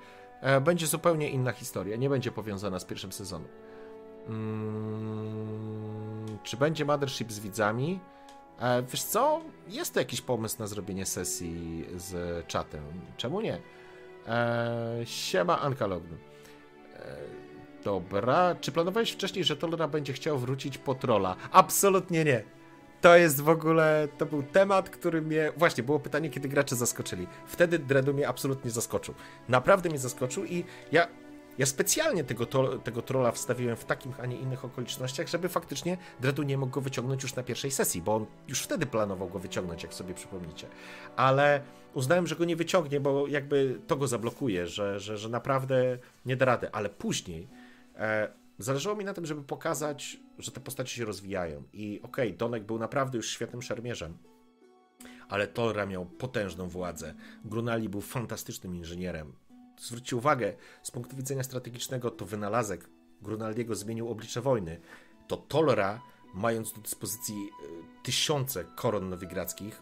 E, 0.42 0.62
będzie 0.62 0.88
zupełnie 0.88 1.30
inna 1.30 1.52
historia, 1.52 1.96
nie 1.96 2.10
będzie 2.10 2.32
powiązana 2.32 2.80
z 2.80 2.86
pierwszym 2.86 3.12
sezonem. 3.12 3.48
Hmm, 4.28 5.58
czy 6.44 6.58
będzie 6.58 6.86
Mothership 6.86 7.32
z 7.32 7.40
widzami? 7.40 8.00
E, 8.60 8.84
wiesz 8.84 9.04
co? 9.04 9.42
Jest 9.68 9.94
to 9.94 10.00
jakiś 10.00 10.22
pomysł 10.22 10.56
na 10.60 10.68
zrobienie 10.68 11.06
sesji 11.06 11.86
z 11.96 12.48
czatem. 12.48 12.84
Czemu 13.18 13.42
nie? 13.42 13.60
E, 14.28 15.02
siema 15.06 15.62
Ankalognu. 15.62 16.18
E, 16.96 17.18
dobra. 17.84 18.56
Czy 18.62 18.72
planowałeś 18.72 19.12
wcześniej, 19.12 19.44
że 19.44 19.58
Tolera 19.58 19.88
będzie 19.88 20.14
chciał 20.14 20.38
wrócić 20.40 20.78
po 20.78 20.96
trolla? 20.96 21.36
Absolutnie 21.52 22.24
nie 22.24 22.44
to 23.02 23.18
jest 23.18 23.42
w 23.42 23.50
ogóle, 23.50 24.08
to 24.18 24.26
był 24.26 24.44
temat, 24.44 24.90
który 24.90 25.22
mnie, 25.22 25.52
właśnie 25.58 25.84
było 25.84 26.00
pytanie, 26.00 26.30
kiedy 26.30 26.50
gracze 26.50 26.76
zaskoczyli. 26.76 27.28
Wtedy 27.48 27.80
Dredu 27.80 28.14
mnie 28.14 28.28
absolutnie 28.28 28.72
zaskoczył. 28.72 29.16
Naprawdę 29.50 29.90
mnie 29.90 30.00
zaskoczył 30.00 30.46
i 30.46 30.64
ja, 30.92 31.08
ja 31.58 31.66
specjalnie 31.66 32.24
tego, 32.24 32.46
to, 32.46 32.78
tego 32.78 33.02
trolla 33.02 33.32
wstawiłem 33.32 33.76
w 33.76 33.86
takich, 33.86 34.20
a 34.20 34.26
nie 34.26 34.38
innych 34.38 34.66
okolicznościach, 34.66 35.28
żeby 35.28 35.50
faktycznie 35.50 35.98
Dredu 36.20 36.44
nie 36.44 36.58
mógł 36.58 36.72
go 36.72 36.82
wyciągnąć 36.82 37.24
już 37.24 37.36
na 37.36 37.44
pierwszej 37.44 37.72
sesji, 37.72 38.02
bo 38.02 38.16
on 38.16 38.26
już 38.48 38.62
wtedy 38.62 38.86
planował 38.86 39.30
go 39.30 39.40
wyciągnąć, 39.40 39.84
jak 39.84 39.94
sobie 39.94 40.14
przypomnicie. 40.14 40.68
Ale 41.16 41.62
uznałem, 41.94 42.28
że 42.28 42.36
go 42.36 42.46
nie 42.46 42.56
wyciągnie, 42.56 43.00
bo 43.00 43.28
jakby 43.28 43.80
to 43.88 43.96
go 43.96 44.08
zablokuje, 44.08 44.68
że, 44.68 45.00
że, 45.00 45.18
że 45.18 45.30
naprawdę 45.30 45.98
nie 46.26 46.36
da 46.36 46.46
rady. 46.46 46.72
Ale 46.72 46.90
później 46.90 47.48
e, 47.96 48.41
Zależało 48.62 48.96
mi 48.96 49.06
na 49.06 49.14
tym, 49.14 49.26
żeby 49.26 49.44
pokazać, 49.44 50.20
że 50.38 50.52
te 50.52 50.60
postacie 50.60 50.96
się 50.96 51.06
rozwijają. 51.06 51.64
I 51.74 52.00
okej, 52.04 52.28
okay, 52.28 52.38
Donek 52.38 52.64
był 52.64 52.80
naprawdę 52.80 53.18
już 53.18 53.30
świetnym 53.30 53.62
szermierzem, 53.62 54.18
ale 55.30 55.48
Torra 55.48 55.86
miał 55.86 56.06
potężną 56.06 56.70
władzę. 56.70 57.16
Grunali 57.46 57.90
był 57.90 58.02
fantastycznym 58.02 58.76
inżynierem. 58.76 59.34
Zwróćcie 59.80 60.16
uwagę, 60.16 60.54
z 60.84 60.92
punktu 60.92 61.16
widzenia 61.16 61.44
strategicznego 61.44 62.12
to 62.12 62.26
wynalazek 62.26 62.90
Grunaldiego 63.22 63.76
zmienił 63.76 64.10
oblicze 64.10 64.42
wojny. 64.42 64.82
To 65.28 65.38
Tolra, 65.38 66.02
mając 66.34 66.74
do 66.74 66.82
dyspozycji 66.82 67.36
e, 67.36 68.04
tysiące 68.04 68.64
koron 68.76 69.10
nowigradzkich, 69.10 69.82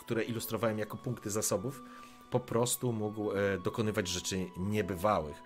które 0.00 0.24
ilustrowałem 0.24 0.78
jako 0.78 0.96
punkty 0.96 1.30
zasobów, 1.30 1.82
po 2.30 2.40
prostu 2.40 2.92
mógł 2.92 3.32
e, 3.32 3.58
dokonywać 3.58 4.08
rzeczy 4.08 4.46
niebywałych. 4.56 5.42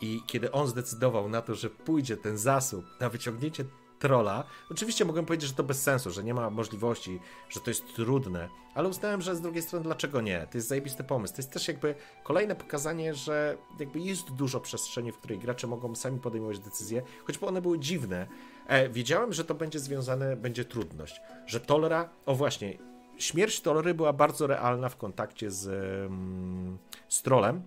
I 0.00 0.22
kiedy 0.26 0.52
on 0.52 0.66
zdecydował 0.66 1.28
na 1.28 1.42
to, 1.42 1.54
że 1.54 1.70
pójdzie 1.70 2.16
ten 2.16 2.38
zasób 2.38 2.84
na 3.00 3.08
wyciągnięcie 3.08 3.64
trola, 3.98 4.44
oczywiście 4.70 5.04
mogłem 5.04 5.26
powiedzieć, 5.26 5.48
że 5.48 5.54
to 5.54 5.62
bez 5.62 5.82
sensu, 5.82 6.10
że 6.10 6.24
nie 6.24 6.34
ma 6.34 6.50
możliwości, 6.50 7.20
że 7.48 7.60
to 7.60 7.70
jest 7.70 7.94
trudne, 7.94 8.48
ale 8.74 8.88
uznałem, 8.88 9.22
że 9.22 9.36
z 9.36 9.40
drugiej 9.40 9.62
strony 9.62 9.84
dlaczego 9.84 10.20
nie? 10.20 10.46
To 10.50 10.58
jest 10.58 10.68
zajebisty 10.68 11.04
pomysł. 11.04 11.34
To 11.34 11.38
jest 11.38 11.52
też 11.52 11.68
jakby 11.68 11.94
kolejne 12.22 12.56
pokazanie, 12.56 13.14
że 13.14 13.56
jakby 13.78 14.00
jest 14.00 14.30
dużo 14.30 14.60
przestrzeni, 14.60 15.12
w 15.12 15.18
której 15.18 15.38
gracze 15.38 15.66
mogą 15.66 15.94
sami 15.94 16.20
podejmować 16.20 16.58
decyzje, 16.58 17.02
choćby 17.26 17.46
one 17.46 17.62
były 17.62 17.78
dziwne. 17.78 18.26
E, 18.66 18.88
wiedziałem, 18.88 19.32
że 19.32 19.44
to 19.44 19.54
będzie 19.54 19.78
związane, 19.78 20.36
będzie 20.36 20.64
trudność, 20.64 21.20
że 21.46 21.60
Tolera, 21.60 22.08
o 22.26 22.34
właśnie, 22.34 22.78
śmierć 23.18 23.60
Tolery 23.60 23.94
była 23.94 24.12
bardzo 24.12 24.46
realna 24.46 24.88
w 24.88 24.96
kontakcie 24.96 25.50
z... 25.50 25.66
Mm, 26.06 26.78
z 27.08 27.22
trolem, 27.22 27.62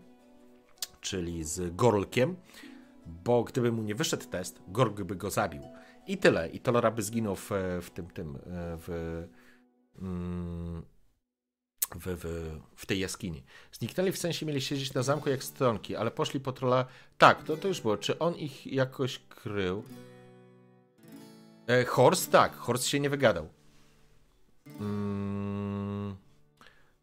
czyli 1.10 1.44
z 1.44 1.76
Gorlkiem, 1.76 2.36
bo 3.06 3.44
gdyby 3.44 3.72
mu 3.72 3.84
nie 3.84 3.96
wyszedł 3.96 4.26
test, 4.28 4.60
Gorg 4.68 5.02
by 5.02 5.16
go 5.16 5.30
zabił. 5.30 5.62
I 6.08 6.18
tyle. 6.18 6.50
I 6.50 6.60
Tolora 6.60 6.92
by 6.92 7.02
zginął 7.02 7.36
w, 7.36 7.52
w 7.82 7.90
tym, 7.90 8.08
tym, 8.08 8.36
e, 8.36 8.40
w, 8.78 8.88
mm, 10.02 10.86
w, 11.96 12.06
w, 12.06 12.56
w 12.76 12.86
tej 12.86 13.00
jaskini. 13.00 13.44
Zniknęli 13.72 14.12
w 14.12 14.18
sensie 14.18 14.46
mieli 14.46 14.62
siedzieć 14.62 14.94
na 14.94 15.04
zamku 15.04 15.30
jak 15.30 15.44
stronki, 15.44 15.96
ale 15.96 16.12
poszli 16.12 16.40
po 16.40 16.52
trola. 16.52 16.86
Tak, 17.18 17.44
to, 17.44 17.58
to 17.58 17.68
już 17.68 17.82
było. 17.82 17.98
Czy 17.98 18.20
on 18.20 18.36
ich 18.36 18.68
jakoś 18.68 19.20
krył? 19.20 19.84
E, 21.68 21.86
Horst? 21.86 22.32
Tak, 22.32 22.56
Horst 22.56 22.88
się 22.88 23.00
nie 23.00 23.10
wygadał. 23.10 23.50
Mm, 24.80 25.97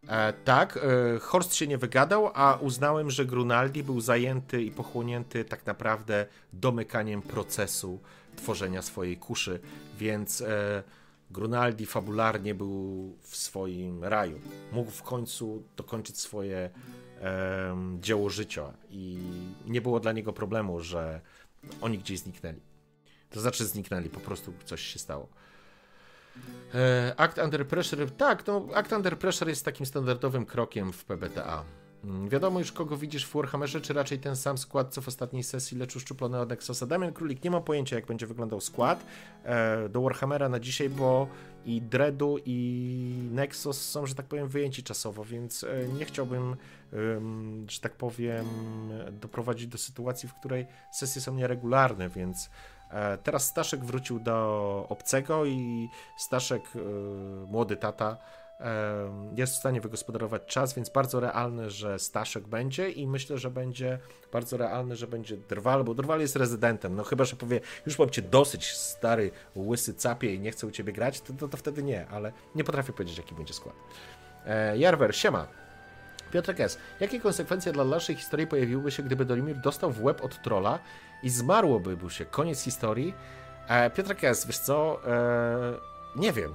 e, 0.09 0.33
tak, 0.33 0.77
e, 0.77 1.19
Horst 1.19 1.55
się 1.55 1.67
nie 1.67 1.79
wygadał, 1.79 2.31
a 2.35 2.59
uznałem, 2.61 3.11
że 3.11 3.25
Grunaldi 3.25 3.83
był 3.83 4.01
zajęty 4.01 4.63
i 4.63 4.71
pochłonięty 4.71 5.45
tak 5.45 5.67
naprawdę 5.67 6.27
domykaniem 6.53 7.23
procesu 7.23 8.01
tworzenia 8.37 8.83
swojej 8.83 9.17
kuszy, 9.17 9.61
więc 9.99 10.41
e, 10.41 10.83
Grunaldi 11.31 11.87
fabularnie 11.87 12.55
był 12.55 13.17
w 13.23 13.37
swoim 13.37 14.05
raju. 14.05 14.41
Mógł 14.73 14.91
w 14.91 15.03
końcu 15.03 15.63
dokończyć 15.77 16.21
swoje 16.21 16.71
dzieło 18.01 18.31
życia 18.31 18.73
i 18.91 19.19
nie 19.67 19.81
było 19.81 20.01
dla 20.01 20.13
niego 20.13 20.33
problemu, 20.33 20.81
że 20.81 21.21
oni 21.81 21.99
gdzieś 21.99 22.19
zniknęli. 22.19 22.61
To 23.31 23.41
znaczy 23.41 23.67
zniknęli, 23.67 24.09
po 24.09 24.21
prostu 24.21 24.53
coś 24.65 24.81
się 24.81 24.99
stało. 24.99 25.29
E, 26.75 27.15
Act 27.17 27.39
Under 27.39 27.67
Pressure, 27.67 28.11
tak, 28.11 28.47
no, 28.47 28.69
Act 28.75 28.93
Under 28.93 29.19
Pressure 29.19 29.49
jest 29.49 29.65
takim 29.65 29.87
standardowym 29.87 30.47
krokiem 30.47 30.93
w 30.93 31.05
PBTA. 31.05 31.65
Mm, 32.05 32.29
Wiadomo 32.29 32.59
już, 32.59 32.73
kogo 32.73 32.97
widzisz 32.97 33.27
w 33.27 33.35
Warhammerze, 33.35 33.81
czy 33.81 33.93
raczej 33.93 34.19
ten 34.19 34.37
sam 34.37 34.59
skład, 34.59 34.95
co 34.95 35.01
w 35.01 35.09
ostatniej 35.09 35.43
sesji, 35.43 35.79
lecz 35.79 35.97
uszczuplony 35.97 36.41
od 36.41 36.49
Nexusa. 36.49 36.87
Damian 36.87 37.13
Królik, 37.13 37.45
nie 37.45 37.51
mam 37.51 37.63
pojęcia, 37.63 37.97
jak 37.97 38.07
będzie 38.07 38.27
wyglądał 38.27 38.61
skład 38.61 39.07
e, 39.45 39.89
do 39.89 40.03
Warhammera 40.03 40.49
na 40.49 40.61
dzisiaj, 40.61 40.89
bo 40.89 41.29
i 41.67 41.83
Dreadu, 41.83 42.39
i 42.47 43.29
Nexus 43.33 43.81
są, 43.81 44.07
że 44.07 44.15
tak 44.15 44.27
powiem, 44.27 44.49
wyjęci 44.49 44.83
czasowo, 44.83 45.25
więc 45.25 45.65
e, 45.65 45.89
nie 45.99 46.05
chciałbym, 46.05 46.57
że 47.69 47.81
tak 47.81 47.93
powiem, 47.93 48.47
doprowadzić 49.13 49.67
do 49.67 49.79
sytuacji, 49.79 50.29
w 50.29 50.35
której 50.35 50.67
sesje 50.93 51.23
są 51.23 51.35
nieregularne, 51.35 52.09
więc 52.09 52.51
teraz 53.23 53.47
Staszek 53.47 53.85
wrócił 53.85 54.21
do 54.21 54.87
obcego 54.89 55.45
i 55.45 55.89
Staszek, 56.17 56.63
e, 56.77 56.79
młody 57.47 57.77
tata, 57.77 58.17
em, 58.59 59.37
jest 59.37 59.53
w 59.53 59.57
stanie 59.57 59.81
wygospodarować 59.81 60.43
czas, 60.47 60.75
więc 60.75 60.91
bardzo 60.91 61.21
realne, 61.21 61.71
że 61.71 61.99
Staszek 61.99 62.49
będzie 62.49 62.91
i 62.91 63.07
myślę, 63.07 63.39
że 63.39 63.51
będzie 63.51 63.99
bardzo 64.33 64.57
realne, 64.57 64.97
że 64.97 65.07
będzie 65.07 65.37
Drwal, 65.37 65.85
bo 65.85 65.95
Drwal 65.95 66.21
jest 66.21 66.37
rezydentem. 66.37 66.97
No 66.97 67.05
chyba, 67.05 67.25
że 67.25 67.37
powie, 67.37 67.61
już 67.87 67.99
mam 67.99 68.11
cię 68.11 68.23
dosyć, 68.23 68.73
stary, 68.73 69.31
łysy 69.57 69.95
capie 69.95 70.35
i 70.35 70.41
nie 70.41 70.51
chcę 70.51 70.67
u 70.67 70.71
ciebie 70.71 70.93
grać, 70.93 71.21
to, 71.21 71.33
to, 71.33 71.49
to 71.49 71.57
wtedy 71.57 71.83
nie, 71.83 72.07
ale 72.09 72.33
nie 72.55 72.65
potrafię 72.65 72.93
powiedzieć, 72.93 73.19
jaki 73.19 73.35
będzie 73.35 73.55
skład. 73.55 73.75
E, 74.47 74.79
Jarwer, 74.79 75.17
siema. 75.17 75.47
Piotrek 76.35 76.61
S. 76.61 76.79
Jakie 77.01 77.21
konsekwencje 77.21 77.73
dla 77.73 77.85
dalszej 77.85 78.17
historii 78.17 78.47
pojawiłyby 78.47 78.91
się, 78.91 79.03
gdyby 79.03 79.25
Dolimir 79.25 79.57
dostał 79.57 79.93
w 79.93 80.05
łeb 80.05 80.25
od 80.25 80.43
trolla 80.43 80.79
i 81.25 81.31
zmarłoby 81.31 81.97
mu 81.97 82.11
się? 82.11 82.25
Koniec 82.25 82.63
historii? 82.63 83.15
E, 83.69 83.91
Piotrek 83.91 84.25
S. 84.25 84.47
Wiesz 84.47 84.59
co? 84.59 85.01
E, 85.07 85.75
nie 86.17 86.33
wiem. 86.33 86.53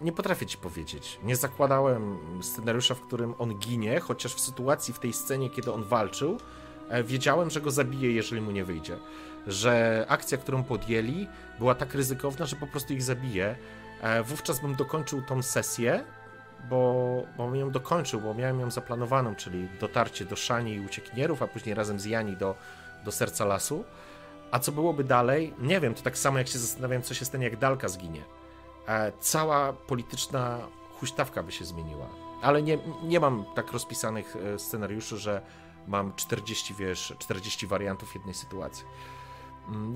Nie 0.00 0.12
potrafię 0.12 0.46
ci 0.46 0.58
powiedzieć. 0.58 1.18
Nie 1.22 1.36
zakładałem 1.36 2.18
scenariusza, 2.42 2.94
w 2.94 3.00
którym 3.00 3.34
on 3.38 3.58
ginie, 3.58 4.00
chociaż 4.00 4.34
w 4.34 4.40
sytuacji, 4.40 4.94
w 4.94 4.98
tej 4.98 5.12
scenie, 5.12 5.50
kiedy 5.50 5.72
on 5.72 5.84
walczył, 5.84 6.38
e, 6.88 7.04
wiedziałem, 7.04 7.50
że 7.50 7.60
go 7.60 7.70
zabije, 7.70 8.12
jeżeli 8.12 8.40
mu 8.40 8.50
nie 8.50 8.64
wyjdzie. 8.64 8.96
Że 9.46 10.04
akcja, 10.08 10.38
którą 10.38 10.64
podjęli, 10.64 11.28
była 11.58 11.74
tak 11.74 11.94
ryzykowna, 11.94 12.46
że 12.46 12.56
po 12.56 12.66
prostu 12.66 12.92
ich 12.92 13.02
zabije. 13.02 13.56
E, 14.00 14.22
Wówczas 14.22 14.60
bym 14.60 14.74
dokończył 14.74 15.22
tą 15.22 15.42
sesję, 15.42 16.04
bo, 16.70 17.22
bo 17.36 17.54
ją 17.54 17.70
dokończył, 17.70 18.20
bo 18.20 18.34
miałem 18.34 18.60
ją 18.60 18.70
zaplanowaną, 18.70 19.34
czyli 19.34 19.68
dotarcie 19.80 20.24
do 20.24 20.36
Szani 20.36 20.72
i 20.72 20.80
uciekinierów, 20.80 21.42
a 21.42 21.46
później 21.46 21.74
razem 21.74 22.00
z 22.00 22.04
Jani 22.04 22.36
do, 22.36 22.54
do 23.08 23.12
serca 23.12 23.44
lasu. 23.44 23.84
A 24.50 24.58
co 24.58 24.72
byłoby 24.72 25.04
dalej? 25.04 25.54
Nie 25.58 25.80
wiem, 25.80 25.94
to 25.94 26.02
tak 26.02 26.18
samo 26.18 26.38
jak 26.38 26.48
się 26.48 26.58
zastanawiam, 26.58 27.02
co 27.02 27.14
się 27.14 27.24
stanie, 27.24 27.44
jak 27.44 27.56
Dalka 27.56 27.88
zginie. 27.88 28.22
E, 28.88 29.12
cała 29.20 29.72
polityczna 29.72 30.58
huśtawka 31.00 31.42
by 31.42 31.52
się 31.52 31.64
zmieniła. 31.64 32.06
Ale 32.42 32.62
nie, 32.62 32.78
nie 33.02 33.20
mam 33.20 33.44
tak 33.54 33.72
rozpisanych 33.72 34.36
e, 34.36 34.58
scenariuszy, 34.58 35.18
że 35.18 35.42
mam 35.86 36.12
40, 36.16 36.74
wiesz, 36.74 37.14
40 37.18 37.66
wariantów 37.66 38.14
jednej 38.14 38.34
sytuacji. 38.34 38.84
Mm, 39.68 39.94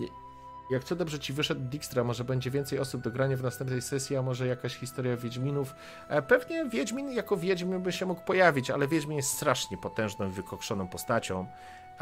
Jak 0.71 0.85
co 0.85 0.97
dobrze 0.97 1.19
ci 1.19 1.33
wyszedł 1.33 1.61
Dijkstra, 1.61 2.05
może 2.05 2.25
będzie 2.25 2.51
więcej 2.51 2.79
osób 2.79 3.03
do 3.03 3.11
grania 3.11 3.37
w 3.37 3.43
następnej 3.43 3.83
sesji, 3.83 4.17
a 4.17 4.23
może 4.23 4.47
jakaś 4.47 4.77
historia 4.77 5.17
Wiedźminów. 5.17 5.75
E, 6.09 6.23
Pewnie 6.23 6.65
Wiedźmin 6.69 7.13
jako 7.13 7.37
Wiedźmin 7.37 7.81
by 7.83 7.93
się 7.93 8.07
mógł 8.07 8.21
pojawić, 8.25 8.71
ale 8.71 8.89
Wiedźmin 8.89 9.17
jest 9.17 9.31
strasznie 9.33 9.79
potężną 9.79 10.31
wykokszoną 10.31 10.89
postacią. 10.89 11.47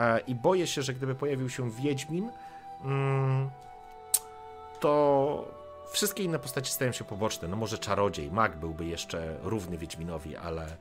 E, 0.00 0.20
I 0.20 0.34
boję 0.34 0.66
się, 0.66 0.82
że 0.82 0.94
gdyby 0.94 1.14
pojawił 1.14 1.50
się 1.50 1.70
Wiedźmin, 1.70 2.30
mm, 2.84 3.50
to 4.80 5.48
wszystkie 5.92 6.22
inne 6.22 6.38
postacie 6.38 6.72
stają 6.72 6.92
się 6.92 7.04
poboczne. 7.04 7.48
No 7.48 7.56
może 7.56 7.78
czarodziej, 7.78 8.30
mag 8.30 8.56
byłby 8.56 8.84
jeszcze 8.84 9.38
równy 9.42 9.78
Wiedźminowi, 9.78 10.36
ale, 10.36 10.76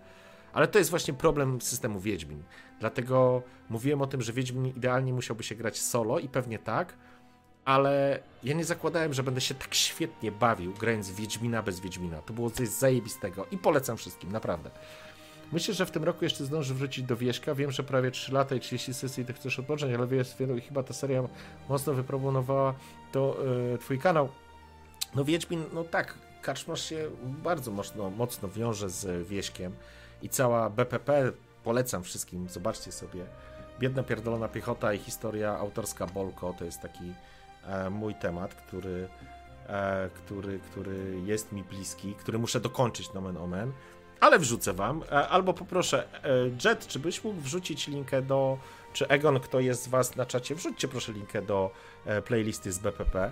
ale 0.54 0.68
to 0.68 0.80
jest 0.80 0.90
właśnie 0.90 1.14
problem 1.14 1.62
systemu 1.62 2.00
Wiedźmin. 2.00 2.44
Dlatego 2.80 3.42
mówiłem 3.70 4.02
o 4.02 4.08
tym, 4.08 4.22
że 4.22 4.34
Wiedźmin 4.34 4.66
idealnie 4.66 5.14
musiałby 5.14 5.44
się 5.44 5.56
grać 5.56 5.80
solo 5.80 6.20
i 6.20 6.30
pewnie 6.30 6.60
tak, 6.60 6.94
ale 7.66 8.20
ja 8.44 8.54
nie 8.54 8.66
zakładałem, 8.66 9.14
że 9.14 9.24
będę 9.24 9.42
się 9.42 9.56
tak 9.56 9.76
świetnie 9.76 10.32
bawił 10.32 10.74
grając 10.74 11.12
Wiedźmina 11.12 11.64
bez 11.64 11.80
Wiedźmina. 11.80 12.22
To 12.22 12.34
było 12.34 12.50
coś 12.50 12.68
zajebistego 12.68 13.46
i 13.52 13.58
polecam 13.58 13.98
wszystkim, 13.98 14.32
naprawdę. 14.32 14.70
Myślę, 15.52 15.74
że 15.74 15.86
w 15.86 15.92
tym 15.92 16.04
roku 16.04 16.24
jeszcze 16.24 16.46
zdąży 16.46 16.74
wrócić 16.74 17.06
do 17.06 17.18
Wieśka. 17.18 17.56
Wiem, 17.56 17.72
że 17.72 17.84
prawie 17.84 18.12
3 18.12 18.34
lata 18.34 18.56
i 18.56 18.60
30 18.60 18.94
sesji 18.94 19.26
ty 19.26 19.34
chcesz 19.34 19.60
odpocząć, 19.60 19.94
ale 19.94 20.08
wiesz, 20.08 20.36
chyba 20.68 20.84
ta 20.84 20.94
seria 20.94 21.24
mocno 21.70 21.94
wyproponowała 21.94 22.74
to 23.12 23.38
yy, 23.72 23.78
twój 23.78 24.00
kanał. 24.00 24.30
No 25.16 25.26
Wiedźmin, 25.26 25.64
no 25.74 25.84
tak, 25.84 26.18
Kaczmarz 26.42 26.82
się 26.82 27.10
bardzo 27.24 27.72
mocno, 27.72 28.10
mocno 28.10 28.50
wiąże 28.50 28.90
z 28.90 29.28
Wieśkiem 29.28 29.76
i 30.22 30.30
cała 30.30 30.70
BPP, 30.70 31.32
polecam 31.64 32.04
wszystkim, 32.04 32.50
zobaczcie 32.50 32.92
sobie. 32.92 33.26
Biedna 33.80 34.04
pierdolona 34.04 34.48
piechota 34.48 34.94
i 34.94 34.98
historia 34.98 35.58
autorska 35.58 36.08
Bolko 36.08 36.54
to 36.60 36.66
jest 36.66 36.82
taki 36.82 37.14
e, 37.66 37.90
mój 37.90 38.16
temat, 38.16 38.56
który, 38.56 39.08
e, 39.68 40.10
który, 40.14 40.60
który 40.60 41.22
jest 41.26 41.52
mi 41.52 41.64
bliski, 41.64 42.16
który 42.16 42.40
muszę 42.40 42.60
dokończyć 42.60 43.14
nomen 43.14 43.38
omen, 43.38 43.72
ale 44.20 44.40
wrzucę 44.40 44.74
wam, 44.74 45.04
e, 45.04 45.30
albo 45.30 45.54
poproszę, 45.54 46.08
e, 46.24 46.70
Jet, 46.70 46.88
czy 46.88 47.00
byś 47.00 47.24
mógł 47.24 47.42
wrzucić 47.42 47.88
linkę 47.88 48.22
do, 48.22 48.58
czy 48.94 49.08
Egon, 49.08 49.40
kto 49.40 49.60
jest 49.60 49.84
z 49.84 49.88
was 49.88 50.16
na 50.16 50.26
czacie, 50.26 50.56
wrzućcie 50.56 50.88
proszę 50.88 51.12
linkę 51.12 51.42
do 51.42 51.72
e, 52.06 52.22
playlisty 52.22 52.72
z 52.72 52.80
BPP. 52.80 53.32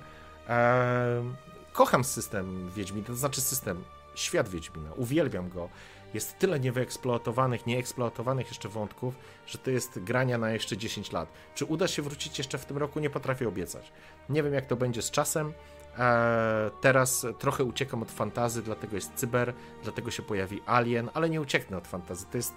Kocham 1.73 2.03
system 2.03 2.71
Wiedźmina, 2.75 3.07
to 3.07 3.15
znaczy 3.15 3.41
system, 3.41 3.83
świat 4.15 4.49
Wiedźmina, 4.49 4.89
uwielbiam 4.95 5.49
go. 5.49 5.69
Jest 6.13 6.39
tyle 6.39 6.59
niewyeksploatowanych, 6.59 7.65
nieeksploatowanych 7.65 8.47
jeszcze 8.47 8.69
wątków, 8.69 9.13
że 9.47 9.57
to 9.57 9.71
jest 9.71 9.99
grania 9.99 10.37
na 10.37 10.51
jeszcze 10.51 10.77
10 10.77 11.11
lat. 11.11 11.29
Czy 11.55 11.65
uda 11.65 11.87
się 11.87 12.01
wrócić 12.01 12.37
jeszcze 12.37 12.57
w 12.57 12.65
tym 12.65 12.77
roku? 12.77 12.99
Nie 12.99 13.09
potrafię 13.09 13.47
obiecać. 13.47 13.91
Nie 14.29 14.43
wiem, 14.43 14.53
jak 14.53 14.65
to 14.65 14.75
będzie 14.75 15.01
z 15.01 15.11
czasem. 15.11 15.53
Eee, 15.99 16.71
teraz 16.81 17.25
trochę 17.39 17.63
uciekam 17.63 18.01
od 18.01 18.11
fantazy, 18.11 18.61
dlatego 18.61 18.95
jest 18.95 19.13
cyber, 19.15 19.53
dlatego 19.83 20.11
się 20.11 20.23
pojawi 20.23 20.61
Alien, 20.65 21.09
ale 21.13 21.29
nie 21.29 21.41
ucieknę 21.41 21.77
od 21.77 21.87
fantazy. 21.87 22.25
To 22.31 22.37
jest 22.37 22.53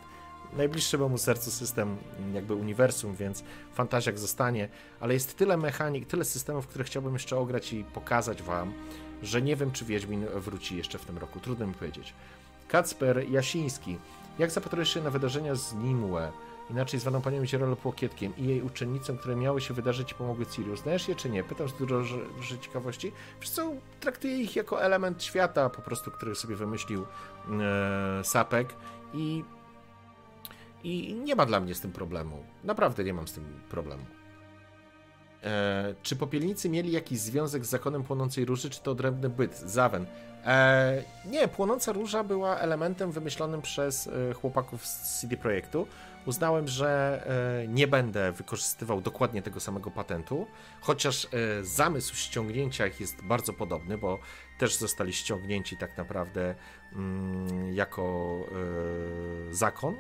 najbliższy 0.57 0.99
memu 0.99 1.19
sercu 1.19 1.51
system, 1.51 1.97
jakby 2.35 2.55
uniwersum, 2.55 3.15
więc 3.15 3.45
fantazjak 3.75 4.19
zostanie, 4.19 4.69
ale 5.01 5.15
jest 5.15 5.37
tyle 5.37 5.57
mechanik, 5.57 6.07
tyle 6.07 6.25
systemów, 6.25 6.67
które 6.67 6.85
chciałbym 6.85 7.13
jeszcze 7.13 7.37
ograć 7.37 7.73
i 7.73 7.85
pokazać 7.85 8.43
wam, 8.43 8.73
że 9.23 9.43
nie 9.43 9.57
wiem, 9.57 9.71
czy 9.71 9.85
Wiedźmin 9.85 10.27
wróci 10.27 10.77
jeszcze 10.77 10.99
w 10.99 11.05
tym 11.05 11.19
roku. 11.19 11.41
Trudno 11.41 11.67
mi 11.67 11.75
powiedzieć. 11.75 12.15
Kacper 12.69 13.31
Jasiński. 13.31 13.99
Jak 14.39 14.51
zapatrujesz 14.51 14.95
się 14.95 15.03
na 15.03 15.11
wydarzenia 15.11 15.55
z 15.55 15.75
Nimue, 15.75 16.33
inaczej 16.71 17.01
zwaną 17.01 17.23
panią 17.23 17.47
Zierolo 17.47 17.77
Płokietkiem 17.77 18.37
i 18.37 18.47
jej 18.47 18.63
uczennicą, 18.63 19.17
które 19.17 19.37
miały 19.37 19.61
się 19.61 19.75
wydarzyć 19.75 20.15
pomogły 20.15 20.45
Sirius? 20.45 20.81
Znajesz 20.81 21.09
je 21.09 21.15
czy 21.15 21.31
nie? 21.31 21.45
Pytam 21.45 21.69
z 21.69 21.73
dużo 21.73 22.05
ciekawości. 22.61 23.13
Wiesz 23.41 23.51
co, 23.51 23.73
traktuję 24.01 24.37
ich 24.37 24.57
jako 24.57 24.83
element 24.83 25.23
świata 25.23 25.71
po 25.71 25.83
prostu, 25.83 26.11
który 26.11 26.35
sobie 26.35 26.57
wymyślił 26.57 27.07
e, 27.61 28.25
Sapek 28.25 28.75
i 29.15 29.45
i 30.85 31.15
nie 31.15 31.35
ma 31.35 31.47
dla 31.47 31.61
mnie 31.61 31.75
z 31.75 31.81
tym 31.81 31.93
problemu. 31.93 32.45
Naprawdę 32.65 33.05
nie 33.05 33.15
mam 33.15 33.29
z 33.29 33.33
tym 33.33 33.45
problemu. 33.69 34.03
E, 35.45 35.95
czy 36.03 36.17
popielnicy 36.17 36.69
mieli 36.69 36.93
jakiś 36.93 37.19
związek 37.19 37.65
z 37.65 37.69
zakonem 37.69 38.03
płonącej 38.03 38.45
róży, 38.45 38.71
czy 38.71 38.81
to 38.81 38.91
odrębny 38.91 39.29
byt? 39.29 39.59
Zawen. 39.59 40.07
E, 40.45 41.05
nie, 41.27 41.49
płonąca 41.49 41.93
róża 41.93 42.25
była 42.25 42.59
elementem 42.59 43.13
wymyślonym 43.13 43.63
przez 43.63 44.07
e, 44.07 44.35
chłopaków 44.35 44.87
z 44.87 45.21
CD 45.21 45.37
Projektu. 45.37 45.87
Uznałem, 46.27 46.69
że 46.69 47.23
e, 47.63 47.69
nie 47.69 47.89
będę 47.89 48.33
wykorzystywał 48.33 49.01
dokładnie 49.01 49.43
tego 49.43 49.61
samego 49.61 49.91
patentu, 49.91 50.47
chociaż 50.81 51.25
e, 51.25 51.29
zamysł 51.65 52.15
ściągnięcia 52.15 52.87
ich 52.87 53.01
jest 53.01 53.23
bardzo 53.25 53.53
podobny, 53.53 53.99
bo 53.99 54.19
też 54.59 54.77
zostali 54.77 55.13
ściągnięci 55.13 55.77
tak 55.77 55.97
naprawdę 55.97 56.55
mm, 56.93 57.75
jako 57.75 58.37
e, 59.51 59.55
zakon 59.55 59.97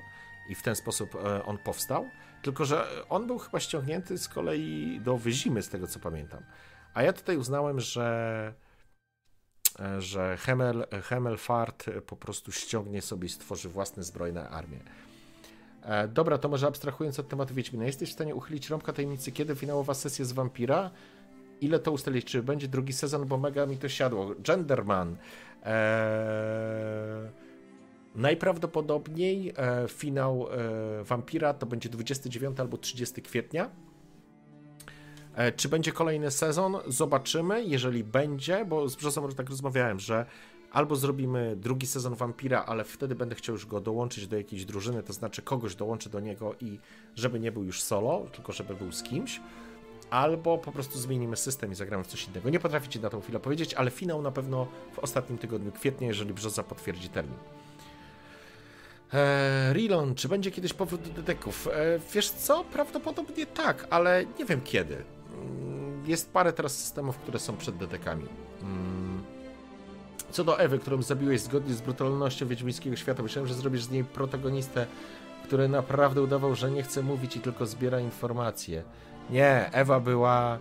i 0.48 0.54
w 0.54 0.62
ten 0.62 0.76
sposób 0.76 1.16
on 1.44 1.58
powstał. 1.58 2.08
Tylko, 2.42 2.64
że 2.64 2.86
on 3.08 3.26
był 3.26 3.38
chyba 3.38 3.60
ściągnięty 3.60 4.18
z 4.18 4.28
kolei 4.28 5.00
do 5.04 5.18
Wyzimy, 5.18 5.62
z 5.62 5.68
tego 5.68 5.86
co 5.86 6.00
pamiętam. 6.00 6.42
A 6.94 7.02
ja 7.02 7.12
tutaj 7.12 7.36
uznałem, 7.36 7.80
że 7.80 8.54
że 9.98 10.36
Hemel, 10.36 10.86
Hemelfart 11.02 11.86
po 12.06 12.16
prostu 12.16 12.52
ściągnie 12.52 13.02
sobie 13.02 13.26
i 13.26 13.30
stworzy 13.30 13.68
własne 13.68 14.02
zbrojne 14.02 14.48
armie. 14.48 14.80
E, 15.82 16.08
dobra, 16.08 16.38
to 16.38 16.48
może 16.48 16.66
abstrahując 16.66 17.18
od 17.18 17.28
tematu 17.28 17.54
Wiedźmina, 17.54 17.84
jesteś 17.84 18.10
w 18.10 18.12
stanie 18.12 18.34
uchylić 18.34 18.70
rąbka 18.70 18.92
tajemnicy, 18.92 19.32
kiedy 19.32 19.54
finałowa 19.54 19.94
sesja 19.94 20.24
z 20.24 20.32
Vampira? 20.32 20.90
Ile 21.60 21.78
to 21.78 21.92
ustalić? 21.92 22.24
Czy 22.24 22.42
będzie 22.42 22.68
drugi 22.68 22.92
sezon, 22.92 23.26
bo 23.28 23.38
mega 23.38 23.66
mi 23.66 23.76
to 23.76 23.88
siadło? 23.88 24.34
Genderman. 24.38 25.16
Eee... 25.64 27.50
Najprawdopodobniej 28.14 29.52
e, 29.56 29.88
finał 29.88 30.48
e, 30.50 31.04
Vampira 31.04 31.54
to 31.54 31.66
będzie 31.66 31.88
29 31.88 32.60
albo 32.60 32.78
30 32.78 33.22
kwietnia. 33.22 33.70
E, 35.34 35.52
czy 35.52 35.68
będzie 35.68 35.92
kolejny 35.92 36.30
sezon? 36.30 36.76
Zobaczymy. 36.86 37.64
Jeżeli 37.64 38.04
będzie, 38.04 38.64
bo 38.64 38.88
z 38.88 38.96
Brzozą 38.96 39.28
tak 39.28 39.50
rozmawiałem, 39.50 40.00
że 40.00 40.26
albo 40.72 40.96
zrobimy 40.96 41.56
drugi 41.56 41.86
sezon 41.86 42.14
Vampira, 42.14 42.64
ale 42.66 42.84
wtedy 42.84 43.14
będę 43.14 43.34
chciał 43.34 43.52
już 43.52 43.66
go 43.66 43.80
dołączyć 43.80 44.26
do 44.26 44.36
jakiejś 44.36 44.64
drużyny, 44.64 45.02
to 45.02 45.12
znaczy 45.12 45.42
kogoś 45.42 45.74
dołączę 45.74 46.10
do 46.10 46.20
niego 46.20 46.54
i 46.60 46.78
żeby 47.16 47.40
nie 47.40 47.52
był 47.52 47.64
już 47.64 47.82
solo, 47.82 48.26
tylko 48.32 48.52
żeby 48.52 48.74
był 48.74 48.92
z 48.92 49.02
kimś. 49.02 49.40
Albo 50.10 50.58
po 50.58 50.72
prostu 50.72 50.98
zmienimy 50.98 51.36
system 51.36 51.72
i 51.72 51.74
zagramy 51.74 52.04
w 52.04 52.06
coś 52.06 52.28
innego. 52.28 52.50
Nie 52.50 52.60
potraficie 52.60 53.00
na 53.00 53.10
tą 53.10 53.20
chwilę 53.20 53.40
powiedzieć, 53.40 53.74
ale 53.74 53.90
finał 53.90 54.22
na 54.22 54.30
pewno 54.30 54.66
w 54.92 54.98
ostatnim 54.98 55.38
tygodniu 55.38 55.72
kwietnia, 55.72 56.08
jeżeli 56.08 56.34
Brzoza 56.34 56.62
potwierdzi 56.62 57.08
termin. 57.08 57.38
Eee, 59.12 59.72
Rilon, 59.72 60.14
czy 60.14 60.28
będzie 60.28 60.50
kiedyś 60.50 60.72
powrót 60.72 61.02
do 61.02 61.12
deteków? 61.12 61.68
Eee, 61.72 62.00
wiesz 62.14 62.30
co? 62.30 62.64
Prawdopodobnie 62.64 63.46
tak, 63.46 63.86
ale 63.90 64.24
nie 64.38 64.44
wiem 64.44 64.60
kiedy. 64.60 64.94
Mm, 64.94 66.02
jest 66.06 66.32
parę 66.32 66.52
teraz 66.52 66.78
systemów, 66.78 67.18
które 67.18 67.38
są 67.38 67.56
przed 67.56 67.76
detekami. 67.76 68.26
Mm. 68.62 69.09
Co 70.30 70.44
do 70.44 70.58
Ewy, 70.58 70.78
którą 70.78 71.02
zabiłeś 71.02 71.40
zgodnie 71.40 71.74
z 71.74 71.80
brutalnością 71.80 72.46
wiedźmińskiego 72.46 72.96
świata, 72.96 73.22
myślałem, 73.22 73.48
że 73.48 73.54
zrobisz 73.54 73.82
z 73.82 73.90
niej 73.90 74.04
protagonistę, 74.04 74.86
który 75.44 75.68
naprawdę 75.68 76.22
udawał, 76.22 76.54
że 76.54 76.70
nie 76.70 76.82
chce 76.82 77.02
mówić 77.02 77.36
i 77.36 77.40
tylko 77.40 77.66
zbiera 77.66 78.00
informacje. 78.00 78.82
Nie, 79.30 79.70
Ewa 79.72 80.00
była. 80.00 80.58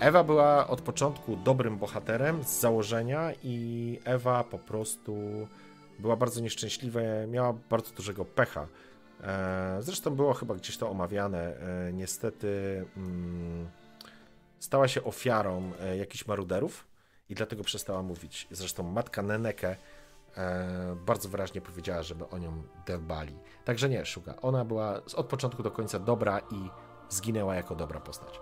Ewa 0.00 0.24
była 0.24 0.66
od 0.68 0.80
początku 0.80 1.36
dobrym 1.36 1.78
bohaterem 1.78 2.44
z 2.44 2.60
założenia 2.60 3.32
i 3.42 3.98
Ewa 4.04 4.44
po 4.44 4.58
prostu 4.58 5.16
była 5.98 6.16
bardzo 6.16 6.40
nieszczęśliwa, 6.40 7.00
miała 7.28 7.54
bardzo 7.70 7.92
dużego 7.94 8.24
pecha. 8.24 8.66
E, 9.22 9.76
zresztą 9.80 10.10
było 10.10 10.34
chyba 10.34 10.54
gdzieś 10.54 10.76
to 10.76 10.90
omawiane. 10.90 11.56
E, 11.56 11.92
niestety 11.92 12.84
mm, 12.96 13.68
stała 14.58 14.88
się 14.88 15.04
ofiarą 15.04 15.72
e, 15.80 15.96
jakichś 15.96 16.26
maruderów 16.26 16.95
i 17.28 17.34
dlatego 17.34 17.64
przestała 17.64 18.02
mówić. 18.02 18.48
Zresztą 18.50 18.82
matka 18.82 19.22
Neneke 19.22 19.76
bardzo 21.06 21.28
wyraźnie 21.28 21.60
powiedziała, 21.60 22.02
żeby 22.02 22.28
o 22.28 22.38
nią 22.38 22.62
dbali. 22.86 23.38
Także 23.64 23.88
nie, 23.88 24.06
Szuga. 24.06 24.34
Ona 24.42 24.64
była 24.64 25.00
od 25.16 25.26
początku 25.26 25.62
do 25.62 25.70
końca 25.70 25.98
dobra 25.98 26.38
i 26.38 26.70
zginęła 27.08 27.54
jako 27.54 27.74
dobra 27.74 28.00
postać. 28.00 28.40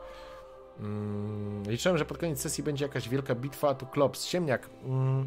Mm, 0.80 1.62
liczyłem, 1.62 1.98
że 1.98 2.04
pod 2.04 2.18
koniec 2.18 2.40
sesji 2.40 2.64
będzie 2.64 2.84
jakaś 2.84 3.08
wielka 3.08 3.34
bitwa, 3.34 3.68
a 3.68 3.74
tu 3.74 3.86
klops. 3.86 4.24
Siemniak. 4.24 4.70
Mm, 4.84 5.24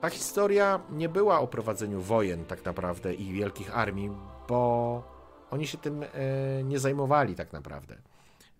ta 0.00 0.10
historia 0.10 0.80
nie 0.90 1.08
była 1.08 1.40
o 1.40 1.46
prowadzeniu 1.46 2.00
wojen 2.00 2.44
tak 2.44 2.64
naprawdę 2.64 3.14
i 3.14 3.32
wielkich 3.32 3.76
armii, 3.76 4.10
bo 4.48 5.02
oni 5.50 5.66
się 5.66 5.78
tym 5.78 6.02
e, 6.02 6.08
nie 6.64 6.78
zajmowali 6.78 7.34
tak 7.34 7.52
naprawdę. 7.52 7.96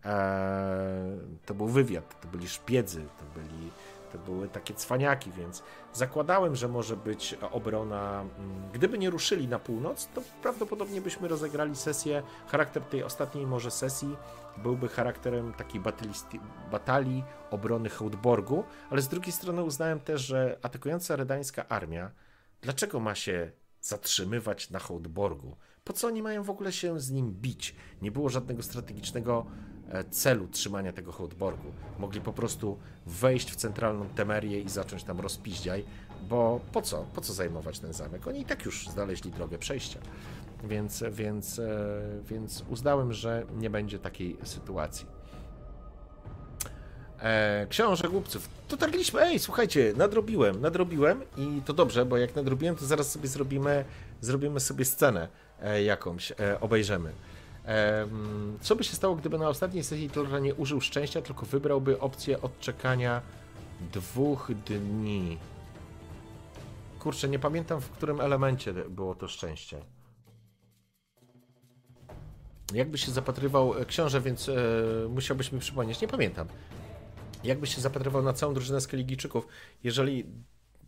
E, 0.05 1.19
to 1.47 1.55
był 1.55 1.67
wywiad, 1.67 2.21
to 2.21 2.29
byli 2.29 2.49
szpiedzy, 2.49 3.07
to 3.19 3.41
byli 3.41 3.71
to 4.13 4.19
były 4.19 4.49
takie 4.49 4.75
cwaniaki, 4.75 5.33
więc 5.33 5.63
zakładałem, 5.93 6.57
że 6.57 6.69
może 6.69 6.97
być 6.97 7.37
obrona. 7.53 8.21
Mm, 8.21 8.71
gdyby 8.73 8.99
nie 8.99 9.11
ruszyli 9.11 9.49
na 9.49 9.59
północ, 9.59 10.09
to 10.15 10.23
prawdopodobnie 10.43 11.01
byśmy 11.01 11.29
rozegrali 11.29 11.77
sesję. 11.77 12.23
Charakter 12.49 12.83
tej 12.83 13.05
ostatniej 13.05 13.47
może 13.47 13.71
sesji 13.71 14.17
byłby 14.57 14.89
charakterem 14.89 15.53
takiej 15.53 15.83
batalii 16.71 17.25
obrony 17.51 17.89
Hołdborgu, 17.89 18.65
ale 18.91 19.03
z 19.03 19.09
drugiej 19.09 19.33
strony 19.33 19.63
uznałem 19.63 20.01
też, 20.01 20.21
że 20.23 20.59
atakująca 20.63 21.17
redańska 21.17 21.69
armia, 21.69 22.11
dlaczego 22.63 23.01
ma 23.01 23.15
się 23.15 23.53
zatrzymywać 23.81 24.71
na 24.71 24.79
Hołdborgu? 24.79 25.57
Po 25.85 25.93
co 25.93 26.07
oni 26.07 26.23
mają 26.23 26.43
w 26.43 26.51
ogóle 26.51 26.73
się 26.73 27.01
z 27.01 27.11
nim 27.11 27.33
bić? 27.33 27.75
Nie 28.03 28.11
było 28.13 28.29
żadnego 28.29 28.63
strategicznego 28.63 29.47
celu 30.11 30.49
trzymania 30.49 30.93
tego 30.93 31.13
Hołdborgu. 31.13 31.73
Mogli 31.99 32.21
po 32.21 32.33
prostu 32.33 32.79
wejść 33.07 33.51
w 33.51 33.57
centralną 33.57 34.09
Temerię 34.09 34.61
i 34.61 34.69
zacząć 34.69 35.05
tam 35.05 35.21
rozpiździaj, 35.21 35.85
bo 36.29 36.61
po 36.73 36.83
co? 36.83 37.05
Po 37.15 37.21
co 37.21 37.33
zajmować 37.33 37.79
ten 37.79 37.93
zamek? 37.93 38.27
Oni 38.27 38.41
i 38.41 38.45
tak 38.45 38.65
już 38.65 38.89
znaleźli 38.89 39.31
drogę 39.31 39.59
przejścia. 39.59 39.99
Więc, 40.65 41.05
więc, 41.11 41.59
e, 41.59 42.03
więc 42.29 42.65
uznałem, 42.69 43.13
że 43.13 43.47
nie 43.59 43.71
będzie 43.71 43.99
takiej 43.99 44.37
sytuacji. 44.43 45.07
E, 47.23 47.67
książę 47.71 48.09
głupców. 48.09 48.49
Dotarliśmy. 48.69 49.23
Ej, 49.23 49.39
słuchajcie, 49.39 49.93
nadrobiłem, 49.97 50.61
nadrobiłem 50.61 51.23
i 51.37 51.63
to 51.65 51.73
dobrze, 51.73 52.07
bo 52.07 52.17
jak 52.17 52.37
nadrobiłem, 52.37 52.77
to 52.77 52.87
zaraz 52.87 53.11
sobie 53.11 53.29
zrobimy, 53.29 53.85
zrobimy 54.21 54.61
sobie 54.61 54.85
scenę 54.85 55.29
e, 55.63 55.83
jakąś, 55.83 56.33
e, 56.33 56.61
obejrzymy. 56.61 57.13
Co 58.61 58.77
by 58.77 58.85
się 58.85 58.97
stało, 58.97 59.17
gdyby 59.17 59.39
na 59.39 59.49
ostatniej 59.49 59.85
sesji 59.85 60.11
Tora 60.11 60.39
nie 60.39 60.55
użył 60.55 60.81
szczęścia, 60.81 61.23
tylko 61.23 61.47
wybrałby 61.47 62.01
opcję 62.01 62.43
odczekania 62.43 63.23
dwóch 63.93 64.51
dni? 64.67 65.39
Kurczę, 66.99 67.29
nie 67.29 67.39
pamiętam 67.39 67.81
w 67.81 67.91
którym 67.91 68.21
elemencie 68.21 68.73
było 68.73 69.15
to 69.15 69.29
szczęście. 69.29 69.85
Jakby 72.75 72.99
się 72.99 73.13
zapatrywał 73.13 73.79
e, 73.79 73.85
książę, 73.85 74.21
więc 74.21 74.49
e, 74.49 74.55
musiałbyś 75.09 75.53
mi 75.53 75.61
przypomnieć. 75.61 76.01
Nie 76.01 76.09
pamiętam. 76.09 76.49
Jakby 77.45 77.67
się 77.67 77.81
zapatrywał 77.81 78.23
na 78.23 78.33
całą 78.33 78.55
drużynę 78.55 78.81
Skeligijczyków. 78.81 79.47
Jeżeli 79.85 80.27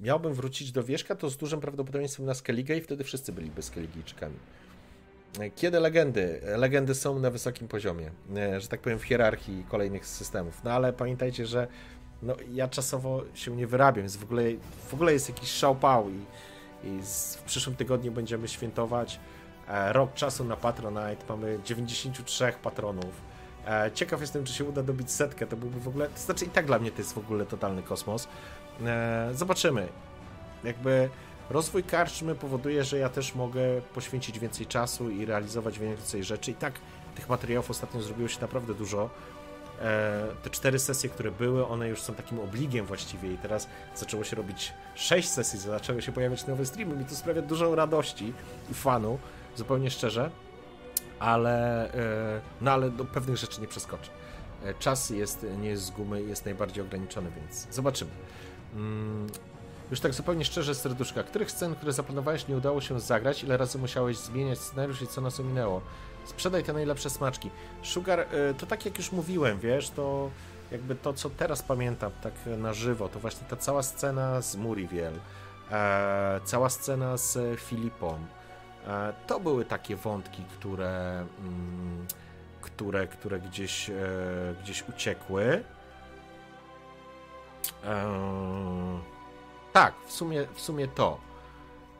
miałbym 0.01 0.35
wrócić 0.35 0.73
do 0.73 0.82
Wierzcha, 0.82 1.15
to 1.15 1.31
z 1.31 1.36
dużym 1.36 1.61
prawdopodobieństwem 1.61 2.27
na 2.27 2.35
Skellige 2.35 2.77
i 2.77 2.81
wtedy 2.81 3.05
wszyscy 3.05 3.32
byliby 3.32 3.62
Skeligijczykami. 3.62 4.36
Kiedy 5.56 5.80
legendy? 5.80 6.40
Legendy 6.56 6.94
są 6.94 7.18
na 7.18 7.30
wysokim 7.30 7.68
poziomie, 7.68 8.10
e, 8.36 8.60
że 8.60 8.68
tak 8.68 8.80
powiem, 8.80 8.98
w 8.98 9.02
hierarchii 9.02 9.64
kolejnych 9.68 10.06
systemów. 10.06 10.64
No 10.64 10.70
ale 10.70 10.92
pamiętajcie, 10.92 11.46
że 11.46 11.66
no, 12.22 12.36
ja 12.52 12.68
czasowo 12.68 13.22
się 13.34 13.56
nie 13.56 13.66
wyrabiam, 13.66 14.02
więc 14.02 14.16
w 14.16 14.24
ogóle, 14.24 14.42
w 14.88 14.94
ogóle 14.94 15.12
jest 15.12 15.28
jakiś 15.28 15.48
szałpał 15.48 16.10
i, 16.10 16.24
i 16.88 17.02
z, 17.02 17.36
w 17.36 17.42
przyszłym 17.42 17.76
tygodniu 17.76 18.12
będziemy 18.12 18.48
świętować 18.48 19.20
E, 19.68 19.92
rok 19.92 20.14
czasu 20.14 20.44
na 20.44 20.56
Patronite, 20.56 21.24
mamy 21.28 21.59
93 21.64 22.52
patronów. 22.62 23.20
E, 23.66 23.90
ciekaw 23.94 24.20
jestem, 24.20 24.44
czy 24.44 24.52
się 24.52 24.64
uda 24.64 24.82
dobić 24.82 25.10
setkę, 25.10 25.46
to 25.46 25.56
byłby 25.56 25.80
w 25.80 25.88
ogóle, 25.88 26.09
to 26.09 26.18
znaczy 26.18 26.44
i 26.44 26.48
tak 26.48 26.66
dla 26.66 26.78
mnie 26.78 26.90
to 26.90 26.98
jest 26.98 27.12
w 27.12 27.18
ogóle 27.18 27.46
totalny 27.46 27.82
kosmos. 27.82 28.28
E, 28.84 29.30
zobaczymy. 29.34 29.88
Jakby 30.64 31.09
rozwój 31.53 31.85
karczmy 31.85 32.35
powoduje, 32.35 32.85
że 32.85 32.99
ja 32.99 33.09
też 33.09 33.35
mogę 33.35 33.61
poświęcić 33.95 34.39
więcej 34.39 34.66
czasu 34.66 35.11
i 35.11 35.24
realizować 35.24 35.79
więcej 35.79 36.24
rzeczy. 36.24 36.51
I 36.51 36.55
tak 36.55 36.74
tych 37.15 37.29
materiałów 37.29 37.70
ostatnio 37.70 38.03
zrobiło 38.03 38.29
się 38.29 38.41
naprawdę 38.41 38.74
dużo. 38.74 39.11
Te 40.43 40.51
cztery 40.51 40.79
sesje, 40.79 41.11
które 41.11 41.31
były, 41.31 41.66
one 41.66 41.89
już 41.89 42.03
są 42.03 42.15
takim 42.15 42.41
obligiem 42.41 42.87
właściwie 42.87 43.33
i 43.33 43.39
teraz 43.39 43.69
zaczęło 43.97 44.24
się 44.24 44.37
robić 44.37 44.73
sześć 44.95 45.29
sesji, 45.29 45.59
zaczęły 45.59 46.03
się 46.03 46.12
pojawiać 46.12 46.47
nowe 46.47 46.66
streamy. 46.66 46.97
Mi 46.97 47.05
to 47.05 47.15
sprawia 47.15 47.43
dużo 47.43 47.74
radości 47.74 48.33
i 48.70 48.74
fanu 48.74 49.19
zupełnie 49.57 49.91
szczerze, 49.91 50.31
ale, 51.19 51.89
e, 51.93 52.41
no 52.61 52.70
ale 52.70 52.91
do 52.91 53.05
pewnych 53.05 53.37
rzeczy 53.37 53.61
nie 53.61 53.69
przeskoczę. 53.69 54.11
E, 54.65 54.74
czas 54.74 55.11
jest, 55.11 55.47
nie 55.61 55.69
jest 55.69 55.83
z 55.83 55.91
gumy, 55.91 56.23
jest 56.23 56.45
najbardziej 56.45 56.85
ograniczony, 56.85 57.31
więc 57.37 57.66
zobaczymy. 57.70 58.11
Już 59.90 60.00
tak 60.00 60.14
zupełnie 60.14 60.44
szczerze, 60.44 60.74
serduszka, 60.74 61.22
których 61.22 61.50
scen, 61.50 61.74
które 61.74 61.92
zaplanowałeś, 61.92 62.48
nie 62.48 62.56
udało 62.56 62.80
się 62.80 63.00
zagrać? 63.00 63.44
Ile 63.44 63.56
razy 63.56 63.78
musiałeś 63.78 64.16
zmieniać 64.16 64.59
scenariusz 64.59 65.02
i 65.02 65.06
co 65.06 65.20
nas 65.20 65.40
ominęło? 65.40 65.80
Sprzedaj 66.24 66.64
te 66.64 66.72
najlepsze 66.72 67.10
smaczki. 67.10 67.50
Sugar, 67.82 68.20
y, 68.20 68.54
to 68.59 68.66
tak 68.66 68.84
jak 68.84 68.98
już 68.98 69.12
mówiłem, 69.12 69.60
wiesz, 69.60 69.90
to 69.90 70.30
jakby 70.72 70.94
to, 70.94 71.12
co 71.12 71.30
teraz 71.30 71.62
pamiętam 71.62 72.10
tak 72.22 72.32
na 72.59 72.74
żywo, 72.74 73.09
to 73.09 73.20
właśnie 73.20 73.46
ta 73.48 73.56
cała 73.56 73.82
scena 73.82 74.40
z 74.40 74.56
Muriel, 74.56 75.14
e, 75.70 76.40
cała 76.44 76.68
scena 76.68 77.16
z 77.16 77.60
Filipą. 77.60 78.18
E, 78.86 79.12
to 79.26 79.40
były 79.40 79.64
takie 79.64 79.96
wątki, 79.96 80.42
które, 80.59 81.26
mm, 81.40 82.06
które, 82.60 83.06
które 83.06 83.40
gdzieś, 83.40 83.90
e, 83.90 83.94
gdzieś 84.62 84.88
uciekły. 84.88 85.64
E, 87.84 89.11
tak, 89.73 89.94
w 90.07 90.12
sumie, 90.12 90.47
w 90.55 90.61
sumie 90.61 90.89
to. 90.89 91.20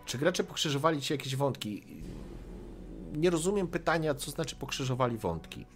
Czy 0.07 0.19
gracze 0.19 0.45
pokrzyżowali 0.45 1.01
ci 1.01 1.13
jakieś 1.13 1.37
wątki? 1.37 1.87
Nie 3.13 3.31
rozumiem 3.31 3.69
pytania, 3.69 4.15
co 4.15 4.31
znaczy 4.31 4.57
pokrzyżowali 4.57 5.19
wątki. 5.19 5.67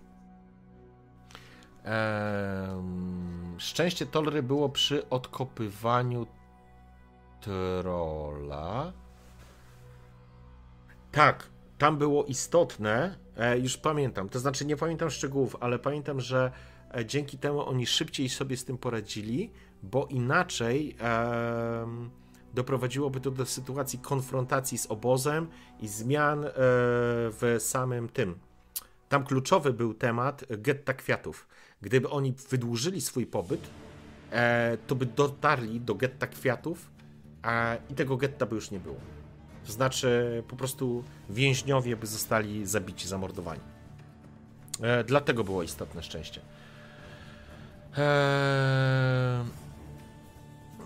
Ehm, 1.85 3.55
szczęście 3.59 4.07
Tolry 4.07 4.43
było 4.43 4.69
przy 4.69 5.09
odkopywaniu 5.09 6.27
trolla. 7.41 8.93
Tak, 11.13 11.49
tam 11.79 11.99
było 11.99 12.25
istotne, 12.25 13.19
e, 13.37 13.59
już 13.59 13.77
pamiętam, 13.77 14.29
to 14.29 14.39
znaczy 14.39 14.65
nie 14.65 14.77
pamiętam 14.77 15.11
szczegółów, 15.11 15.57
ale 15.61 15.79
pamiętam, 15.79 16.21
że 16.21 16.53
e, 16.95 17.07
dzięki 17.07 17.39
temu 17.39 17.69
oni 17.69 17.87
szybciej 17.87 18.29
sobie 18.29 18.57
z 18.57 18.65
tym 18.65 18.79
poradzili, 18.79 19.51
bo 19.83 20.07
inaczej 20.07 20.97
e, 21.01 21.87
doprowadziłoby 22.55 23.21
to 23.21 23.31
do 23.31 23.47
sytuacji 23.47 23.99
konfrontacji 23.99 24.79
z 24.79 24.87
obozem 24.87 25.47
i 25.81 25.89
zmian 25.89 26.45
e, 26.45 26.51
w 27.31 27.57
samym 27.59 28.09
tym. 28.09 28.39
Tam 29.09 29.25
kluczowy 29.25 29.73
był 29.73 29.95
temat 29.95 30.45
getta 30.51 30.95
kwiatów. 30.95 31.49
Gdyby 31.81 32.11
oni 32.11 32.35
wydłużyli 32.51 33.01
swój 33.01 33.27
pobyt, 33.27 33.61
e, 34.31 34.79
to 34.87 34.95
by 34.95 35.07
dotarli 35.07 35.81
do 35.81 35.95
getta 35.95 36.27
kwiatów 36.27 36.91
e, 37.45 37.79
i 37.91 37.95
tego 37.95 38.17
getta 38.17 38.47
by 38.47 38.55
już 38.55 38.71
nie 38.71 38.81
było. 38.81 38.97
To 39.67 39.73
znaczy, 39.73 40.43
po 40.49 40.57
prostu 40.57 41.05
więźniowie 41.31 41.97
by 41.97 42.07
zostali 42.07 42.67
zabici, 42.67 43.09
zamordowani. 43.09 43.61
E, 44.83 45.05
dlatego 45.05 45.45
było 45.45 45.63
istotne 45.63 46.03
szczęście. 46.03 46.41
Eee... 47.97 49.66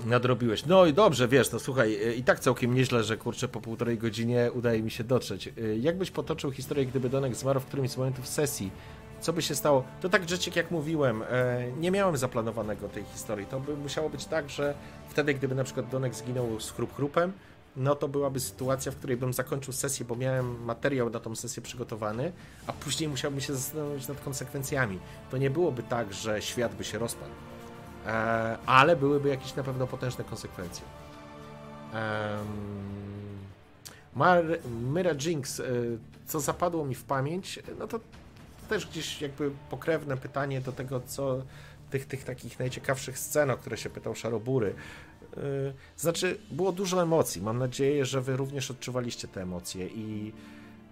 Nadrobiłeś. 0.06 0.66
No 0.66 0.86
i 0.86 0.92
dobrze, 0.92 1.28
wiesz, 1.28 1.52
no 1.52 1.58
słuchaj, 1.58 1.98
i 2.18 2.24
tak 2.24 2.40
całkiem 2.40 2.74
nieźle, 2.74 3.04
że 3.04 3.16
kurczę, 3.16 3.48
po 3.48 3.60
półtorej 3.60 3.98
godzinie 3.98 4.50
udaje 4.54 4.82
mi 4.82 4.90
się 4.90 5.04
dotrzeć. 5.04 5.52
Jak 5.80 5.98
byś 5.98 6.10
potoczył 6.10 6.50
historię, 6.50 6.86
gdyby 6.86 7.08
Donek 7.08 7.34
zmarł 7.34 7.60
w 7.60 7.66
którymś 7.66 7.90
z 7.90 7.96
momentów 7.96 8.28
sesji? 8.28 8.70
Co 9.20 9.32
by 9.32 9.42
się 9.42 9.54
stało? 9.54 9.84
To 10.00 10.08
tak, 10.08 10.28
Rzeczek, 10.28 10.56
jak 10.56 10.70
mówiłem, 10.70 11.22
nie 11.80 11.90
miałem 11.90 12.16
zaplanowanego 12.16 12.88
tej 12.88 13.04
historii. 13.04 13.46
To 13.46 13.60
by 13.60 13.76
musiało 13.76 14.10
być 14.10 14.24
tak, 14.24 14.50
że 14.50 14.74
wtedy, 15.08 15.34
gdyby 15.34 15.54
na 15.54 15.64
przykład 15.64 15.88
Donek 15.88 16.14
zginął 16.14 16.60
z 16.60 16.70
chrup 16.70 16.96
chrupem, 16.96 17.32
no 17.76 17.94
to 17.94 18.08
byłaby 18.08 18.40
sytuacja, 18.40 18.92
w 18.92 18.96
której 18.96 19.16
bym 19.16 19.32
zakończył 19.32 19.72
sesję, 19.72 20.06
bo 20.06 20.16
miałem 20.16 20.64
materiał 20.64 21.10
na 21.10 21.20
tą 21.20 21.36
sesję 21.36 21.62
przygotowany, 21.62 22.32
a 22.66 22.72
później 22.72 23.08
musiałbym 23.08 23.40
się 23.40 23.54
zastanowić 23.54 24.08
nad 24.08 24.20
konsekwencjami. 24.20 24.98
To 25.30 25.36
nie 25.36 25.50
byłoby 25.50 25.82
tak, 25.82 26.12
że 26.14 26.42
świat 26.42 26.74
by 26.74 26.84
się 26.84 26.98
rozpadł, 26.98 27.30
e, 27.30 27.49
ale 28.66 28.96
byłyby 28.96 29.28
jakieś 29.28 29.54
na 29.54 29.62
pewno 29.62 29.86
potężne 29.86 30.24
konsekwencje. 30.24 30.84
Mar 34.14 34.44
Myra 34.82 35.14
Jinx, 35.26 35.60
e, 35.60 35.64
co 36.26 36.40
zapadło 36.40 36.84
mi 36.84 36.94
w 36.94 37.04
pamięć, 37.04 37.58
no 37.78 37.86
to 37.86 38.00
też 38.68 38.86
gdzieś 38.86 39.22
jakby 39.22 39.50
pokrewne 39.70 40.16
pytanie 40.16 40.60
do 40.60 40.72
tego, 40.72 41.00
co 41.06 41.42
tych, 41.90 42.06
tych 42.06 42.24
takich 42.24 42.58
najciekawszych 42.58 43.18
scen, 43.18 43.50
o 43.50 43.56
które 43.56 43.76
się 43.76 43.90
pytał 43.90 44.14
Szarobury. 44.14 44.74
Znaczy, 45.96 46.38
było 46.50 46.72
dużo 46.72 47.02
emocji. 47.02 47.42
Mam 47.42 47.58
nadzieję, 47.58 48.04
że 48.04 48.20
Wy 48.20 48.36
również 48.36 48.70
odczuwaliście 48.70 49.28
te 49.28 49.42
emocje 49.42 49.86
i 49.86 50.32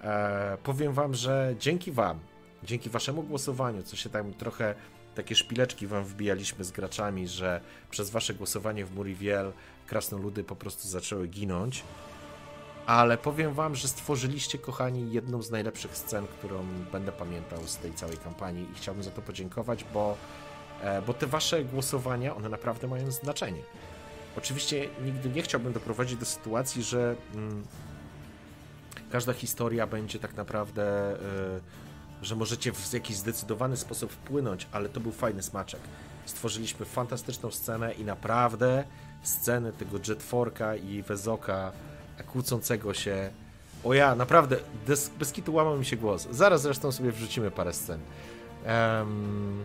e, 0.03 0.59
powiem 0.63 0.93
Wam, 0.93 1.15
że 1.15 1.55
dzięki 1.59 1.93
Wam, 1.93 2.19
dzięki 2.63 2.91
Waszemu 2.91 3.23
głosowaniu, 3.23 3.83
co 3.83 3.97
się 3.97 4.11
tam 4.11 4.35
trochę 4.35 4.75
takie 5.19 5.35
szpileczki 5.35 5.87
Wam 5.87 6.05
wbijaliśmy 6.05 6.65
z 6.65 6.71
graczami, 6.71 7.29
że 7.29 7.61
przez 7.91 8.11
Wasze 8.11 8.35
głosowanie 8.35 8.85
w 8.85 8.95
Muriel 8.95 9.53
krasnoludy 9.87 10.45
po 10.45 10.57
prostu 10.57 10.89
zaczęły 10.89 11.29
ginąć. 11.29 11.83
Ale 12.87 13.19
powiem 13.19 13.55
Wam, 13.55 13.75
że 13.75 13.89
stworzyliście, 13.89 14.59
kochani, 14.59 15.13
jedną 15.13 15.43
z 15.43 15.51
najlepszych 15.51 15.97
scen, 15.97 16.27
którą 16.27 16.67
będę 16.93 17.13
pamiętał 17.13 17.67
z 17.67 17.77
tej 17.77 17.93
całej 17.95 18.17
kampanii 18.17 18.67
i 18.73 18.75
chciałbym 18.75 19.05
za 19.05 19.11
to 19.11 19.23
podziękować, 19.23 19.85
bo, 19.95 20.17
e, 20.83 21.03
bo 21.03 21.15
te 21.15 21.27
Wasze 21.27 21.65
głosowania, 21.65 22.37
one 22.37 22.49
naprawdę 22.49 22.89
mają 22.89 23.11
znaczenie. 23.11 23.63
Oczywiście 24.37 24.89
nigdy 25.05 25.29
nie 25.29 25.43
chciałbym 25.43 25.73
doprowadzić 25.73 26.19
do 26.19 26.27
sytuacji, 26.27 26.83
że 26.83 27.17
mm, 27.35 27.65
każda 29.13 29.33
historia 29.33 29.87
będzie 29.87 30.19
tak 30.19 30.35
naprawdę, 30.35 31.15
y, 31.15 31.88
że 32.23 32.37
możecie 32.37 32.73
w 32.73 32.93
jakiś 32.93 33.17
zdecydowany 33.17 33.77
sposób 33.77 34.13
wpłynąć, 34.13 34.67
ale 34.73 34.89
to 34.89 35.01
był 35.01 35.13
fajny 35.13 35.43
smaczek. 35.43 35.81
Stworzyliśmy 36.27 36.87
fantastyczną 36.87 37.51
scenę 37.51 37.93
i 37.93 38.05
naprawdę 38.05 38.85
sceny 39.23 39.73
tego 39.73 39.99
Jetforka 40.09 40.77
i 40.77 41.03
Wezoka 41.03 41.73
kłócącego 42.33 42.95
się. 42.95 43.31
O 43.85 43.95
ja, 43.95 44.15
naprawdę, 44.15 44.57
bez, 44.87 45.09
bez 45.09 45.33
kitu 45.33 45.55
łamał 45.55 45.79
mi 45.79 45.85
się 45.85 45.97
głos. 45.97 46.29
Zaraz 46.31 46.63
zresztą 46.63 46.93
sobie 46.93 47.13
wrzucimy 47.13 47.51
parę 47.51 47.73
scen. 47.73 48.01
Um, 48.67 49.65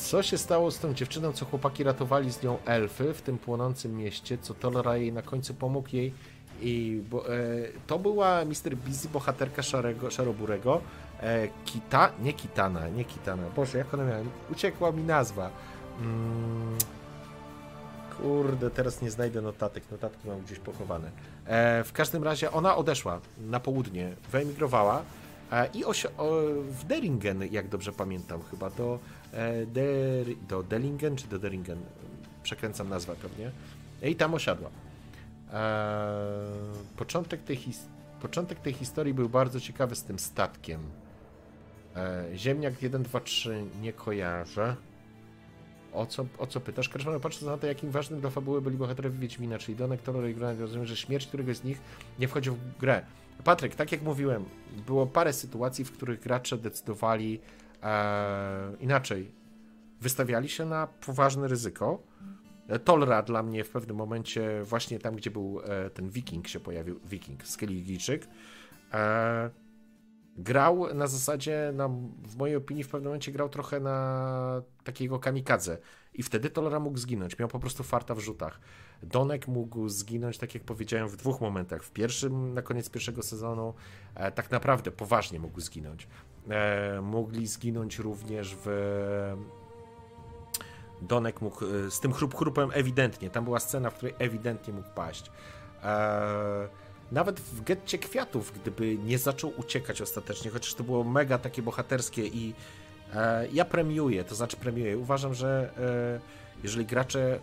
co 0.00 0.22
się 0.22 0.38
stało 0.38 0.70
z 0.70 0.78
tą 0.78 0.94
dziewczyną, 0.94 1.32
co 1.32 1.44
chłopaki 1.44 1.84
ratowali 1.84 2.32
z 2.32 2.42
nią 2.42 2.58
elfy 2.64 3.14
w 3.14 3.22
tym 3.22 3.38
płonącym 3.38 3.96
mieście, 3.96 4.38
co 4.42 4.54
Tolra 4.54 4.96
jej 4.96 5.12
na 5.12 5.22
końcu 5.22 5.54
pomógł 5.54 5.88
jej 5.92 6.14
i 6.60 7.02
bo, 7.10 7.34
e, 7.34 7.38
to 7.86 7.98
była 7.98 8.44
Mr. 8.44 8.76
Busy, 8.76 9.08
bohaterka 9.08 9.62
szarego, 9.62 10.10
szaroburego. 10.10 10.80
E, 11.22 11.48
Kita, 11.64 12.10
nie 12.22 12.32
Kitana, 12.32 12.88
nie 12.88 13.04
Kitana. 13.04 13.42
Boże, 13.56 13.78
jak 13.78 13.94
ona 13.94 14.04
miała? 14.04 14.20
Uciekła 14.52 14.92
mi 14.92 15.02
nazwa. 15.02 15.50
Mm, 16.00 16.78
kurde, 18.16 18.70
teraz 18.70 19.02
nie 19.02 19.10
znajdę 19.10 19.42
notatek. 19.42 19.84
Notatki 19.90 20.28
mam 20.28 20.40
gdzieś 20.40 20.58
pochowane. 20.58 21.10
E, 21.46 21.84
w 21.84 21.92
każdym 21.92 22.24
razie 22.24 22.52
ona 22.52 22.76
odeszła 22.76 23.20
na 23.38 23.60
południe, 23.60 24.12
wyemigrowała 24.32 25.02
e, 25.52 25.68
i 25.74 25.84
o, 25.84 25.92
w 26.70 26.84
Deringen, 26.84 27.42
jak 27.50 27.68
dobrze 27.68 27.92
pamiętam, 27.92 28.40
chyba 28.50 28.70
do 28.70 28.98
E, 29.32 29.66
Der, 29.66 30.26
do 30.48 30.62
Delingen 30.62 31.16
czy 31.16 31.28
do 31.28 31.38
Deringen, 31.38 31.78
przekręcam 32.42 32.88
nazwę 32.88 33.14
pewnie, 33.22 33.50
i 34.02 34.16
tam 34.16 34.34
osiadła. 34.34 34.70
E, 35.52 36.14
początek 36.96 37.42
tej, 37.42 37.58
początek 38.22 38.60
tej 38.60 38.72
historii 38.72 39.14
był 39.14 39.28
bardzo 39.28 39.60
ciekawy 39.60 39.94
z 39.94 40.02
tym 40.02 40.18
statkiem. 40.18 40.80
E, 41.98 42.24
ziemniak 42.36 42.82
1, 42.82 43.02
2, 43.02 43.20
3 43.20 43.64
nie 43.82 43.92
kojarzę. 43.92 44.76
O 45.92 46.06
co, 46.06 46.26
o 46.38 46.46
co 46.46 46.60
pytasz? 46.60 46.88
Kraszmano, 46.88 47.20
patrząc 47.20 47.46
na 47.46 47.58
to, 47.58 47.66
jakim 47.66 47.90
ważnym 47.90 48.20
dla 48.20 48.30
fabuły 48.30 48.62
byli 48.62 48.76
bohaterowie 48.76 49.18
Wiedźmina, 49.18 49.58
czyli 49.58 49.76
Donek, 49.76 50.02
Tolor 50.02 50.28
i 50.28 50.34
Granat, 50.34 50.60
rozumiem, 50.60 50.86
że 50.86 50.96
śmierć 50.96 51.26
któregoś 51.26 51.56
z 51.56 51.64
nich 51.64 51.80
nie 52.18 52.28
wchodzi 52.28 52.50
w 52.50 52.78
grę. 52.78 53.02
Patryk, 53.44 53.74
tak 53.74 53.92
jak 53.92 54.02
mówiłem, 54.02 54.44
było 54.86 55.06
parę 55.06 55.32
sytuacji, 55.32 55.84
w 55.84 55.92
których 55.92 56.20
gracze 56.20 56.58
decydowali 56.58 57.40
e, 57.82 58.72
inaczej. 58.80 59.30
Wystawiali 60.00 60.48
się 60.48 60.66
na 60.66 60.86
poważne 60.86 61.48
ryzyko. 61.48 62.02
Tolra 62.84 63.22
dla 63.22 63.42
mnie 63.42 63.64
w 63.64 63.70
pewnym 63.70 63.96
momencie, 63.96 64.62
właśnie 64.64 64.98
tam, 64.98 65.16
gdzie 65.16 65.30
był 65.30 65.60
e, 65.64 65.90
ten 65.90 66.10
Wiking 66.10 66.48
się 66.48 66.60
pojawił, 66.60 67.00
Wiking, 67.04 67.46
Skelligijczyk, 67.46 68.28
e, 68.92 69.50
grał 70.38 70.94
na 70.94 71.06
zasadzie, 71.06 71.72
na, 71.74 71.88
w 72.22 72.36
mojej 72.36 72.56
opinii 72.56 72.84
w 72.84 72.88
pewnym 72.88 73.08
momencie 73.08 73.32
grał 73.32 73.48
trochę 73.48 73.80
na 73.80 74.62
takiego 74.84 75.18
kamikadze 75.18 75.78
i 76.14 76.22
wtedy 76.22 76.50
Tolera 76.50 76.80
mógł 76.80 76.98
zginąć, 76.98 77.38
miał 77.38 77.48
po 77.48 77.58
prostu 77.58 77.82
farta 77.82 78.14
w 78.14 78.18
rzutach. 78.18 78.60
Donek 79.02 79.48
mógł 79.48 79.88
zginąć, 79.88 80.38
tak 80.38 80.54
jak 80.54 80.64
powiedziałem, 80.64 81.08
w 81.08 81.16
dwóch 81.16 81.40
momentach. 81.40 81.82
W 81.82 81.90
pierwszym, 81.90 82.54
na 82.54 82.62
koniec 82.62 82.90
pierwszego 82.90 83.22
sezonu, 83.22 83.74
e, 84.14 84.32
tak 84.32 84.50
naprawdę 84.50 84.90
poważnie 84.90 85.40
mógł 85.40 85.60
zginąć. 85.60 86.08
E, 86.50 87.00
mogli 87.02 87.46
zginąć 87.46 87.98
również 87.98 88.56
w 88.64 88.68
Donek 91.02 91.40
mógł 91.40 91.64
e, 91.64 91.90
z 91.90 92.00
tym 92.00 92.12
chrup 92.12 92.34
chrupem 92.34 92.70
ewidentnie. 92.72 93.30
Tam 93.30 93.44
była 93.44 93.60
scena, 93.60 93.90
w 93.90 93.94
której 93.94 94.14
ewidentnie 94.18 94.74
mógł 94.74 94.88
paść. 94.94 95.30
E, 95.82 96.68
nawet 97.12 97.40
w 97.40 97.64
getcie 97.64 97.98
kwiatów, 97.98 98.52
gdyby 98.60 98.98
nie 98.98 99.18
zaczął 99.18 99.52
uciekać 99.56 100.02
ostatecznie, 100.02 100.50
chociaż 100.50 100.74
to 100.74 100.84
było 100.84 101.04
mega 101.04 101.38
takie 101.38 101.62
bohaterskie 101.62 102.26
i 102.26 102.54
ja 103.52 103.64
premiuję, 103.64 104.24
to 104.24 104.34
znaczy 104.34 104.56
premiuję. 104.56 104.98
Uważam, 104.98 105.34
że 105.34 105.72
jeżeli 106.62 106.86
gracze 106.86 107.40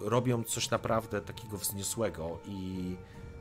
robią 0.00 0.44
coś 0.44 0.70
naprawdę 0.70 1.20
takiego 1.20 1.56
wzniosłego 1.56 2.38
i 2.46 2.96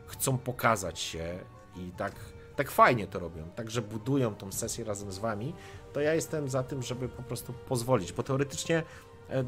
chcą 0.08 0.38
pokazać 0.38 1.00
się 1.00 1.40
i 1.76 1.92
tak, 1.98 2.14
tak 2.56 2.72
fajnie 2.72 3.08
to 3.08 3.20
robią, 3.20 3.44
także 3.56 3.82
budują 3.82 4.36
tą 4.36 4.52
sesję 4.52 4.86
razem 4.86 5.12
z 5.12 5.18
wami, 5.18 5.54
to 5.94 6.00
ja 6.02 6.14
jestem 6.14 6.50
za 6.50 6.64
tym, 6.64 6.84
żeby 6.84 7.10
po 7.10 7.24
prostu 7.24 7.54
pozwolić, 7.54 8.14
bo 8.14 8.24
teoretycznie 8.24 8.78
e, 8.78 8.84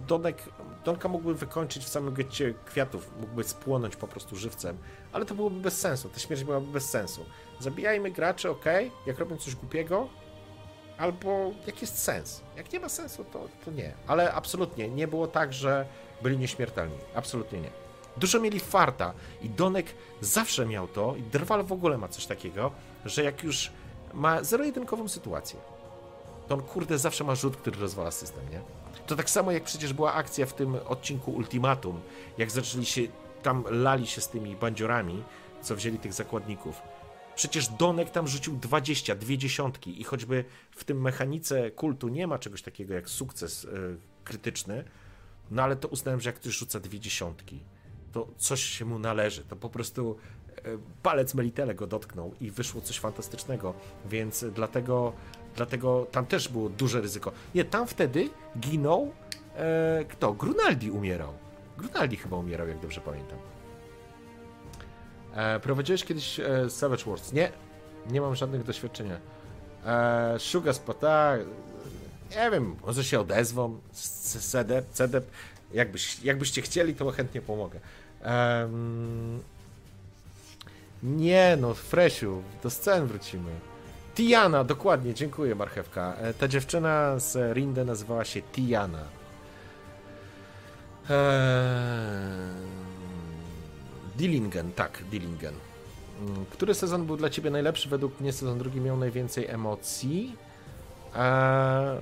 Donek, 0.08 0.44
Donka 0.86 1.10
mógłby 1.10 1.36
wykończyć 1.36 1.84
w 1.84 1.88
samym 1.88 2.14
getcie 2.14 2.54
kwiatów, 2.66 3.12
mógłby 3.20 3.44
spłonąć 3.44 3.96
po 3.96 4.08
prostu 4.08 4.36
żywcem, 4.36 4.78
ale 5.12 5.26
to 5.26 5.36
byłoby 5.36 5.60
bez 5.60 5.80
sensu, 5.80 6.10
ta 6.10 6.20
śmierć 6.20 6.44
byłaby 6.44 6.68
bez 6.68 6.90
sensu. 6.90 7.26
Zabijajmy 7.60 8.12
graczy, 8.12 8.50
ok, 8.50 8.66
jak 9.06 9.20
robią 9.20 9.38
coś 9.38 9.56
głupiego, 9.56 10.08
albo 10.98 11.52
jak 11.68 11.82
jest 11.82 12.04
sens. 12.04 12.42
Jak 12.58 12.74
nie 12.74 12.80
ma 12.80 12.90
sensu, 12.90 13.24
to, 13.24 13.48
to 13.66 13.72
nie. 13.72 13.94
Ale 14.08 14.34
absolutnie 14.34 14.90
nie 14.90 15.08
było 15.08 15.28
tak, 15.28 15.54
że 15.54 15.86
byli 16.22 16.38
nieśmiertelni. 16.38 16.98
Absolutnie 17.16 17.62
nie. 17.62 17.70
Dużo 18.18 18.40
mieli 18.40 18.60
farta 18.60 19.14
i 19.42 19.50
Donek 19.50 19.86
zawsze 20.22 20.66
miał 20.66 20.88
to, 20.88 21.16
i 21.16 21.22
Drwal 21.22 21.64
w 21.64 21.72
ogóle 21.72 21.98
ma 21.98 22.08
coś 22.08 22.26
takiego, 22.26 22.72
że 23.06 23.24
jak 23.24 23.44
już 23.44 23.72
ma 24.14 24.44
zero-jedynkową 24.44 25.08
sytuację, 25.08 25.60
to 26.48 26.56
on 26.56 26.62
kurde 26.62 26.98
zawsze 26.98 27.24
ma 27.24 27.36
rzut, 27.36 27.58
który 27.58 27.80
rozwala 27.80 28.12
system, 28.12 28.50
nie? 28.52 28.62
To 29.08 29.16
tak 29.16 29.30
samo 29.30 29.52
jak 29.52 29.64
przecież 29.64 29.94
była 29.94 30.14
akcja 30.14 30.46
w 30.46 30.54
tym 30.54 30.76
odcinku 30.86 31.32
Ultimatum, 31.32 32.00
jak 32.38 32.52
zaczęli 32.52 32.86
się, 32.86 33.02
tam 33.44 33.64
lali 33.70 34.08
się 34.08 34.22
z 34.22 34.30
tymi 34.30 34.56
bandziorami, 34.56 35.24
co 35.62 35.76
wzięli 35.76 36.00
tych 36.00 36.14
zakładników. 36.14 36.82
Przecież 37.36 37.68
Donek 37.68 38.10
tam 38.10 38.28
rzucił 38.28 38.58
20, 38.58 39.16
dwie 39.16 39.38
dziesiątki 39.38 40.02
i 40.02 40.04
choćby 40.04 40.46
w 40.72 40.84
tym 40.84 41.02
mechanice 41.02 41.72
kultu 41.72 42.08
nie 42.08 42.28
ma 42.28 42.40
czegoś 42.40 42.62
takiego 42.62 42.94
jak 42.94 43.10
sukces 43.10 43.64
yy, 43.64 43.98
krytyczny, 44.24 44.84
no 45.52 45.64
ale 45.64 45.76
to 45.76 45.88
uznałem, 45.88 46.22
że 46.22 46.30
jak 46.30 46.36
ktoś 46.36 46.58
rzuca 46.58 46.80
dwie 46.80 47.00
dziesiątki, 47.00 47.60
to 48.12 48.28
coś 48.38 48.64
się 48.64 48.86
mu 48.86 49.00
należy. 49.00 49.44
To 49.44 49.56
po 49.56 49.70
prostu 49.70 50.18
e, 50.58 50.62
palec 51.04 51.34
Melitele 51.34 51.76
go 51.76 51.88
dotknął 51.88 52.34
i 52.42 52.52
wyszło 52.52 52.82
coś 52.82 53.00
fantastycznego, 53.00 53.74
więc 54.06 54.46
dlatego, 54.54 55.14
dlatego 55.56 56.08
tam 56.12 56.26
też 56.26 56.48
było 56.50 56.70
duże 56.70 57.02
ryzyko. 57.02 57.32
Nie, 57.56 57.66
tam 57.66 57.88
wtedy 57.88 58.30
ginął 58.60 59.12
e, 59.56 60.06
kto? 60.10 60.34
Grunaldi 60.34 60.92
umierał. 60.92 61.34
Grunaldi 61.78 62.18
chyba 62.18 62.38
umierał, 62.38 62.68
jak 62.68 62.80
dobrze 62.80 63.02
pamiętam. 63.02 63.38
E, 65.36 65.60
prowadziłeś 65.60 66.04
kiedyś 66.04 66.40
e, 66.40 66.70
Savage 66.70 67.04
Wars? 67.06 67.34
Nie, 67.34 67.52
nie 68.10 68.22
mam 68.22 68.36
żadnych 68.36 68.64
doświadczenia. 68.64 69.18
E, 69.86 70.36
Sugar 70.40 70.76
nie 72.32 72.52
wiem, 72.52 72.76
może 72.86 73.04
się 73.04 73.20
odezwą, 73.20 73.80
CDEP, 74.52 74.92
CDEP, 74.92 75.26
jakbyś, 75.74 76.24
jakbyście 76.24 76.62
chcieli, 76.62 76.96
to 76.96 77.12
chętnie 77.12 77.42
pomogę. 77.42 77.80
Um, 78.26 79.42
nie 81.04 81.58
no, 81.62 81.74
Fresiu, 81.74 82.42
do 82.64 82.70
scen 82.70 83.08
wrócimy. 83.08 83.52
Tiana, 84.16 84.64
dokładnie, 84.64 85.14
dziękuję 85.14 85.56
Marchewka. 85.56 86.16
E, 86.22 86.34
ta 86.34 86.48
dziewczyna 86.48 87.20
z 87.20 87.56
Rinde 87.56 87.86
nazywała 87.86 88.26
się 88.26 88.42
Tiana. 88.42 89.04
Eee... 91.10 91.16
Dillingen, 94.18 94.72
tak, 94.72 95.04
Dillingen. 95.12 95.54
Mm, 96.22 96.46
który 96.46 96.74
sezon 96.74 97.06
był 97.06 97.18
dla 97.18 97.30
Ciebie 97.30 97.50
najlepszy? 97.50 97.90
Według 97.90 98.20
mnie 98.20 98.34
sezon 98.34 98.58
drugi 98.60 98.82
miał 98.82 98.98
najwięcej 98.98 99.48
emocji. 99.48 100.36
Eee, 101.16 102.00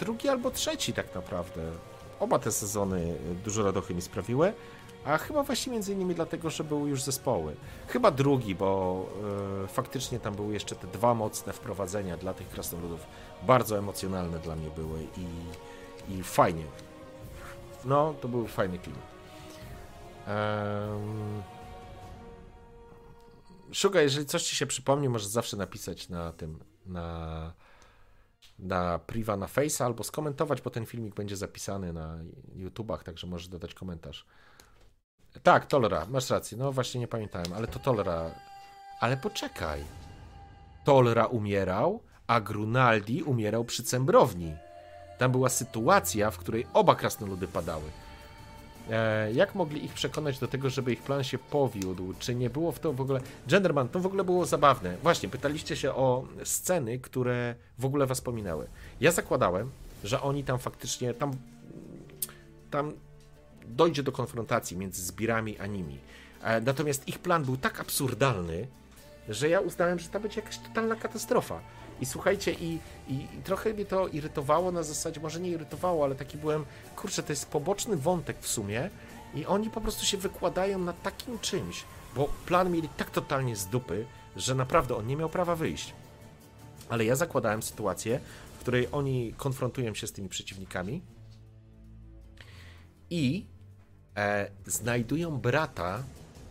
drugi 0.00 0.28
albo 0.28 0.50
trzeci 0.50 0.92
tak 0.92 1.14
naprawdę. 1.14 1.60
Oba 2.20 2.38
te 2.38 2.52
sezony 2.52 3.14
dużo 3.44 3.62
radochy 3.62 3.94
mi 3.94 4.02
sprawiły. 4.02 4.52
A 5.04 5.18
chyba 5.18 5.42
właśnie 5.42 5.72
między 5.72 5.92
innymi 5.92 6.14
dlatego, 6.14 6.50
że 6.50 6.64
były 6.64 6.90
już 6.90 7.02
zespoły. 7.02 7.56
Chyba 7.88 8.10
drugi, 8.10 8.54
bo 8.54 9.06
e, 9.64 9.68
faktycznie 9.68 10.20
tam 10.20 10.34
były 10.34 10.52
jeszcze 10.52 10.76
te 10.76 10.86
dwa 10.86 11.14
mocne 11.14 11.52
wprowadzenia 11.52 12.16
dla 12.16 12.34
tych 12.34 12.48
krasnoludów. 12.48 13.06
Bardzo 13.42 13.78
emocjonalne 13.78 14.38
dla 14.38 14.56
mnie 14.56 14.70
były 14.70 15.02
i, 15.02 15.26
i 16.14 16.22
fajnie. 16.22 16.64
No, 17.84 18.14
to 18.20 18.28
był 18.28 18.46
fajny 18.46 18.78
film. 18.78 18.96
Um... 20.26 21.42
Szuga, 23.72 24.02
jeżeli 24.02 24.26
coś 24.26 24.42
ci 24.42 24.56
się 24.56 24.66
przypomni, 24.66 25.08
możesz 25.08 25.28
zawsze 25.28 25.56
napisać 25.56 26.08
na 26.08 26.32
tym, 26.32 26.58
na, 26.86 27.52
na 28.58 28.98
priva 28.98 29.36
na 29.36 29.46
Face'a 29.46 29.84
albo 29.84 30.04
skomentować, 30.04 30.60
bo 30.60 30.70
ten 30.70 30.86
filmik 30.86 31.14
będzie 31.14 31.36
zapisany 31.36 31.92
na 31.92 32.18
YouTubach, 32.54 33.04
także 33.04 33.26
możesz 33.26 33.48
dodać 33.48 33.74
komentarz. 33.74 34.26
Tak, 35.42 35.66
Tolera, 35.66 36.06
masz 36.10 36.30
rację. 36.30 36.58
No 36.58 36.72
właśnie 36.72 37.00
nie 37.00 37.08
pamiętałem, 37.08 37.52
ale 37.52 37.66
to 37.66 37.78
Tolera. 37.78 38.30
Ale 39.00 39.16
poczekaj. 39.16 39.84
Tolera 40.84 41.26
umierał, 41.26 42.02
a 42.26 42.40
Grunaldi 42.40 43.22
umierał 43.22 43.64
przy 43.64 43.82
Cembrowni. 43.82 44.54
Tam 45.18 45.32
była 45.32 45.48
sytuacja, 45.48 46.30
w 46.30 46.38
której 46.38 46.66
oba 46.72 46.94
krasnoludy 46.94 47.48
padały. 47.48 47.84
E, 48.90 49.32
jak 49.32 49.54
mogli 49.54 49.84
ich 49.84 49.92
przekonać 49.92 50.38
do 50.38 50.48
tego, 50.48 50.70
żeby 50.70 50.92
ich 50.92 51.02
plan 51.02 51.24
się 51.24 51.38
powiódł? 51.38 52.14
Czy 52.18 52.34
nie 52.34 52.50
było 52.50 52.72
w 52.72 52.78
to 52.78 52.92
w 52.92 53.00
ogóle. 53.00 53.20
Genderman, 53.46 53.88
to 53.88 54.00
w 54.00 54.06
ogóle 54.06 54.24
było 54.24 54.46
zabawne. 54.46 54.96
Właśnie, 55.02 55.28
pytaliście 55.28 55.76
się 55.76 55.94
o 55.94 56.24
sceny, 56.44 56.98
które 56.98 57.54
w 57.78 57.84
ogóle 57.84 58.06
was 58.06 58.20
pominęły. 58.20 58.68
Ja 59.00 59.12
zakładałem, 59.12 59.70
że 60.04 60.22
oni 60.22 60.44
tam 60.44 60.58
faktycznie. 60.58 61.14
Tam, 61.14 61.32
tam 62.70 62.92
dojdzie 63.66 64.02
do 64.02 64.12
konfrontacji 64.12 64.76
między 64.76 65.02
zbirami 65.02 65.58
a 65.58 65.66
nimi. 65.66 65.98
E, 66.42 66.60
natomiast 66.60 67.08
ich 67.08 67.18
plan 67.18 67.44
był 67.44 67.56
tak 67.56 67.80
absurdalny, 67.80 68.66
że 69.28 69.48
ja 69.48 69.60
uznałem, 69.60 69.98
że 69.98 70.08
to 70.08 70.20
będzie 70.20 70.40
jakaś 70.40 70.58
totalna 70.58 70.96
katastrofa. 70.96 71.60
I 72.00 72.06
słuchajcie, 72.06 72.52
i, 72.52 72.78
i, 73.08 73.14
i, 73.14 73.42
trochę 73.44 73.74
mnie 73.74 73.84
to 73.84 74.08
irytowało 74.08 74.72
na 74.72 74.82
zasadzie, 74.82 75.20
może 75.20 75.40
nie 75.40 75.50
irytowało, 75.50 76.04
ale 76.04 76.14
taki 76.14 76.38
byłem, 76.38 76.64
kurczę, 76.96 77.22
to 77.22 77.32
jest 77.32 77.50
poboczny 77.50 77.96
wątek 77.96 78.36
w 78.40 78.48
sumie 78.48 78.90
i 79.34 79.46
oni 79.46 79.70
po 79.70 79.80
prostu 79.80 80.06
się 80.06 80.16
wykładają 80.16 80.78
na 80.78 80.92
takim 80.92 81.38
czymś, 81.38 81.84
bo 82.16 82.28
plan 82.46 82.72
mieli 82.72 82.88
tak 82.88 83.10
totalnie 83.10 83.56
z 83.56 83.66
dupy, 83.66 84.06
że 84.36 84.54
naprawdę 84.54 84.96
on 84.96 85.06
nie 85.06 85.16
miał 85.16 85.28
prawa 85.28 85.56
wyjść. 85.56 85.94
Ale 86.88 87.04
ja 87.04 87.16
zakładałem 87.16 87.62
sytuację, 87.62 88.20
w 88.56 88.60
której 88.60 88.88
oni 88.92 89.34
konfrontują 89.36 89.94
się 89.94 90.06
z 90.06 90.12
tymi 90.12 90.28
przeciwnikami 90.28 91.02
i 93.10 93.46
e, 94.16 94.50
znajdują 94.66 95.38
brata. 95.38 96.02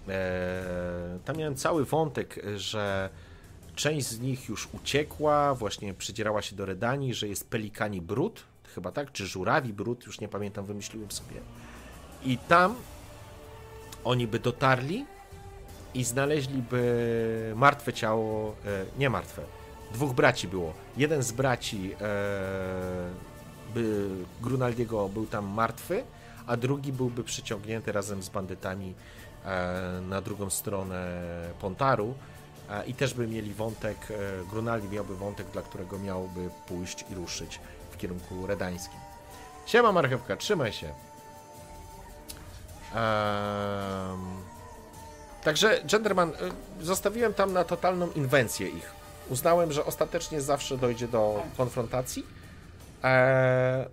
E, 0.09 1.19
tam 1.25 1.37
miałem 1.37 1.55
cały 1.55 1.85
wątek, 1.85 2.39
że 2.55 3.09
część 3.75 4.07
z 4.07 4.19
nich 4.19 4.49
już 4.49 4.67
uciekła, 4.73 5.55
właśnie 5.55 5.93
przedzierała 5.93 6.41
się 6.41 6.55
do 6.55 6.65
Redanii, 6.65 7.13
że 7.13 7.27
jest 7.27 7.49
pelikani 7.49 8.01
brud, 8.01 8.43
chyba 8.75 8.91
tak, 8.91 9.11
czy 9.11 9.27
żurawi 9.27 9.73
brud, 9.73 10.05
już 10.05 10.19
nie 10.19 10.27
pamiętam, 10.27 10.65
wymyśliłem 10.65 11.11
sobie. 11.11 11.41
I 12.23 12.37
tam 12.37 12.75
oni 14.03 14.27
by 14.27 14.39
dotarli 14.39 15.05
i 15.93 16.03
znaleźliby 16.03 16.77
martwe 17.55 17.93
ciało, 17.93 18.55
e, 18.65 18.85
nie 18.97 19.09
martwe, 19.09 19.41
dwóch 19.93 20.13
braci 20.13 20.47
było. 20.47 20.73
Jeden 20.97 21.23
z 21.23 21.31
braci 21.31 21.93
e, 21.93 21.97
by 23.73 24.09
Grunaldiego 24.41 25.09
był 25.09 25.25
tam 25.25 25.45
martwy, 25.45 26.03
a 26.49 26.57
drugi 26.57 26.93
byłby 26.93 27.23
przyciągnięty 27.23 27.91
razem 27.91 28.23
z 28.23 28.29
bandytami 28.29 28.95
e, 29.45 30.01
na 30.01 30.21
drugą 30.21 30.49
stronę 30.49 31.21
Pontaru 31.61 32.13
e, 32.69 32.85
i 32.85 32.93
też 32.93 33.13
by 33.13 33.27
mieli 33.27 33.53
wątek, 33.53 33.97
e, 34.11 34.15
Grunaldi 34.49 34.87
miałby 34.87 35.15
wątek, 35.15 35.47
dla 35.47 35.61
którego 35.61 35.99
miałby 35.99 36.49
pójść 36.67 37.05
i 37.11 37.15
ruszyć 37.15 37.59
w 37.91 37.97
kierunku 37.97 38.47
redańskim. 38.47 38.99
Siema 39.65 39.91
marchewka, 39.91 40.37
trzymaj 40.37 40.73
się. 40.73 40.93
Um, 42.95 44.19
także 45.43 45.81
Genderman, 45.91 46.31
zostawiłem 46.81 47.33
tam 47.33 47.53
na 47.53 47.63
totalną 47.63 48.11
inwencję 48.11 48.69
ich. 48.69 48.91
Uznałem, 49.29 49.71
że 49.71 49.85
ostatecznie 49.85 50.41
zawsze 50.41 50.77
dojdzie 50.77 51.07
do 51.07 51.43
konfrontacji. 51.57 52.25
Eee, 53.03 53.85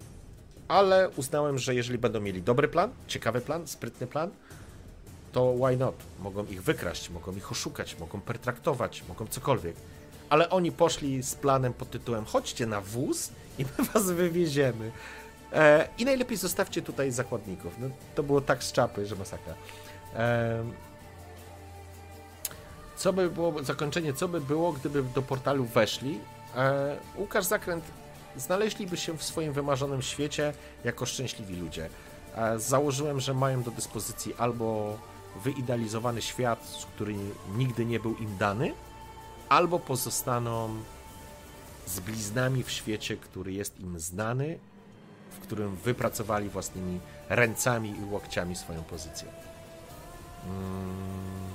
ale 0.68 1.08
uznałem, 1.16 1.58
że 1.58 1.74
jeżeli 1.74 1.98
będą 1.98 2.20
mieli 2.20 2.42
dobry 2.42 2.68
plan, 2.68 2.90
ciekawy 3.06 3.40
plan, 3.40 3.66
sprytny 3.66 4.06
plan, 4.06 4.30
to 5.32 5.54
why 5.54 5.76
not? 5.76 5.94
Mogą 6.20 6.46
ich 6.46 6.62
wykraść, 6.62 7.10
mogą 7.10 7.36
ich 7.36 7.52
oszukać, 7.52 7.98
mogą 7.98 8.20
pertraktować, 8.20 9.04
mogą 9.08 9.26
cokolwiek. 9.26 9.76
Ale 10.30 10.50
oni 10.50 10.72
poszli 10.72 11.22
z 11.22 11.34
planem 11.34 11.72
pod 11.72 11.90
tytułem 11.90 12.24
chodźcie 12.24 12.66
na 12.66 12.80
wóz 12.80 13.30
i 13.58 13.64
my 13.78 13.84
was 13.84 14.10
wywieziemy. 14.10 14.90
E, 15.52 15.88
I 15.98 16.04
najlepiej 16.04 16.36
zostawcie 16.36 16.82
tutaj 16.82 17.10
zakładników. 17.10 17.74
No, 17.78 17.88
to 18.14 18.22
było 18.22 18.40
tak 18.40 18.64
z 18.64 18.72
czapy, 18.72 19.06
że 19.06 19.16
masakra. 19.16 19.54
E, 20.14 20.64
co 22.96 23.12
by 23.12 23.30
było, 23.30 23.64
zakończenie, 23.64 24.12
co 24.12 24.28
by 24.28 24.40
było, 24.40 24.72
gdyby 24.72 25.02
do 25.02 25.22
portalu 25.22 25.64
weszli? 25.64 26.20
E, 26.56 26.96
Łukasz 27.16 27.44
Zakręt 27.44 27.84
znaleźliby 28.36 28.96
się 28.96 29.18
w 29.18 29.22
swoim 29.22 29.52
wymarzonym 29.52 30.02
świecie 30.02 30.52
jako 30.84 31.06
szczęśliwi 31.06 31.56
ludzie. 31.56 31.88
założyłem, 32.56 33.20
że 33.20 33.34
mają 33.34 33.62
do 33.62 33.70
dyspozycji 33.70 34.34
albo 34.38 34.98
wyidealizowany 35.44 36.22
świat, 36.22 36.86
który 36.94 37.14
nigdy 37.56 37.84
nie 37.84 38.00
był 38.00 38.16
im 38.16 38.36
dany, 38.38 38.74
albo 39.48 39.78
pozostaną 39.78 40.68
z 41.86 42.00
bliznami 42.00 42.62
w 42.62 42.70
świecie, 42.70 43.16
który 43.16 43.52
jest 43.52 43.80
im 43.80 44.00
znany, 44.00 44.58
w 45.30 45.38
którym 45.38 45.76
wypracowali 45.76 46.48
własnymi 46.48 47.00
ręcami 47.28 47.90
i 47.90 48.04
łokciami 48.04 48.56
swoją 48.56 48.82
pozycję. 48.82 49.28
Mm. 50.44 51.45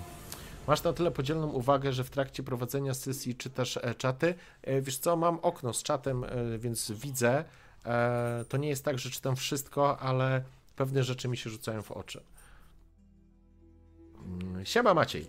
Masz 0.68 0.84
na 0.84 0.94
tyle 0.94 1.12
podzielną 1.12 1.48
uwagę, 1.48 1.94
że 1.94 2.04
w 2.04 2.10
trakcie 2.10 2.44
prowadzenia 2.44 2.94
sesji 2.94 3.36
czytasz 3.36 3.78
e, 3.78 3.96
czaty. 3.96 4.34
E, 4.62 4.82
Wiesz 4.82 4.98
co, 4.98 5.16
mam 5.16 5.40
okno 5.42 5.74
z 5.74 5.84
czatem, 5.84 6.24
e, 6.24 6.58
więc 6.58 6.92
widzę. 6.92 7.44
To 8.50 8.58
nie 8.58 8.70
jest 8.70 8.86
tak, 8.86 9.00
że 9.00 9.10
czytam 9.10 9.36
wszystko, 9.36 10.00
ale 10.00 10.44
pewne 10.76 11.04
rzeczy 11.04 11.28
mi 11.28 11.38
się 11.38 11.50
rzucają 11.50 11.82
w 11.82 11.92
oczy. 11.92 12.24
Mm, 14.26 14.66
Siema 14.66 14.94
Maciej. 14.94 15.28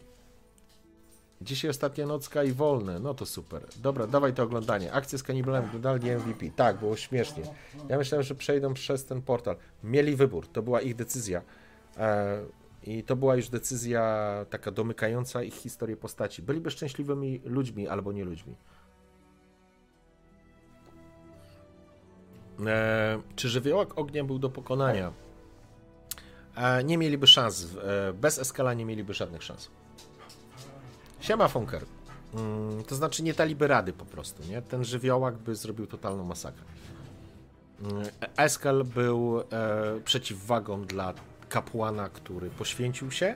Dzisiaj 1.40 1.70
ostatnia 1.70 2.06
nocka 2.06 2.44
i 2.44 2.52
wolne. 2.52 2.98
No 2.98 3.14
to 3.14 3.26
super. 3.26 3.66
Dobra, 3.76 4.06
dawaj 4.06 4.34
to 4.34 4.42
oglądanie. 4.42 4.92
Akcja 4.92 5.18
z 5.18 5.22
kanibalem 5.22 5.64
oglądali 5.64 6.10
MVP. 6.10 6.46
Tak, 6.56 6.78
było 6.78 6.96
śmiesznie. 6.96 7.42
Ja 7.88 7.98
myślałem, 7.98 8.22
że 8.22 8.34
przejdą 8.34 8.74
przez 8.74 9.04
ten 9.04 9.22
portal. 9.22 9.56
Mieli 9.84 10.16
wybór, 10.16 10.46
to 10.48 10.62
była 10.62 10.80
ich 10.80 10.96
decyzja. 10.96 11.42
I 12.84 13.02
to 13.02 13.16
była 13.16 13.36
już 13.36 13.48
decyzja 13.48 14.34
taka 14.50 14.70
domykająca 14.70 15.42
ich 15.42 15.54
historię 15.54 15.96
postaci. 15.96 16.42
Byliby 16.42 16.70
szczęśliwymi 16.70 17.40
ludźmi 17.44 17.88
albo 17.88 18.12
nie 18.12 18.24
ludźmi. 18.24 18.56
E, 22.66 23.22
czy 23.36 23.48
żywiołak 23.48 23.98
ognia 23.98 24.24
był 24.24 24.38
do 24.38 24.50
pokonania? 24.50 25.12
E, 26.56 26.84
nie 26.84 26.98
mieliby 26.98 27.26
szans. 27.26 27.66
E, 27.84 28.12
bez 28.12 28.38
eskala 28.38 28.74
nie 28.74 28.84
mieliby 28.84 29.14
żadnych 29.14 29.42
szans. 29.42 29.70
Siema 31.20 31.48
Funker. 31.48 31.84
Mm, 32.34 32.84
to 32.84 32.94
znaczy 32.94 33.22
nie 33.22 33.34
daliby 33.34 33.66
rady 33.66 33.92
po 33.92 34.04
prostu, 34.04 34.42
nie? 34.48 34.62
Ten 34.62 34.84
żywiołak 34.84 35.38
by 35.38 35.54
zrobił 35.54 35.86
totalną 35.86 36.24
masakrę. 36.24 36.64
Mm, 37.82 38.06
Eskal 38.36 38.84
był 38.84 39.40
e, 39.40 39.44
przeciwwagą 40.04 40.84
dla 40.84 41.14
kapłana, 41.52 42.08
który 42.08 42.50
poświęcił 42.50 43.10
się, 43.10 43.34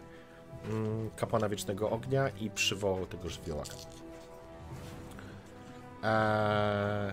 mm, 0.69 1.11
kapłana 1.17 1.49
Wiecznego 1.49 1.91
Ognia 1.91 2.29
i 2.29 2.51
przywołał 2.51 3.07
tego 3.07 3.29
żywiołaka. 3.29 3.75
Eee, 6.03 7.13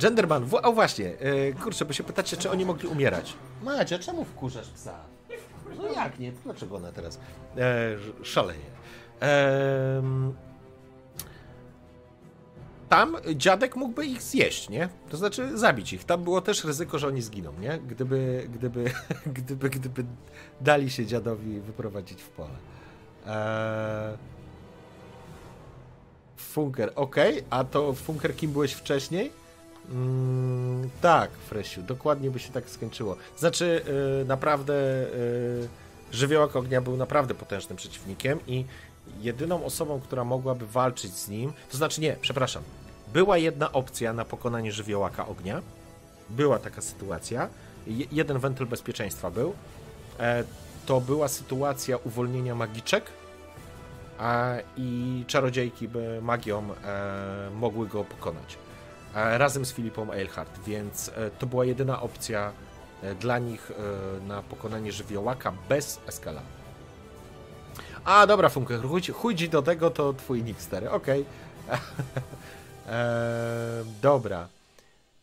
Genderman, 0.00 0.44
w- 0.44 0.54
o 0.54 0.72
właśnie, 0.72 1.06
e, 1.18 1.52
kurczę, 1.52 1.84
bo 1.84 1.92
się 1.92 2.04
pytacie, 2.04 2.36
czy 2.36 2.50
oni 2.50 2.64
mogli 2.64 2.88
umierać. 2.88 3.34
Macie, 3.62 3.98
czemu 3.98 4.24
wkurzasz 4.24 4.68
psa? 4.68 4.94
No 5.76 5.92
jak 5.92 6.18
nie? 6.18 6.32
Dlaczego 6.32 6.76
ona 6.76 6.92
teraz 6.92 7.18
e, 7.56 7.96
szaleje? 8.24 8.60
Em, 9.20 10.34
tam 12.88 13.16
dziadek 13.34 13.76
mógłby 13.76 14.06
ich 14.06 14.22
zjeść, 14.22 14.68
nie? 14.68 14.88
To 15.10 15.16
znaczy 15.16 15.58
zabić 15.58 15.92
ich. 15.92 16.04
Tam 16.04 16.24
było 16.24 16.40
też 16.40 16.64
ryzyko, 16.64 16.98
że 16.98 17.08
oni 17.08 17.22
zginą, 17.22 17.52
nie? 17.60 17.78
Gdyby, 17.78 18.48
gdyby, 18.54 18.84
gdyby, 19.36 19.70
gdyby 19.70 20.04
dali 20.60 20.90
się 20.90 21.06
dziadowi 21.06 21.60
wyprowadzić 21.60 22.22
w 22.22 22.28
pole. 22.28 22.56
Eee... 23.26 24.34
Funker, 26.36 26.92
okej, 26.96 27.44
a 27.50 27.64
to 27.64 27.92
Funker 27.92 28.36
kim 28.36 28.52
byłeś 28.52 28.72
wcześniej? 28.72 29.32
Mm, 29.90 30.90
tak, 31.00 31.30
Fresiu, 31.30 31.82
dokładnie 31.82 32.30
by 32.30 32.38
się 32.38 32.52
tak 32.52 32.70
skończyło. 32.70 33.16
Znaczy, 33.36 33.82
yy, 34.18 34.24
naprawdę 34.24 34.74
yy, 34.74 35.68
Żywiołak 36.12 36.56
Ognia 36.56 36.80
był 36.80 36.96
naprawdę 36.96 37.34
potężnym 37.34 37.76
przeciwnikiem 37.76 38.38
i 38.46 38.64
jedyną 39.20 39.64
osobą, 39.64 40.00
która 40.00 40.24
mogłaby 40.24 40.66
walczyć 40.66 41.12
z 41.12 41.28
nim, 41.28 41.52
to 41.70 41.76
znaczy 41.76 42.00
nie, 42.00 42.16
przepraszam, 42.20 42.62
była 43.12 43.38
jedna 43.38 43.72
opcja 43.72 44.12
na 44.12 44.24
pokonanie 44.24 44.72
Żywiołaka 44.72 45.26
Ognia, 45.26 45.62
była 46.30 46.58
taka 46.58 46.80
sytuacja, 46.82 47.48
Je- 47.86 48.06
jeden 48.12 48.38
wentyl 48.38 48.66
bezpieczeństwa 48.66 49.30
był, 49.30 49.54
e, 50.20 50.44
to 50.86 51.00
była 51.00 51.28
sytuacja 51.28 51.96
uwolnienia 51.96 52.54
magiczek, 52.54 53.04
i 54.76 55.24
czarodziejki 55.26 55.88
by 55.88 56.18
magią 56.22 56.62
e, 56.84 57.50
mogły 57.54 57.88
go 57.88 58.04
pokonać. 58.04 58.58
E, 59.14 59.38
razem 59.38 59.64
z 59.64 59.72
Filipą 59.72 60.12
Eilhart, 60.12 60.58
więc 60.66 61.10
to 61.38 61.46
była 61.46 61.64
jedyna 61.64 62.02
opcja 62.02 62.52
dla 63.20 63.38
nich 63.38 63.72
na 64.26 64.42
pokonanie 64.42 64.92
żywiołaka 64.92 65.52
bez 65.68 66.00
eskala. 66.06 66.42
A, 68.04 68.26
dobra, 68.26 68.48
Funker, 68.48 68.80
chuj, 69.12 69.34
do 69.48 69.62
tego, 69.62 69.90
to 69.90 70.12
twój 70.12 70.42
nick 70.42 70.60
stary, 70.60 70.90
okej. 70.90 71.24
E, 72.88 73.84
dobra. 74.02 74.48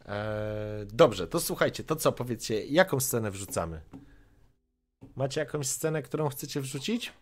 E, 0.05 0.85
dobrze, 0.93 1.27
to 1.27 1.39
słuchajcie, 1.39 1.83
to 1.83 1.95
co, 1.95 2.11
powiedzcie, 2.11 2.65
jaką 2.65 2.99
scenę 2.99 3.31
wrzucamy? 3.31 3.81
Macie 5.15 5.39
jakąś 5.39 5.67
scenę, 5.67 6.01
którą 6.01 6.29
chcecie 6.29 6.61
wrzucić? 6.61 7.13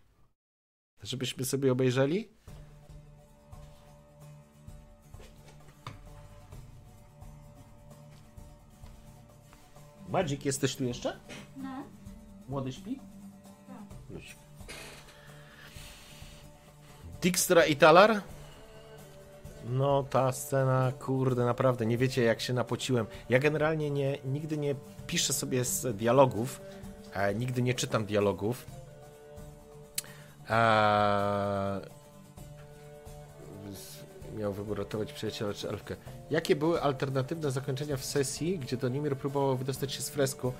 Żebyśmy 1.03 1.45
sobie 1.45 1.71
obejrzeli? 1.71 2.29
Magic, 10.09 10.45
jesteś 10.45 10.75
tu 10.75 10.83
jeszcze? 10.83 11.19
No. 11.57 11.83
Młody 12.49 12.71
śpi? 12.71 12.99
Tak. 13.67 14.09
Ludź. 14.09 14.35
Dijkstra 17.21 17.65
i 17.65 17.75
Talar? 17.75 18.21
No, 19.69 20.03
ta 20.03 20.31
scena, 20.31 20.91
kurde, 20.99 21.45
naprawdę, 21.45 21.85
nie 21.85 21.97
wiecie 21.97 22.23
jak 22.23 22.41
się 22.41 22.53
napociłem. 22.53 23.05
Ja 23.29 23.39
generalnie 23.39 23.91
nie, 23.91 24.17
nigdy 24.25 24.57
nie 24.57 24.75
piszę 25.07 25.33
sobie 25.33 25.65
z 25.65 25.97
dialogów, 25.97 26.61
e, 27.13 27.35
nigdy 27.35 27.61
nie 27.61 27.73
czytam 27.73 28.05
dialogów. 28.05 28.65
E, 30.49 31.81
miał 34.37 34.53
wybór 34.53 34.77
ratować 34.77 35.13
przyjaciela 35.13 35.53
czy 35.53 35.69
elfkę. 35.69 35.95
Jakie 36.31 36.55
były 36.55 36.81
alternatywne 36.81 37.51
zakończenia 37.51 37.97
w 37.97 38.05
sesji, 38.05 38.59
gdzie 38.59 38.77
Donimir 38.77 39.17
próbował 39.17 39.57
wydostać 39.57 39.91
się 39.91 40.01
z 40.01 40.09
fresku? 40.09 40.53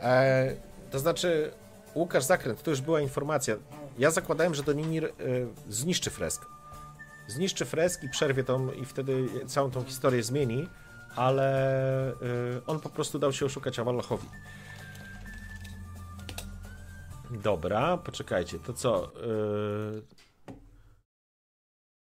E, 0.00 0.54
to 0.90 0.98
znaczy, 0.98 1.52
Łukasz 1.94 2.24
Zakręt, 2.24 2.62
to 2.62 2.70
już 2.70 2.80
była 2.80 3.00
informacja. 3.00 3.56
Ja 3.98 4.10
zakładałem, 4.10 4.54
że 4.54 4.62
Donimir 4.62 5.04
e, 5.04 5.10
zniszczy 5.68 6.10
fresk. 6.10 6.46
Zniszczy 7.26 7.64
fresk 7.64 8.02
i 8.02 8.08
przerwie 8.08 8.44
tą 8.44 8.72
i 8.72 8.84
wtedy 8.84 9.28
całą 9.46 9.70
tą 9.70 9.84
historię 9.84 10.22
zmieni, 10.22 10.68
ale 11.16 12.12
e, 12.12 12.16
on 12.66 12.80
po 12.80 12.88
prostu 12.88 13.18
dał 13.18 13.32
się 13.32 13.46
oszukać 13.46 13.78
Awalochowi. 13.78 14.28
Dobra, 17.30 17.96
poczekajcie, 17.96 18.58
to 18.58 18.72
co? 18.72 19.12
Yy... 19.26 20.02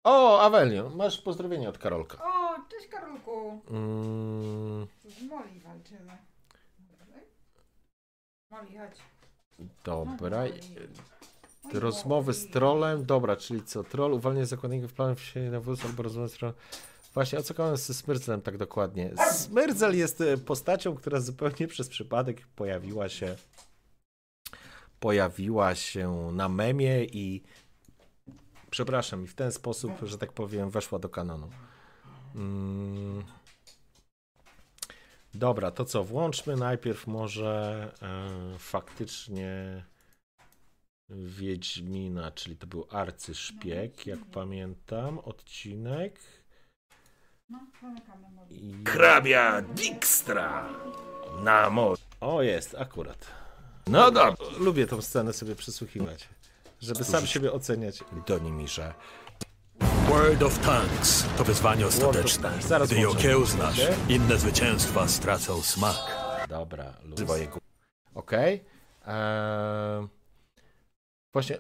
O, 0.04 0.42
Awelio, 0.42 0.90
masz 0.90 1.22
pozdrowienie 1.22 1.70
od 1.70 1.78
Karolka. 1.78 2.18
O, 2.24 2.56
cześć 2.70 2.88
Karolku. 2.88 3.62
Mm, 3.70 4.88
Z 5.06 5.22
Moli 5.30 5.60
walczymy. 5.60 6.18
Moli, 8.52 8.78
chodź. 8.78 9.00
dobra. 9.84 10.44
Rozmowy 11.74 12.34
z 12.34 12.50
trolem, 12.50 13.06
dobra, 13.06 13.36
czyli 13.36 13.64
co? 13.64 13.84
Troll 13.84 14.14
uwalnia 14.14 14.46
zakładników 14.46 14.94
planów 14.94 15.22
się 15.22 15.40
na 15.40 15.60
wóz 15.60 15.86
albo 15.86 16.04
rozmowy 16.04 16.30
z 16.30 16.34
trollem. 16.34 16.56
Właśnie, 17.14 17.40
o 17.40 17.44
co 17.44 17.54
kamen 17.54 17.78
ze 17.78 17.94
Smyrzelem 17.94 18.42
tak 18.42 18.58
dokładnie? 18.58 19.12
Smyrzel 19.32 19.98
jest 19.98 20.22
e, 20.22 20.38
postacią, 20.38 20.96
która 20.96 21.20
zupełnie 21.20 21.68
przez 21.68 21.90
przypadek 21.90 22.48
pojawiła 22.56 23.10
się 23.10 23.36
pojawiła 25.00 25.76
się 25.76 26.32
na 26.32 26.50
memie 26.50 27.04
i 27.04 27.44
przepraszam, 28.70 29.24
i 29.24 29.28
w 29.28 29.36
ten 29.36 29.52
sposób, 29.52 29.92
że 30.04 30.18
tak 30.18 30.34
powiem, 30.34 30.70
weszła 30.70 31.00
do 31.00 31.10
kanonu. 31.10 31.50
Mm. 32.36 33.24
Dobra, 35.34 35.72
to 35.72 35.86
co? 35.86 36.04
Włączmy 36.04 36.56
najpierw 36.56 37.08
może 37.08 37.92
e, 38.02 38.60
faktycznie 38.60 39.84
Wiedźmina, 41.16 42.32
czyli 42.32 42.58
to 42.58 42.68
był 42.68 42.88
arcyszpieg, 42.92 44.08
jak 44.08 44.20
pamiętam, 44.20 45.20
odcinek. 45.20 46.20
No. 47.50 47.60
I... 48.50 48.74
Hrabia 48.88 49.62
Dijkstra 49.62 50.70
na 51.44 51.70
moc. 51.70 52.02
O, 52.22 52.42
jest, 52.42 52.76
akurat. 52.76 53.28
No 53.88 54.12
dobrze. 54.12 54.44
Lubię 54.60 54.88
tą 54.88 55.02
scenę 55.02 55.34
sobie 55.34 55.56
przysłuchiwać, 55.56 56.30
żeby 56.82 57.04
sam 57.04 57.28
siebie 57.28 57.52
oceniać. 57.52 58.04
Donimirze. 58.28 58.94
World 60.08 60.44
of 60.44 60.60
Tanks 60.60 61.26
to 61.38 61.44
wyzwanie 61.44 61.88
ostateczne. 61.88 62.62
Zaraz 62.62 62.90
Gdy 62.90 63.00
je 63.00 63.10
okiełznasz, 63.10 63.82
inne 64.10 64.38
zwycięstwa 64.38 65.08
stracą 65.08 65.62
smak. 65.62 65.96
Dobra, 66.50 66.94
jego. 67.40 67.58
Okej. 68.16 68.64
Eee, 69.08 70.08
właśnie. 71.34 71.60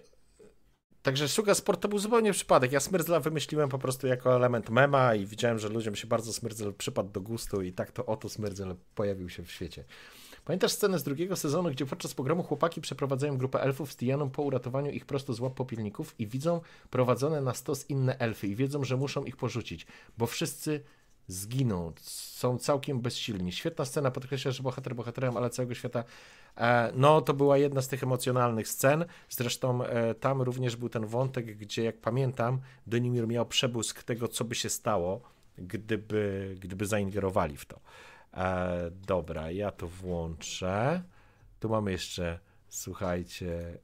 Także 1.01 1.27
Suga 1.27 1.55
Sport 1.55 1.81
to 1.81 1.87
był 1.87 1.99
zupełnie 1.99 2.33
przypadek. 2.33 2.71
Ja 2.71 2.79
Smyrdzla 2.79 3.19
wymyśliłem 3.19 3.69
po 3.69 3.79
prostu 3.79 4.07
jako 4.07 4.35
element 4.35 4.69
mema 4.69 5.15
i 5.15 5.25
widziałem, 5.25 5.59
że 5.59 5.69
ludziom 5.69 5.95
się 5.95 6.07
bardzo 6.07 6.33
Smyrdzel 6.33 6.73
przypadł 6.73 7.09
do 7.09 7.21
gustu 7.21 7.61
i 7.61 7.73
tak 7.73 7.91
to 7.91 8.05
oto 8.05 8.29
Smyrdzel 8.29 8.75
pojawił 8.95 9.29
się 9.29 9.43
w 9.43 9.51
świecie. 9.51 9.83
Pamiętasz 10.45 10.71
scenę 10.71 10.99
z 10.99 11.03
drugiego 11.03 11.35
sezonu, 11.35 11.69
gdzie 11.71 11.85
podczas 11.85 12.13
pogromu 12.13 12.43
chłopaki 12.43 12.81
przeprowadzają 12.81 13.37
grupę 13.37 13.61
elfów 13.61 13.91
z 13.91 13.95
Dianą 13.95 14.29
po 14.29 14.41
uratowaniu 14.41 14.91
ich 14.91 15.05
prosto 15.05 15.33
z 15.33 15.39
łap 15.39 15.53
popielników 15.53 16.15
i 16.19 16.27
widzą 16.27 16.61
prowadzone 16.89 17.41
na 17.41 17.53
stos 17.53 17.89
inne 17.89 18.19
elfy 18.19 18.47
i 18.47 18.55
wiedzą, 18.55 18.83
że 18.83 18.97
muszą 18.97 19.23
ich 19.23 19.37
porzucić, 19.37 19.87
bo 20.17 20.27
wszyscy 20.27 20.83
zginą, 21.27 21.93
są 22.01 22.57
całkiem 22.57 23.01
bezsilni. 23.01 23.51
Świetna 23.51 23.85
scena, 23.85 24.11
podkreśla, 24.11 24.51
że 24.51 24.63
bohater 24.63 24.95
bohaterem, 24.95 25.37
ale 25.37 25.49
całego 25.49 25.73
świata. 25.73 26.03
E, 26.57 26.91
no, 26.95 27.21
to 27.21 27.33
była 27.33 27.57
jedna 27.57 27.81
z 27.81 27.87
tych 27.87 28.03
emocjonalnych 28.03 28.67
scen. 28.67 29.05
Zresztą 29.29 29.83
e, 29.83 30.15
tam 30.15 30.41
również 30.41 30.75
był 30.75 30.89
ten 30.89 31.05
wątek, 31.05 31.57
gdzie, 31.57 31.83
jak 31.83 31.97
pamiętam, 31.97 32.59
Denimir 32.87 33.27
miał 33.27 33.45
przebłysk 33.45 34.03
tego, 34.03 34.27
co 34.27 34.43
by 34.43 34.55
się 34.55 34.69
stało, 34.69 35.21
gdyby, 35.57 36.55
gdyby 36.59 36.85
zaingerowali 36.85 37.57
w 37.57 37.65
to. 37.65 37.79
E, 38.33 38.91
dobra, 39.07 39.51
ja 39.51 39.71
to 39.71 39.87
włączę. 39.87 41.03
Tu 41.59 41.69
mamy 41.69 41.91
jeszcze, 41.91 42.39
słuchajcie, 42.69 43.77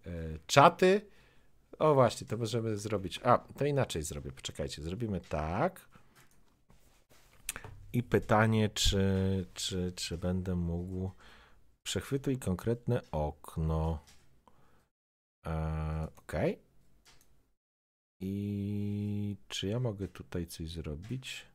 czaty. 0.48 1.02
O 1.80 1.94
właśnie, 1.94 2.28
to 2.28 2.38
możemy 2.38 2.78
zrobić. 2.78 3.20
A, 3.24 3.38
to 3.38 3.66
inaczej 3.66 4.04
zrobię. 4.04 4.32
Poczekajcie, 4.32 4.82
zrobimy 4.82 5.22
tak. 5.22 5.90
I 7.94 8.04
pytanie, 8.04 8.70
czy, 8.70 9.46
czy, 9.54 9.94
czy 9.96 10.18
będę 10.18 10.56
mógł. 10.56 11.12
Przechwytuj 11.90 12.38
konkretne 12.38 13.02
okno. 13.12 14.00
E, 15.46 16.08
ok. 16.16 16.34
I 18.20 19.36
czy 19.48 19.68
ja 19.68 19.80
mogę 19.80 20.08
tutaj 20.08 20.48
coś 20.48 20.70
zrobić? 20.70 21.46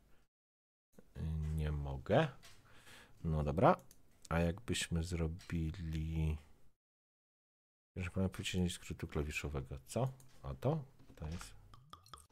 Nie 1.57 1.73
mogę. 1.73 2.29
No 3.25 3.45
dobra. 3.45 3.77
A 4.29 4.41
jakbyśmy 4.41 5.03
zrobili. 5.05 6.39
Że 7.97 8.11
pana 8.11 8.29
powiedzieć 8.29 8.73
skrótu 8.73 9.07
klawiszowego. 9.07 9.79
Co? 9.87 10.09
A 10.43 10.55
to? 10.55 10.85
To 11.17 11.27
jest. 11.27 11.55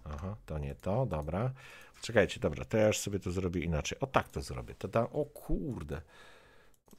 Aha, 0.04 0.36
to 0.46 0.58
nie 0.58 0.74
to, 0.74 1.06
dobra. 1.06 1.52
Czekajcie, 2.00 2.40
dobra, 2.40 2.64
to 2.64 2.76
ja 2.76 2.86
już 2.86 2.98
sobie 2.98 3.20
to 3.20 3.30
zrobię 3.30 3.60
inaczej. 3.60 4.00
O 4.00 4.06
tak 4.06 4.28
to 4.28 4.42
zrobię. 4.42 4.74
To 4.74 4.88
da... 4.88 5.10
O 5.10 5.24
kurde. 5.24 6.02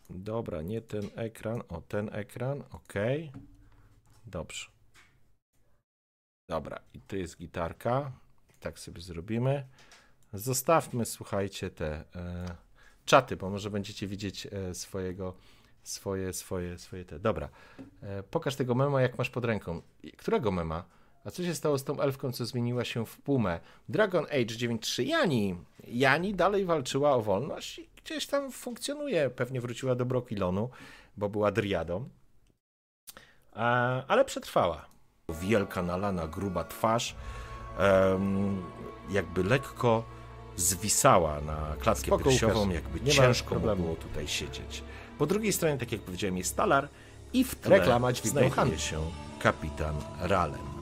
Dobra, 0.10 0.61
nie 0.61 0.82
ten 0.82 1.10
ekran, 1.15 1.64
o 1.70 1.82
ten 1.82 2.10
ekran, 2.15 2.64
ok. 2.72 2.94
Dobrze. 4.26 4.68
Dobra, 6.49 6.80
i 6.94 7.02
tu 7.02 7.18
jest 7.18 7.38
gitarka. 7.38 8.11
Tak 8.60 8.80
sobie 8.80 9.02
zrobimy. 9.02 9.68
Zostawmy, 10.34 11.06
słuchajcie, 11.06 11.70
te 11.70 12.03
e, 12.15 12.56
czaty, 13.06 13.38
bo 13.38 13.49
może 13.49 13.70
będziecie 13.70 14.07
widzieć 14.07 14.48
e, 14.52 14.74
swojego, 14.76 15.34
swoje, 15.84 16.34
swoje, 16.34 16.78
swoje 16.78 17.06
te. 17.06 17.20
Dobra, 17.20 17.49
e, 18.02 18.24
pokaż 18.24 18.56
tego 18.56 18.76
mema, 18.76 19.02
jak 19.02 19.18
masz 19.18 19.30
pod 19.30 19.45
ręką. 19.45 19.82
Którego 20.18 20.52
mema? 20.52 20.86
A 21.24 21.32
co 21.32 21.44
się 21.44 21.56
stało 21.56 21.78
z 21.78 21.84
tą 21.84 22.00
elfką, 22.00 22.32
co 22.32 22.45
zmieniła 22.45 22.86
się 22.86 23.06
w 23.06 23.18
pumę? 23.18 23.60
Dragon 23.90 24.26
Age 24.26 24.56
9.3 24.56 25.04
Jani. 25.04 25.56
Jani 25.88 26.36
dalej 26.36 26.66
walczyła 26.66 27.16
o 27.16 27.22
wolność 27.22 27.80
i 27.80 27.90
gdzieś 28.04 28.28
tam 28.28 28.52
funkcjonuje. 28.52 29.30
Pewnie 29.30 29.62
wróciła 29.62 29.95
do 29.95 30.06
Brokilonu, 30.06 30.70
bo 31.18 31.30
była 31.30 31.52
driadą. 31.52 32.10
Ale 34.08 34.26
przetrwała. 34.26 34.86
Wielka, 35.30 35.82
nalana, 35.82 36.28
gruba 36.28 36.64
twarz 36.64 37.16
jakby 39.10 39.44
lekko 39.44 40.04
zwisała 40.56 41.41
na 41.41 41.76
klatkę 41.80 42.06
Spoko, 42.06 42.24
piersiową, 42.24 42.70
jakby 42.70 43.00
Nie 43.00 43.12
ciężko 43.12 43.56
mu 43.56 43.76
było 43.76 43.95
tutaj 43.95 44.28
siedzieć. 44.28 44.84
Po 45.18 45.26
drugiej 45.26 45.54
stronie, 45.54 45.78
tak 45.78 45.91
jak 45.91 46.02
powiedziałem, 46.02 46.38
jest 46.38 46.58
talar 46.58 46.90
i 47.34 47.44
w 47.44 47.56
tle 47.56 47.80
Reklama 47.80 48.12
znajduje 48.12 48.80
się 48.80 49.02
kapitan 49.40 49.95
Ralem. 50.20 50.73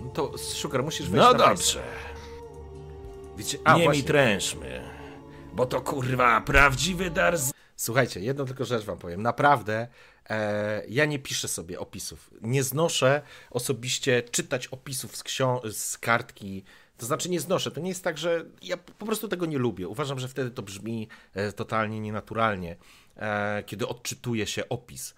No 0.00 0.10
to, 0.10 0.38
Sugar, 0.38 0.82
musisz 0.84 1.08
wejść 1.10 1.26
No 1.26 1.32
na 1.32 1.38
dobrze, 1.38 1.82
Wiecie, 3.36 3.58
a, 3.64 3.76
nie 3.78 3.84
właśnie. 3.84 4.02
mi 4.02 4.08
trężmy, 4.08 4.90
bo 5.52 5.66
to 5.66 5.80
kurwa 5.80 6.40
prawdziwy 6.40 7.10
dar 7.10 7.38
z... 7.38 7.52
Słuchajcie, 7.76 8.20
jedną 8.20 8.44
tylko 8.46 8.64
rzecz 8.64 8.84
wam 8.84 8.98
powiem. 8.98 9.22
Naprawdę, 9.22 9.88
e, 10.30 10.82
ja 10.88 11.04
nie 11.04 11.18
piszę 11.18 11.48
sobie 11.48 11.80
opisów. 11.80 12.30
Nie 12.42 12.62
znoszę 12.62 13.22
osobiście 13.50 14.22
czytać 14.22 14.66
opisów 14.66 15.16
z, 15.16 15.24
ksio- 15.24 15.70
z 15.72 15.98
kartki. 15.98 16.64
To 16.98 17.06
znaczy 17.06 17.30
nie 17.30 17.40
znoszę. 17.40 17.70
To 17.70 17.80
nie 17.80 17.88
jest 17.88 18.04
tak, 18.04 18.18
że 18.18 18.44
ja 18.62 18.76
po 18.76 19.06
prostu 19.06 19.28
tego 19.28 19.46
nie 19.46 19.58
lubię. 19.58 19.88
Uważam, 19.88 20.18
że 20.18 20.28
wtedy 20.28 20.50
to 20.50 20.62
brzmi 20.62 21.08
e, 21.34 21.52
totalnie 21.52 22.00
nienaturalnie, 22.00 22.76
e, 23.16 23.62
kiedy 23.66 23.88
odczytuje 23.88 24.46
się 24.46 24.68
opis. 24.68 25.14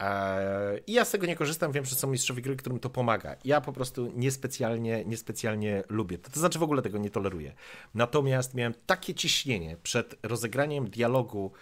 E, 0.00 0.78
I 0.86 0.92
ja 0.92 1.04
z 1.04 1.10
tego 1.10 1.26
nie 1.26 1.36
korzystam, 1.36 1.72
wiem, 1.72 1.84
że 1.84 1.94
są 1.94 2.08
mistrzowie 2.08 2.42
gry, 2.42 2.56
którym 2.56 2.80
to 2.80 2.90
pomaga. 2.90 3.36
Ja 3.44 3.60
po 3.60 3.72
prostu 3.72 4.12
niespecjalnie, 4.14 5.04
niespecjalnie 5.04 5.82
lubię. 5.88 6.18
To, 6.18 6.30
to 6.30 6.40
znaczy 6.40 6.58
w 6.58 6.62
ogóle 6.62 6.82
tego 6.82 6.98
nie 6.98 7.10
toleruję. 7.10 7.54
Natomiast 7.94 8.54
miałem 8.54 8.74
takie 8.86 9.14
ciśnienie 9.14 9.76
przed 9.82 10.14
rozegraniem 10.22 10.90
dialogu 10.90 11.52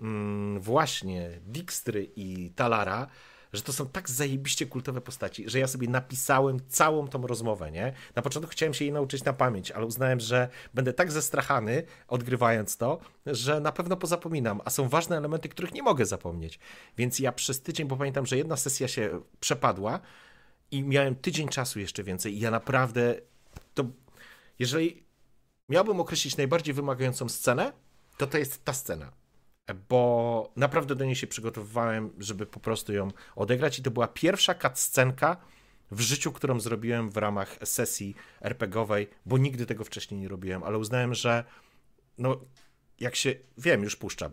mm, 0.00 0.60
właśnie 0.60 1.40
Dijkstry 1.46 2.10
i 2.16 2.50
Talara, 2.50 3.06
że 3.52 3.62
to 3.62 3.72
są 3.72 3.86
tak 3.86 4.10
zajebiście 4.10 4.66
kultowe 4.66 5.00
postaci, 5.00 5.48
że 5.48 5.58
ja 5.58 5.66
sobie 5.66 5.88
napisałem 5.88 6.60
całą 6.68 7.08
tą 7.08 7.26
rozmowę, 7.26 7.70
nie? 7.70 7.92
Na 8.14 8.22
początku 8.22 8.50
chciałem 8.52 8.74
się 8.74 8.84
jej 8.84 8.92
nauczyć 8.92 9.24
na 9.24 9.32
pamięć, 9.32 9.70
ale 9.70 9.86
uznałem, 9.86 10.20
że 10.20 10.48
będę 10.74 10.92
tak 10.92 11.12
zestrachany 11.12 11.82
odgrywając 12.08 12.76
to, 12.76 12.98
że 13.26 13.60
na 13.60 13.72
pewno 13.72 13.96
pozapominam, 13.96 14.60
a 14.64 14.70
są 14.70 14.88
ważne 14.88 15.16
elementy, 15.16 15.48
których 15.48 15.74
nie 15.74 15.82
mogę 15.82 16.06
zapomnieć. 16.06 16.58
Więc 16.96 17.18
ja 17.18 17.32
przez 17.32 17.62
tydzień, 17.62 17.88
bo 17.88 17.96
pamiętam, 17.96 18.26
że 18.26 18.36
jedna 18.36 18.56
sesja 18.56 18.88
się 18.88 19.20
przepadła 19.40 20.00
i 20.70 20.82
miałem 20.82 21.14
tydzień 21.14 21.48
czasu 21.48 21.80
jeszcze 21.80 22.04
więcej 22.04 22.36
i 22.36 22.40
ja 22.40 22.50
naprawdę 22.50 23.14
to 23.74 23.84
jeżeli 24.58 25.04
miałbym 25.68 26.00
określić 26.00 26.36
najbardziej 26.36 26.74
wymagającą 26.74 27.28
scenę, 27.28 27.72
to 28.16 28.26
to 28.26 28.38
jest 28.38 28.64
ta 28.64 28.72
scena. 28.72 29.19
Bo 29.74 30.52
naprawdę 30.56 30.94
do 30.94 31.04
niej 31.04 31.14
się 31.14 31.26
przygotowywałem, 31.26 32.10
żeby 32.18 32.46
po 32.46 32.60
prostu 32.60 32.92
ją 32.92 33.08
odegrać 33.36 33.78
i 33.78 33.82
to 33.82 33.90
była 33.90 34.08
pierwsza 34.08 34.54
cutscenka 34.54 35.36
w 35.90 36.00
życiu, 36.00 36.32
którą 36.32 36.60
zrobiłem 36.60 37.10
w 37.10 37.16
ramach 37.16 37.56
sesji 37.64 38.14
RPGowej, 38.40 39.08
bo 39.26 39.38
nigdy 39.38 39.66
tego 39.66 39.84
wcześniej 39.84 40.20
nie 40.20 40.28
robiłem, 40.28 40.62
ale 40.62 40.78
uznałem, 40.78 41.14
że 41.14 41.44
no 42.18 42.40
jak 43.00 43.16
się, 43.16 43.34
wiem, 43.58 43.82
już 43.82 43.96
puszczam. 43.96 44.32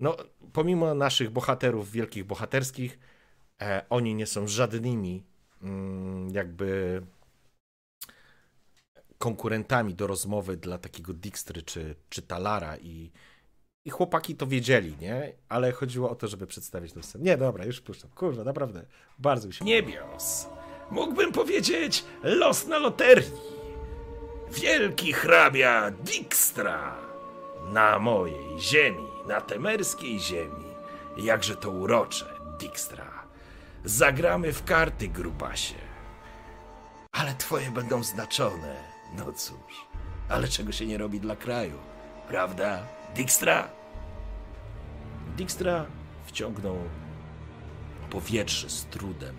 No, 0.00 0.16
pomimo 0.52 0.94
naszych 0.94 1.30
bohaterów 1.30 1.92
wielkich 1.92 2.24
bohaterskich, 2.24 2.98
e, 3.60 3.84
oni 3.90 4.14
nie 4.14 4.26
są 4.26 4.48
żadnymi 4.48 5.24
mm, 5.62 6.30
jakby 6.30 7.02
konkurentami 9.18 9.94
do 9.94 10.06
rozmowy 10.06 10.56
dla 10.56 10.78
takiego 10.78 11.12
Dijkstry 11.12 11.62
czy, 11.62 11.94
czy 12.08 12.22
Talara 12.22 12.76
i, 12.76 13.12
i 13.88 13.90
chłopaki 13.90 14.36
to 14.36 14.46
wiedzieli, 14.46 14.96
nie? 15.00 15.32
Ale 15.48 15.72
chodziło 15.72 16.10
o 16.10 16.14
to, 16.14 16.28
żeby 16.28 16.46
przedstawić 16.46 16.92
tę 16.92 17.02
scenę. 17.02 17.24
Nie, 17.24 17.36
dobra, 17.36 17.64
już 17.64 17.80
puszczam. 17.80 18.10
Kurwa, 18.10 18.44
naprawdę, 18.44 18.84
bardzo 19.18 19.48
mi 19.48 19.54
się. 19.54 19.64
Niebios. 19.64 20.46
Mógłbym 20.90 21.32
powiedzieć 21.32 22.04
los 22.22 22.66
na 22.66 22.78
loterii. 22.78 23.32
Wielki 24.50 25.12
hrabia 25.12 25.90
Dijkstra. 25.90 26.96
Na 27.72 27.98
mojej 27.98 28.60
ziemi, 28.60 29.06
na 29.28 29.40
temerskiej 29.40 30.20
ziemi. 30.20 30.64
Jakże 31.16 31.56
to 31.56 31.70
urocze, 31.70 32.26
Dijkstra. 32.60 33.24
Zagramy 33.84 34.52
w 34.52 34.64
karty, 34.64 35.08
grubasie. 35.08 35.74
Ale 37.12 37.34
twoje 37.34 37.70
będą 37.70 38.02
znaczone. 38.02 38.76
No 39.16 39.32
cóż, 39.32 39.86
ale 40.28 40.48
czego 40.48 40.72
się 40.72 40.86
nie 40.86 40.98
robi 40.98 41.20
dla 41.20 41.36
kraju, 41.36 41.78
prawda, 42.28 42.82
Dijkstra? 43.14 43.77
Dijkstra 45.38 45.86
wciągnął 46.26 46.76
powietrze 48.10 48.70
z 48.70 48.84
trudem, 48.84 49.36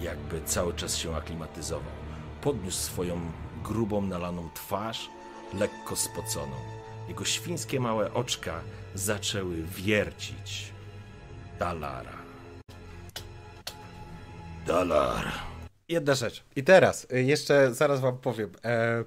jakby 0.00 0.42
cały 0.44 0.74
czas 0.74 0.96
się 0.96 1.16
aklimatyzował. 1.16 1.92
Podniósł 2.40 2.78
swoją 2.78 3.20
grubą, 3.64 4.02
nalaną 4.02 4.50
twarz, 4.54 5.10
lekko 5.54 5.96
spoconą. 5.96 6.56
Jego 7.08 7.24
świńskie 7.24 7.80
małe 7.80 8.14
oczka 8.14 8.60
zaczęły 8.94 9.62
wiercić. 9.62 10.72
Dalara. 11.58 12.18
Dolar. 14.66 15.32
Jedna 15.88 16.14
rzecz. 16.14 16.44
I 16.56 16.64
teraz, 16.64 17.06
y, 17.12 17.22
jeszcze 17.22 17.74
zaraz 17.74 18.00
wam 18.00 18.18
powiem. 18.18 18.50
E... 18.64 19.04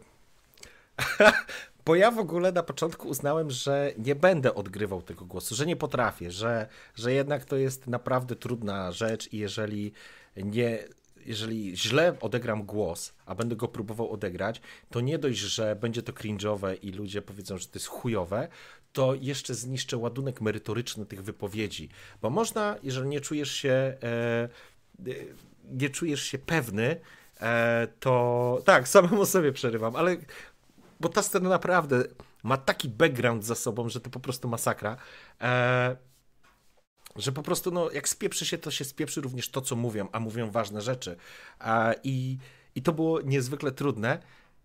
Bo 1.85 1.95
ja 1.95 2.11
w 2.11 2.19
ogóle 2.19 2.51
na 2.51 2.63
początku 2.63 3.07
uznałem, 3.07 3.51
że 3.51 3.93
nie 3.97 4.15
będę 4.15 4.55
odgrywał 4.55 5.01
tego 5.01 5.25
głosu, 5.25 5.55
że 5.55 5.65
nie 5.65 5.75
potrafię, 5.75 6.31
że, 6.31 6.67
że 6.95 7.13
jednak 7.13 7.45
to 7.45 7.55
jest 7.55 7.87
naprawdę 7.87 8.35
trudna 8.35 8.91
rzecz 8.91 9.33
i 9.33 9.37
jeżeli 9.37 9.91
nie, 10.35 10.83
jeżeli 11.25 11.77
źle 11.77 12.15
odegram 12.21 12.63
głos, 12.63 13.13
a 13.25 13.35
będę 13.35 13.55
go 13.55 13.67
próbował 13.67 14.11
odegrać, 14.11 14.61
to 14.89 15.01
nie 15.01 15.17
dość, 15.19 15.39
że 15.39 15.75
będzie 15.75 16.03
to 16.03 16.11
cringe'owe 16.11 16.77
i 16.81 16.91
ludzie 16.91 17.21
powiedzą, 17.21 17.57
że 17.57 17.67
to 17.67 17.71
jest 17.75 17.87
chujowe, 17.87 18.47
to 18.93 19.15
jeszcze 19.15 19.55
zniszczę 19.55 19.97
ładunek 19.97 20.41
merytoryczny 20.41 21.05
tych 21.05 21.23
wypowiedzi. 21.23 21.89
Bo 22.21 22.29
można, 22.29 22.75
jeżeli 22.83 23.07
nie 23.07 23.21
czujesz 23.21 23.51
się, 23.51 23.69
e, 23.69 23.97
e, 24.03 24.49
nie 25.71 25.89
czujesz 25.89 26.23
się 26.23 26.37
pewny, 26.37 26.99
e, 27.41 27.87
to 27.99 28.61
tak, 28.65 28.87
samemu 28.87 29.25
sobie 29.25 29.51
przerywam, 29.51 29.95
ale 29.95 30.17
bo 31.01 31.09
ta 31.09 31.23
scena 31.23 31.49
naprawdę 31.49 32.03
ma 32.43 32.57
taki 32.57 32.89
background 32.89 33.45
za 33.45 33.55
sobą, 33.55 33.89
że 33.89 34.01
to 34.01 34.09
po 34.09 34.19
prostu 34.19 34.47
masakra. 34.47 34.97
E, 35.41 35.95
że 37.15 37.31
po 37.31 37.43
prostu, 37.43 37.71
no, 37.71 37.91
jak 37.91 38.09
spieprzy 38.09 38.45
się, 38.45 38.57
to 38.57 38.71
się 38.71 38.85
spieprzy 38.85 39.21
również 39.21 39.49
to, 39.49 39.61
co 39.61 39.75
mówią, 39.75 40.07
a 40.11 40.19
mówią 40.19 40.51
ważne 40.51 40.81
rzeczy. 40.81 41.17
E, 41.61 41.95
i, 42.03 42.37
I 42.75 42.81
to 42.81 42.93
było 42.93 43.21
niezwykle 43.21 43.71
trudne. 43.71 44.19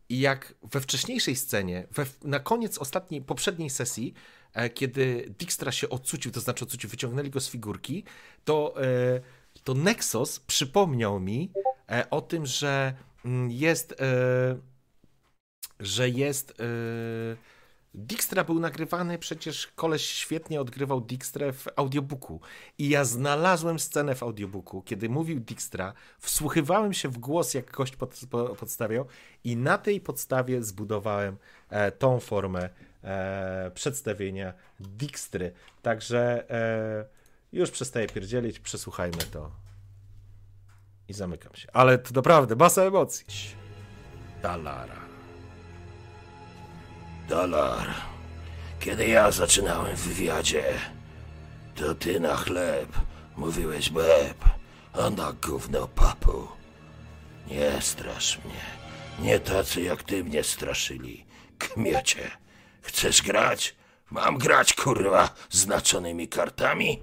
I 0.09 0.21
jak 0.21 0.55
we 0.63 0.81
wcześniejszej 0.81 1.37
scenie, 1.37 1.87
we, 1.91 2.07
na 2.25 2.41
koniec 2.41 2.79
ostatniej, 2.79 3.23
poprzedniej 3.23 3.71
sesji, 3.71 4.15
e, 4.53 4.71
kiedy 4.71 5.35
Dijkstra 5.39 5.73
się 5.73 5.89
odcucił, 5.89 6.33
to 6.33 6.41
znaczy 6.41 6.65
odcucił, 6.65 6.91
wyciągnęli 6.91 7.31
go 7.31 7.41
z 7.41 7.49
figurki, 7.49 8.05
to, 8.45 8.75
e, 8.83 9.21
to 9.65 9.75
Nexus 9.75 10.41
przypomniał 10.41 11.21
mi 11.21 11.53
e, 11.91 12.11
o 12.11 12.21
tym, 12.21 12.47
że 12.47 12.95
mm, 13.25 13.51
jest 13.51 13.93
e, 14.01 14.76
że 15.81 16.09
jest. 16.09 16.55
Yy... 16.59 17.37
Dijkstra 17.97 18.45
był 18.45 18.61
nagrywany, 18.61 19.19
przecież 19.19 19.67
koleś 19.67 20.07
świetnie 20.07 20.61
odgrywał 20.61 21.01
Dijkstrę 21.01 21.53
w 21.53 21.67
audiobooku. 21.77 22.41
I 22.79 22.89
ja 22.89 23.05
znalazłem 23.05 23.79
scenę 23.79 24.15
w 24.15 24.23
audiobooku, 24.23 24.83
kiedy 24.83 25.09
mówił 25.09 25.41
Dijkstra, 25.41 25.93
wsłuchywałem 26.19 26.93
się 26.93 27.09
w 27.09 27.19
głos, 27.19 27.55
jak 27.55 27.73
gość 27.73 27.97
pod, 27.97 28.21
po, 28.31 28.45
podstawiał, 28.45 29.07
i 29.45 29.57
na 29.57 29.79
tej 29.79 30.01
podstawie 30.01 30.63
zbudowałem 30.63 31.37
e, 31.71 31.93
tą 31.93 32.21
formę 32.21 32.69
e, 33.05 33.71
przedstawienia 33.75 34.53
Dijkstry. 34.81 35.53
Także 35.83 36.51
e, 36.51 37.07
już 37.53 37.71
przestaję 37.71 38.07
pierdzielić, 38.07 38.59
przesłuchajmy 38.59 39.23
to. 39.33 39.51
I 41.09 41.13
zamykam 41.13 41.55
się. 41.55 41.69
Ale 41.73 41.99
to 41.99 42.15
naprawdę 42.15 42.57
masa 42.57 42.83
emocji. 42.83 43.27
Dalara. 44.43 45.06
Dolar, 47.29 47.95
kiedy 48.81 49.09
ja 49.09 49.31
zaczynałem 49.31 49.97
w 49.97 50.01
wywiadzie, 50.01 50.65
to 51.75 51.95
ty 51.95 52.21
na 52.21 52.37
chleb 52.37 52.89
mówiłeś 53.37 53.91
beb, 53.91 54.45
a 54.93 55.11
na 55.11 55.33
gówno 55.33 55.89
papu. 55.89 56.49
Nie 57.47 57.83
strasz 57.83 58.39
mnie. 58.45 58.65
Nie 59.19 59.41
tacy 59.41 59.83
jak 59.83 60.03
ty 60.03 60.25
mnie 60.25 60.45
straszyli. 60.45 61.27
Kmiocie. 61.59 62.31
Chcesz 62.83 63.23
grać? 63.23 63.75
Mam 64.11 64.39
grać, 64.39 64.75
kurwa, 64.75 65.35
znaczonymi 65.51 66.29
kartami? 66.29 67.03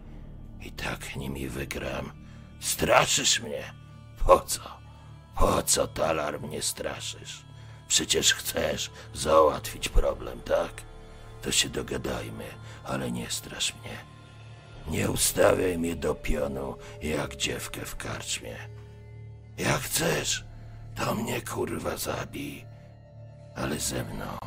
I 0.61 0.71
tak 0.71 1.15
nimi 1.15 1.49
wygram. 1.49 2.11
Straszysz 2.59 3.39
mnie? 3.39 3.73
Po 4.25 4.39
co? 4.39 4.61
Po 5.35 5.63
co, 5.63 5.87
talar, 5.87 6.41
mnie 6.41 6.61
straszysz? 6.61 7.45
Przecież 7.93 8.33
chcesz 8.33 8.91
załatwić 9.13 9.89
problem, 9.89 10.41
tak? 10.41 10.71
To 11.41 11.51
się 11.51 11.69
dogadajmy, 11.69 12.45
ale 12.83 13.11
nie 13.11 13.29
strasz 13.29 13.73
mnie. 13.73 13.97
Nie 14.87 15.11
ustawiaj 15.11 15.77
mnie 15.77 15.95
do 15.95 16.15
pionu 16.15 16.77
jak 17.01 17.35
dziewkę 17.35 17.85
w 17.85 17.95
karczmie. 17.95 18.55
Jak 19.57 19.81
chcesz, 19.81 20.43
to 20.95 21.15
mnie 21.15 21.41
kurwa 21.41 21.97
zabij. 21.97 22.65
Ale 23.55 23.79
ze 23.79 24.03
mną 24.03 24.37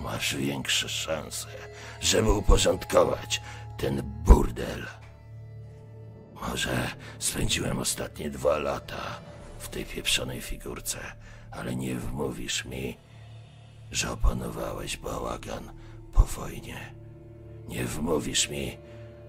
masz 0.00 0.36
większe 0.36 0.88
szanse, 0.88 1.48
żeby 2.00 2.32
uporządkować 2.32 3.40
ten 3.78 4.02
burdel. 4.02 4.86
Może 6.34 6.90
spędziłem 7.18 7.78
ostatnie 7.78 8.30
dwa 8.30 8.58
lata 8.58 9.20
w 9.58 9.68
tej 9.68 9.84
pieprzonej 9.84 10.40
figurce 10.40 10.98
ale 11.50 11.76
nie 11.76 11.94
wmówisz 11.94 12.64
mi, 12.64 12.96
że 13.90 14.10
opanowałeś 14.10 14.96
bałagan 14.96 15.72
po 16.12 16.22
wojnie. 16.22 16.94
Nie 17.68 17.84
wmówisz 17.84 18.48
mi, 18.48 18.78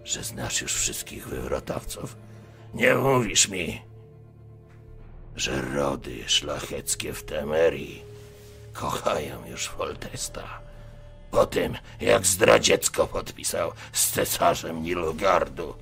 że 0.03 0.23
znasz 0.23 0.61
już 0.61 0.73
wszystkich 0.73 1.27
wywrotowców. 1.27 2.17
Nie 2.73 2.95
wmówisz 2.95 3.47
mi, 3.47 3.81
że 5.35 5.61
rody 5.61 6.23
szlacheckie 6.27 7.13
w 7.13 7.23
Temerii 7.23 8.03
kochają 8.73 9.45
już 9.45 9.67
Foltesta. 9.67 10.61
Po 11.31 11.45
tym, 11.45 11.77
jak 12.01 12.25
zdradziecko 12.25 13.07
podpisał 13.07 13.71
z 13.93 14.11
cesarzem 14.11 14.83
Nilugardu. 14.83 15.75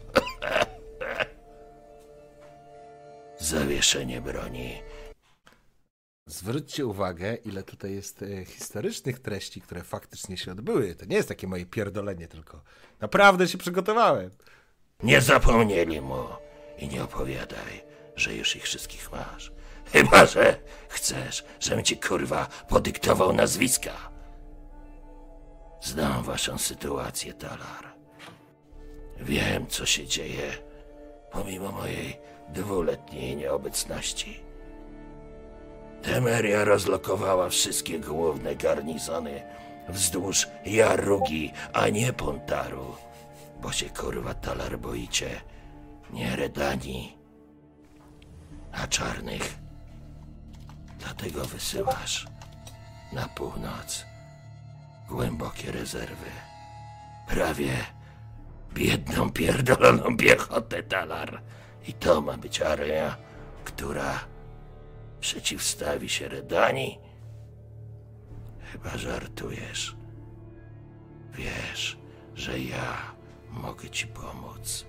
Zawieszenie 3.40 4.22
broni 4.22 4.82
Zwróćcie 6.28 6.86
uwagę, 6.86 7.36
ile 7.36 7.64
tutaj 7.64 7.94
jest 7.94 8.22
e, 8.22 8.46
historycznych 8.46 9.20
treści, 9.20 9.62
które 9.62 9.84
faktycznie 9.84 10.38
się 10.38 10.52
odbyły. 10.52 10.96
To 10.96 11.06
nie 11.06 11.16
jest 11.16 11.30
takie 11.30 11.48
moje 11.48 11.66
pierdolenie, 11.66 12.28
tylko 12.28 12.62
naprawdę 13.00 13.48
się 13.48 13.58
przygotowałem. 13.58 14.32
Nie 15.04 15.22
zapomnieli 15.22 16.02
mu 16.02 16.24
i 16.78 16.88
nie 16.88 17.04
opowiadaj, 17.04 17.84
że 18.16 18.36
już 18.36 18.56
ich 18.56 18.64
wszystkich 18.64 19.12
masz. 19.12 19.52
Chyba, 19.92 20.26
że 20.26 20.60
chcesz, 20.90 21.46
żebym 21.60 21.84
ci 21.84 21.98
kurwa 21.98 22.48
podyktował 22.70 23.34
nazwiska. 23.34 24.12
Znam 25.82 26.24
waszą 26.24 26.58
sytuację, 26.58 27.34
Talar. 27.34 27.96
Wiem, 29.20 29.68
co 29.68 29.86
się 29.86 30.08
dzieje, 30.08 30.58
pomimo 31.32 31.72
mojej 31.72 32.20
dwuletniej 32.50 33.36
nieobecności. 33.36 34.47
Temeria 36.08 36.64
rozlokowała 36.64 37.50
wszystkie 37.50 38.00
główne 38.00 38.56
garnizony 38.56 39.44
wzdłuż 39.90 40.48
Jarugi, 40.66 41.54
a 41.74 41.90
nie 41.90 42.14
Pontaru. 42.14 42.96
Bo 43.62 43.72
się 43.72 43.90
kurwa 43.90 44.34
talar 44.34 44.80
boicie. 44.80 45.42
Nie 46.14 46.36
Redani, 46.36 47.18
a 48.72 48.88
czarnych. 48.88 49.58
Dlatego 51.00 51.46
wysyłasz 51.46 52.28
na 53.14 53.28
północ 53.28 54.06
głębokie 55.10 55.72
rezerwy. 55.72 56.32
Prawie 57.28 57.72
biedną, 58.74 59.32
pierdoloną 59.32 60.18
piechotę 60.18 60.84
talar. 60.84 61.42
I 61.88 61.94
to 61.94 62.22
ma 62.22 62.38
być 62.38 62.62
area, 62.62 63.18
która 63.64 64.20
przeciwstawi 65.20 66.10
się 66.10 66.28
Redani? 66.28 67.00
Chyba 68.72 68.98
żartujesz. 68.98 69.96
Wiesz, 71.34 71.98
że 72.36 72.60
ja 72.60 73.16
mogę 73.50 73.90
ci 73.90 74.08
pomóc. 74.08 74.86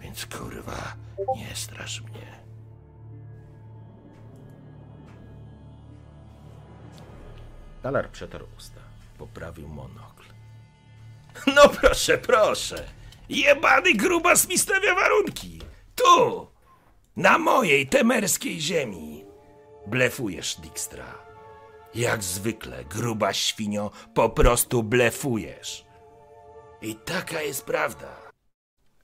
Więc 0.00 0.26
kurwa, 0.26 0.96
nie 1.36 1.56
strasz 1.56 2.00
mnie. 2.00 2.36
Talar 7.82 8.10
przetarł 8.10 8.46
usta. 8.56 8.80
Poprawił 9.18 9.68
monokl. 9.68 10.24
No 11.54 11.68
proszę, 11.68 12.18
proszę. 12.18 12.84
Jebany 13.28 13.94
grubas 13.94 14.48
mi 14.48 14.58
stawia 14.58 14.94
warunki. 14.94 15.60
Tu, 15.94 16.46
na 17.16 17.38
mojej 17.38 17.86
temerskiej 17.86 18.60
ziemi. 18.60 19.24
Blefujesz, 19.86 20.56
Dijkstra. 20.56 21.26
Jak 21.94 22.22
zwykle, 22.22 22.84
gruba 22.84 23.32
świnio, 23.32 23.90
po 24.14 24.30
prostu 24.30 24.82
blefujesz. 24.82 25.86
I 26.82 26.94
taka 26.94 27.42
jest 27.42 27.64
prawda. 27.64 28.26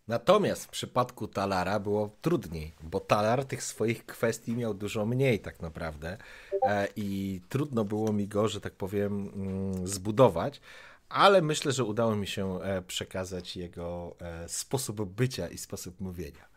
Natomiast 0.08 0.64
w 0.64 0.68
przypadku 0.68 1.28
Talara 1.28 1.80
było 1.80 2.16
trudniej, 2.20 2.74
bo 2.82 3.00
Talar 3.00 3.44
tych 3.44 3.62
swoich 3.62 4.06
kwestii 4.06 4.56
miał 4.56 4.74
dużo 4.74 5.06
mniej 5.06 5.40
tak 5.40 5.60
naprawdę 5.62 6.18
e, 6.62 6.88
i 6.96 7.40
trudno 7.48 7.84
było 7.84 8.12
mi 8.12 8.28
go, 8.28 8.48
że 8.48 8.60
tak 8.60 8.72
powiem, 8.72 9.32
mm, 9.34 9.86
zbudować, 9.88 10.60
ale 11.08 11.42
myślę, 11.42 11.72
że 11.72 11.84
udało 11.84 12.16
mi 12.16 12.26
się 12.26 12.60
e, 12.60 12.82
przekazać 12.82 13.56
jego 13.56 14.16
e, 14.20 14.48
sposób 14.48 15.04
bycia 15.04 15.48
i 15.48 15.58
sposób 15.58 16.00
mówienia. 16.00 16.51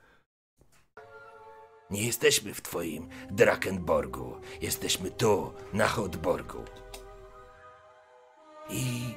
Nie 1.90 2.06
jesteśmy 2.06 2.54
w 2.54 2.62
twoim 2.62 3.10
Drakenborgu. 3.32 4.42
Jesteśmy 4.62 5.12
tu, 5.12 5.54
na 5.74 5.88
Hodborgu. 5.88 6.64
I 8.70 9.14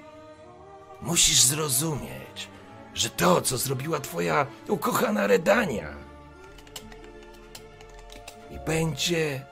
musisz 1.02 1.40
zrozumieć, 1.40 2.48
że 2.94 3.10
to, 3.10 3.40
co 3.40 3.58
zrobiła 3.58 4.00
twoja 4.00 4.46
ukochana 4.68 5.26
Redania, 5.26 6.08
i 8.50 8.58
będzie 8.66 9.46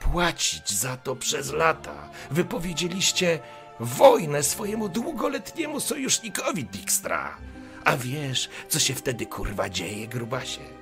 płacić 0.00 0.72
za 0.72 0.96
to 0.96 1.16
przez 1.16 1.52
lata. 1.52 2.08
Wypowiedzieliście 2.30 3.38
wojnę 3.80 4.42
swojemu 4.42 4.88
długoletniemu 4.88 5.80
sojusznikowi 5.80 6.64
Dijkstra. 6.64 7.36
A 7.84 7.96
wiesz, 7.96 8.48
co 8.68 8.78
się 8.78 8.94
wtedy 8.94 9.26
kurwa 9.26 9.68
dzieje, 9.68 10.08
grubasie? 10.08 10.75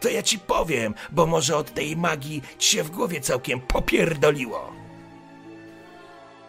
To 0.00 0.08
ja 0.08 0.22
ci 0.22 0.38
powiem, 0.38 0.94
bo 1.10 1.26
może 1.26 1.56
od 1.56 1.74
tej 1.74 1.96
magii 1.96 2.42
ci 2.58 2.76
się 2.76 2.82
w 2.82 2.90
głowie 2.90 3.20
całkiem 3.20 3.60
popierdoliło. 3.60 4.72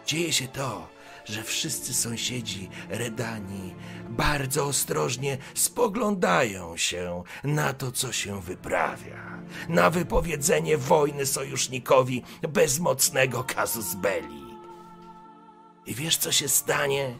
Dzieje 0.06 0.32
się 0.32 0.48
to, 0.48 0.88
że 1.24 1.42
wszyscy 1.42 1.94
sąsiedzi 1.94 2.68
Redani 2.88 3.74
bardzo 4.08 4.64
ostrożnie 4.64 5.38
spoglądają 5.54 6.76
się 6.76 7.22
na 7.44 7.72
to, 7.72 7.92
co 7.92 8.12
się 8.12 8.40
wyprawia, 8.40 9.38
na 9.68 9.90
wypowiedzenie 9.90 10.78
wojny 10.78 11.26
sojusznikowi 11.26 12.22
bezmocnego 12.48 13.44
Casus 13.44 13.94
Belli. 13.94 14.42
I 15.86 15.94
wiesz, 15.94 16.16
co 16.16 16.32
się 16.32 16.48
stanie, 16.48 17.18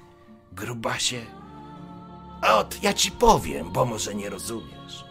grubasie? 0.52 1.26
Ot, 2.42 2.82
ja 2.82 2.92
ci 2.92 3.10
powiem, 3.10 3.72
bo 3.72 3.84
może 3.84 4.14
nie 4.14 4.30
rozumiesz. 4.30 5.01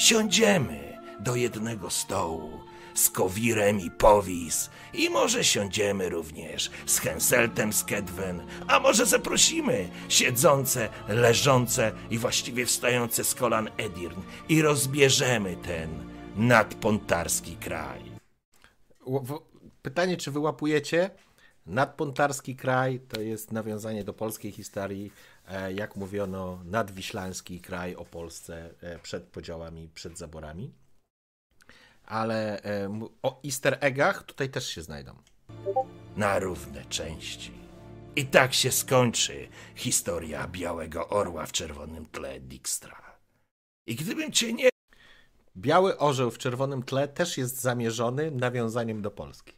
Siądziemy 0.00 0.98
do 1.20 1.36
jednego 1.36 1.90
stołu 1.90 2.60
z 2.94 3.10
Kowirem 3.10 3.80
i 3.80 3.90
Powis 3.90 4.70
i 4.94 5.10
może 5.10 5.44
siądziemy 5.44 6.08
również 6.08 6.70
z 6.86 6.98
Henseltem 6.98 7.72
z 7.72 7.84
Kedwen, 7.84 8.46
a 8.68 8.80
może 8.80 9.06
zaprosimy 9.06 9.88
siedzące, 10.08 10.88
leżące 11.08 11.92
i 12.10 12.18
właściwie 12.18 12.66
wstające 12.66 13.24
z 13.24 13.34
kolan 13.34 13.70
Edirn 13.76 14.20
i 14.48 14.62
rozbierzemy 14.62 15.56
ten 15.56 15.90
nadpontarski 16.36 17.56
kraj. 17.56 18.02
Pytanie, 19.82 20.16
czy 20.16 20.30
wyłapujecie? 20.30 21.10
Nadpontarski 21.66 22.56
kraj 22.56 23.00
to 23.08 23.20
jest 23.20 23.52
nawiązanie 23.52 24.04
do 24.04 24.12
polskiej 24.12 24.52
historii, 24.52 25.12
jak 25.74 25.96
mówiono, 25.96 26.60
nadwiślański 26.64 27.60
kraj 27.60 27.94
o 27.94 28.04
Polsce 28.04 28.70
e, 28.80 28.98
przed 28.98 29.24
podziałami, 29.24 29.88
przed 29.94 30.18
zaborami. 30.18 30.74
Ale 32.06 32.62
e, 32.62 33.08
o 33.22 33.40
easter 33.44 33.78
eggach 33.80 34.22
tutaj 34.22 34.50
też 34.50 34.66
się 34.66 34.82
znajdą. 34.82 35.16
na 36.16 36.38
równe 36.38 36.84
części. 36.84 37.52
I 38.16 38.26
tak 38.26 38.54
się 38.54 38.72
skończy 38.72 39.48
historia 39.74 40.48
Białego 40.48 41.08
Orła 41.08 41.46
w 41.46 41.52
czerwonym 41.52 42.06
tle 42.06 42.40
Dijkstra. 42.40 43.18
I 43.86 43.94
gdybym 43.96 44.32
cię 44.32 44.52
nie 44.52 44.70
Biały 45.56 45.98
orzeł 45.98 46.30
w 46.30 46.38
czerwonym 46.38 46.82
tle 46.82 47.08
też 47.08 47.38
jest 47.38 47.60
zamierzony 47.60 48.30
nawiązaniem 48.30 49.02
do 49.02 49.10
Polski. 49.10 49.52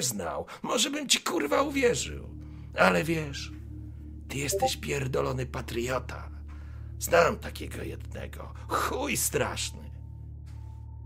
znał, 0.00 0.46
może 0.62 0.90
bym 0.90 1.08
ci 1.08 1.20
kurwa 1.20 1.62
uwierzył. 1.62 2.28
Ale 2.78 3.04
wiesz, 3.04 3.52
ty 4.28 4.38
jesteś 4.38 4.76
pierdolony 4.76 5.46
patriota. 5.46 6.30
Znam 6.98 7.38
takiego 7.38 7.82
jednego. 7.82 8.52
Chuj 8.68 9.16
straszny. 9.16 9.90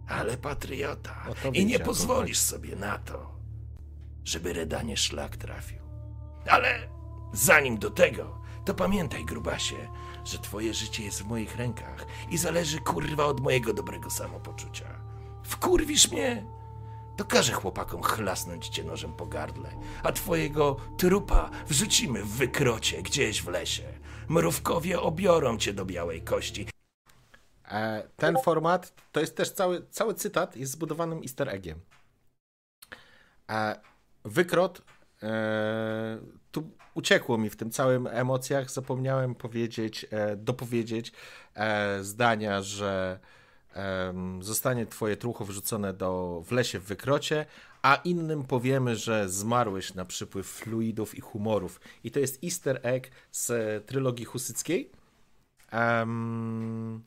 Ale 0.09 0.37
patriota. 0.37 1.27
I 1.53 1.67
nie 1.67 1.81
pozwolisz 1.81 2.39
sobie 2.39 2.77
na 2.77 2.99
to, 2.99 3.35
żeby 4.25 4.53
Redanie 4.53 4.97
szlak 4.97 5.37
trafił. 5.37 5.79
Ale 6.47 6.89
zanim 7.33 7.79
do 7.79 7.91
tego, 7.91 8.43
to 8.65 8.75
pamiętaj, 8.75 9.25
grubasie, 9.25 9.89
że 10.25 10.39
twoje 10.39 10.75
życie 10.75 11.05
jest 11.05 11.23
w 11.23 11.27
moich 11.27 11.57
rękach 11.57 12.07
i 12.31 12.39
zależy 12.39 12.79
kurwa 12.79 13.25
od 13.25 13.41
mojego 13.41 13.75
dobrego 13.75 14.11
samopoczucia. 14.11 15.01
Wkurwisz 15.43 16.11
mnie? 16.11 16.47
To 17.21 17.25
każę 17.27 17.53
chłopakom 17.53 18.03
chlasnąć 18.03 18.69
cię 18.69 18.85
nożem 18.85 19.13
po 19.13 19.27
gardle, 19.27 19.71
a 20.03 20.13
twojego 20.13 20.77
trupa 20.99 21.51
wrzucimy 21.69 22.25
w 22.25 22.29
wykrocie 22.29 23.03
gdzieś 23.03 23.43
w 23.43 23.49
lesie. 23.49 23.83
Mrówkowie 24.29 25.01
obiorą 25.01 25.59
cię 25.59 25.73
do 25.73 25.85
białej 25.85 26.23
kości. 26.23 26.69
E, 27.69 28.09
Ten 28.17 28.37
format 28.45 28.95
to 29.13 29.21
jest 29.21 29.37
też 29.37 29.51
cały, 29.53 29.87
cały 29.91 30.15
cytat 30.15 30.57
jest 30.57 30.73
zbudowanym 30.73 31.19
easter 31.19 31.49
eggiem. 31.49 31.81
E, 33.51 33.81
Wykrot. 34.25 34.83
e, 35.23 36.19
Tu 36.51 36.71
uciekło 36.95 37.39
mi 37.39 37.51
w 37.51 37.57
tym 37.57 37.71
całym 37.71 38.07
emocjach. 38.07 38.71
Zapomniałem 38.71 39.35
powiedzieć, 39.35 40.07
e, 40.11 40.37
dopowiedzieć 40.37 41.13
e, 41.55 42.05
zdania, 42.05 42.63
że 42.63 43.21
zostanie 44.41 44.87
twoje 44.87 45.17
trucho 45.17 45.45
wrzucone 45.45 45.93
do, 45.93 46.43
w 46.47 46.53
lesie 46.53 46.79
w 46.79 46.85
wykrocie, 46.85 47.47
a 47.83 47.95
innym 47.95 48.45
powiemy, 48.45 48.97
że 48.97 49.29
zmarłeś 49.29 49.95
na 49.95 50.05
przypływ 50.05 50.47
fluidów 50.47 51.15
i 51.15 51.21
humorów. 51.21 51.81
I 52.05 52.11
to 52.11 52.21
jest 52.21 52.45
easter 52.45 52.81
egg 52.83 53.11
z 53.31 53.87
trylogii 53.87 54.25
husyckiej. 54.25 54.91
Em, 55.71 57.03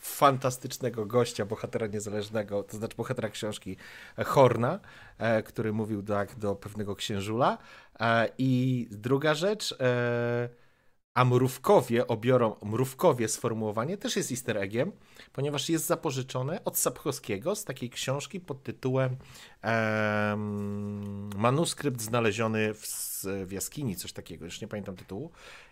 fantastycznego 0.00 1.06
gościa, 1.06 1.44
bohatera 1.44 1.86
niezależnego, 1.86 2.62
to 2.62 2.76
znaczy 2.76 2.96
bohatera 2.96 3.28
książki 3.28 3.76
e, 4.18 4.24
Horna, 4.24 4.80
e, 5.18 5.42
który 5.42 5.72
mówił 5.72 6.02
tak 6.02 6.38
do 6.38 6.54
pewnego 6.54 6.96
księżula. 6.96 7.58
E, 8.00 8.28
I 8.38 8.88
druga 8.90 9.34
rzecz, 9.34 9.72
e, 9.80 10.48
a 11.16 11.24
mrówkowie 11.24 12.06
obiorą, 12.06 12.56
mrówkowie 12.62 13.28
sformułowanie 13.28 13.96
też 13.96 14.16
jest 14.16 14.30
easter 14.30 14.58
eggiem, 14.58 14.92
ponieważ 15.32 15.68
jest 15.68 15.86
zapożyczone 15.86 16.64
od 16.64 16.78
Sapkowskiego 16.78 17.56
z 17.56 17.64
takiej 17.64 17.90
książki 17.90 18.40
pod 18.40 18.62
tytułem 18.62 19.16
em, 19.62 21.30
Manuskrypt 21.36 22.00
znaleziony 22.00 22.74
w, 22.74 22.86
w 23.46 23.52
jaskini, 23.52 23.96
coś 23.96 24.12
takiego, 24.12 24.44
już 24.44 24.60
nie 24.60 24.68
pamiętam 24.68 24.96
tytułu. 24.96 25.30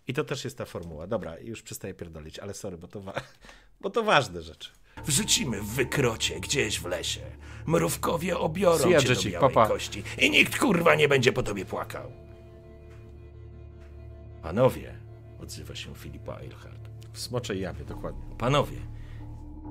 I 0.08 0.14
to 0.14 0.24
też 0.24 0.44
jest 0.44 0.58
ta 0.58 0.64
formuła. 0.64 1.06
Dobra, 1.06 1.38
już 1.38 1.62
przestaję 1.62 1.94
pierdolić, 1.94 2.38
ale 2.38 2.54
sorry, 2.54 2.78
bo 2.78 2.88
to, 2.88 3.00
wa- 3.00 3.20
bo 3.80 3.90
to 3.90 4.02
ważne 4.02 4.42
rzeczy. 4.42 4.70
Wrzucimy 5.04 5.60
w 5.60 5.66
wykrocie 5.66 6.40
gdzieś 6.40 6.80
w 6.80 6.86
lesie. 6.86 7.20
Mrówkowie 7.66 8.38
obiorą 8.38 8.88
ya, 8.88 9.00
cię 9.00 9.14
do 9.14 9.22
białej 9.22 9.54
papa. 9.54 9.68
kości 9.68 10.02
i 10.18 10.30
nikt 10.30 10.58
kurwa 10.58 10.94
nie 10.94 11.08
będzie 11.08 11.32
po 11.32 11.42
tobie 11.42 11.64
płakał. 11.64 12.12
Panowie, 14.42 15.03
odzywa 15.44 15.74
się 15.74 15.94
Filipa 15.94 16.38
Eilhart. 16.38 16.88
W 17.12 17.20
smoczej 17.20 17.60
japie, 17.60 17.84
dokładnie. 17.84 18.36
Panowie, 18.38 18.76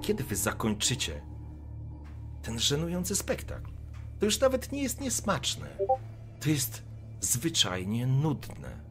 kiedy 0.02 0.24
wy 0.24 0.36
zakończycie 0.36 1.22
ten 2.42 2.60
żenujący 2.60 3.16
spektakl? 3.16 3.72
To 4.20 4.26
już 4.26 4.40
nawet 4.40 4.72
nie 4.72 4.84
jest 4.84 5.02
niesmaczne. 5.02 5.68
To 6.40 6.50
jest 6.50 6.84
zwyczajnie 7.22 8.08
nudne. 8.08 8.84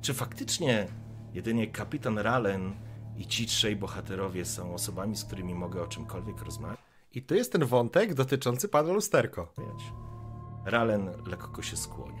Czy 0.00 0.14
faktycznie 0.14 0.86
jedynie 1.32 1.66
kapitan 1.66 2.18
Ralen 2.18 2.74
i 3.16 3.26
ci 3.26 3.46
trzej 3.46 3.76
bohaterowie 3.76 4.44
są 4.44 4.74
osobami, 4.74 5.16
z 5.16 5.24
którymi 5.24 5.54
mogę 5.54 5.82
o 5.82 5.86
czymkolwiek 5.86 6.42
rozmawiać? 6.42 6.78
I 7.12 7.22
tu 7.22 7.34
jest 7.34 7.52
ten 7.52 7.64
wątek 7.64 8.14
dotyczący 8.14 8.68
pana 8.68 8.92
Lusterko. 8.92 9.54
Ralen 10.64 11.10
lekko 11.26 11.62
się 11.62 11.76
skłonił. 11.76 12.19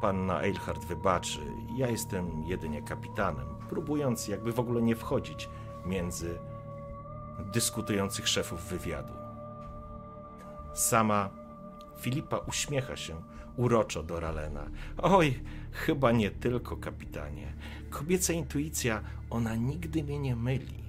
Panna 0.00 0.42
Eilhart 0.42 0.84
wybaczy, 0.84 1.40
ja 1.76 1.88
jestem 1.88 2.44
jedynie 2.46 2.82
kapitanem, 2.82 3.46
próbując 3.68 4.28
jakby 4.28 4.52
w 4.52 4.60
ogóle 4.60 4.82
nie 4.82 4.96
wchodzić 4.96 5.48
między 5.86 6.38
dyskutujących 7.52 8.28
szefów 8.28 8.64
wywiadu. 8.64 9.12
Sama 10.74 11.30
Filipa 12.00 12.38
uśmiecha 12.38 12.96
się 12.96 13.22
uroczo 13.56 14.02
do 14.02 14.20
Ralena. 14.20 14.66
Oj, 14.98 15.40
chyba 15.72 16.12
nie 16.12 16.30
tylko, 16.30 16.76
kapitanie. 16.76 17.52
Kobieca 17.90 18.32
intuicja, 18.32 19.00
ona 19.30 19.54
nigdy 19.54 20.04
mnie 20.04 20.18
nie 20.18 20.36
myli. 20.36 20.84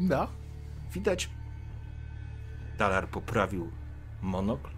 No. 0.00 0.26
Widać. 0.92 1.30
Talar 2.78 3.08
poprawił 3.08 3.70
monokl. 4.22 4.70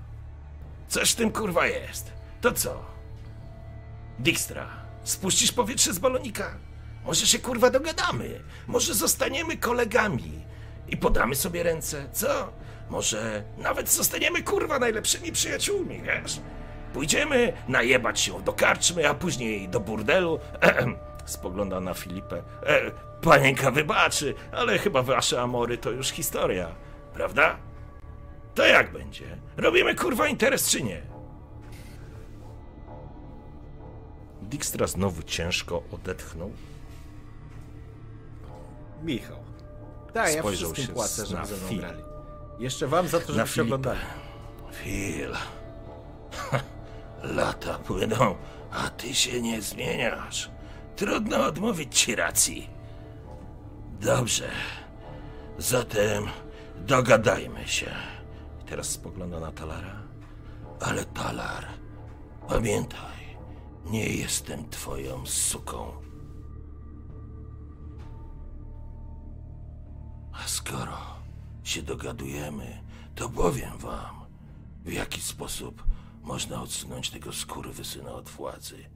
Coś 0.88 1.12
w 1.12 1.16
tym 1.16 1.32
kurwa 1.32 1.66
jest. 1.66 2.17
To 2.40 2.52
co? 2.52 2.84
Dijkstra, 4.18 4.66
spuścisz 5.04 5.52
powietrze 5.52 5.92
z 5.92 5.98
balonika? 5.98 6.54
Może 7.04 7.26
się 7.26 7.38
kurwa 7.38 7.70
dogadamy? 7.70 8.40
Może 8.66 8.94
zostaniemy 8.94 9.56
kolegami 9.56 10.32
i 10.88 10.96
podamy 10.96 11.34
sobie 11.34 11.62
ręce, 11.62 12.08
co? 12.12 12.52
Może 12.90 13.44
nawet 13.58 13.90
zostaniemy 13.90 14.42
kurwa 14.42 14.78
najlepszymi 14.78 15.32
przyjaciółmi, 15.32 16.02
wiesz? 16.02 16.40
Pójdziemy 16.92 17.52
najebać 17.68 18.20
się 18.20 18.42
do 18.42 18.52
karczmy, 18.52 19.08
a 19.08 19.14
później 19.14 19.68
do 19.68 19.80
burdelu. 19.80 20.40
Spogląda 21.24 21.80
na 21.80 21.94
Filipę. 21.94 22.42
E, 22.66 22.90
panienka 23.22 23.70
wybaczy, 23.70 24.34
ale 24.52 24.78
chyba 24.78 25.02
wasze 25.02 25.42
amory 25.42 25.78
to 25.78 25.90
już 25.90 26.08
historia, 26.10 26.74
prawda? 27.14 27.56
To 28.54 28.66
jak 28.66 28.92
będzie? 28.92 29.24
Robimy 29.56 29.94
kurwa 29.94 30.28
interes 30.28 30.70
czy 30.70 30.82
nie? 30.82 31.17
Dijkstra 34.48 34.86
znowu 34.86 35.22
ciężko 35.22 35.82
odetchnął. 35.92 36.50
Michał. 39.02 39.36
Tak, 40.12 40.34
ja 40.34 40.40
Spojrzał 40.40 40.72
wszystkim 40.72 40.86
się 40.86 40.92
płacę, 40.92 41.26
żeby 41.26 41.46
ze 41.46 41.56
mną 41.56 41.76
grali. 41.76 42.02
Jeszcze 42.58 42.86
wam 42.86 43.08
za 43.08 43.20
to, 43.20 43.32
żebyście 43.32 43.54
Filipa. 43.54 43.74
oglądali. 43.74 44.00
Phil, 44.82 45.32
lata 47.36 47.78
płyną, 47.78 48.34
a 48.70 48.88
ty 48.90 49.14
się 49.14 49.42
nie 49.42 49.62
zmieniasz. 49.62 50.50
Trudno 50.96 51.44
odmówić 51.46 52.00
ci 52.00 52.14
racji. 52.16 52.70
Dobrze, 54.00 54.48
zatem 55.58 56.24
dogadajmy 56.76 57.68
się. 57.68 57.90
I 58.62 58.64
teraz 58.64 58.86
spogląda 58.88 59.40
na 59.40 59.52
Talara. 59.52 60.02
Ale 60.80 61.04
Talar, 61.04 61.66
pamiętaj, 62.48 63.17
nie 63.90 64.06
jestem 64.06 64.68
twoją 64.70 65.26
suką. 65.26 65.92
A 70.32 70.48
skoro 70.48 70.98
się 71.64 71.82
dogadujemy, 71.82 72.84
to 73.14 73.28
powiem 73.28 73.78
wam, 73.78 74.26
w 74.84 74.92
jaki 74.92 75.20
sposób 75.20 75.84
można 76.22 76.62
odsunąć 76.62 77.10
tego 77.10 77.32
skurwysyna 77.32 78.12
od 78.12 78.28
władzy. 78.28 78.90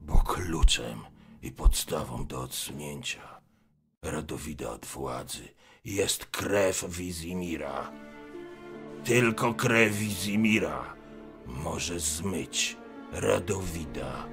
Bo 0.00 0.20
kluczem 0.20 1.00
i 1.42 1.52
podstawą 1.52 2.26
do 2.26 2.40
odsunięcia 2.40 3.38
Radowida 4.02 4.70
od 4.70 4.86
władzy 4.86 5.48
jest 5.84 6.26
krew 6.26 6.84
Wizimira. 6.88 7.92
Tylko 9.04 9.54
krew 9.54 9.96
Wizimira 9.96 10.94
może 11.46 12.00
zmyć 12.00 12.76
Radowida 13.12 14.24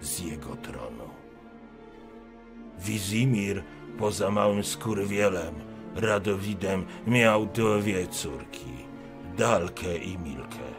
z 0.00 0.20
jego 0.20 0.56
tronu. 0.56 1.10
Wizimir, 2.78 3.62
poza 3.98 4.30
małym 4.30 4.64
skurwielem, 4.64 5.54
Radowidem, 5.96 6.86
miał 7.06 7.46
dwie 7.46 8.06
córki, 8.06 8.74
Dalkę 9.36 9.96
i 9.96 10.18
Milkę. 10.18 10.72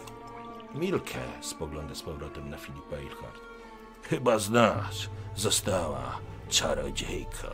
Milkę, 0.76 1.20
spogląda 1.42 1.96
z 1.96 2.02
powrotem 2.02 2.50
na 2.50 2.58
Filipa 2.58 2.98
Ilhart. 2.98 3.42
Chyba 4.04 4.40
znasz, 4.40 5.10
została 5.36 6.20
czarodziejką. 6.50 7.48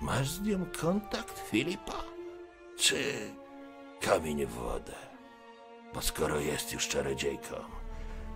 Masz 0.00 0.30
z 0.30 0.42
nią 0.42 0.66
kontakt, 0.80 1.38
Filipa? 1.38 2.02
Czy 2.78 3.02
kamień 4.00 4.46
w 4.46 4.50
wodę? 4.50 4.94
Bo 5.94 6.02
skoro 6.02 6.40
jest 6.40 6.72
już 6.72 6.88
czarodziejką, 6.88 7.54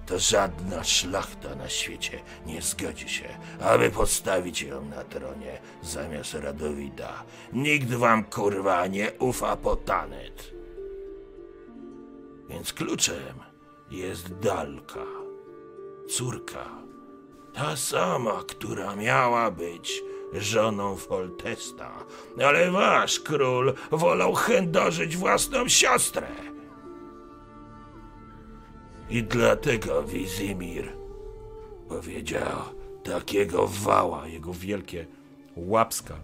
to 0.07 0.19
żadna 0.19 0.85
szlachta 0.85 1.55
na 1.55 1.69
świecie 1.69 2.23
nie 2.47 2.63
zgodzi 2.63 3.09
się, 3.09 3.29
aby 3.61 3.91
postawić 3.91 4.63
ją 4.63 4.85
na 4.85 5.05
tronie 5.05 5.59
zamiast 5.83 6.35
Radowida. 6.35 7.25
Nikt 7.53 7.95
wam, 7.95 8.25
kurwa, 8.25 8.87
nie 8.87 9.13
ufa 9.19 9.57
po 9.57 9.77
tanet. 9.77 10.55
Więc 12.49 12.73
kluczem 12.73 13.41
jest 13.91 14.35
Dalka, 14.35 15.07
córka, 16.09 16.71
ta 17.55 17.77
sama, 17.77 18.43
która 18.49 18.97
miała 18.97 19.51
być 19.51 20.03
żoną 20.33 20.97
Foltesta, 20.97 21.91
ale 22.45 22.71
wasz 22.71 23.21
król 23.21 23.75
wolał 23.91 24.35
chędożyć 24.35 25.17
własną 25.17 25.69
siostrę. 25.69 26.56
I 29.11 29.23
dlatego 29.23 30.03
Wizimir 30.03 30.93
powiedział 31.89 32.59
takiego 33.05 33.67
wała. 33.69 34.29
Jego 34.29 34.53
wielkie 34.55 35.07
łapska 35.57 36.21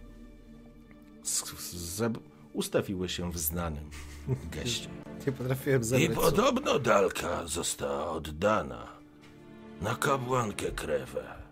ustawiły 2.52 3.09
się 3.09 3.32
w 3.32 3.38
znanym 3.38 3.90
geście. 4.54 4.88
Nie 5.26 5.32
potrafiłem 5.32 5.80
I 5.82 5.84
zebrać 5.84 6.12
słów. 6.14 6.24
podobno 6.24 6.78
Dalka 6.78 7.46
została 7.46 8.10
oddana 8.10 8.88
na 9.80 9.94
kapłankę 9.94 10.70
krewę. 10.70 11.42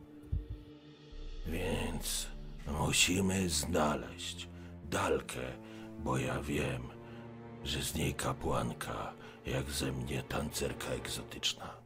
Więc 1.47 2.27
musimy 2.67 3.49
znaleźć 3.49 4.49
Dalkę, 4.91 5.53
bo 5.99 6.19
ja 6.19 6.43
wiem, 6.43 6.83
że 7.65 7.83
z 7.83 7.95
niej 7.95 8.15
kapłanka, 8.15 9.13
jak 9.47 9.71
ze 9.71 9.93
mnie 9.93 10.23
tancerka 10.23 10.89
egzotyczna. 10.89 11.81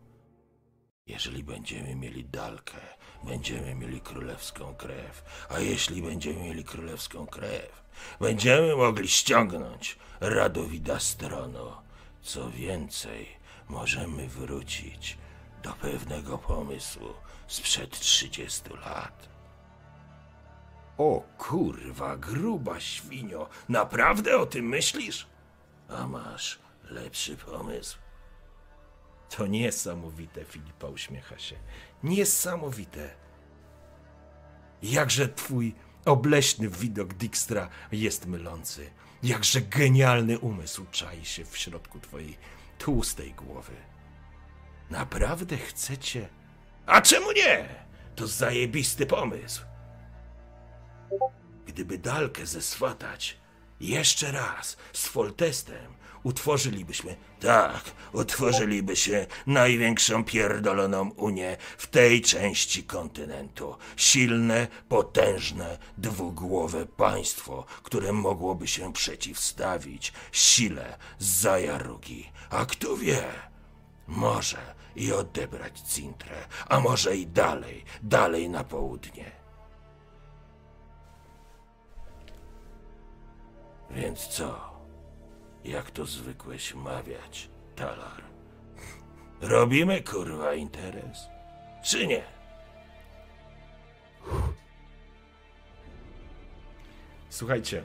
Jeżeli 1.06 1.44
będziemy 1.44 1.94
mieli 1.94 2.24
Dalkę, 2.24 2.81
będziemy 3.24 3.74
mieli 3.74 4.01
królewską 4.01 4.74
krew. 4.74 5.47
A 5.48 5.59
jeśli 5.59 6.02
będziemy 6.02 6.43
mieli 6.43 6.64
królewską 6.64 7.26
krew, 7.26 7.82
będziemy 8.20 8.76
mogli 8.76 9.09
ściągnąć 9.09 9.98
Radowida 10.20 11.01
z 11.01 11.16
tronu. 11.16 11.72
Co 12.22 12.51
więcej, 12.51 13.28
możemy 13.68 14.28
wrócić 14.28 15.18
do 15.62 15.72
pewnego 15.72 16.39
pomysłu 16.39 17.09
sprzed 17.47 17.98
30 17.98 18.62
lat. 18.70 19.28
O 20.98 21.22
kurwa, 21.39 22.16
gruba 22.16 22.81
świnio, 22.81 23.48
naprawdę 23.68 24.39
o 24.39 24.47
tym 24.47 24.68
myślisz? 24.68 25.26
A 25.89 26.06
masz 26.06 26.64
lepszy 26.94 27.36
pomysł? 27.36 27.98
To 29.36 29.46
niesamowite, 29.46 30.44
Filipa 30.44 30.86
uśmiecha 30.86 31.38
się. 31.38 31.56
Niesamowite. 32.02 33.10
Jakże 34.82 35.28
twój 35.28 35.74
obleśny 36.04 36.68
widok 36.68 37.14
Dijkstra 37.14 37.68
jest 37.92 38.26
mylący. 38.26 38.90
Jakże 39.22 39.60
genialny 39.60 40.38
umysł 40.38 40.86
czai 40.90 41.24
się 41.24 41.44
w 41.44 41.56
środku 41.56 42.00
twojej 42.00 42.38
tłustej 42.78 43.34
głowy. 43.34 43.76
Naprawdę 44.90 45.56
chcecie? 45.56 46.28
A 46.86 47.00
czemu 47.00 47.32
nie? 47.32 47.68
To 48.16 48.26
zajebisty 48.26 49.06
pomysł. 49.06 49.62
Gdyby 51.66 51.98
Dalkę 51.98 52.46
zeswatać 52.46 53.36
jeszcze 53.80 54.32
raz 54.32 54.76
z 54.92 55.06
Foltestem, 55.06 55.94
utworzylibyśmy 56.24 57.16
Tak, 57.40 57.82
utworzyliby 58.12 58.96
się 58.96 59.26
największą 59.46 60.24
pierdoloną 60.24 61.10
Unię 61.10 61.56
w 61.78 61.86
tej 61.86 62.22
części 62.22 62.84
kontynentu. 62.84 63.76
Silne, 63.96 64.66
potężne, 64.88 65.78
dwugłowe 65.98 66.86
państwo, 66.86 67.64
które 67.82 68.12
mogłoby 68.12 68.66
się 68.68 68.92
przeciwstawić 68.92 70.12
sile 70.32 70.98
Zajarugi. 71.18 72.32
A 72.51 72.66
kto 72.66 72.96
wie, 72.96 73.24
może 74.06 74.74
i 74.96 75.12
odebrać 75.12 75.80
Cintrę, 75.80 76.46
a 76.68 76.80
może 76.80 77.16
i 77.16 77.26
dalej, 77.26 77.84
dalej 78.02 78.48
na 78.48 78.64
południe. 78.64 79.32
Więc 83.90 84.26
co? 84.26 84.73
Jak 85.65 85.91
to 85.91 86.07
zwykłeś 86.07 86.74
mawiać, 86.74 87.49
Talar? 87.77 88.23
Robimy 89.41 90.03
kurwa 90.03 90.55
interes? 90.55 91.28
Czy 91.85 92.07
nie? 92.07 92.23
Słuchajcie, 97.28 97.82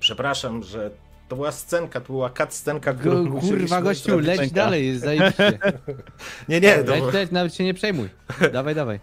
przepraszam, 0.00 0.62
że 0.62 0.90
to 1.28 1.36
była 1.36 1.52
scenka, 1.52 2.00
to 2.00 2.06
była 2.06 2.30
cut 2.30 2.54
scenka, 2.54 2.94
którą 2.94 3.40
Kurwa 3.40 3.82
gościu, 3.82 4.18
leć 4.18 4.50
dalej, 4.52 4.86
jest 4.86 5.04
zajebiście. 5.04 5.58
Nie, 6.48 6.60
nie, 6.60 6.84
to, 6.84 6.90
Leć, 6.90 7.14
leć, 7.14 7.30
nawet 7.30 7.54
się 7.54 7.64
nie 7.64 7.74
przejmuj. 7.74 8.08
Dawaj, 8.52 8.74
dawaj. 8.74 9.00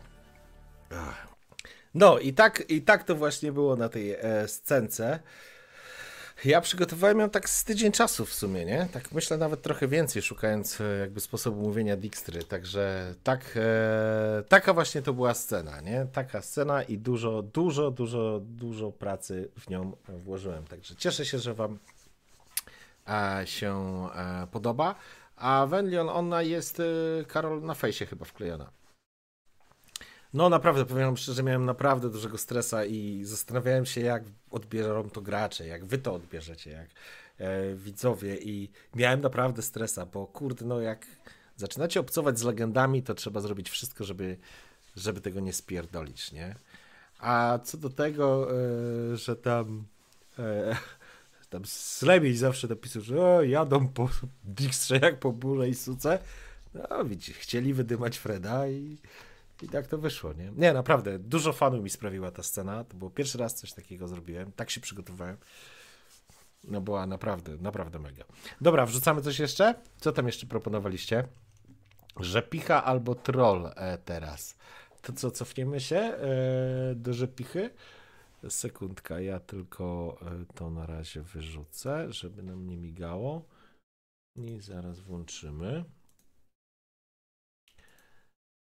No 1.94 2.20
i 2.20 2.34
tak, 2.34 2.64
i 2.70 2.82
tak 2.82 3.04
to 3.04 3.16
właśnie 3.16 3.52
było 3.52 3.76
na 3.76 3.90
tej 3.90 4.12
e, 4.12 4.48
scence. 4.48 5.20
Ja 6.46 6.62
przygotowałem 6.62 7.20
ją 7.20 7.30
tak 7.30 7.50
z 7.50 7.64
tydzień 7.64 7.92
czasu 7.92 8.26
w 8.26 8.34
sumie, 8.34 8.66
nie? 8.66 8.88
Tak 8.92 9.12
myślę 9.12 9.38
nawet 9.38 9.62
trochę 9.62 9.88
więcej, 9.88 10.22
szukając 10.22 10.82
e, 10.82 10.98
jakby 11.00 11.20
sposobu 11.20 11.62
mówienia 11.62 11.98
Dijkstry. 11.98 12.44
Także 12.44 13.16
tak, 13.24 13.54
e, 13.56 14.44
taka 14.50 14.74
właśnie 14.74 15.02
to 15.02 15.14
była 15.14 15.34
scena, 15.34 15.82
nie? 15.82 16.08
Taka 16.14 16.42
scena 16.42 16.84
i 16.84 16.98
dużo, 16.98 17.42
dużo, 17.42 17.92
dużo, 17.92 18.40
dużo 18.44 18.92
pracy 18.92 19.50
w 19.60 19.70
nią 19.70 19.92
włożyłem. 20.08 20.64
Także 20.64 20.96
cieszę 20.96 21.26
się, 21.26 21.40
że 21.40 21.54
wam 21.54 21.80
e, 23.08 23.48
się 23.48 23.76
e, 24.16 24.48
podoba. 24.52 24.96
A 25.36 25.66
Wenlion, 25.66 26.10
ona 26.10 26.42
jest, 26.42 26.80
e, 26.80 26.84
Karol, 27.26 27.62
na 27.62 27.74
fejsie 27.74 28.06
chyba 28.06 28.26
wklejona. 28.26 28.83
No 30.34 30.50
naprawdę, 30.50 30.86
powiem 30.86 31.06
wam 31.06 31.18
szczerze, 31.18 31.44
miałem 31.44 31.66
naprawdę 31.66 32.10
dużego 32.10 32.38
stresa 32.38 32.86
i 32.86 33.22
zastanawiałem 33.24 33.86
się, 33.86 34.02
jak 34.02 34.24
odbiorą 34.52 35.10
to 35.10 35.22
gracze, 35.22 35.68
jak 35.68 35.86
wy 35.86 35.98
to 35.98 36.14
odbierzecie, 36.14 36.72
jak 36.72 36.88
e, 37.38 37.76
widzowie 37.76 38.38
i 38.38 38.70
miałem 38.96 39.22
naprawdę 39.22 39.62
stresa, 39.62 40.06
bo 40.06 40.28
kurde, 40.28 40.66
no 40.66 40.80
jak 40.80 41.06
zaczynacie 41.58 42.00
obcować 42.00 42.40
z 42.40 42.44
legendami, 42.44 43.04
to 43.04 43.16
trzeba 43.16 43.42
zrobić 43.42 43.70
wszystko, 43.70 44.04
żeby, 44.04 44.38
żeby 44.96 45.22
tego 45.22 45.40
nie 45.40 45.54
spierdolić, 45.54 46.32
nie? 46.32 46.56
A 47.20 47.60
co 47.64 47.78
do 47.78 47.90
tego, 47.90 48.48
e, 48.52 49.18
że 49.18 49.36
tam 49.36 49.86
e, 50.40 50.76
tam 51.50 51.66
Slemiej 51.66 52.38
zawsze 52.38 52.68
napisał, 52.68 53.02
że 53.02 53.22
o, 53.22 53.44
jadą 53.44 53.88
po 53.88 54.10
Dijkstrze 54.44 55.00
jak 55.02 55.20
po 55.20 55.32
burze 55.32 55.70
i 55.70 55.76
suce, 55.76 56.20
no 56.74 57.06
widzicie, 57.06 57.34
chcieli 57.34 57.74
wydymać 57.74 58.18
Freda 58.18 58.68
i, 58.68 58.98
i 59.64 59.68
tak 59.70 59.88
to 59.88 59.98
wyszło, 59.98 60.34
nie? 60.34 60.52
Nie, 60.56 60.74
naprawdę, 60.74 61.20
dużo 61.20 61.54
fanu 61.54 61.82
mi 61.82 61.90
sprawiła 61.90 62.32
ta 62.32 62.44
scena, 62.44 62.84
to 62.84 62.98
było 62.98 63.12
pierwszy 63.12 63.38
raz 63.38 63.56
coś 63.56 63.74
takiego 63.74 64.08
zrobiłem, 64.08 64.52
tak 64.52 64.70
się 64.70 64.82
przygotowałem. 64.82 65.38
No 66.64 66.82
była 66.82 67.08
naprawdę, 67.08 67.58
naprawdę 67.58 68.00
mega. 68.00 68.24
Dobra, 68.62 68.86
wrzucamy 68.86 69.22
coś 69.22 69.40
jeszcze? 69.40 69.76
Co 69.98 70.12
tam 70.12 70.26
jeszcze 70.26 70.48
proponowaliście? 70.48 71.28
Rzepicha 72.20 72.84
albo 72.84 73.16
troll 73.16 73.70
e, 73.76 73.98
teraz. 73.98 74.58
To 75.02 75.14
co, 75.14 75.32
cofniemy 75.32 75.80
się 75.80 75.98
e, 75.98 76.96
do 76.96 77.14
rzepichy? 77.14 77.70
Sekundka, 78.50 79.20
ja 79.20 79.40
tylko 79.40 80.18
e, 80.22 80.54
to 80.56 80.70
na 80.70 80.86
razie 80.86 81.22
wyrzucę, 81.22 82.14
żeby 82.14 82.44
nam 82.44 82.68
nie 82.68 82.78
migało. 82.78 83.46
I 84.36 84.60
zaraz 84.60 85.00
włączymy. 85.00 85.84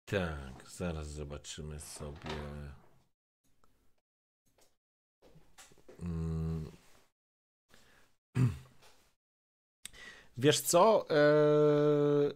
Tak, 0.06 0.70
zaraz 0.70 1.08
zobaczymy 1.08 1.80
sobie. 1.80 2.20
Mm. 6.00 6.72
Wiesz 10.38 10.62
co? 10.62 11.06
Eee, 11.10 12.34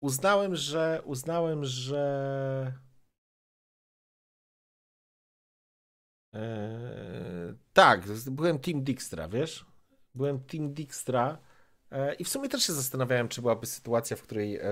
uznałem, 0.00 0.56
że 0.56 1.02
uznałem, 1.04 1.64
że 1.64 2.72
eee, 6.32 7.54
tak, 7.72 8.02
byłem 8.30 8.58
Team 8.58 8.84
Dijkstra, 8.84 9.28
wiesz? 9.28 9.66
Byłem 10.14 10.44
Team 10.44 10.74
Dijkstra 10.74 11.38
e, 11.90 12.14
i 12.14 12.24
w 12.24 12.28
sumie 12.28 12.48
też 12.48 12.62
się 12.62 12.72
zastanawiałem, 12.72 13.28
czy 13.28 13.42
byłaby 13.42 13.66
sytuacja, 13.66 14.16
w 14.16 14.22
której 14.22 14.56
e, 14.56 14.62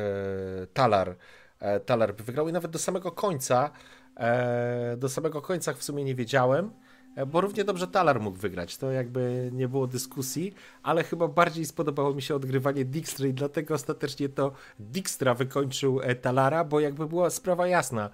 Talar, 0.74 1.16
e, 1.60 1.80
Talar 1.80 2.14
by 2.14 2.24
wygrał 2.24 2.48
i 2.48 2.52
nawet 2.52 2.70
do 2.70 2.78
samego 2.78 3.12
końca, 3.12 3.70
e, 4.16 4.96
do 4.96 5.08
samego 5.08 5.42
końca 5.42 5.74
w 5.74 5.82
sumie 5.82 6.04
nie 6.04 6.14
wiedziałem, 6.14 6.70
e, 7.16 7.26
bo 7.26 7.40
równie 7.40 7.64
dobrze 7.64 7.86
Talar 7.86 8.20
mógł 8.20 8.38
wygrać, 8.38 8.76
to 8.76 8.90
jakby 8.90 9.50
nie 9.52 9.68
było 9.68 9.86
dyskusji, 9.86 10.54
ale 10.82 11.04
chyba 11.04 11.28
bardziej 11.28 11.66
spodobało 11.66 12.14
mi 12.14 12.22
się 12.22 12.34
odgrywanie 12.34 12.84
Dijkstra 12.84 13.26
i 13.26 13.34
dlatego 13.34 13.74
ostatecznie 13.74 14.28
to 14.28 14.52
Dijkstra 14.78 15.34
wykończył 15.34 16.00
Talara, 16.22 16.64
bo 16.64 16.80
jakby 16.80 17.06
była 17.06 17.30
sprawa 17.30 17.66
jasna, 17.66 18.10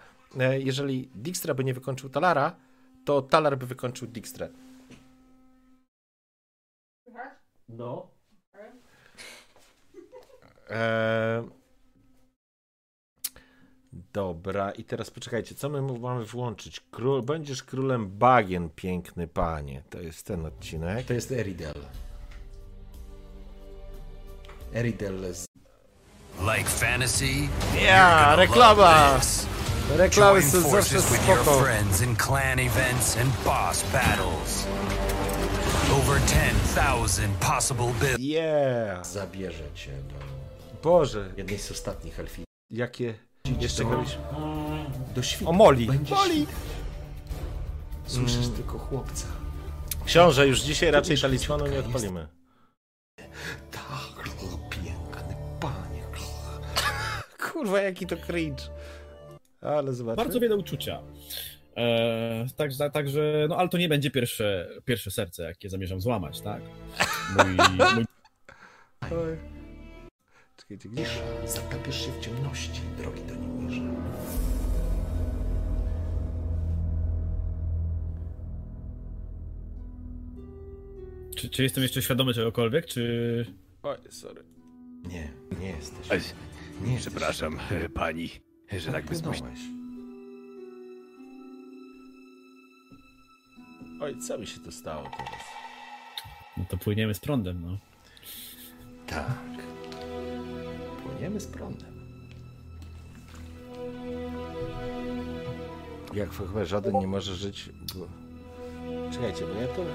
jeżeli 0.59 1.11
Dijkstra 1.15 1.55
by 1.55 1.65
nie 1.65 1.75
wykończył 1.75 2.11
Talara, 2.11 2.57
to 3.05 3.23
Talar 3.23 3.59
by 3.59 3.67
wykończył 3.67 4.09
Dijkstrę. 4.09 4.49
No. 7.69 8.11
Eee... 10.71 11.56
Dobra, 14.13 14.71
i 14.71 14.85
teraz 14.85 15.11
poczekajcie, 15.11 15.55
co 15.55 15.69
my 15.69 15.83
mamy 15.83 16.25
włączyć? 16.25 16.81
Król, 16.91 17.23
będziesz 17.23 17.63
królem 17.63 18.09
bagien, 18.09 18.71
piękny 18.71 19.29
panie. 19.29 19.83
To 19.91 20.01
jest 20.01 20.27
ten 20.27 20.47
odcinek. 20.47 21.07
To 21.07 21.15
jest 21.15 21.33
Eridel. 21.33 21.75
Eridel 24.75 25.35
z... 25.35 25.47
Like 26.41 26.71
fantasy? 26.71 27.27
Ja, 27.83 28.37
reklama! 28.37 29.21
Reklamy 29.97 30.43
są 30.43 30.71
zawsze 30.71 31.01
spoko. 31.01 31.65
in 32.05 32.17
clan 32.17 32.59
events 32.59 33.17
and 33.17 33.45
boss 33.45 33.85
battles. 33.93 34.67
Over 35.93 36.21
10,000 36.21 37.35
possible 37.41 37.93
builds. 38.01 38.19
Yeah! 38.19 39.07
zabierze 39.07 39.73
cię 39.75 39.91
do 39.93 40.15
Boże, 40.83 41.33
jednej 41.37 41.59
z 41.59 41.71
ostatnich 41.71 42.21
elfii. 42.21 42.45
jakie... 42.71 43.15
Jeszcze 43.61 43.85
do, 43.85 44.05
do 45.15 45.23
świtu. 45.23 45.51
O, 45.51 45.53
Moli! 45.53 45.89
Moli! 46.11 46.47
Słyszysz 48.07 48.49
tylko 48.49 48.79
chłopca. 48.79 49.27
Książę, 50.05 50.49
już 50.49 50.61
dzisiaj 50.61 50.91
raczej 50.91 51.09
Kiedyś 51.09 51.23
talismanu 51.23 51.67
nie 51.67 51.79
odpalimy. 51.79 52.29
Tak, 53.71 54.29
piękny 54.71 55.37
panie. 55.61 56.03
Kurwa, 57.53 57.81
jaki 57.81 58.07
to 58.07 58.17
cringe. 58.17 58.63
Ale 59.61 59.95
zobaczmy. 59.95 60.25
Bardzo 60.25 60.41
wiele 60.41 60.57
uczucia. 60.57 61.03
E, 61.77 62.47
także, 62.57 62.91
także, 62.91 63.47
no 63.49 63.57
ale 63.57 63.69
to 63.69 63.79
nie 63.79 63.89
będzie 63.89 64.11
pierwsze, 64.11 64.69
pierwsze 64.85 65.11
serce, 65.11 65.43
jakie 65.43 65.71
zamierzam 65.71 66.01
złamać, 66.01 66.41
tak? 66.41 66.63
Mój, 67.37 67.57
mój. 67.95 68.07
Czekajcie, 70.69 70.89
gdzie? 70.89 71.07
Zatapiesz 71.47 72.07
się 72.07 72.13
w 72.13 72.21
ciemności, 72.21 72.81
drogi 72.99 73.23
Danimirze. 73.29 73.81
czy, 81.37 81.51
czy 81.51 81.63
jestem 81.63 81.83
jeszcze 81.83 82.03
świadomy 82.03 82.35
czegokolwiek, 82.35 82.87
czy... 82.87 83.47
Oj, 83.83 83.97
sorry. 84.11 84.43
Nie, 85.09 85.33
nie 85.61 85.67
jesteś. 85.69 86.11
Ej, 86.11 86.21
Nie 86.81 86.93
jesteś. 86.95 87.13
Przepraszam, 87.13 87.59
e, 87.71 87.89
pani, 87.89 88.31
że 88.79 88.93
tak 88.93 89.05
bezpośrednio. 89.05 89.61
Oj, 94.01 94.19
co 94.21 94.39
mi 94.39 94.47
się 94.47 94.61
tu 94.61 94.73
stało 94.73 95.03
teraz? 95.17 95.45
No 96.57 96.65
to 96.69 96.77
płyniemy 96.77 97.15
z 97.15 97.21
prądem, 97.21 97.63
no. 97.63 97.79
Tak. 99.07 99.39
Płyniemy 101.07 101.41
z 101.41 101.47
prądem. 101.47 101.97
Jak 106.15 106.31
chyba 106.31 106.65
żaden 106.65 106.99
nie 106.99 107.07
może 107.07 107.35
żyć. 107.35 107.71
Bo... 107.95 108.07
Czekajcie, 109.13 109.45
bo 109.47 109.61
ja 109.61 109.69
trochę. 109.69 109.91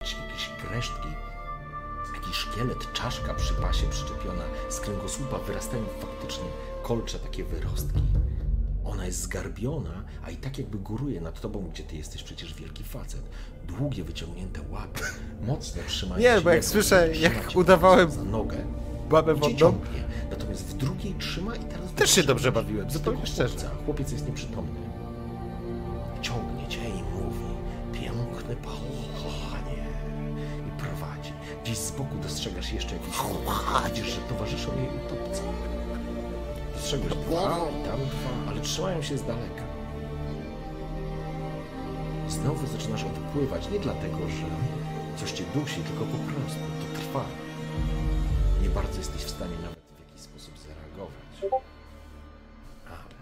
Jakieś 0.00 0.50
resztki, 0.70 1.08
jakiś 2.14 2.36
szkielet, 2.36 2.92
czaszka 2.92 3.34
przy 3.34 3.54
pasie 3.54 3.86
przyczepiona, 3.90 4.44
z 4.68 4.80
kręgosłupa 4.80 5.38
wyrastają 5.38 5.84
faktycznie 6.00 6.44
kolcze, 6.82 7.18
takie 7.18 7.44
wyrostki. 7.44 8.00
Ona 8.84 9.06
jest 9.06 9.20
zgarbiona, 9.20 10.04
a 10.24 10.30
i 10.30 10.36
tak 10.36 10.58
jakby 10.58 10.78
góruje 10.78 11.20
nad 11.20 11.40
tobą, 11.40 11.70
gdzie 11.72 11.82
ty 11.82 11.96
jesteś 11.96 12.22
przecież 12.22 12.54
wielki 12.54 12.84
facet. 12.84 13.22
Długie, 13.66 14.04
wyciągnięte 14.04 14.60
łapy, 14.70 15.02
mocno 15.46 15.82
trzymają 15.86 16.20
Nie, 16.20 16.34
się 16.36 16.40
bo 16.40 16.50
jak 16.50 16.64
słyszę, 16.64 17.16
jak 17.16 17.56
udawałem 17.56 18.10
za 18.10 18.24
nogę. 18.24 18.56
Babę 19.10 19.34
wodną. 19.34 19.58
ciągnie. 19.58 20.04
Natomiast 20.30 20.66
w 20.66 20.74
drugiej 20.76 21.14
trzyma 21.14 21.56
i 21.56 21.58
teraz... 21.58 21.92
Też 21.92 22.10
się 22.10 22.22
dobrze 22.22 22.52
bawiłem, 22.52 22.90
zupełnie 22.90 23.26
szczerze. 23.26 23.48
chłopca. 23.48 23.70
Chłopiec 23.84 24.12
jest 24.12 24.26
nieprzytomny. 24.26 24.80
Ciągnie 26.22 26.68
cię 26.68 26.80
i 26.88 27.02
mówi, 27.02 27.44
piękny 27.92 28.56
panie. 28.56 29.78
I 30.68 30.80
prowadzi. 30.80 31.32
Gdzieś 31.64 31.78
z 31.78 31.90
boku 31.90 32.16
dostrzegasz 32.22 32.72
jeszcze 32.72 32.94
jakiś 32.94 33.16
chłopak. 33.16 33.90
Widzisz, 33.94 34.06
że 34.14 34.20
towarzyszą 34.20 34.76
jej 34.76 34.88
utopcy. 35.06 35.42
Dostrzegłeś 36.74 37.12
dwa 37.14 37.58
i 37.80 37.84
tam 37.84 37.98
dwa, 38.00 38.50
ale 38.50 38.60
trzymają 38.60 39.02
się 39.02 39.18
z 39.18 39.22
daleka. 39.22 39.62
Znowu 42.28 42.66
zaczynasz 42.66 43.04
odpływać, 43.04 43.70
nie 43.70 43.78
dlatego, 43.78 44.18
że 44.18 44.46
coś 45.16 45.32
cię 45.32 45.44
dusi, 45.54 45.80
tylko 45.80 46.04
po 46.04 46.18
prostu 46.32 46.58
to 46.58 47.00
trwa. 47.00 47.24
Nie 48.68 48.74
bardzo 48.74 48.98
jesteś 48.98 49.22
w 49.22 49.30
stanie 49.30 49.58
nawet 49.62 49.78
w 49.78 50.08
jakiś 50.08 50.20
sposób 50.22 50.54
zareagować. 50.58 51.62
Ale 52.86 53.14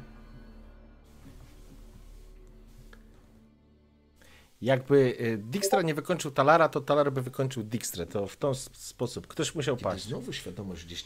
Jakby 4.60 4.96
y, 5.20 5.38
Dijkstra 5.38 5.82
nie 5.82 5.94
wykończył 5.94 6.30
Talara, 6.30 6.68
to 6.68 6.80
Talar 6.80 7.12
by 7.12 7.22
wykończył 7.22 7.62
Dijkstrę. 7.62 8.06
To 8.06 8.26
w 8.26 8.36
ten 8.36 8.54
sposób. 8.72 9.26
Ktoś 9.26 9.54
musiał 9.54 9.76
Kiedy 9.76 9.90
paść. 9.90 10.04
znowu 10.04 10.32
świadomość 10.32 10.84
gdzieś 10.84 11.04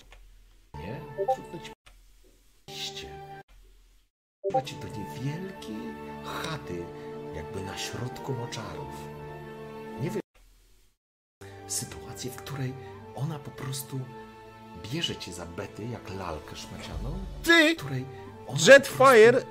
nie, 0.74 1.00
trudno 1.34 1.58
ci 1.64 1.72
ci 4.64 4.74
do 4.76 4.88
niewielkiej 4.88 5.94
chaty, 6.24 6.84
jakby 7.34 7.60
na 7.62 7.78
środku 7.78 8.32
moczarów. 8.32 9.08
Nie 10.00 10.10
wiem. 10.10 10.20
Sytuację, 11.66 12.30
w 12.30 12.36
której 12.36 12.74
ona 13.14 13.38
po 13.38 13.50
prostu 13.50 14.00
bierze 14.92 15.16
cię 15.16 15.32
za 15.32 15.46
bety, 15.46 15.84
jak 15.92 16.10
lalkę 16.18 16.56
szmacianą, 16.56 17.18
Ty! 17.42 17.76
której 17.76 18.04
ona 18.46 18.58
Jetfire! 18.68 19.42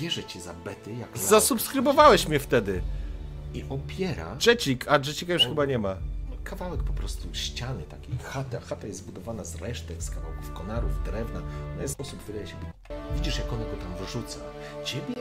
bierze 0.00 0.24
cię 0.24 0.40
za 0.40 0.54
bety, 0.54 0.94
jak 0.94 1.18
Zasubskrybowałeś 1.18 2.28
mnie 2.28 2.38
wtedy. 2.38 2.82
i 3.54 3.64
opiera 3.68 4.36
Jecik, 4.46 4.88
a 4.88 4.96
Jecika 4.96 5.32
już 5.32 5.42
O. 5.44 5.48
chyba 5.48 5.64
nie 5.64 5.78
ma. 5.78 5.96
kawałek 6.44 6.82
po 6.82 6.92
prostu 6.92 7.28
ściany 7.34 7.82
takiej, 7.82 8.18
chata. 8.24 8.60
Chata 8.60 8.86
jest 8.86 8.98
zbudowana 8.98 9.44
z 9.44 9.54
resztek, 9.56 10.02
z 10.02 10.10
kawałków 10.10 10.52
konarów, 10.52 11.04
drewna. 11.04 11.40
Ona 11.72 11.82
jest 11.82 11.94
sposób, 11.94 12.22
wydaje 12.22 12.46
się 12.46 12.54
być. 12.56 12.68
Widzisz, 13.14 13.38
jak 13.38 13.52
ona 13.52 13.64
go 13.64 13.76
tam 13.76 13.94
wyrzuca. 13.94 14.38
Ciebie 14.84 15.14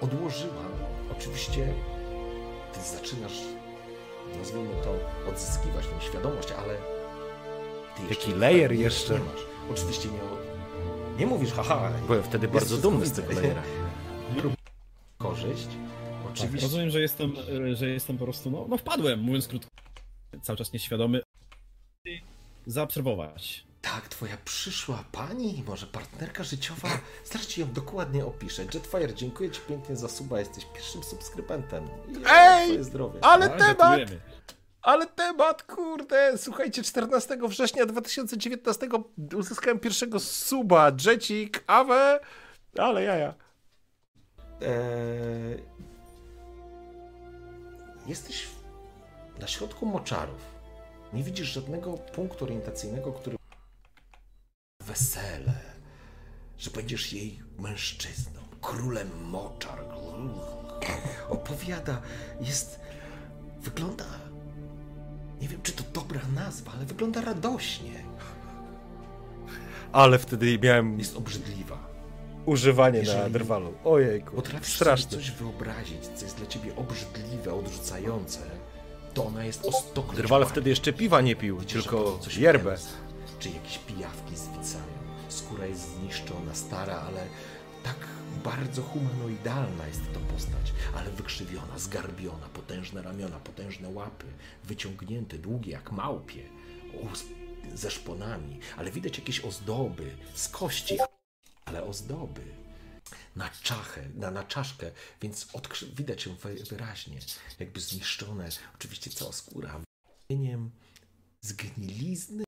odłożyła. 0.00 0.62
Oczywiście 1.18 1.74
ty 2.72 2.80
zaczynasz, 2.96 3.38
nazwijmy 4.38 4.74
to, 4.84 4.94
odzyskiwać 5.30 5.86
tę 5.86 6.06
świadomość, 6.06 6.48
ale 6.52 6.74
ty 7.96 8.02
jeszcze 8.08 8.26
Taki 8.26 8.38
layer 8.38 8.72
jeszcze. 8.72 9.12
Nie 9.14 9.20
masz. 9.20 9.40
Oczywiście 9.70 10.08
nie, 10.08 10.18
nie 11.18 11.26
mówisz, 11.26 11.52
haha. 11.52 11.90
Byłem 12.06 12.22
wtedy 12.22 12.48
bardzo 12.48 12.76
dumny 12.76 13.06
z 13.06 13.12
tego 13.12 13.32
layera. 13.32 13.62
Korzyść. 15.18 15.66
Tak, 15.66 16.32
Oczywiście. 16.32 16.66
rozumiem, 16.66 16.90
że 16.90 17.00
jestem, 17.00 17.34
e, 17.70 17.76
że 17.76 17.88
jestem 17.88 18.18
po 18.18 18.24
prostu, 18.24 18.50
no, 18.50 18.66
no 18.68 18.76
wpadłem, 18.78 19.20
mówiąc 19.20 19.48
krótko, 19.48 19.70
cały 20.42 20.56
czas 20.56 20.72
nieświadomy. 20.72 21.22
Zaobserwować. 22.66 23.64
Tak, 23.82 24.08
twoja 24.08 24.36
przyszła 24.44 25.04
pani, 25.12 25.64
może 25.66 25.86
partnerka 25.86 26.44
życiowa. 26.44 26.88
Zaraz 27.24 27.46
ci 27.46 27.60
ją 27.60 27.72
dokładnie 27.72 28.24
opiszę. 28.26 28.62
Jetfire, 28.74 29.14
dziękuję 29.14 29.50
ci 29.50 29.60
pięknie 29.68 29.96
za 29.96 30.08
suba, 30.08 30.38
jesteś 30.40 30.64
pierwszym 30.74 31.02
subskrybentem. 31.02 31.84
I 32.08 32.16
Ej! 32.30 32.84
Zdrowie. 32.84 33.24
Ale 33.24 33.48
No, 33.48 33.56
temat! 33.56 33.76
gratulujemy. 33.76 34.20
Ale 34.82 35.06
temat, 35.06 35.62
kurde! 35.62 36.38
Słuchajcie, 36.38 36.82
14 36.82 37.38
września 37.48 37.86
2019 37.86 38.88
uzyskałem 39.36 39.80
pierwszego 39.80 40.20
suba, 40.20 40.92
Jecik, 41.06 41.64
Awe, 41.66 42.20
ale 42.78 43.02
jaja. 43.02 43.34
Eee... 44.60 45.62
Jesteś 48.06 48.46
na 49.40 49.46
środku 49.46 49.86
moczarów. 49.86 50.40
Nie 51.12 51.22
widzisz 51.22 51.48
żadnego 51.48 51.92
punktu 51.92 52.44
orientacyjnego, 52.44 53.12
który. 53.12 53.36
Wesele, 54.80 55.60
że 56.58 56.70
będziesz 56.70 57.12
jej 57.12 57.42
mężczyzną, 57.58 58.40
królem 58.60 59.24
moczar. 59.24 59.78
Opowiada, 61.28 62.02
jest. 62.40 62.80
Wygląda. 63.60 64.04
Nie 65.42 65.48
wiem, 65.48 65.60
czy 65.62 65.72
to 65.72 65.82
dobra 65.92 66.20
nazwa, 66.34 66.72
ale 66.76 66.84
wygląda 66.84 67.20
radośnie. 67.20 67.92
Ale 69.92 70.18
wtedy 70.18 70.58
miałem 70.62 70.98
Jest 70.98 71.16
obrzydliwa. 71.16 71.78
używanie 72.46 73.02
na 73.02 73.12
Jeżeli 73.12 73.32
drwalu. 73.32 73.72
Ojejku, 73.84 74.36
Potrafisz 74.36 74.74
strasznie. 74.76 75.10
sobie 75.10 75.22
coś 75.22 75.30
wyobrazić, 75.30 76.04
co 76.14 76.24
jest 76.24 76.36
dla 76.36 76.46
ciebie 76.46 76.76
obrzydliwe, 76.76 77.54
odrzucające, 77.54 78.38
to 79.14 79.26
ona 79.26 79.44
jest 79.44 79.64
o 79.66 79.72
stokroć 79.72 80.16
Drwal 80.16 80.46
wtedy 80.46 80.70
jeszcze 80.70 80.92
piwa 80.92 81.20
nie 81.20 81.36
pił, 81.36 81.58
Widzisz, 81.58 81.72
tylko 81.82 82.18
coś 82.18 82.38
Czy 83.38 83.48
jakieś 83.48 83.78
pijawki 83.78 84.36
zwicają. 84.36 84.92
Skóra 85.28 85.66
jest 85.66 85.96
zniszczona, 85.98 86.54
stara, 86.54 86.94
ale 87.00 87.20
tak 87.84 87.96
bardzo 88.44 88.82
humanoidalna 88.82 89.86
jest 89.86 90.12
to 90.14 90.20
postać, 90.20 90.72
ale 90.94 91.10
wykrzywiona, 91.10 91.78
zgarbiona, 91.78 92.48
potężne 92.48 93.02
ramiona, 93.02 93.40
potężne 93.40 93.88
łapy, 93.88 94.26
wyciągnięte, 94.64 95.38
długie 95.38 95.72
jak 95.72 95.92
małpie, 95.92 96.42
ze 97.74 97.90
szponami, 97.90 98.60
ale 98.76 98.90
widać 98.90 99.18
jakieś 99.18 99.40
ozdoby 99.40 100.16
z 100.34 100.48
kości, 100.48 100.98
ale 101.64 101.84
ozdoby 101.84 102.40
na 103.36 103.50
czachę, 103.62 104.08
na, 104.14 104.30
na 104.30 104.44
czaszkę, 104.44 104.90
więc 105.22 105.46
odkrzy- 105.46 105.94
widać 105.94 106.26
ją 106.26 106.34
wy- 106.34 106.64
wyraźnie, 106.70 107.18
jakby 107.58 107.80
zniszczone, 107.80 108.48
oczywiście 108.74 109.10
cała 109.10 109.32
skóra, 109.32 109.80
wieniem, 110.30 110.70
zgnilizny. 111.40 112.44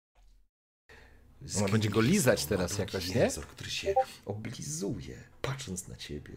Ona 1.59 1.69
będzie 1.69 1.91
go 1.91 2.01
lizać 2.01 2.45
teraz 2.47 2.79
jakoś, 2.79 3.09
nie? 3.09 3.21
Język, 3.21 3.47
który 3.47 3.71
się 3.71 3.95
oblizuje, 4.27 5.17
patrząc 5.47 5.89
na 5.89 5.97
ciebie. 5.97 6.37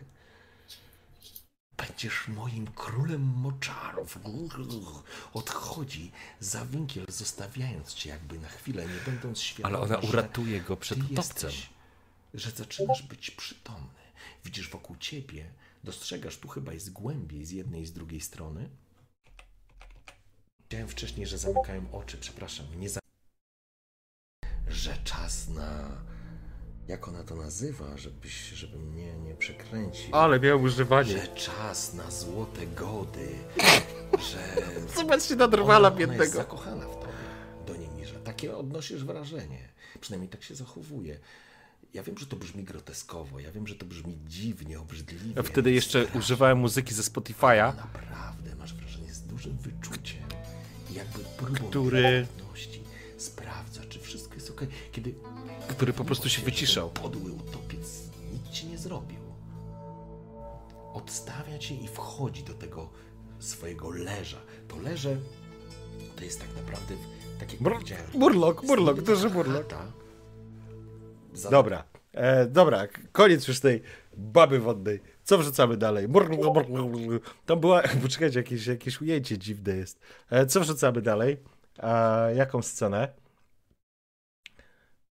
Będziesz 1.77 2.27
moim 2.27 2.67
królem 2.67 3.21
moczarów. 3.21 4.19
Odchodzi 5.34 6.11
za 6.39 6.65
winkiel, 6.65 7.05
zostawiając 7.09 7.93
cię 7.93 8.09
jakby 8.09 8.39
na 8.39 8.47
chwilę, 8.49 8.85
nie 8.85 8.99
będąc 9.11 9.41
świadoma, 9.41 9.77
Ale 9.77 9.85
ona 9.85 9.97
uratuje 10.09 10.61
go 10.61 10.77
przed 10.77 11.11
utopcem. 11.11 11.51
że 12.34 12.51
zaczynasz 12.51 13.03
być 13.03 13.31
przytomny. 13.31 13.88
Widzisz 14.45 14.69
wokół 14.69 14.95
ciebie, 14.97 15.49
dostrzegasz, 15.84 16.38
tu 16.38 16.47
chyba 16.47 16.73
jest 16.73 16.91
głębiej 16.91 17.45
z 17.45 17.51
jednej 17.51 17.81
i 17.81 17.85
z 17.85 17.93
drugiej 17.93 18.21
strony. 18.21 18.69
Chciałem 20.65 20.88
wcześniej, 20.88 21.27
że 21.27 21.38
zamykałem 21.38 21.88
oczy, 21.91 22.17
przepraszam, 22.17 22.65
nie 22.79 22.89
za... 22.89 22.99
Że 24.67 24.97
czas 25.03 25.47
na... 25.47 25.97
Jak 26.88 27.07
ona 27.07 27.23
to 27.23 27.35
nazywa, 27.35 27.97
żebyś, 27.97 28.49
żeby 28.49 28.80
mnie 28.80 29.14
nie 29.18 29.35
przekręcił. 29.35 30.15
Ale 30.15 30.39
miał 30.39 30.61
używanie. 30.61 31.11
Że 31.11 31.27
czas 31.27 31.93
na 31.93 32.11
złote 32.11 32.68
gody. 32.68 33.27
Że... 34.31 34.38
Zobaczcie 34.95 35.35
na 35.35 35.47
drwala 35.47 35.77
Ona, 35.77 35.88
ona 35.88 35.99
jest 35.99 36.09
biednego. 36.11 36.34
zakochana 36.34 36.85
w 36.88 36.95
tobie, 36.99 37.14
Donimirze. 37.68 38.19
Takie 38.19 38.57
odnosisz 38.57 39.03
wrażenie. 39.05 39.69
Przynajmniej 40.01 40.30
tak 40.30 40.43
się 40.43 40.55
zachowuje. 40.55 41.19
Ja 41.93 42.03
wiem, 42.03 42.18
że 42.18 42.26
to 42.26 42.35
brzmi 42.35 42.64
groteskowo, 42.64 43.39
ja 43.39 43.51
wiem, 43.51 43.68
że 43.68 43.76
to 43.76 43.85
brzmi 43.85 44.18
dziwnie, 44.27 44.80
obrzydliwie. 44.80 45.34
Ja 45.35 45.43
wtedy 45.43 45.72
jeszcze 45.72 45.99
strasznie. 46.01 46.19
używałem 46.22 46.57
muzyki 46.57 46.93
ze 46.93 47.01
Spotify'a, 47.03 47.76
Naprawdę 47.76 48.55
masz 48.55 48.73
wrażenie 48.73 49.14
z 49.14 49.22
dużym 49.22 49.57
wyczuciem. 49.57 50.23
I 50.91 50.93
Jakby 50.93 51.19
próbą 51.38 51.69
Który- 51.69 52.27
sprawdza, 53.18 53.81
czy 53.89 53.96
jest 54.47 54.61
ok. 54.61 54.67
Kiedy 54.91 55.13
który 55.67 55.93
po 55.93 56.03
prostu 56.03 56.29
się 56.29 56.41
wyciszał. 56.41 56.89
Podły 56.89 57.31
utopiec 57.31 58.09
nic 58.33 58.49
ci 58.51 58.67
nie 58.67 58.77
zrobił. 58.77 59.19
Odstawia 60.93 61.57
cię 61.57 61.75
i 61.75 61.87
wchodzi 61.87 62.43
do 62.43 62.53
tego 62.53 62.89
swojego 63.39 63.89
leża. 63.89 64.37
To 64.67 64.77
leże 64.77 65.17
to 66.15 66.23
jest 66.23 66.39
tak 66.39 66.49
naprawdę, 66.55 66.95
tak 67.39 67.53
jak 67.53 67.61
powiedziałem... 67.61 68.05
murlok, 68.13 68.63
murlok, 68.63 68.95
jest 68.97 69.07
duży 69.07 69.29
chata. 69.29 69.91
Za- 71.33 71.49
Dobra, 71.49 71.83
e, 72.13 72.45
dobra, 72.45 72.87
koniec 73.11 73.47
już 73.47 73.59
tej 73.59 73.81
baby 74.17 74.59
wodnej. 74.59 74.99
Co 75.23 75.37
wrzucamy 75.37 75.77
dalej? 75.77 76.07
Brr, 76.07 76.29
brr. 76.29 76.65
Tam 77.45 77.59
była, 77.59 77.81
poczekajcie, 78.03 78.39
jakieś, 78.39 78.67
jakieś 78.67 79.01
ujęcie 79.01 79.37
dziwne 79.37 79.76
jest. 79.76 79.99
E, 80.29 80.45
co 80.45 80.59
wrzucamy 80.59 81.01
dalej? 81.01 81.37
E, 81.79 82.35
jaką 82.35 82.61
scenę? 82.61 83.13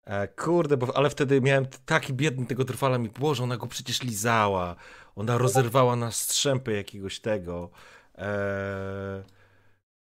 E, 0.05 0.27
kurde, 0.27 0.77
bo, 0.77 0.97
ale 0.97 1.09
wtedy 1.09 1.41
miałem 1.41 1.65
taki 1.85 2.13
biedny 2.13 2.45
tego 2.45 2.65
trwala 2.65 2.97
mi, 2.97 3.09
Boże, 3.09 3.43
ona 3.43 3.57
go 3.57 3.67
przecież 3.67 4.03
lizała. 4.03 4.75
Ona 5.15 5.37
rozerwała 5.37 5.95
na 5.95 6.11
strzępy 6.11 6.73
jakiegoś 6.73 7.19
tego. 7.19 7.69
E, 8.17 9.23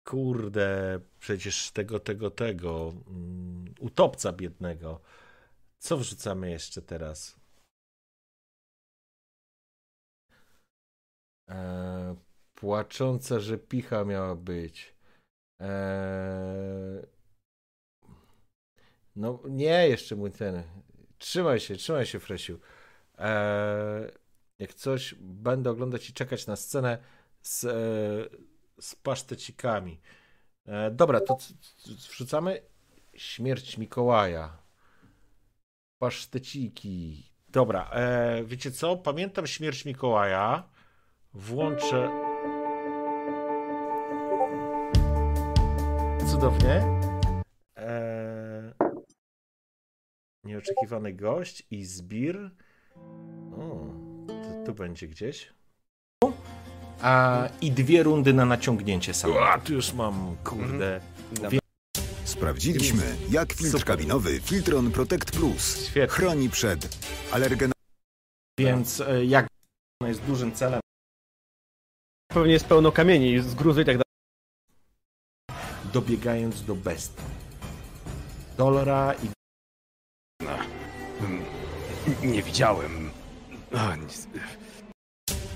kurde, 0.08 1.00
przecież 1.19 1.72
tego, 1.72 2.00
tego, 2.00 2.32
tego. 2.32 2.93
Mm, 3.08 3.66
utopca 3.80 4.34
biednego. 4.34 5.01
Co 5.80 5.98
wrzucamy 5.98 6.51
jeszcze 6.51 6.82
teraz? 6.82 7.35
Eee, 11.48 12.16
płacząca 12.56 13.40
rzepicha 13.40 14.06
miała 14.06 14.35
być. 14.35 14.95
Eee, 15.59 16.97
no 19.17 19.39
nie, 19.49 19.89
jeszcze 19.89 20.15
mój 20.15 20.31
ten. 20.31 20.63
Trzymaj 21.17 21.59
się, 21.59 21.75
trzymaj 21.75 22.05
się, 22.05 22.19
Fresiu. 22.19 22.59
Eee, 23.17 24.11
jak 24.59 24.73
coś, 24.73 25.15
będę 25.19 25.69
oglądać 25.69 26.09
i 26.09 26.13
czekać 26.13 26.47
na 26.47 26.55
scenę 26.55 26.97
z, 27.41 27.63
e, 27.63 27.69
z 28.81 28.95
pasztecikami. 28.95 29.99
E, 30.65 30.91
dobra, 30.91 31.21
to 31.21 31.37
wrzucamy 32.09 32.61
śmierć 33.13 33.77
Mikołaja. 33.77 34.57
Paszteciki. 35.99 37.29
Dobra, 37.49 37.89
e, 37.91 38.43
wiecie 38.43 38.71
co? 38.71 38.97
Pamiętam 38.97 39.47
śmierć 39.47 39.85
Mikołaja. 39.85 40.69
Włączę. 41.33 42.09
Cudownie. 46.31 47.07
Nieoczekiwany 50.48 51.14
gość 51.14 51.64
i 51.72 51.85
zbir. 51.85 52.51
O, 53.58 53.85
to 54.27 54.66
tu 54.66 54.74
będzie 54.74 55.08
gdzieś. 55.08 55.53
A, 57.01 57.50
I 57.61 57.72
dwie 57.72 58.03
rundy 58.03 58.34
na 58.34 58.45
naciągnięcie 58.45 59.14
samo. 59.14 59.40
A, 59.50 59.59
tu 59.59 59.74
już 59.74 59.93
mam, 59.93 60.38
kurde. 60.43 61.01
Sprawdziliśmy, 62.24 63.16
jak 63.30 63.53
filtr 63.53 63.72
Super. 63.80 63.85
kabinowy 63.85 64.40
Filtron 64.40 64.92
Protect 64.92 65.32
Plus 65.32 65.85
Świetnie. 65.88 66.08
chroni 66.16 66.50
przed 66.50 66.98
alergenami. 67.32 67.74
Więc 68.59 69.01
e, 69.01 69.26
jak 69.26 69.48
jest 70.06 70.22
dużym 70.22 70.51
celem, 70.51 70.80
Pewnie 72.34 72.53
jest 72.53 72.66
pełno 72.66 72.92
kamieni 72.92 73.40
z 73.40 73.56
gruzu 73.56 73.82
i 73.82 73.85
tak 73.85 73.95
dalej. 73.95 74.03
dobiegając 75.93 76.64
do 76.64 76.76
bestii. 76.76 77.24
Dolora 78.58 79.14
i 79.14 79.30
Nie 82.24 82.44
widziałem. 82.44 83.10
A, 83.77 83.95
nic. 83.95 84.27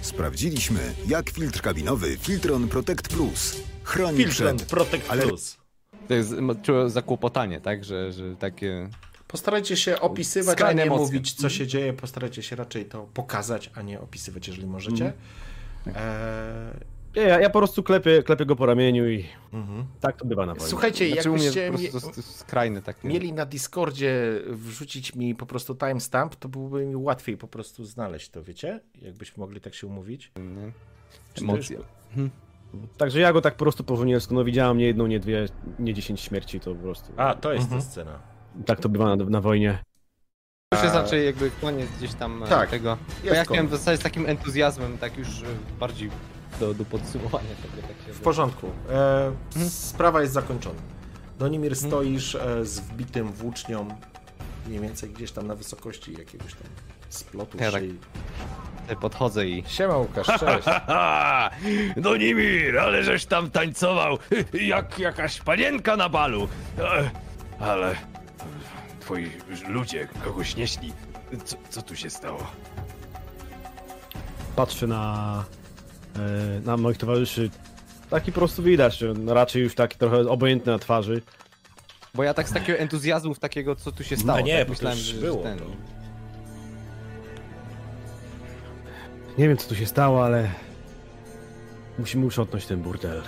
Sprawdziliśmy, 0.02 0.80
jak 1.08 1.30
filtr 1.30 1.62
kabinowy 1.62 2.18
Filtron 2.18 2.68
Protect 2.68 3.08
Plus 3.08 3.58
chroni 3.84 4.18
Filtron 4.18 4.58
przed... 4.58 4.70
Protect 4.70 5.12
ale- 5.12 5.24
Plus. 5.24 5.58
To 6.08 6.14
jest 6.14 6.34
zakłopotanie, 6.88 7.62
tak? 7.62 7.84
Że, 7.86 8.14
że 8.14 8.36
takie... 8.36 8.90
Postarajcie 9.28 9.78
się 9.78 10.00
opisywać, 10.00 10.54
a 10.54 10.58
Skrajne 10.58 10.82
nie 10.82 10.88
emocje. 10.88 11.06
mówić, 11.06 11.34
co 11.34 11.50
się 11.50 11.68
dzieje. 11.68 11.94
Postarajcie 11.94 12.44
się 12.44 12.56
raczej 12.56 12.86
to 12.86 13.08
pokazać, 13.14 13.72
a 13.76 13.82
nie 13.82 14.00
opisywać, 14.00 14.48
jeżeli 14.48 14.68
możecie. 14.68 15.14
Mhm. 15.88 15.96
Eee, 16.08 16.80
Nie, 17.16 17.22
ja, 17.22 17.40
ja 17.40 17.50
po 17.50 17.60
prostu 17.60 17.84
klepię, 17.84 18.24
klepię 18.24 18.46
go 18.46 18.56
po 18.56 18.66
ramieniu 18.66 19.10
i 19.10 19.26
mhm. 19.54 19.86
tak 20.00 20.18
to 20.18 20.26
bywa 20.26 20.46
na 20.46 20.54
wojnie. 20.54 20.70
Słuchajcie, 20.70 21.14
Znaczy 21.14 21.30
mnie 21.30 21.46
jakbyście 21.46 21.92
jest 22.18 22.36
skrajne 22.40 22.82
takie. 22.82 23.08
mieli 23.08 23.34
na 23.34 23.46
Discordzie 23.46 24.42
wrzucić 24.48 25.16
mi 25.16 25.36
po 25.36 25.46
prostu 25.46 25.76
timestamp, 25.76 26.36
to 26.36 26.50
byłoby 26.50 26.86
mi 26.86 26.96
łatwiej 26.96 27.38
po 27.38 27.48
prostu 27.48 27.86
znaleźć 27.86 28.30
to, 28.30 28.44
wiecie? 28.44 28.80
Jakbyśmy 29.02 29.42
mogli 29.42 29.62
tak 29.62 29.74
się 29.74 29.88
umówić. 29.88 30.32
to 31.34 31.42
Emocje. 31.42 31.78
już- 31.78 32.30
Także 32.98 33.20
ja 33.20 33.34
go 33.34 33.42
tak 33.42 33.54
po 33.56 33.66
prostu 33.66 33.84
po 33.84 33.96
żołniersku, 33.96 34.34
no 34.34 34.44
widziałam 34.44 34.78
nie 34.78 34.86
jedną, 34.86 35.08
nie 35.08 35.20
dwie, 35.20 35.46
nie 35.80 35.94
dziesięć 35.94 36.22
śmierci, 36.22 36.60
to 36.60 36.76
po 36.76 36.82
prostu... 36.82 37.14
A, 37.18 37.36
to 37.36 37.54
jest 37.54 37.64
Mhm. 37.64 37.82
ta 37.82 37.88
scena. 37.88 38.20
Tak 38.66 38.80
to 38.80 38.90
bywa 38.90 39.16
na, 39.16 39.26
na 39.26 39.42
wojnie. 39.42 39.84
To 40.74 40.80
się 40.82 40.88
A- 40.88 40.90
znaczy 40.92 41.24
jakby 41.24 41.52
koniec 41.62 41.90
gdzieś 41.98 42.14
tam 42.14 42.44
e, 42.44 42.48
Tak, 42.48 42.70
tego. 42.70 42.96
Bo 42.96 43.26
jest 43.26 43.36
ja 43.38 43.44
chciałem 43.44 43.68
w 43.68 43.72
zasadzie 43.72 43.98
z 43.98 44.04
takim 44.04 44.26
entuzjazmem, 44.26 44.98
tak 44.98 45.18
już 45.18 45.28
bardziej 45.80 46.10
do, 46.62 46.74
do 46.74 46.86
podsumowania 46.86 47.50
tego 47.62 47.88
tak 47.88 48.08
się 48.08 48.14
W 48.14 48.20
porządku. 48.20 48.68
E, 48.90 49.32
Mhm. 49.56 49.70
Sprawa 49.70 50.22
jest 50.22 50.34
zakończona. 50.34 50.80
Donimir 51.40 51.76
stoisz 51.76 52.36
e, 52.36 52.66
z 52.66 52.80
wbitym 52.80 53.32
włócznią, 53.32 53.88
mniej 54.68 54.80
więcej 54.80 55.10
gdzieś 55.10 55.32
tam 55.32 55.48
na 55.48 55.56
wysokości 55.56 56.14
jakiegoś 56.20 56.54
tam 56.54 56.68
splotu 57.10 57.58
Ja 57.64 57.72
tak 57.72 59.00
podchodzę 59.00 59.48
i. 59.48 59.64
Siema 59.68 59.98
Łukasz, 59.98 60.28
cześć. 60.40 60.68
No 61.96 62.16
Nimir, 62.18 62.80
ale 62.80 63.04
żeś 63.04 63.26
tam 63.26 63.52
tańcował 63.52 64.18
jak 64.54 65.00
jakaś 65.00 65.42
panienka 65.42 65.98
na 65.98 66.10
balu. 66.10 66.48
E, 66.80 67.10
Ale 67.60 67.96
twoi 69.00 69.32
ludzie 69.68 70.08
kogoś 70.24 70.56
nieśli. 70.56 70.94
Co, 71.46 71.56
co 71.70 71.82
tu 71.82 71.96
się 71.96 72.10
stało? 72.10 72.48
Patrzę 74.56 74.88
na, 74.88 75.44
na 76.66 76.78
moich 76.78 76.98
towarzyszy. 76.98 77.50
Taki 78.10 78.32
po 78.32 78.40
prostu 78.40 78.64
widać, 78.64 78.98
że 78.98 79.14
no 79.14 79.34
raczej 79.34 79.64
już 79.64 79.76
taki 79.76 79.98
trochę 79.98 80.18
obojętny 80.30 80.72
na 80.72 80.80
twarzy. 80.80 81.22
Bo 82.16 82.24
ja 82.24 82.34
tak 82.34 82.50
z 82.50 82.54
takiego 82.54 82.80
entuzjazmu, 82.80 83.34
w 83.34 83.40
takiego, 83.40 83.76
co 83.76 83.92
tu 83.92 84.04
się 84.04 84.18
stało. 84.18 84.42
nie, 84.42 84.58
tak 84.60 84.68
bo 84.68 84.68
to 84.68 84.72
myślałem, 84.74 84.98
już 84.98 85.08
że 85.08 85.14
że 85.16 85.22
było 85.22 85.44
ten. 85.44 85.60
to. 85.60 85.66
Nie 89.38 89.48
wiem 89.48 89.58
co 89.58 89.70
tu 89.70 89.76
się 89.76 89.86
stało, 89.86 90.26
ale 90.26 90.50
musimy 92.00 92.26
uszotnąć 92.26 92.66
ten 92.66 92.82
burdel. 92.82 93.22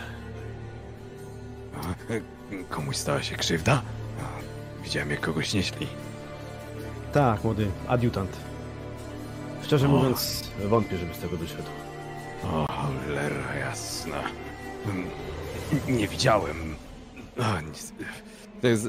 E, 2.09 2.21
Komuś 2.69 2.95
stała 2.97 3.23
się 3.23 3.35
krzywda? 3.35 3.81
Widziałem 4.83 5.09
jak 5.11 5.19
kogoś 5.21 5.53
nieśli. 5.53 5.87
Tak, 7.13 7.43
młody 7.43 7.67
adiutant. 7.87 8.37
Szczerze 9.63 9.85
O. 9.85 9.89
mówiąc, 9.89 10.49
wątpię, 10.69 10.97
żeby 10.97 11.13
z 11.13 11.17
tego 11.19 11.37
wyszedł. 11.37 11.69
O, 12.43 12.65
cholera 12.69 13.55
jasna. 13.55 14.23
Mm, 14.85 15.07
Nie 15.88 16.07
widziałem. 16.07 16.75
A, 17.41 17.61
nic. 17.61 17.93
To 18.61 18.67
jest 18.67 18.88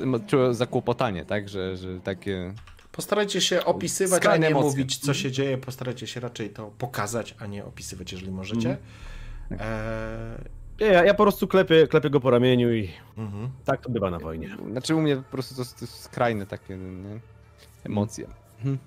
zakłopotanie, 0.50 1.24
tak? 1.24 1.48
Że, 1.48 1.76
że 1.76 2.00
takie. 2.00 2.54
Postarajcie 2.92 3.40
się 3.40 3.64
opisywać, 3.64 4.26
a 4.26 4.36
nie 4.36 4.46
emocje. 4.46 4.70
mówić, 4.70 4.98
co 4.98 5.14
się 5.14 5.30
dzieje. 5.32 5.58
Postarajcie 5.58 6.06
się 6.06 6.20
raczej 6.20 6.50
to 6.50 6.70
pokazać, 6.78 7.34
a 7.38 7.46
nie 7.46 7.64
opisywać, 7.64 8.12
jeżeli 8.12 8.30
możecie. 8.32 8.76
Mhm. 9.50 9.70
E, 9.70 10.44
Nie, 10.80 10.86
ja, 10.86 11.04
ja 11.04 11.14
po 11.14 11.22
prostu 11.22 11.48
klepię, 11.48 11.86
klepię 11.86 12.10
go 12.10 12.20
po 12.20 12.30
ramieniu 12.30 12.74
i 12.74 12.90
mhm. 13.18 13.50
tak 13.64 13.80
to 13.80 13.90
bywa 13.90 14.10
na 14.10 14.18
wojnie. 14.18 14.56
Znaczy 14.70 14.94
u 14.94 15.00
mnie 15.00 15.16
po 15.16 15.22
prostu 15.22 15.54
to 15.54 15.64
to 15.80 15.86
skrajne 15.86 16.46
takie, 16.46 16.76
nie? 16.76 17.20
Emocje. 17.84 18.26
Mhm. 18.58 18.78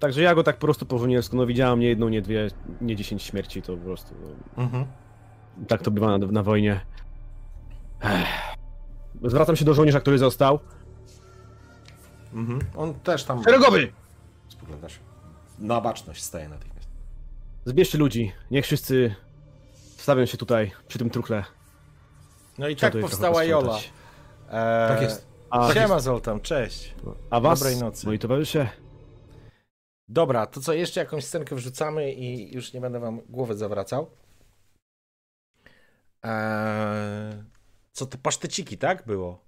Także 0.00 0.22
ja 0.22 0.34
go 0.34 0.42
tak 0.44 0.56
po 0.56 0.66
prostu 0.66 0.86
po 0.86 0.98
żołniersku, 0.98 1.36
no 1.36 1.46
widziałam 1.46 1.80
nie 1.80 1.88
jedną, 1.88 2.08
nie 2.08 2.22
dwie, 2.22 2.48
nie 2.80 2.96
dziesięć 2.96 3.22
śmierci, 3.22 3.62
to 3.62 3.76
po 3.76 3.84
prostu... 3.84 4.14
No, 4.56 4.62
Mhm. 4.62 4.86
tak 5.68 5.82
to 5.82 5.90
bywa 5.90 6.18
na, 6.18 6.26
na 6.26 6.42
wojnie. 6.42 6.80
Ech. 8.00 8.26
Zwracam 9.24 9.56
się 9.56 9.64
do 9.64 9.74
żołnierza, 9.74 10.00
który 10.00 10.18
został. 10.18 10.58
Mhm. 12.34 12.60
On 12.76 12.94
też 12.94 13.24
tam. 13.24 13.44
Szeregowy! 13.44 13.92
Spogląda 14.48 14.88
się. 14.88 14.98
Na 15.58 15.80
baczność 15.80 16.22
staje 16.22 16.48
natychmiast. 16.48 16.88
Zbierzcie 17.64 17.98
ludzi, 17.98 18.32
niech 18.50 18.64
wszyscy 18.64 19.14
stawią 19.96 20.26
się 20.26 20.36
tutaj, 20.38 20.70
przy 20.88 20.98
tym 20.98 21.10
truchle. 21.10 21.44
No 22.58 22.68
i 22.68 22.76
Trzeba 22.76 22.92
tak 22.92 23.00
powstała 23.00 23.44
Jola. 23.44 23.68
posprzątać. 23.68 23.92
E, 24.48 24.88
Tak 24.88 25.02
jest. 25.02 25.26
A, 25.50 25.72
Siema 25.74 26.00
Zoltan, 26.00 26.40
cześć. 26.40 26.94
A 27.30 27.40
was, 27.40 27.58
Dobrej 27.60 27.76
nocy. 27.76 28.06
moi 28.06 28.18
towarzysze, 28.18 28.68
Dobra, 30.08 30.46
to 30.46 30.60
co, 30.60 30.72
jeszcze 30.72 31.00
jakąś 31.00 31.24
scenkę 31.24 31.56
wrzucamy 31.56 32.12
i 32.12 32.54
już 32.54 32.72
nie 32.72 32.80
będę 32.80 33.00
wam 33.00 33.20
głowy 33.28 33.56
zawracał. 33.56 34.10
Eee, 36.22 37.44
co 37.92 38.06
to, 38.06 38.18
paszteciki, 38.18 38.78
tak 38.78 39.06
było? 39.06 39.44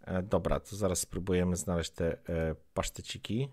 E, 0.00 0.22
dobra, 0.22 0.60
to 0.60 0.76
zaraz 0.76 0.98
spróbujemy 0.98 1.56
znaleźć 1.56 1.90
te 1.90 2.28
e, 2.28 2.54
paszteciki. 2.74 3.48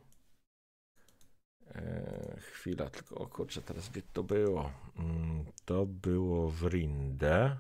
E, 1.76 2.36
chwila, 2.40 2.90
tylko, 2.90 3.16
o 3.16 3.28
kurczę, 3.28 3.62
teraz 3.62 3.90
gdzie 3.90 4.02
to 4.02 4.24
było? 4.24 4.72
Mm, 5.00 5.46
to 5.66 5.86
było 5.86 6.50
w 6.50 6.64
Rindę. 6.64 7.58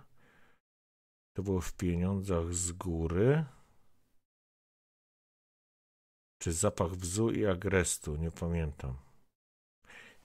To 1.34 1.44
było 1.44 1.62
w 1.62 1.74
pieniądzach 1.74 2.54
z 2.54 2.72
góry. 2.72 3.46
Czy 6.40 6.54
zapach 6.54 6.96
bzu 6.96 7.32
i 7.32 7.46
agrestu? 7.46 8.16
Nie 8.16 8.32
pamiętam. 8.32 8.94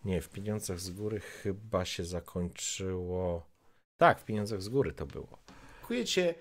Nie, 0.04 0.20
w 0.20 0.28
pieniądzach 0.28 0.80
z 0.80 0.90
góry 0.90 1.20
chyba 1.20 1.84
się 1.84 2.04
zakończyło. 2.04 3.46
Tak, 3.96 4.20
w 4.20 4.24
pieniądzach 4.24 4.62
z 4.62 4.68
góry 4.68 4.92
to 4.92 5.06
było. 5.06 5.38
Dziękuję 5.78 6.04
Cię 6.04 6.34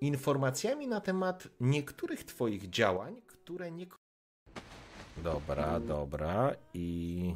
informacjami 0.00 0.88
na 0.88 1.00
temat 1.00 1.48
niektórych 1.60 2.24
Twoich 2.24 2.70
działań, 2.70 3.22
które 3.26 3.70
nie. 3.70 3.86
Dobra, 5.16 5.80
dobra. 5.80 6.54
I. 6.74 7.34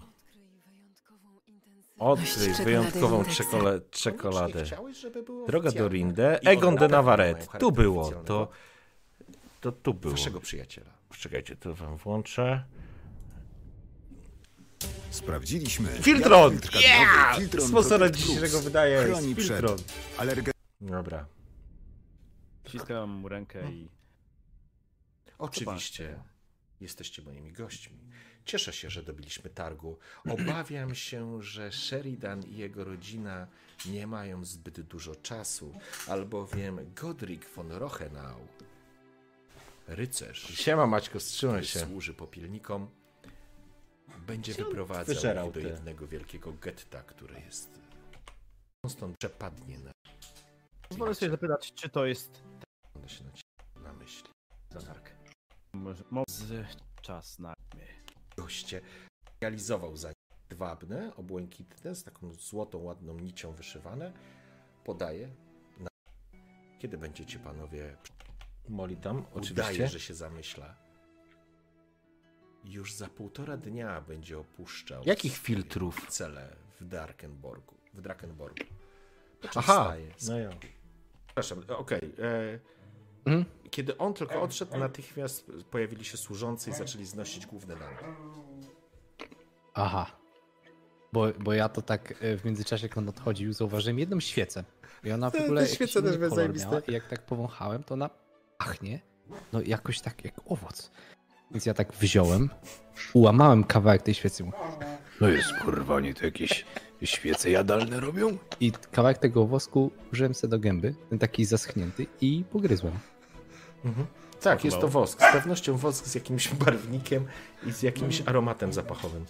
Odkryj 1.99 2.55
wyjątkową 2.65 3.23
czekole- 3.23 3.81
czekoladę. 3.91 4.65
Droga 5.47 5.71
do? 5.73 5.89
Rinde. 5.89 6.41
Egon 6.41 6.77
de 6.77 6.89
Navarrete. 6.89 7.59
Tu 7.59 7.73
było. 7.73 8.11
To, 8.11 8.49
to 9.61 9.73
tu 9.73 9.95
było. 9.95 10.13
Waszego 10.15 10.41
przyjaciela. 10.41 10.98
Czekajcie, 11.17 11.57
to 11.57 11.75
wam 11.75 11.97
włączę. 11.97 12.65
Sprawdziliśmy. 15.11 15.89
Filtron! 15.89 16.53
jak 16.53 16.63
filtr 16.63 16.81
Yeah! 16.81 17.37
Filtron 17.39 17.69
Sponsora 17.69 17.99
Protect 17.99 18.19
dzisiejszego 18.19 18.85
jest 18.85 19.07
chroni 19.07 19.35
przed 19.35 19.47
Filtron. 19.47 19.79
alergen... 20.19 20.53
Dobra. 20.81 21.27
Ściskam 22.69 23.11
mu 23.11 23.29
rękę 23.29 23.73
i... 23.73 23.89
Oczywiście. 25.39 26.19
Jesteście 26.81 27.23
moimi 27.23 27.53
gośćmi. 27.53 27.99
Cieszę 28.45 28.73
się, 28.73 28.91
że 28.91 29.03
dobiliśmy 29.03 29.51
targu. 29.51 29.99
Obawiam 30.31 30.95
się, 30.95 31.43
że 31.43 31.73
Sheridan 31.73 32.43
i 32.43 32.57
jego 32.57 32.85
rodzina 32.85 33.47
nie 33.87 34.07
mają 34.07 34.45
zbyt 34.45 34.81
dużo 34.81 35.15
czasu, 35.15 35.73
albowiem 36.09 36.79
Godric 36.95 37.43
von 37.57 37.73
Rochenau, 37.73 38.39
rycerz, 39.89 40.55
Siema 40.55 40.87
Maćko, 40.87 41.19
wstrzymaj 41.19 41.63
który 41.63 41.67
się. 41.67 41.81
służy 41.81 42.15
popielnikom, 42.15 42.91
będzie 44.27 44.55
wyprowadzał 44.55 45.47
ich 45.47 45.53
do 45.53 45.61
te? 45.61 45.69
jednego 45.69 46.07
wielkiego 46.07 46.53
getta, 46.53 47.03
które 47.03 47.41
jest... 47.41 47.81
On 48.85 48.91
stąd 48.91 49.17
przepadnie 49.19 49.79
na... 49.79 49.93
pozwolę 50.89 51.15
sobie 51.15 51.31
zapytać, 51.31 51.73
czy 51.75 51.89
to 51.89 52.07
jest 52.07 52.43
Mam 52.95 53.09
się 53.09 53.25
na, 53.83 53.93
myśli. 53.93 54.29
Zanark. 54.71 55.11
Może, 56.11 56.67
czas 57.03 57.39
na 57.39 57.55
mnie. 57.75 57.87
goście 58.37 58.81
realizował 59.41 59.97
za 59.97 60.13
dwabne, 60.49 61.17
obłękitne, 61.17 61.95
z 61.95 62.05
taką 62.05 62.33
złotą, 62.33 62.79
ładną 62.79 63.19
nicią 63.19 63.53
wyszywane. 63.53 64.13
Podaje. 64.85 65.29
Na... 65.79 65.89
Kiedy 66.79 66.99
będziecie 66.99 67.39
panowie... 67.39 67.97
Moli 68.69 68.97
tam, 68.97 69.17
Udaje, 69.19 69.31
oczywiście. 69.35 69.89
że 69.89 70.01
się 70.01 70.15
zamyśla. 70.15 70.75
Już 72.65 72.95
za 72.95 73.09
półtora 73.09 73.57
dnia 73.57 74.01
będzie 74.01 74.39
opuszczał 74.39 75.03
Jakich 75.07 75.37
filtrów? 75.37 76.07
cele 76.09 76.57
w 76.81 76.85
Darkenborgu. 76.85 77.75
W 77.95 78.01
Drakenborgu. 78.01 78.65
Aha, 79.57 79.95
no 80.29 80.39
ja. 80.39 80.51
Przepraszam, 81.27 81.63
okej. 81.69 81.99
e, 82.19 82.59
Mhm. 83.25 83.45
Kiedy 83.71 83.99
on 83.99 84.15
tylko 84.15 84.43
odszedł, 84.43 84.79
natychmiast 84.79 85.51
pojawili 85.71 86.05
się 86.05 86.17
służący 86.17 86.71
i 86.71 86.73
zaczęli 86.73 87.05
znosić 87.05 87.47
główne 87.47 87.75
lampy. 87.75 88.05
Aha. 89.75 90.07
Bo, 91.13 91.27
bo 91.41 91.53
ja 91.53 91.69
to 91.69 91.83
tak 91.83 92.15
e, 92.21 92.37
w 92.37 92.45
międzyczasie, 92.45 92.87
jak 92.87 92.99
on 92.99 93.09
odchodził, 93.09 93.53
zauważyłem 93.53 93.99
jedną 93.99 94.21
świecę. 94.21 94.65
I 95.05 95.13
ona 95.13 95.31
w 95.31 95.35
ogóle 95.35 95.63
te 95.63 95.69
świece 95.69 96.03
też 96.03 96.17
były 96.19 96.31
zajebiste. 96.31 96.83
I 96.89 96.93
jak 96.93 97.09
tak 97.09 97.27
powąchałem, 97.27 97.83
to 97.85 97.95
ona 97.95 98.11
pachnie. 98.59 99.01
No 99.53 99.61
jakoś 99.67 100.01
tak 100.01 100.25
jak 100.25 100.35
owoc. 100.47 100.91
Więc 101.51 101.67
ja 101.67 101.75
tak 101.75 101.93
wziąłem, 101.93 102.51
ułamałem 103.13 103.65
kawałek 103.65 104.03
tej 104.03 104.15
świecy. 104.15 104.51
No 105.21 105.29
jest 105.29 105.53
kurwa, 105.65 105.95
oni 105.95 106.15
to 106.15 106.25
jakieś 106.25 106.65
świece 107.03 107.51
jadalne 107.51 108.01
robią? 108.01 108.39
I 108.61 108.73
kawałek 108.93 109.19
tego 109.19 109.47
wosku 109.47 109.91
użyłem 110.13 110.35
sobie 110.35 110.51
do 110.51 110.59
gęby, 110.59 110.95
ten 111.11 111.19
taki 111.19 111.45
zaschnięty 111.45 112.07
i 112.21 112.45
pogryzłem. 112.51 112.99
Mhm. 113.85 114.07
Tak, 114.41 114.65
jest 114.65 114.81
to 114.81 114.89
wosk. 114.89 115.19
Z 115.29 115.33
pewnością 115.33 115.77
wosk 115.77 116.07
z 116.07 116.15
jakimś 116.15 116.49
barwnikiem 116.49 117.27
i 117.67 117.73
z 117.73 117.83
jakimś 117.83 118.23
aromatem 118.27 118.73
zapachowym. 118.73 119.25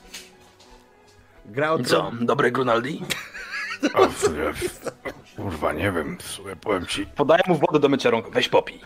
Gra 1.46 1.72
o 1.72 1.82
Co, 1.84 2.12
dobre 2.20 2.50
Grunaldi? 2.50 3.02
Kurwa, 5.38 5.72
nie 5.72 5.92
wiem, 5.92 6.18
w 6.18 6.22
sumie 6.22 6.56
powiem 6.56 6.86
ci. 6.86 7.06
Podaję 7.06 7.42
mu 7.46 7.54
wodę 7.54 7.78
do 7.80 7.88
mycia 7.88 8.10
rąk. 8.10 8.30
Weź 8.30 8.48
popij. 8.48 8.80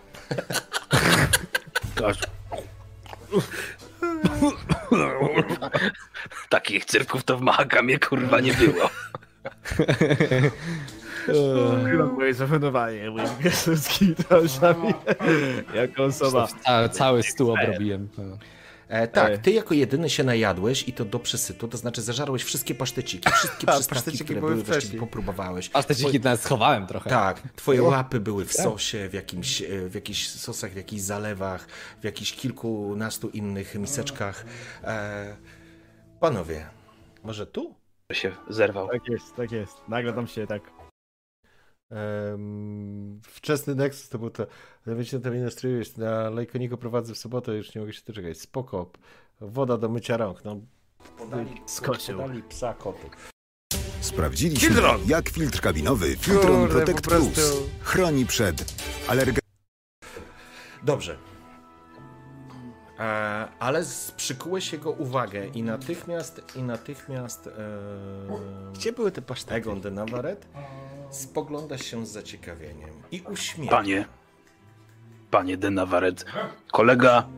Takich 6.49 6.85
cyrków 6.85 7.25
to 7.25 7.37
w 7.39 7.41
Mahakamie 7.41 7.99
kurwa 7.99 8.41
nie 8.41 8.55
było. 8.55 8.91
Chyba 11.91 12.07
moje 12.07 12.35
zafenowanie 12.35 13.11
moim 13.11 13.29
piłkarskimi 13.29 14.15
twarzami 14.15 14.95
jako 15.75 16.05
osoba. 16.05 16.49
Cały, 16.65 16.89
cały 16.89 17.23
stół 17.23 17.53
obrobiłem. 17.53 18.09
E, 18.93 19.09
tak, 19.09 19.39
ty 19.39 19.51
jako 19.51 19.75
jedyny 19.75 20.11
się 20.11 20.25
najadłeś 20.25 20.89
i 20.89 20.93
to 20.93 21.05
do 21.05 21.19
przesytu, 21.19 21.69
to 21.69 21.77
znaczy 21.77 22.03
zażarłeś 22.03 22.43
wszystkie 22.43 22.75
paszteciki, 22.75 23.31
wszystkie 23.33 23.69
A, 23.69 23.73
przystawki, 23.73 23.95
paszteciki 23.95 24.25
które 24.25 24.41
były 24.41 24.53
były 24.53 24.62
właściwie 24.65 24.81
wcześniej. 24.81 25.01
popróbowałeś. 25.01 25.69
Paszteciki 25.69 26.21
nawet 26.21 26.41
schowałem 26.41 26.87
trochę. 26.87 27.11
Tak, 27.11 27.43
twoje 27.57 27.79
No. 27.83 27.89
łapy 27.89 28.21
były 28.21 28.45
w 28.45 28.57
Tak. 28.57 28.65
sosie, 28.65 29.09
w 29.09 29.12
jakimś, 29.15 29.62
e, 29.62 29.89
w 29.89 29.95
jakichś 29.95 30.29
sosach, 30.29 30.73
w 30.73 30.77
jakichś 30.77 31.03
zalewach, 31.03 31.67
w 32.01 32.05
jakichś 32.05 32.33
kilkunastu 32.33 33.29
innych 33.29 33.75
miseczkach. 33.75 34.45
E, 34.85 35.37
panowie, 36.21 36.67
może 37.25 37.47
tu? 37.47 37.75
się 38.12 38.33
zerwał. 38.49 38.89
Tak 38.89 39.09
jest, 39.09 39.37
tak 39.37 39.53
jest. 39.53 39.75
Nagle 39.89 40.12
tam 40.12 40.27
się 40.27 40.47
tak. 40.47 40.62
Um, 41.93 43.21
wczesny 43.23 43.75
Nexus 43.75 44.09
to 44.09 44.19
był 44.19 44.31
to. 44.31 44.47
Wiecie, 44.87 45.17
na 45.17 45.23
terminę 45.23 45.51
stryjesz, 45.51 45.97
na 45.97 46.31
Lejkoniku 46.31 46.77
prowadzę 46.77 47.15
w 47.15 47.19
sobotę, 47.19 47.55
już 47.57 47.75
nie 47.75 47.81
mogę 47.81 47.93
się 47.93 48.03
doczekać. 48.07 48.39
Spoko. 48.41 48.91
Woda 49.41 49.79
do 49.79 49.89
mycia 49.89 50.17
rąk. 50.17 50.45
No, 50.45 50.61
Podali, 51.19 51.51
skoczył. 51.67 52.19
podali 52.19 52.43
psa 52.43 52.75
kotu. 52.75 53.11
Sprawdziliśmy, 54.01 54.69
Filtron! 54.69 55.01
jak 55.07 55.29
filtr 55.29 55.61
kabinowy 55.61 56.17
Filtron 56.17 56.61
Kurde, 56.61 56.75
Protect 56.85 57.01
prostu- 57.09 57.31
Plus 57.31 57.62
chroni 57.83 58.27
przed 58.27 58.75
alergią. 59.09 59.39
Dobrze. 60.83 61.19
E, 62.99 63.49
ale 63.59 63.83
przykułeś 64.17 64.73
jego 64.73 64.91
uwagę 64.91 65.47
i 65.47 65.62
natychmiast, 65.62 66.57
i 66.57 66.62
natychmiast 66.62 67.47
e, 67.47 67.53
Gdzie 68.75 68.93
były 68.93 69.12
te 69.12 69.23
pasztety? 69.23 69.55
Egon 69.55 69.81
de 69.81 69.91
Navarrete 69.91 70.47
spogląda 71.11 71.79
się 71.79 72.07
z 72.07 72.11
zaciekawieniem 72.11 72.91
i 73.11 73.21
uśmiecha. 73.21 73.77
Panie, 73.77 74.05
panie 75.31 75.57
de 75.57 75.71
Navarrete, 75.71 76.25
kolega 76.73 77.29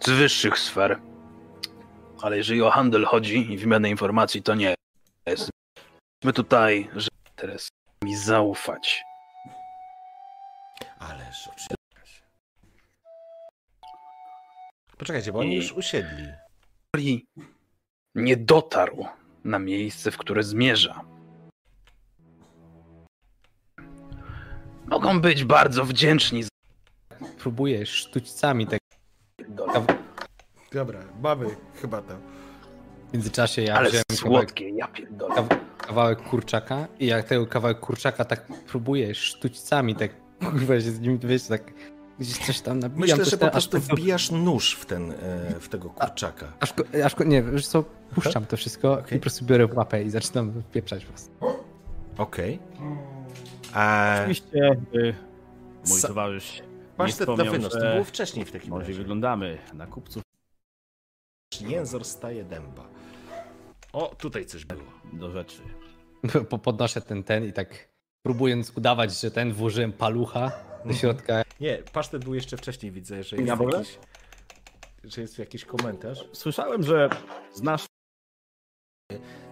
z 0.00 0.10
wyższych 0.10 0.58
sfer, 0.58 0.98
ale 2.22 2.36
jeżeli 2.36 2.62
o 2.62 2.70
handel 2.70 3.04
chodzi 3.04 3.52
i 3.52 3.58
wymianę 3.58 3.90
informacji, 3.90 4.42
to 4.42 4.54
nie 4.54 4.74
jest. 5.26 5.50
My 6.24 6.32
tutaj, 6.32 6.90
że 6.96 7.08
teraz 7.36 7.68
mi 8.04 8.16
zaufać. 8.16 9.02
Ależ 10.98 11.48
oczywiście. 11.48 11.79
Poczekajcie, 15.00 15.32
bo 15.32 15.38
oni 15.38 15.52
I- 15.52 15.56
już 15.56 15.72
usiedli. 15.72 16.26
Nie 18.14 18.36
dotarł 18.36 19.04
na 19.44 19.58
miejsce, 19.58 20.10
w 20.10 20.18
które 20.18 20.42
zmierza, 20.42 21.00
mogą 24.86 25.20
być 25.20 25.44
bardzo 25.44 25.84
wdzięczni. 25.84 26.42
za- 26.42 26.48
Próbuję 27.38 27.86
sztućcami 27.86 28.66
tak. 28.66 28.80
Dobra, 30.72 31.00
mamy 31.22 31.46
chyba 31.80 32.02
to. 32.02 32.16
W 33.08 33.12
międzyczasie 33.12 33.62
ja 33.62 33.74
Ale 33.74 33.88
wziąłem 33.88 34.04
słodkie, 34.12 34.70
ja 34.70 34.88
pierdolę. 34.88 35.34
Kawałek, 35.34 35.76
kawałek 35.76 36.22
kurczaka 36.22 36.88
i 36.98 37.06
jak 37.06 37.28
tego 37.28 37.46
kawałek 37.46 37.80
kurczaka 37.80 38.24
tak 38.24 38.46
próbuję 38.66 39.14
sztućcami 39.14 39.94
tak 39.94 40.10
kurwa 40.50 40.74
się 40.74 40.80
z 40.90 41.00
nim 41.00 41.18
wiesz 41.18 41.46
tak 41.46 41.72
gdzieś 42.20 42.38
coś 42.38 42.60
tam 42.60 42.78
nabijam. 42.78 43.00
Myślę, 43.00 43.24
że 43.24 43.36
po 43.38 43.48
prostu 43.48 43.76
aż 43.76 43.82
wbijasz 43.82 44.30
nóż 44.30 44.74
w, 44.74 44.86
ten, 44.86 45.12
e, 45.12 45.16
w 45.60 45.68
tego 45.68 45.90
kurczaka. 45.90 46.52
Aż, 46.60 46.72
ko- 46.72 46.84
aż 47.04 47.14
ko- 47.14 47.24
nie, 47.24 47.42
wiesz 47.42 47.66
co, 47.66 47.84
puszczam 48.14 48.46
to 48.46 48.56
wszystko 48.56 49.02
i 49.10 49.14
po 49.14 49.20
prostu 49.20 49.44
biorę 49.44 49.66
w 49.66 49.76
łapę 49.76 50.02
i 50.02 50.10
zaczynam 50.10 50.62
wpieprzać 50.62 51.04
po 51.04 51.10
prostu. 51.12 51.30
Okej. 52.18 52.58
A... 53.74 54.14
Oczywiście 54.20 54.70
y, 54.94 55.14
mój 55.88 55.98
Sa- 56.00 56.08
towarzysz. 56.08 56.62
Pasztet 56.96 57.28
nie 57.28 57.34
na 57.36 57.44
wspomniał, 57.44 57.52
wynos, 57.52 57.72
to 57.72 57.80
że 57.80 57.92
było 57.92 58.04
wcześniej 58.04 58.44
w 58.44 58.52
takim 58.52 58.70
Może 58.70 58.86
razie. 58.86 58.98
wyglądamy 58.98 59.58
na 59.74 59.86
kupców 59.86 60.22
Jęzor 61.60 62.04
staje 62.04 62.44
dęba. 62.44 62.84
O, 63.92 64.14
tutaj 64.18 64.46
coś 64.46 64.64
było. 64.64 64.82
do 65.12 65.30
rzeczy. 65.30 65.62
Po- 66.50 66.58
Podnoszę 66.58 67.00
ten 67.00 67.22
ten 67.24 67.44
i 67.44 67.52
tak 67.52 67.88
próbując 68.22 68.72
udawać, 68.76 69.20
że 69.20 69.30
ten 69.30 69.52
włożyłem 69.52 69.92
palucha 69.92 70.52
do 70.84 70.92
środka. 70.94 71.42
Nie, 71.60 71.78
pasztet 71.78 72.24
był 72.24 72.34
jeszcze 72.34 72.56
wcześniej, 72.56 72.92
widzę, 72.92 73.22
że 73.22 73.36
Ja 73.36 73.42
jest 73.42 73.58
w 73.58 73.60
ogóle? 73.60 73.78
jakiś, 73.78 73.98
że 75.04 75.20
jest 75.20 75.38
jakiś 75.38 75.64
komentarz. 75.64 76.24
Słyszałem, 76.32 76.82
że 76.82 77.10
znasz 77.54 77.86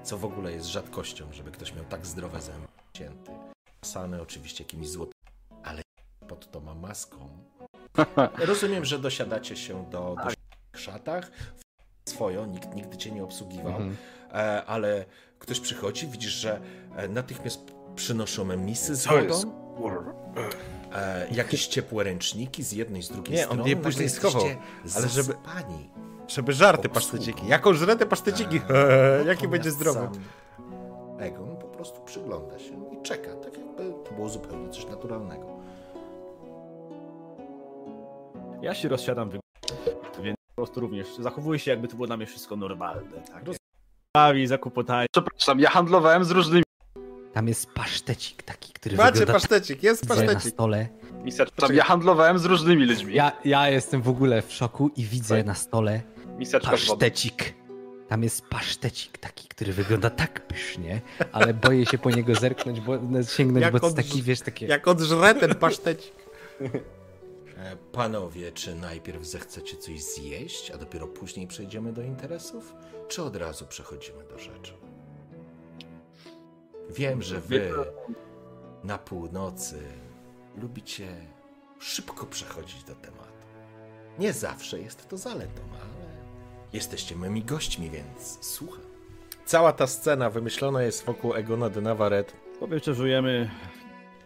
Co 0.03 0.19
w 0.19 0.25
ogóle 0.25 0.53
jest 0.53 0.67
rzadkością, 0.67 1.33
żeby 1.33 1.51
ktoś 1.51 1.75
miał 1.75 1.85
tak 1.85 2.07
zdrowe 2.07 2.41
zęby. 2.41 2.67
Cięty. 2.93 3.33
Sany 3.85 4.23
oczywiście 4.23 4.65
jakimiś 4.65 4.89
złotymi, 4.89 5.15
ale 5.65 5.83
pod 6.29 6.51
to 6.51 6.61
ma 6.61 6.75
maską. 6.75 7.29
Rozumiem, 8.39 8.85
że 8.85 8.99
dosiadacie 8.99 9.57
się 9.57 9.91
do, 9.91 10.17
do 10.25 10.79
szatach. 10.79 11.31
Swoją, 12.09 12.47
nikt 12.47 12.75
nigdy 12.75 12.97
cię 12.97 13.11
nie 13.11 13.25
obsługiwał, 13.25 13.73
Mhm. 13.73 13.97
e, 14.33 14.65
ale 14.65 15.05
ktoś 15.39 15.61
przychodzi, 15.61 16.07
widzisz, 16.07 16.33
że 16.33 16.61
e, 16.97 17.09
natychmiast 17.09 17.61
przynoszą 17.97 18.57
misy 18.57 18.97
z 18.97 19.03
Co 19.03 19.11
wodą. 19.11 19.23
jest? 19.25 19.47
E, 20.95 21.27
jakieś 21.33 21.67
ciepłe 21.67 22.05
ręczniki 22.05 22.63
z 22.63 22.73
jednej, 22.73 23.03
z 23.03 23.09
drugiej 23.09 23.35
Nie, 23.37 23.43
on 23.49 23.53
strony. 23.53 23.69
je 23.71 23.75
Nagle 23.77 23.91
później 23.91 24.09
schował, 24.09 24.43
ale 24.97 25.09
żeby- 25.09 25.33
zasypani. 25.33 25.91
żeby 26.29 26.53
żarty 26.53 26.89
paszteciki. 26.89 27.47
Jaką 27.47 27.75
żrę 27.75 27.97
te 27.97 28.07
paszteciki? 28.07 28.61
Jaki 29.27 29.49
będzie 29.49 29.71
zdrowy? 29.71 30.09
Egon 31.19 31.57
po 31.57 31.67
prostu 31.69 32.01
przygląda 32.01 32.59
się 32.59 32.91
i 32.93 33.03
czeka, 33.03 33.35
tak 33.37 33.59
jakby 33.59 33.93
to 34.09 34.15
było 34.15 34.29
zupełnie 34.29 34.69
coś 34.71 34.87
naturalnego. 34.87 35.47
Ja 38.63 38.75
się 38.75 38.89
rozsiadam, 38.89 39.31
więc 40.23 40.37
po 40.49 40.55
prostu 40.63 40.81
również 40.81 41.07
zachowuję 41.19 41.59
się, 41.59 41.71
jakby 41.71 41.89
to 41.89 41.95
było 41.97 42.07
dla 42.07 42.17
mnie 42.17 42.27
wszystko 42.27 42.57
normalne. 42.57 43.21
Tak? 43.33 43.45
Bawi, 44.17 44.47
zakłopotanie. 44.47 45.07
Przepraszam, 45.13 45.61
ja 45.61 45.71
handlowałem 45.71 46.25
z 46.25 46.31
różnymi. 46.31 46.65
Tam 47.39 47.49
jest 47.49 47.71
pasztecik 47.71 48.43
taki, 48.43 48.73
który 48.73 48.97
Macie 48.97 49.13
wygląda 49.13 49.33
pasztecik, 49.33 49.83
jest 49.83 50.01
tak, 50.01 50.11
widzę 50.11 50.27
na 50.27 50.33
pasztecik. 50.33 50.55
stole. 50.55 50.89
Miseczka, 51.25 51.73
ja 51.73 51.85
handlowałem 51.85 52.39
z 52.39 52.45
różnymi 52.45 52.85
ludźmi. 52.87 53.15
Ja, 53.15 53.33
ja 53.45 53.69
jestem 53.69 54.03
w 54.03 54.09
ogóle 54.09 54.43
w 54.43 54.53
szoku 54.53 54.91
i 54.97 55.05
widzę 55.05 55.45
na 55.45 55.55
stole 55.55 56.03
Miseczka 56.39 56.71
pasztecik. 56.71 57.55
Tam 58.09 58.23
jest 58.23 58.43
pasztecik 58.47 59.19
taki, 59.19 59.49
który 59.49 59.73
wygląda 59.73 60.11
tak 60.11 60.47
pysznie, 60.47 61.01
ale 61.33 61.55
boję 61.55 61.87
się 61.87 61.99
po 61.99 62.11
niego 62.11 62.35
zerknąć, 62.35 62.81
bo 62.81 62.99
sięgnąć, 63.23 63.63
Jak 63.63 63.73
bo 63.73 63.81
to 63.81 63.91
taki, 63.91 64.23
wiesz, 64.23 64.41
takie... 64.41 64.67
Jak 64.67 64.89
odżre 64.89 65.35
ten 65.35 65.55
pasztecik. 65.55 66.13
E, 67.57 67.77
Panowie, 67.93 68.53
czy 68.53 68.75
najpierw 68.75 69.25
zechcecie 69.27 69.77
coś 69.77 70.03
zjeść, 70.03 70.71
a 70.71 70.79
dopiero 70.79 71.07
później 71.07 71.47
przejdziemy 71.47 71.93
do 71.93 72.03
interesów? 72.03 72.75
Czy 73.09 73.23
od 73.23 73.37
razu 73.37 73.67
przechodzimy 73.67 74.25
do 74.25 74.39
rzeczy? 74.39 74.73
Wiem, 76.89 77.23
że 77.23 77.41
wy 77.41 77.73
na 78.85 78.99
północy 78.99 79.79
lubicie 80.57 81.09
szybko 81.79 82.27
przechodzić 82.27 82.85
do 82.85 82.95
tematu. 82.95 83.29
Nie 84.19 84.33
zawsze 84.33 84.81
jest 84.81 85.09
to 85.09 85.17
zaletą, 85.17 85.63
ale 85.73 86.09
jesteście 86.73 87.17
mymi 87.17 87.45
gośćmi, 87.45 87.91
więc 87.91 88.39
słucham. 88.41 88.85
Cała 89.45 89.73
ta 89.73 89.87
scena 89.87 90.31
wymyślona 90.31 90.83
jest 90.83 91.05
wokół 91.05 91.35
Egona 91.35 91.71
de 91.71 91.81
że 92.85 92.95
żyjemy 92.95 93.51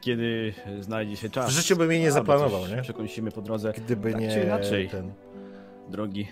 kiedy 0.02 0.54
znajdzie 0.80 1.16
się 1.16 1.30
czas. 1.30 1.50
W 1.50 1.52
życiu 1.52 1.76
bym 1.76 1.92
jej 1.92 2.00
nie 2.00 2.12
zaplanował, 2.12 2.66
nie? 2.66 2.82
Przekąsimy 2.82 3.30
po 3.32 3.42
drodze. 3.42 3.72
Gdyby 3.72 4.12
tak 4.12 4.20
nie 4.20 4.42
inaczej. 4.42 4.88
ten... 4.88 5.12
Drogi. 5.88 6.28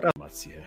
Ramacje. 0.00 0.62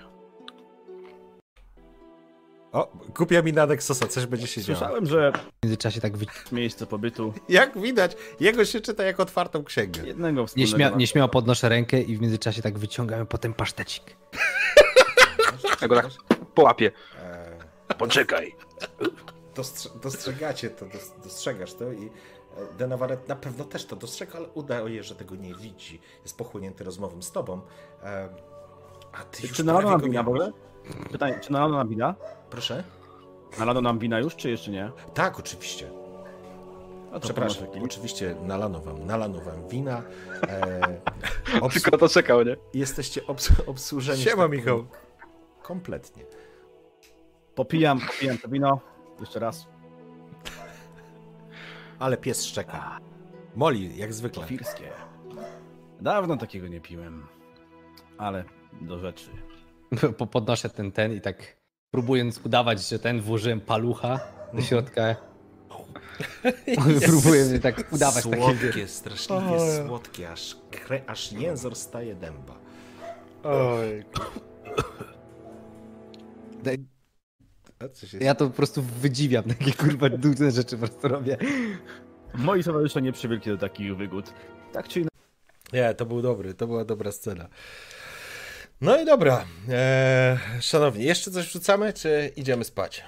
O, 2.78 2.88
kupia 3.16 3.42
mi 3.42 3.54
na 3.54 3.66
Nexosa, 3.66 4.08
coś 4.08 4.26
będzie 4.26 4.48
się 4.48 4.62
działo. 4.62 4.80
Słyszałem, 4.80 5.06
że 5.06 5.32
W 5.32 5.66
międzyczasie 5.66 6.02
tak 6.02 6.18
wy... 6.18 6.26
miejsce 6.52 6.86
pobytu 6.88 7.34
Jak 7.50 7.82
widać, 7.82 8.16
jego 8.40 8.66
się 8.66 8.82
czyta 8.82 9.04
jak 9.04 9.20
otwartą 9.20 9.64
księgę. 9.64 10.02
jednego. 10.08 10.46
Nieśmia... 10.56 10.90
Nieśmiało 10.90 11.30
podnoszę 11.30 11.70
rękę 11.70 12.02
i 12.02 12.18
w 12.18 12.22
międzyczasie 12.22 12.62
tak 12.62 12.78
wyciągamy 12.78 13.26
potem 13.26 13.54
pasztecik. 13.54 14.04
Ja 15.82 15.88
go 15.88 15.96
tak 15.96 16.06
połapię. 16.56 16.92
Poczekaj. 17.98 18.56
Dostrze- 19.56 20.00
dostrzegacie 20.00 20.70
to, 20.70 20.86
dos- 20.86 21.14
dostrzegasz 21.24 21.74
to 21.74 21.92
i 21.92 22.06
e, 22.06 22.10
Denawaret 22.78 23.28
na 23.28 23.36
pewno 23.36 23.66
też 23.66 23.86
to 23.86 23.96
dostrzega, 23.96 24.34
ale 24.38 24.48
udaje, 24.48 25.04
że 25.04 25.16
tego 25.16 25.36
nie 25.36 25.56
widzi. 25.56 26.02
Jest 26.24 26.38
pochłonięty 26.38 26.84
rozmową 26.84 27.22
z 27.22 27.32
tobą. 27.32 27.62
E, 28.04 28.30
A 29.14 29.24
ty 29.24 29.48
już 29.48 29.58
Czy 29.58 29.64
nam 29.64 29.78
prawie 29.82 30.04
wina 30.10 30.22
w 30.22 30.26
go 30.26 30.32
ogóle? 30.32 30.52
Pytanie, 31.12 31.40
czy 31.42 31.52
nalano 31.52 31.78
nam 31.78 31.88
wina? 31.90 32.16
Proszę? 32.50 32.84
Nalano 33.60 33.82
nam 33.82 34.00
wina 34.00 34.20
już, 34.20 34.36
czy 34.36 34.50
jeszcze 34.50 34.72
nie? 34.72 34.92
Tak, 35.14 35.40
oczywiście. 35.40 35.90
To 37.14 37.20
Przepraszam, 37.20 37.68
oczywiście 37.84 38.36
nalano 38.44 38.80
wam, 38.80 39.06
nalano 39.06 39.40
wam 39.42 39.68
wina. 39.68 40.02
E, 40.48 40.82
obs- 41.62 41.74
Tylko 41.84 41.98
to 41.98 42.10
czekał, 42.10 42.44
nie? 42.44 42.56
jesteście 42.74 43.22
obs- 43.22 43.62
obsłużeni. 43.70 44.22
Siema, 44.22 44.44
tak- 44.44 44.52
Michał. 44.52 44.86
Kompletnie. 45.62 46.24
Popijam, 47.56 48.00
popijam 48.00 48.38
to 48.38 48.50
wino. 48.50 48.80
Jeszcze 49.20 49.40
raz. 49.40 49.68
Ale 52.00 52.18
pies 52.18 52.46
szczeka. 52.46 53.00
Moli, 53.56 53.98
jak 53.98 54.14
zwykle. 54.14 54.46
Firskie. 54.48 54.92
Dawno 56.02 56.38
takiego 56.38 56.68
nie 56.68 56.82
piłem. 56.82 57.28
Ale 58.18 58.44
do 58.82 59.00
rzeczy. 59.00 59.30
Po- 60.18 60.28
Podnoszę 60.28 60.70
ten, 60.70 60.92
ten 60.92 61.14
i 61.14 61.22
tak 61.22 61.58
próbując 61.92 62.40
udawać, 62.46 62.88
że 62.90 63.00
ten 63.00 63.22
włożyłem 63.22 63.62
palucha 63.62 64.20
do 64.54 64.62
środka. 64.62 65.16
Próbuję 67.06 67.46
mnie 67.46 67.60
tak 67.60 67.94
udawać 67.94 68.24
takie... 68.24 68.38
Słodkie, 68.42 68.88
straszliwie 68.88 69.42
Oj. 69.42 69.88
słodkie, 69.88 70.32
aż, 70.32 70.56
kre, 70.72 71.02
aż 71.08 71.32
jęzor 71.32 71.76
staje 71.76 72.16
dęba. 72.16 72.56
Oj. 73.44 74.06
Daj- 76.64 76.84
A 77.80 77.90
co 77.90 78.08
się 78.08 78.18
Ja 78.18 78.36
to 78.36 78.48
po 78.48 78.54
prostu 78.56 78.82
wydziwiam, 78.82 79.44
takie 79.60 79.74
kurwa 79.74 80.10
duże 80.10 80.52
rzeczy 80.52 80.78
po 80.78 80.88
prostu 80.88 81.08
robię. 81.08 81.38
Moi 82.34 82.64
towarzysze 82.64 83.02
nie 83.02 83.12
przywykli 83.12 83.52
do 83.52 83.58
takich 83.58 83.98
wygód. 83.98 84.34
Tak 84.74 84.88
czy 84.88 85.00
inaczej. 85.00 85.18
Nie, 85.74 85.94
to 85.94 86.06
był 86.06 86.22
dobry, 86.22 86.54
to 86.54 86.68
była 86.68 86.86
dobra 86.86 87.12
scena. 87.12 87.48
No 88.82 89.02
i 89.02 89.06
dobra. 89.06 89.46
Eee, 89.70 90.38
szanowni, 90.62 91.04
jeszcze 91.04 91.32
coś 91.32 91.46
wrzucamy, 91.48 91.94
czy 91.94 92.32
idziemy 92.36 92.64
spać? 92.64 93.04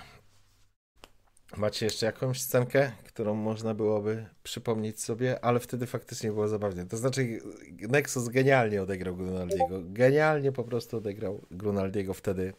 Macie 1.58 1.86
jeszcze 1.86 2.06
jakąś 2.06 2.42
scenkę, 2.42 2.92
którą 3.08 3.36
można 3.36 3.74
byłoby 3.74 4.26
przypomnieć 4.44 5.02
sobie, 5.02 5.46
ale 5.46 5.60
wtedy 5.60 5.88
faktycznie 5.88 6.32
było 6.32 6.48
zabawnie. 6.48 6.86
To 6.86 6.98
znaczy, 6.98 7.40
Nexus 7.80 8.28
genialnie 8.28 8.82
odegrał 8.82 9.16
Grunaldiego. 9.16 9.82
Genialnie 9.84 10.52
po 10.52 10.64
prostu 10.64 10.98
odegrał 10.98 11.46
Grunaldiego 11.52 12.14
wtedy 12.14 12.54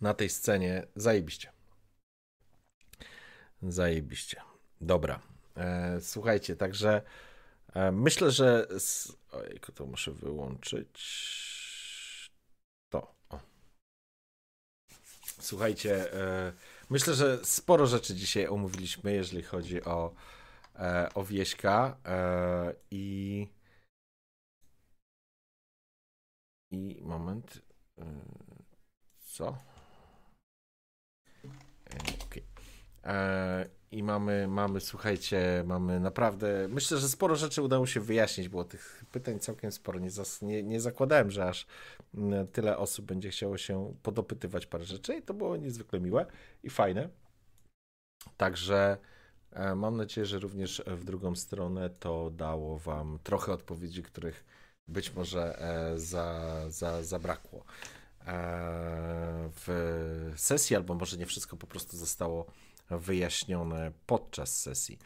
na 0.00 0.14
tej 0.14 0.28
scenie. 0.28 0.86
Zajebiście. 0.96 1.52
Zajebiście. 3.62 4.40
Dobra. 4.80 5.20
E, 5.56 5.98
słuchajcie, 6.00 6.56
także 6.56 7.02
myślę, 7.92 8.30
że. 8.30 8.66
Ojejku, 9.32 9.72
to 9.72 9.86
muszę 9.86 10.12
wyłączyć. 10.12 11.00
To. 12.88 13.14
O. 13.28 13.40
Słuchajcie, 15.40 16.14
e, 16.14 16.52
myślę, 16.90 17.14
że 17.14 17.44
sporo 17.44 17.86
rzeczy 17.86 18.14
dzisiaj 18.14 18.46
omówiliśmy, 18.46 19.12
jeżeli 19.12 19.42
chodzi 19.42 19.84
o, 19.84 20.14
e, 20.74 21.08
o 21.14 21.24
Wieśka. 21.24 21.96
E, 22.04 22.74
I. 22.90 23.46
I 26.70 26.98
moment. 27.02 27.62
E, 27.98 28.04
co? 29.26 29.58
E. 31.90 32.20
E, 33.04 33.79
I 33.92 34.02
mamy, 34.02 34.48
mamy, 34.48 34.80
słuchajcie, 34.80 35.64
mamy 35.66 36.00
naprawdę. 36.00 36.68
Myślę, 36.68 36.98
że 36.98 37.08
sporo 37.08 37.36
rzeczy 37.36 37.62
udało 37.62 37.86
się 37.86 38.00
wyjaśnić, 38.00 38.48
było 38.48 38.64
tych 38.64 39.04
pytań 39.12 39.38
całkiem 39.38 39.72
sporo. 39.72 39.98
Nie, 39.98 40.10
zas, 40.10 40.42
nie, 40.42 40.62
nie 40.62 40.80
zakładałem, 40.80 41.30
że 41.30 41.48
aż 41.48 41.66
mm, 42.14 42.46
tyle 42.46 42.78
osób 42.78 43.06
będzie 43.06 43.30
chciało 43.30 43.58
się 43.58 43.94
podopytywać 44.02 44.66
parę 44.66 44.84
rzeczy 44.84 45.14
i 45.14 45.22
to 45.22 45.34
było 45.34 45.56
niezwykle 45.56 46.00
miłe 46.00 46.26
i 46.62 46.70
fajne. 46.70 47.08
Także 48.36 48.98
e, 49.52 49.74
mam 49.74 49.96
nadzieję, 49.96 50.26
że 50.26 50.38
również 50.38 50.82
w 50.86 51.04
drugą 51.04 51.36
stronę 51.36 51.90
to 51.90 52.30
dało 52.30 52.78
Wam 52.78 53.18
trochę 53.22 53.52
odpowiedzi, 53.52 54.02
których 54.02 54.44
być 54.88 55.14
może 55.14 55.58
e, 55.58 55.98
za, 55.98 56.50
za, 56.68 57.02
zabrakło 57.02 57.64
e, 58.26 59.50
w 59.56 60.32
sesji, 60.36 60.76
albo 60.76 60.94
może 60.94 61.16
nie 61.16 61.26
wszystko 61.26 61.56
po 61.56 61.66
prostu 61.66 61.96
zostało 61.96 62.46
wyjaśnione 62.98 63.92
podczas 64.06 64.60
sesji. 64.60 64.98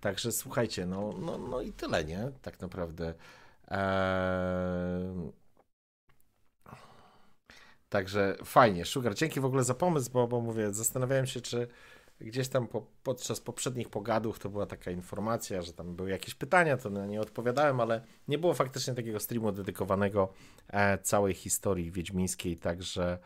Także 0.00 0.32
słuchajcie, 0.32 0.86
no, 0.86 1.14
no, 1.18 1.38
no 1.38 1.60
i 1.60 1.72
tyle, 1.72 2.04
nie? 2.04 2.30
Tak 2.42 2.60
naprawdę. 2.60 3.14
Eee... 3.68 5.32
Także 7.88 8.36
fajnie. 8.44 8.84
Sugar, 8.84 9.14
dzięki 9.14 9.40
w 9.40 9.44
ogóle 9.44 9.64
za 9.64 9.74
pomysł, 9.74 10.10
bo, 10.12 10.28
bo 10.28 10.40
mówię, 10.40 10.72
zastanawiałem 10.72 11.26
się, 11.26 11.40
czy 11.40 11.68
gdzieś 12.20 12.48
tam 12.48 12.68
po, 12.68 12.86
podczas 13.02 13.40
poprzednich 13.40 13.88
pogadów 13.88 14.38
to 14.38 14.48
była 14.48 14.66
taka 14.66 14.90
informacja, 14.90 15.62
że 15.62 15.72
tam 15.72 15.96
były 15.96 16.10
jakieś 16.10 16.34
pytania, 16.34 16.76
to 16.76 16.90
na 16.90 17.06
nie 17.06 17.20
odpowiadałem, 17.20 17.80
ale 17.80 18.04
nie 18.28 18.38
było 18.38 18.54
faktycznie 18.54 18.94
takiego 18.94 19.20
streamu 19.20 19.52
dedykowanego 19.52 20.32
e, 20.68 20.98
całej 20.98 21.34
historii 21.34 21.92
wiedźmińskiej, 21.92 22.56
także, 22.56 23.18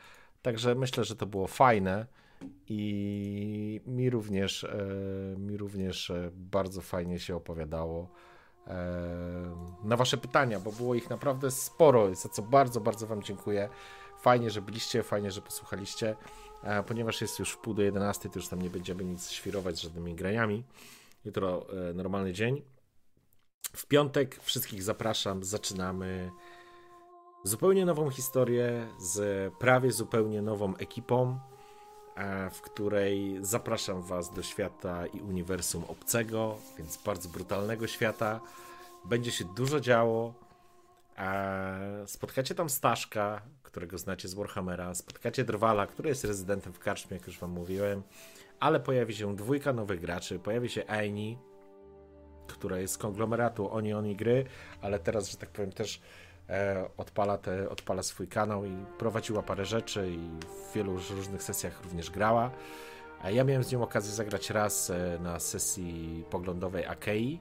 także 0.42 0.74
myślę, 0.74 1.04
że 1.04 1.16
to 1.16 1.26
było 1.26 1.46
fajne 1.46 2.06
i 2.68 3.80
mi 3.86 4.10
również, 4.10 4.64
e, 4.64 4.76
mi 5.38 5.56
również 5.56 6.10
e, 6.10 6.30
bardzo 6.34 6.80
fajnie 6.80 7.18
się 7.18 7.36
opowiadało 7.36 8.10
e, 8.66 8.76
na 9.84 9.96
wasze 9.96 10.16
pytania, 10.16 10.60
bo 10.60 10.72
było 10.72 10.94
ich 10.94 11.10
naprawdę 11.10 11.50
sporo, 11.50 12.14
za 12.14 12.28
co 12.28 12.42
bardzo, 12.42 12.80
bardzo 12.80 13.06
wam 13.06 13.22
dziękuję. 13.22 13.68
Fajnie, 14.20 14.50
że 14.50 14.62
byliście, 14.62 15.02
fajnie, 15.02 15.30
że 15.30 15.42
posłuchaliście, 15.42 16.16
ponieważ 16.86 17.20
jest 17.20 17.38
już 17.38 17.52
w 17.52 17.58
pół 17.58 17.74
do 17.74 17.82
11, 17.82 18.28
to 18.28 18.38
już 18.38 18.48
tam 18.48 18.62
nie 18.62 18.70
będziemy 18.70 19.04
nic 19.04 19.30
świrować 19.30 19.76
z 19.76 19.80
żadnymi 19.80 20.14
graniami. 20.14 20.64
Jutro 21.24 21.66
normalny 21.94 22.32
dzień. 22.32 22.62
W 23.62 23.86
piątek 23.86 24.42
wszystkich 24.42 24.82
zapraszam, 24.82 25.44
zaczynamy 25.44 26.30
zupełnie 27.44 27.86
nową 27.86 28.10
historię 28.10 28.88
z 28.98 29.52
prawie 29.54 29.92
zupełnie 29.92 30.42
nową 30.42 30.76
ekipą, 30.76 31.38
w 32.50 32.60
której 32.60 33.38
zapraszam 33.40 34.02
Was 34.02 34.34
do 34.34 34.42
świata 34.42 35.06
i 35.06 35.20
uniwersum 35.20 35.84
obcego, 35.88 36.58
więc 36.78 36.96
bardzo 36.96 37.28
brutalnego 37.28 37.86
świata. 37.86 38.40
Będzie 39.04 39.32
się 39.32 39.44
dużo 39.44 39.80
działo. 39.80 40.34
E, 41.18 42.02
Spotkacie 42.06 42.54
tam 42.54 42.70
Staszka, 42.70 43.42
którego 43.62 43.98
znacie 43.98 44.28
z 44.28 44.34
Warhammera, 44.34 44.94
spotkacie 44.94 45.44
Drwala, 45.44 45.86
który 45.86 46.08
jest 46.08 46.24
rezydentem 46.24 46.72
w 46.72 46.78
karczmie, 46.78 47.16
jak 47.16 47.26
już 47.26 47.38
Wam 47.38 47.50
mówiłem, 47.50 48.02
ale 48.60 48.80
pojawi 48.80 49.14
się 49.14 49.36
dwójka 49.36 49.72
nowych 49.72 50.00
graczy, 50.00 50.38
pojawi 50.38 50.68
się 50.68 50.90
Aini, 50.90 51.38
która 52.46 52.78
jest 52.78 52.94
z 52.94 52.98
konglomeratu 52.98 53.70
Oni 53.70 53.94
Oni 53.94 54.16
Gry, 54.16 54.44
ale 54.80 54.98
teraz, 54.98 55.30
że 55.30 55.36
tak 55.36 55.50
powiem, 55.50 55.72
też 55.72 55.96
e, 55.96 56.00
odpala, 56.96 57.38
te, 57.38 57.68
odpala 57.68 58.02
swój 58.02 58.28
kanał 58.28 58.64
i 58.64 58.76
prowadziła 58.98 59.42
parę 59.42 59.64
rzeczy 59.64 60.10
i 60.10 60.46
w 60.46 60.74
wielu 60.74 60.96
różnych 61.10 61.42
sesjach 61.42 61.82
również 61.84 62.10
grała. 62.10 62.50
Ja 63.24 63.44
miałem 63.44 63.64
z 63.64 63.72
nią 63.72 63.82
okazję 63.82 64.12
zagrać 64.12 64.50
raz 64.50 64.90
e, 64.90 65.18
na 65.22 65.40
sesji 65.40 66.24
poglądowej 66.30 66.86
Akei. 66.86 67.40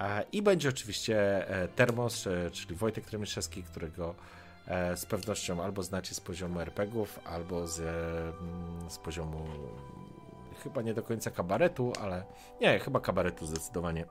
E, 0.00 0.24
I 0.32 0.42
będzie 0.42 0.68
oczywiście 0.68 1.48
e, 1.48 1.68
Termos, 1.68 2.26
e, 2.26 2.50
czyli 2.50 2.74
Wojtek 2.74 3.04
Tremiszewski, 3.04 3.62
którego 3.62 4.14
e, 4.66 4.96
z 4.96 5.06
pewnością 5.06 5.62
albo 5.62 5.82
znacie 5.82 6.14
z 6.14 6.20
poziomu 6.20 6.60
RPGów, 6.60 7.20
albo 7.24 7.66
z, 7.66 7.80
e, 7.80 7.82
mm, 8.40 8.90
z 8.90 8.98
poziomu 8.98 9.46
chyba 10.62 10.82
nie 10.82 10.94
do 10.94 11.02
końca 11.02 11.30
kabaretu, 11.30 11.92
ale 12.00 12.24
nie, 12.60 12.78
chyba 12.78 13.00
kabaretu 13.00 13.46
zdecydowanie. 13.46 14.06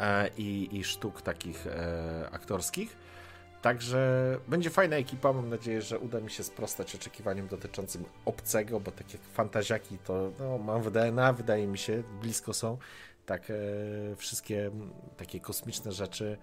E, 0.00 0.30
I, 0.36 0.78
i 0.78 0.84
sztuk 0.84 1.22
takich 1.22 1.66
e, 1.66 2.28
aktorskich. 2.32 2.96
Także 3.62 4.38
będzie 4.48 4.70
fajna 4.70 4.96
ekipa. 4.96 5.32
Mam 5.32 5.48
nadzieję, 5.48 5.82
że 5.82 5.98
uda 5.98 6.20
mi 6.20 6.30
się 6.30 6.42
sprostać 6.42 6.94
oczekiwaniom 6.94 7.48
dotyczącym 7.48 8.04
obcego, 8.24 8.80
bo 8.80 8.90
tak 8.90 9.12
jak 9.12 9.22
fantaziaki 9.22 9.98
to 9.98 10.32
no, 10.38 10.58
mam 10.58 10.82
w 10.82 10.90
DNA, 10.90 11.32
wydaje 11.32 11.66
mi 11.66 11.78
się, 11.78 12.02
blisko 12.20 12.52
są. 12.54 12.78
Tak, 13.26 13.50
e, 13.50 13.54
wszystkie 14.16 14.70
takie 15.16 15.40
kosmiczne 15.40 15.92
rzeczy 15.92 16.38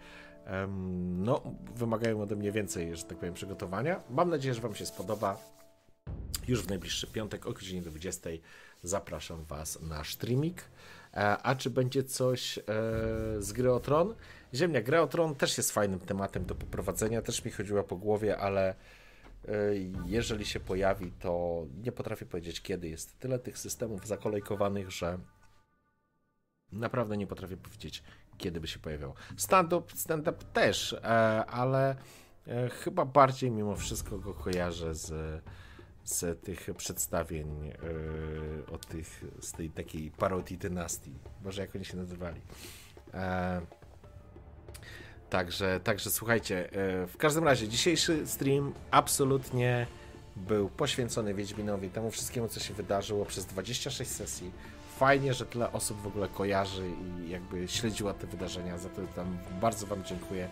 em, 0.45 1.23
no, 1.23 1.41
wymagają 1.75 2.21
ode 2.21 2.35
mnie 2.35 2.51
więcej, 2.51 2.95
że 2.95 3.03
tak 3.03 3.17
powiem, 3.17 3.33
przygotowania. 3.33 4.03
Mam 4.09 4.29
nadzieję, 4.29 4.53
że 4.53 4.61
Wam 4.61 4.75
się 4.75 4.85
spodoba. 4.85 5.37
Już 6.47 6.61
w 6.61 6.69
najbliższy 6.69 7.07
piątek 7.07 7.45
o 7.45 7.53
godzinie 7.53 7.81
20 7.81 8.29
zapraszam 8.83 9.43
Was 9.43 9.81
na 9.81 10.03
streaming. 10.03 10.57
E, 11.13 11.37
A 11.37 11.55
czy 11.55 11.69
będzie 11.69 12.03
coś 12.03 12.57
e, 12.57 12.61
z 13.39 13.53
gry 13.53 13.73
o 13.73 13.79
Tron? 13.79 14.15
Ziemnia, 14.53 14.81
gra 14.81 15.01
o 15.01 15.07
Tron 15.07 15.35
też 15.35 15.57
jest 15.57 15.71
fajnym 15.71 15.99
tematem 15.99 16.45
do 16.45 16.55
poprowadzenia, 16.55 17.21
też 17.21 17.45
mi 17.45 17.51
chodziła 17.51 17.83
po 17.83 17.95
głowie, 17.95 18.37
ale 18.37 18.69
e, 18.69 18.75
jeżeli 20.05 20.45
się 20.45 20.59
pojawi, 20.59 21.11
to 21.11 21.63
nie 21.83 21.91
potrafię 21.91 22.25
powiedzieć 22.25 22.61
kiedy. 22.61 22.89
Jest 22.89 23.19
tyle 23.19 23.39
tych 23.39 23.57
systemów 23.57 24.07
zakolejkowanych, 24.07 24.91
że 24.91 25.19
naprawdę 26.71 27.17
nie 27.17 27.27
potrafię 27.27 27.57
powiedzieć, 27.57 28.03
kiedy 28.37 28.61
by 28.61 28.67
się 28.67 28.79
pojawiało. 28.79 29.13
Stand-up 29.37 29.95
stand 29.95 30.25
-up 30.25 30.43
też, 30.53 30.95
ale 31.47 31.95
chyba 32.83 33.05
bardziej 33.05 33.51
mimo 33.51 33.75
wszystko 33.75 34.19
go 34.19 34.33
kojarzę 34.33 34.95
z, 34.95 35.41
z 36.09 36.41
tych 36.41 36.69
przedstawień 36.77 37.71
od 38.71 38.87
tych, 38.87 39.25
z 39.41 39.51
tej 39.51 39.69
takiej 39.69 40.11
parodii 40.11 40.57
dynastii. 40.57 41.13
Może 41.43 41.61
jak 41.61 41.75
oni 41.75 41.85
się 41.85 41.97
nazywali. 41.97 42.41
E, 43.13 43.61
Także, 45.29 45.79
także 45.79 46.09
słuchajcie, 46.09 46.73
e, 46.73 47.07
w 47.07 47.17
każdym 47.17 47.43
razie 47.43 47.67
dzisiejszy 47.67 48.27
stream 48.27 48.73
absolutnie 48.91 49.87
był 50.35 50.69
poświęcony 50.69 51.33
Wiedźminowi, 51.33 51.89
temu 51.89 52.11
wszystkiemu, 52.11 52.47
co 52.47 52.59
się 52.59 52.73
wydarzyło 52.73 53.25
przez 53.25 53.45
26 53.45 54.11
sesji. 54.11 54.51
Fajnie, 54.97 55.33
że 55.33 55.45
tyle 55.45 55.71
osób 55.71 56.01
w 56.01 56.07
ogóle 56.07 56.27
kojarzy 56.27 56.91
i 57.27 57.29
jakby 57.29 57.67
śledziła 57.67 58.13
te 58.13 58.27
wydarzenia, 58.27 58.77
za 58.77 58.89
to 58.89 59.01
tam 59.15 59.37
bardzo 59.61 59.87
Wam 59.87 60.03
dziękuję. 60.03 60.49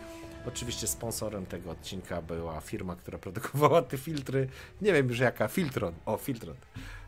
Oczywiście 0.47 0.87
sponsorem 0.87 1.45
tego 1.45 1.71
odcinka 1.71 2.21
była 2.21 2.61
firma, 2.61 2.95
która 2.95 3.17
produkowała 3.17 3.81
te 3.81 3.97
filtry. 3.97 4.49
Nie 4.81 4.93
wiem 4.93 5.09
już 5.09 5.19
jaka, 5.19 5.47
Filtron. 5.47 5.93
O, 6.05 6.17
Filtron. 6.17 6.55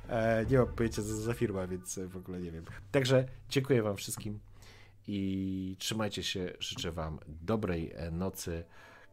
E, 0.09 0.45
nie 0.45 0.57
mam 0.57 0.67
pojęcia 0.67 1.01
co 1.01 1.15
za 1.15 1.33
firma, 1.33 1.67
więc 1.67 1.99
w 2.07 2.17
ogóle 2.17 2.39
nie 2.39 2.51
wiem. 2.51 2.65
Także 2.91 3.25
dziękuję 3.49 3.83
Wam 3.83 3.97
wszystkim 3.97 4.39
i 5.07 5.75
trzymajcie 5.79 6.23
się. 6.23 6.53
Życzę 6.59 6.91
Wam 6.91 7.19
dobrej 7.27 7.91
e, 7.95 8.11
nocy. 8.11 8.63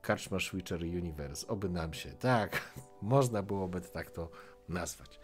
Karczma 0.02 0.40
Switcher 0.40 0.80
Universe. 0.80 1.46
Oby 1.46 1.68
nam 1.68 1.94
się. 1.94 2.12
Tak, 2.12 2.74
można 3.02 3.42
byłoby 3.42 3.80
tak 3.80 4.10
to 4.10 4.30
nazwać. 4.68 5.20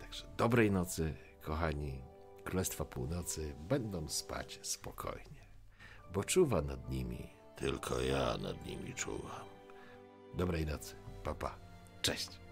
Także 0.00 0.26
dobrej 0.36 0.70
nocy, 0.70 1.14
kochani. 1.42 2.02
Królestwa 2.44 2.84
Północy 2.84 3.54
będą 3.68 4.08
spać 4.08 4.58
spokojnie, 4.62 5.48
bo 6.12 6.24
czuwa 6.24 6.62
nad 6.62 6.90
nimi. 6.90 7.35
Tylko 7.56 8.00
ja 8.00 8.36
nad 8.36 8.66
nimi 8.66 8.94
czuwam. 8.94 9.46
Dobrej 10.34 10.66
nocy. 10.66 10.94
Papa. 11.24 11.48
Pa. 11.48 11.58
Cześć. 12.02 12.45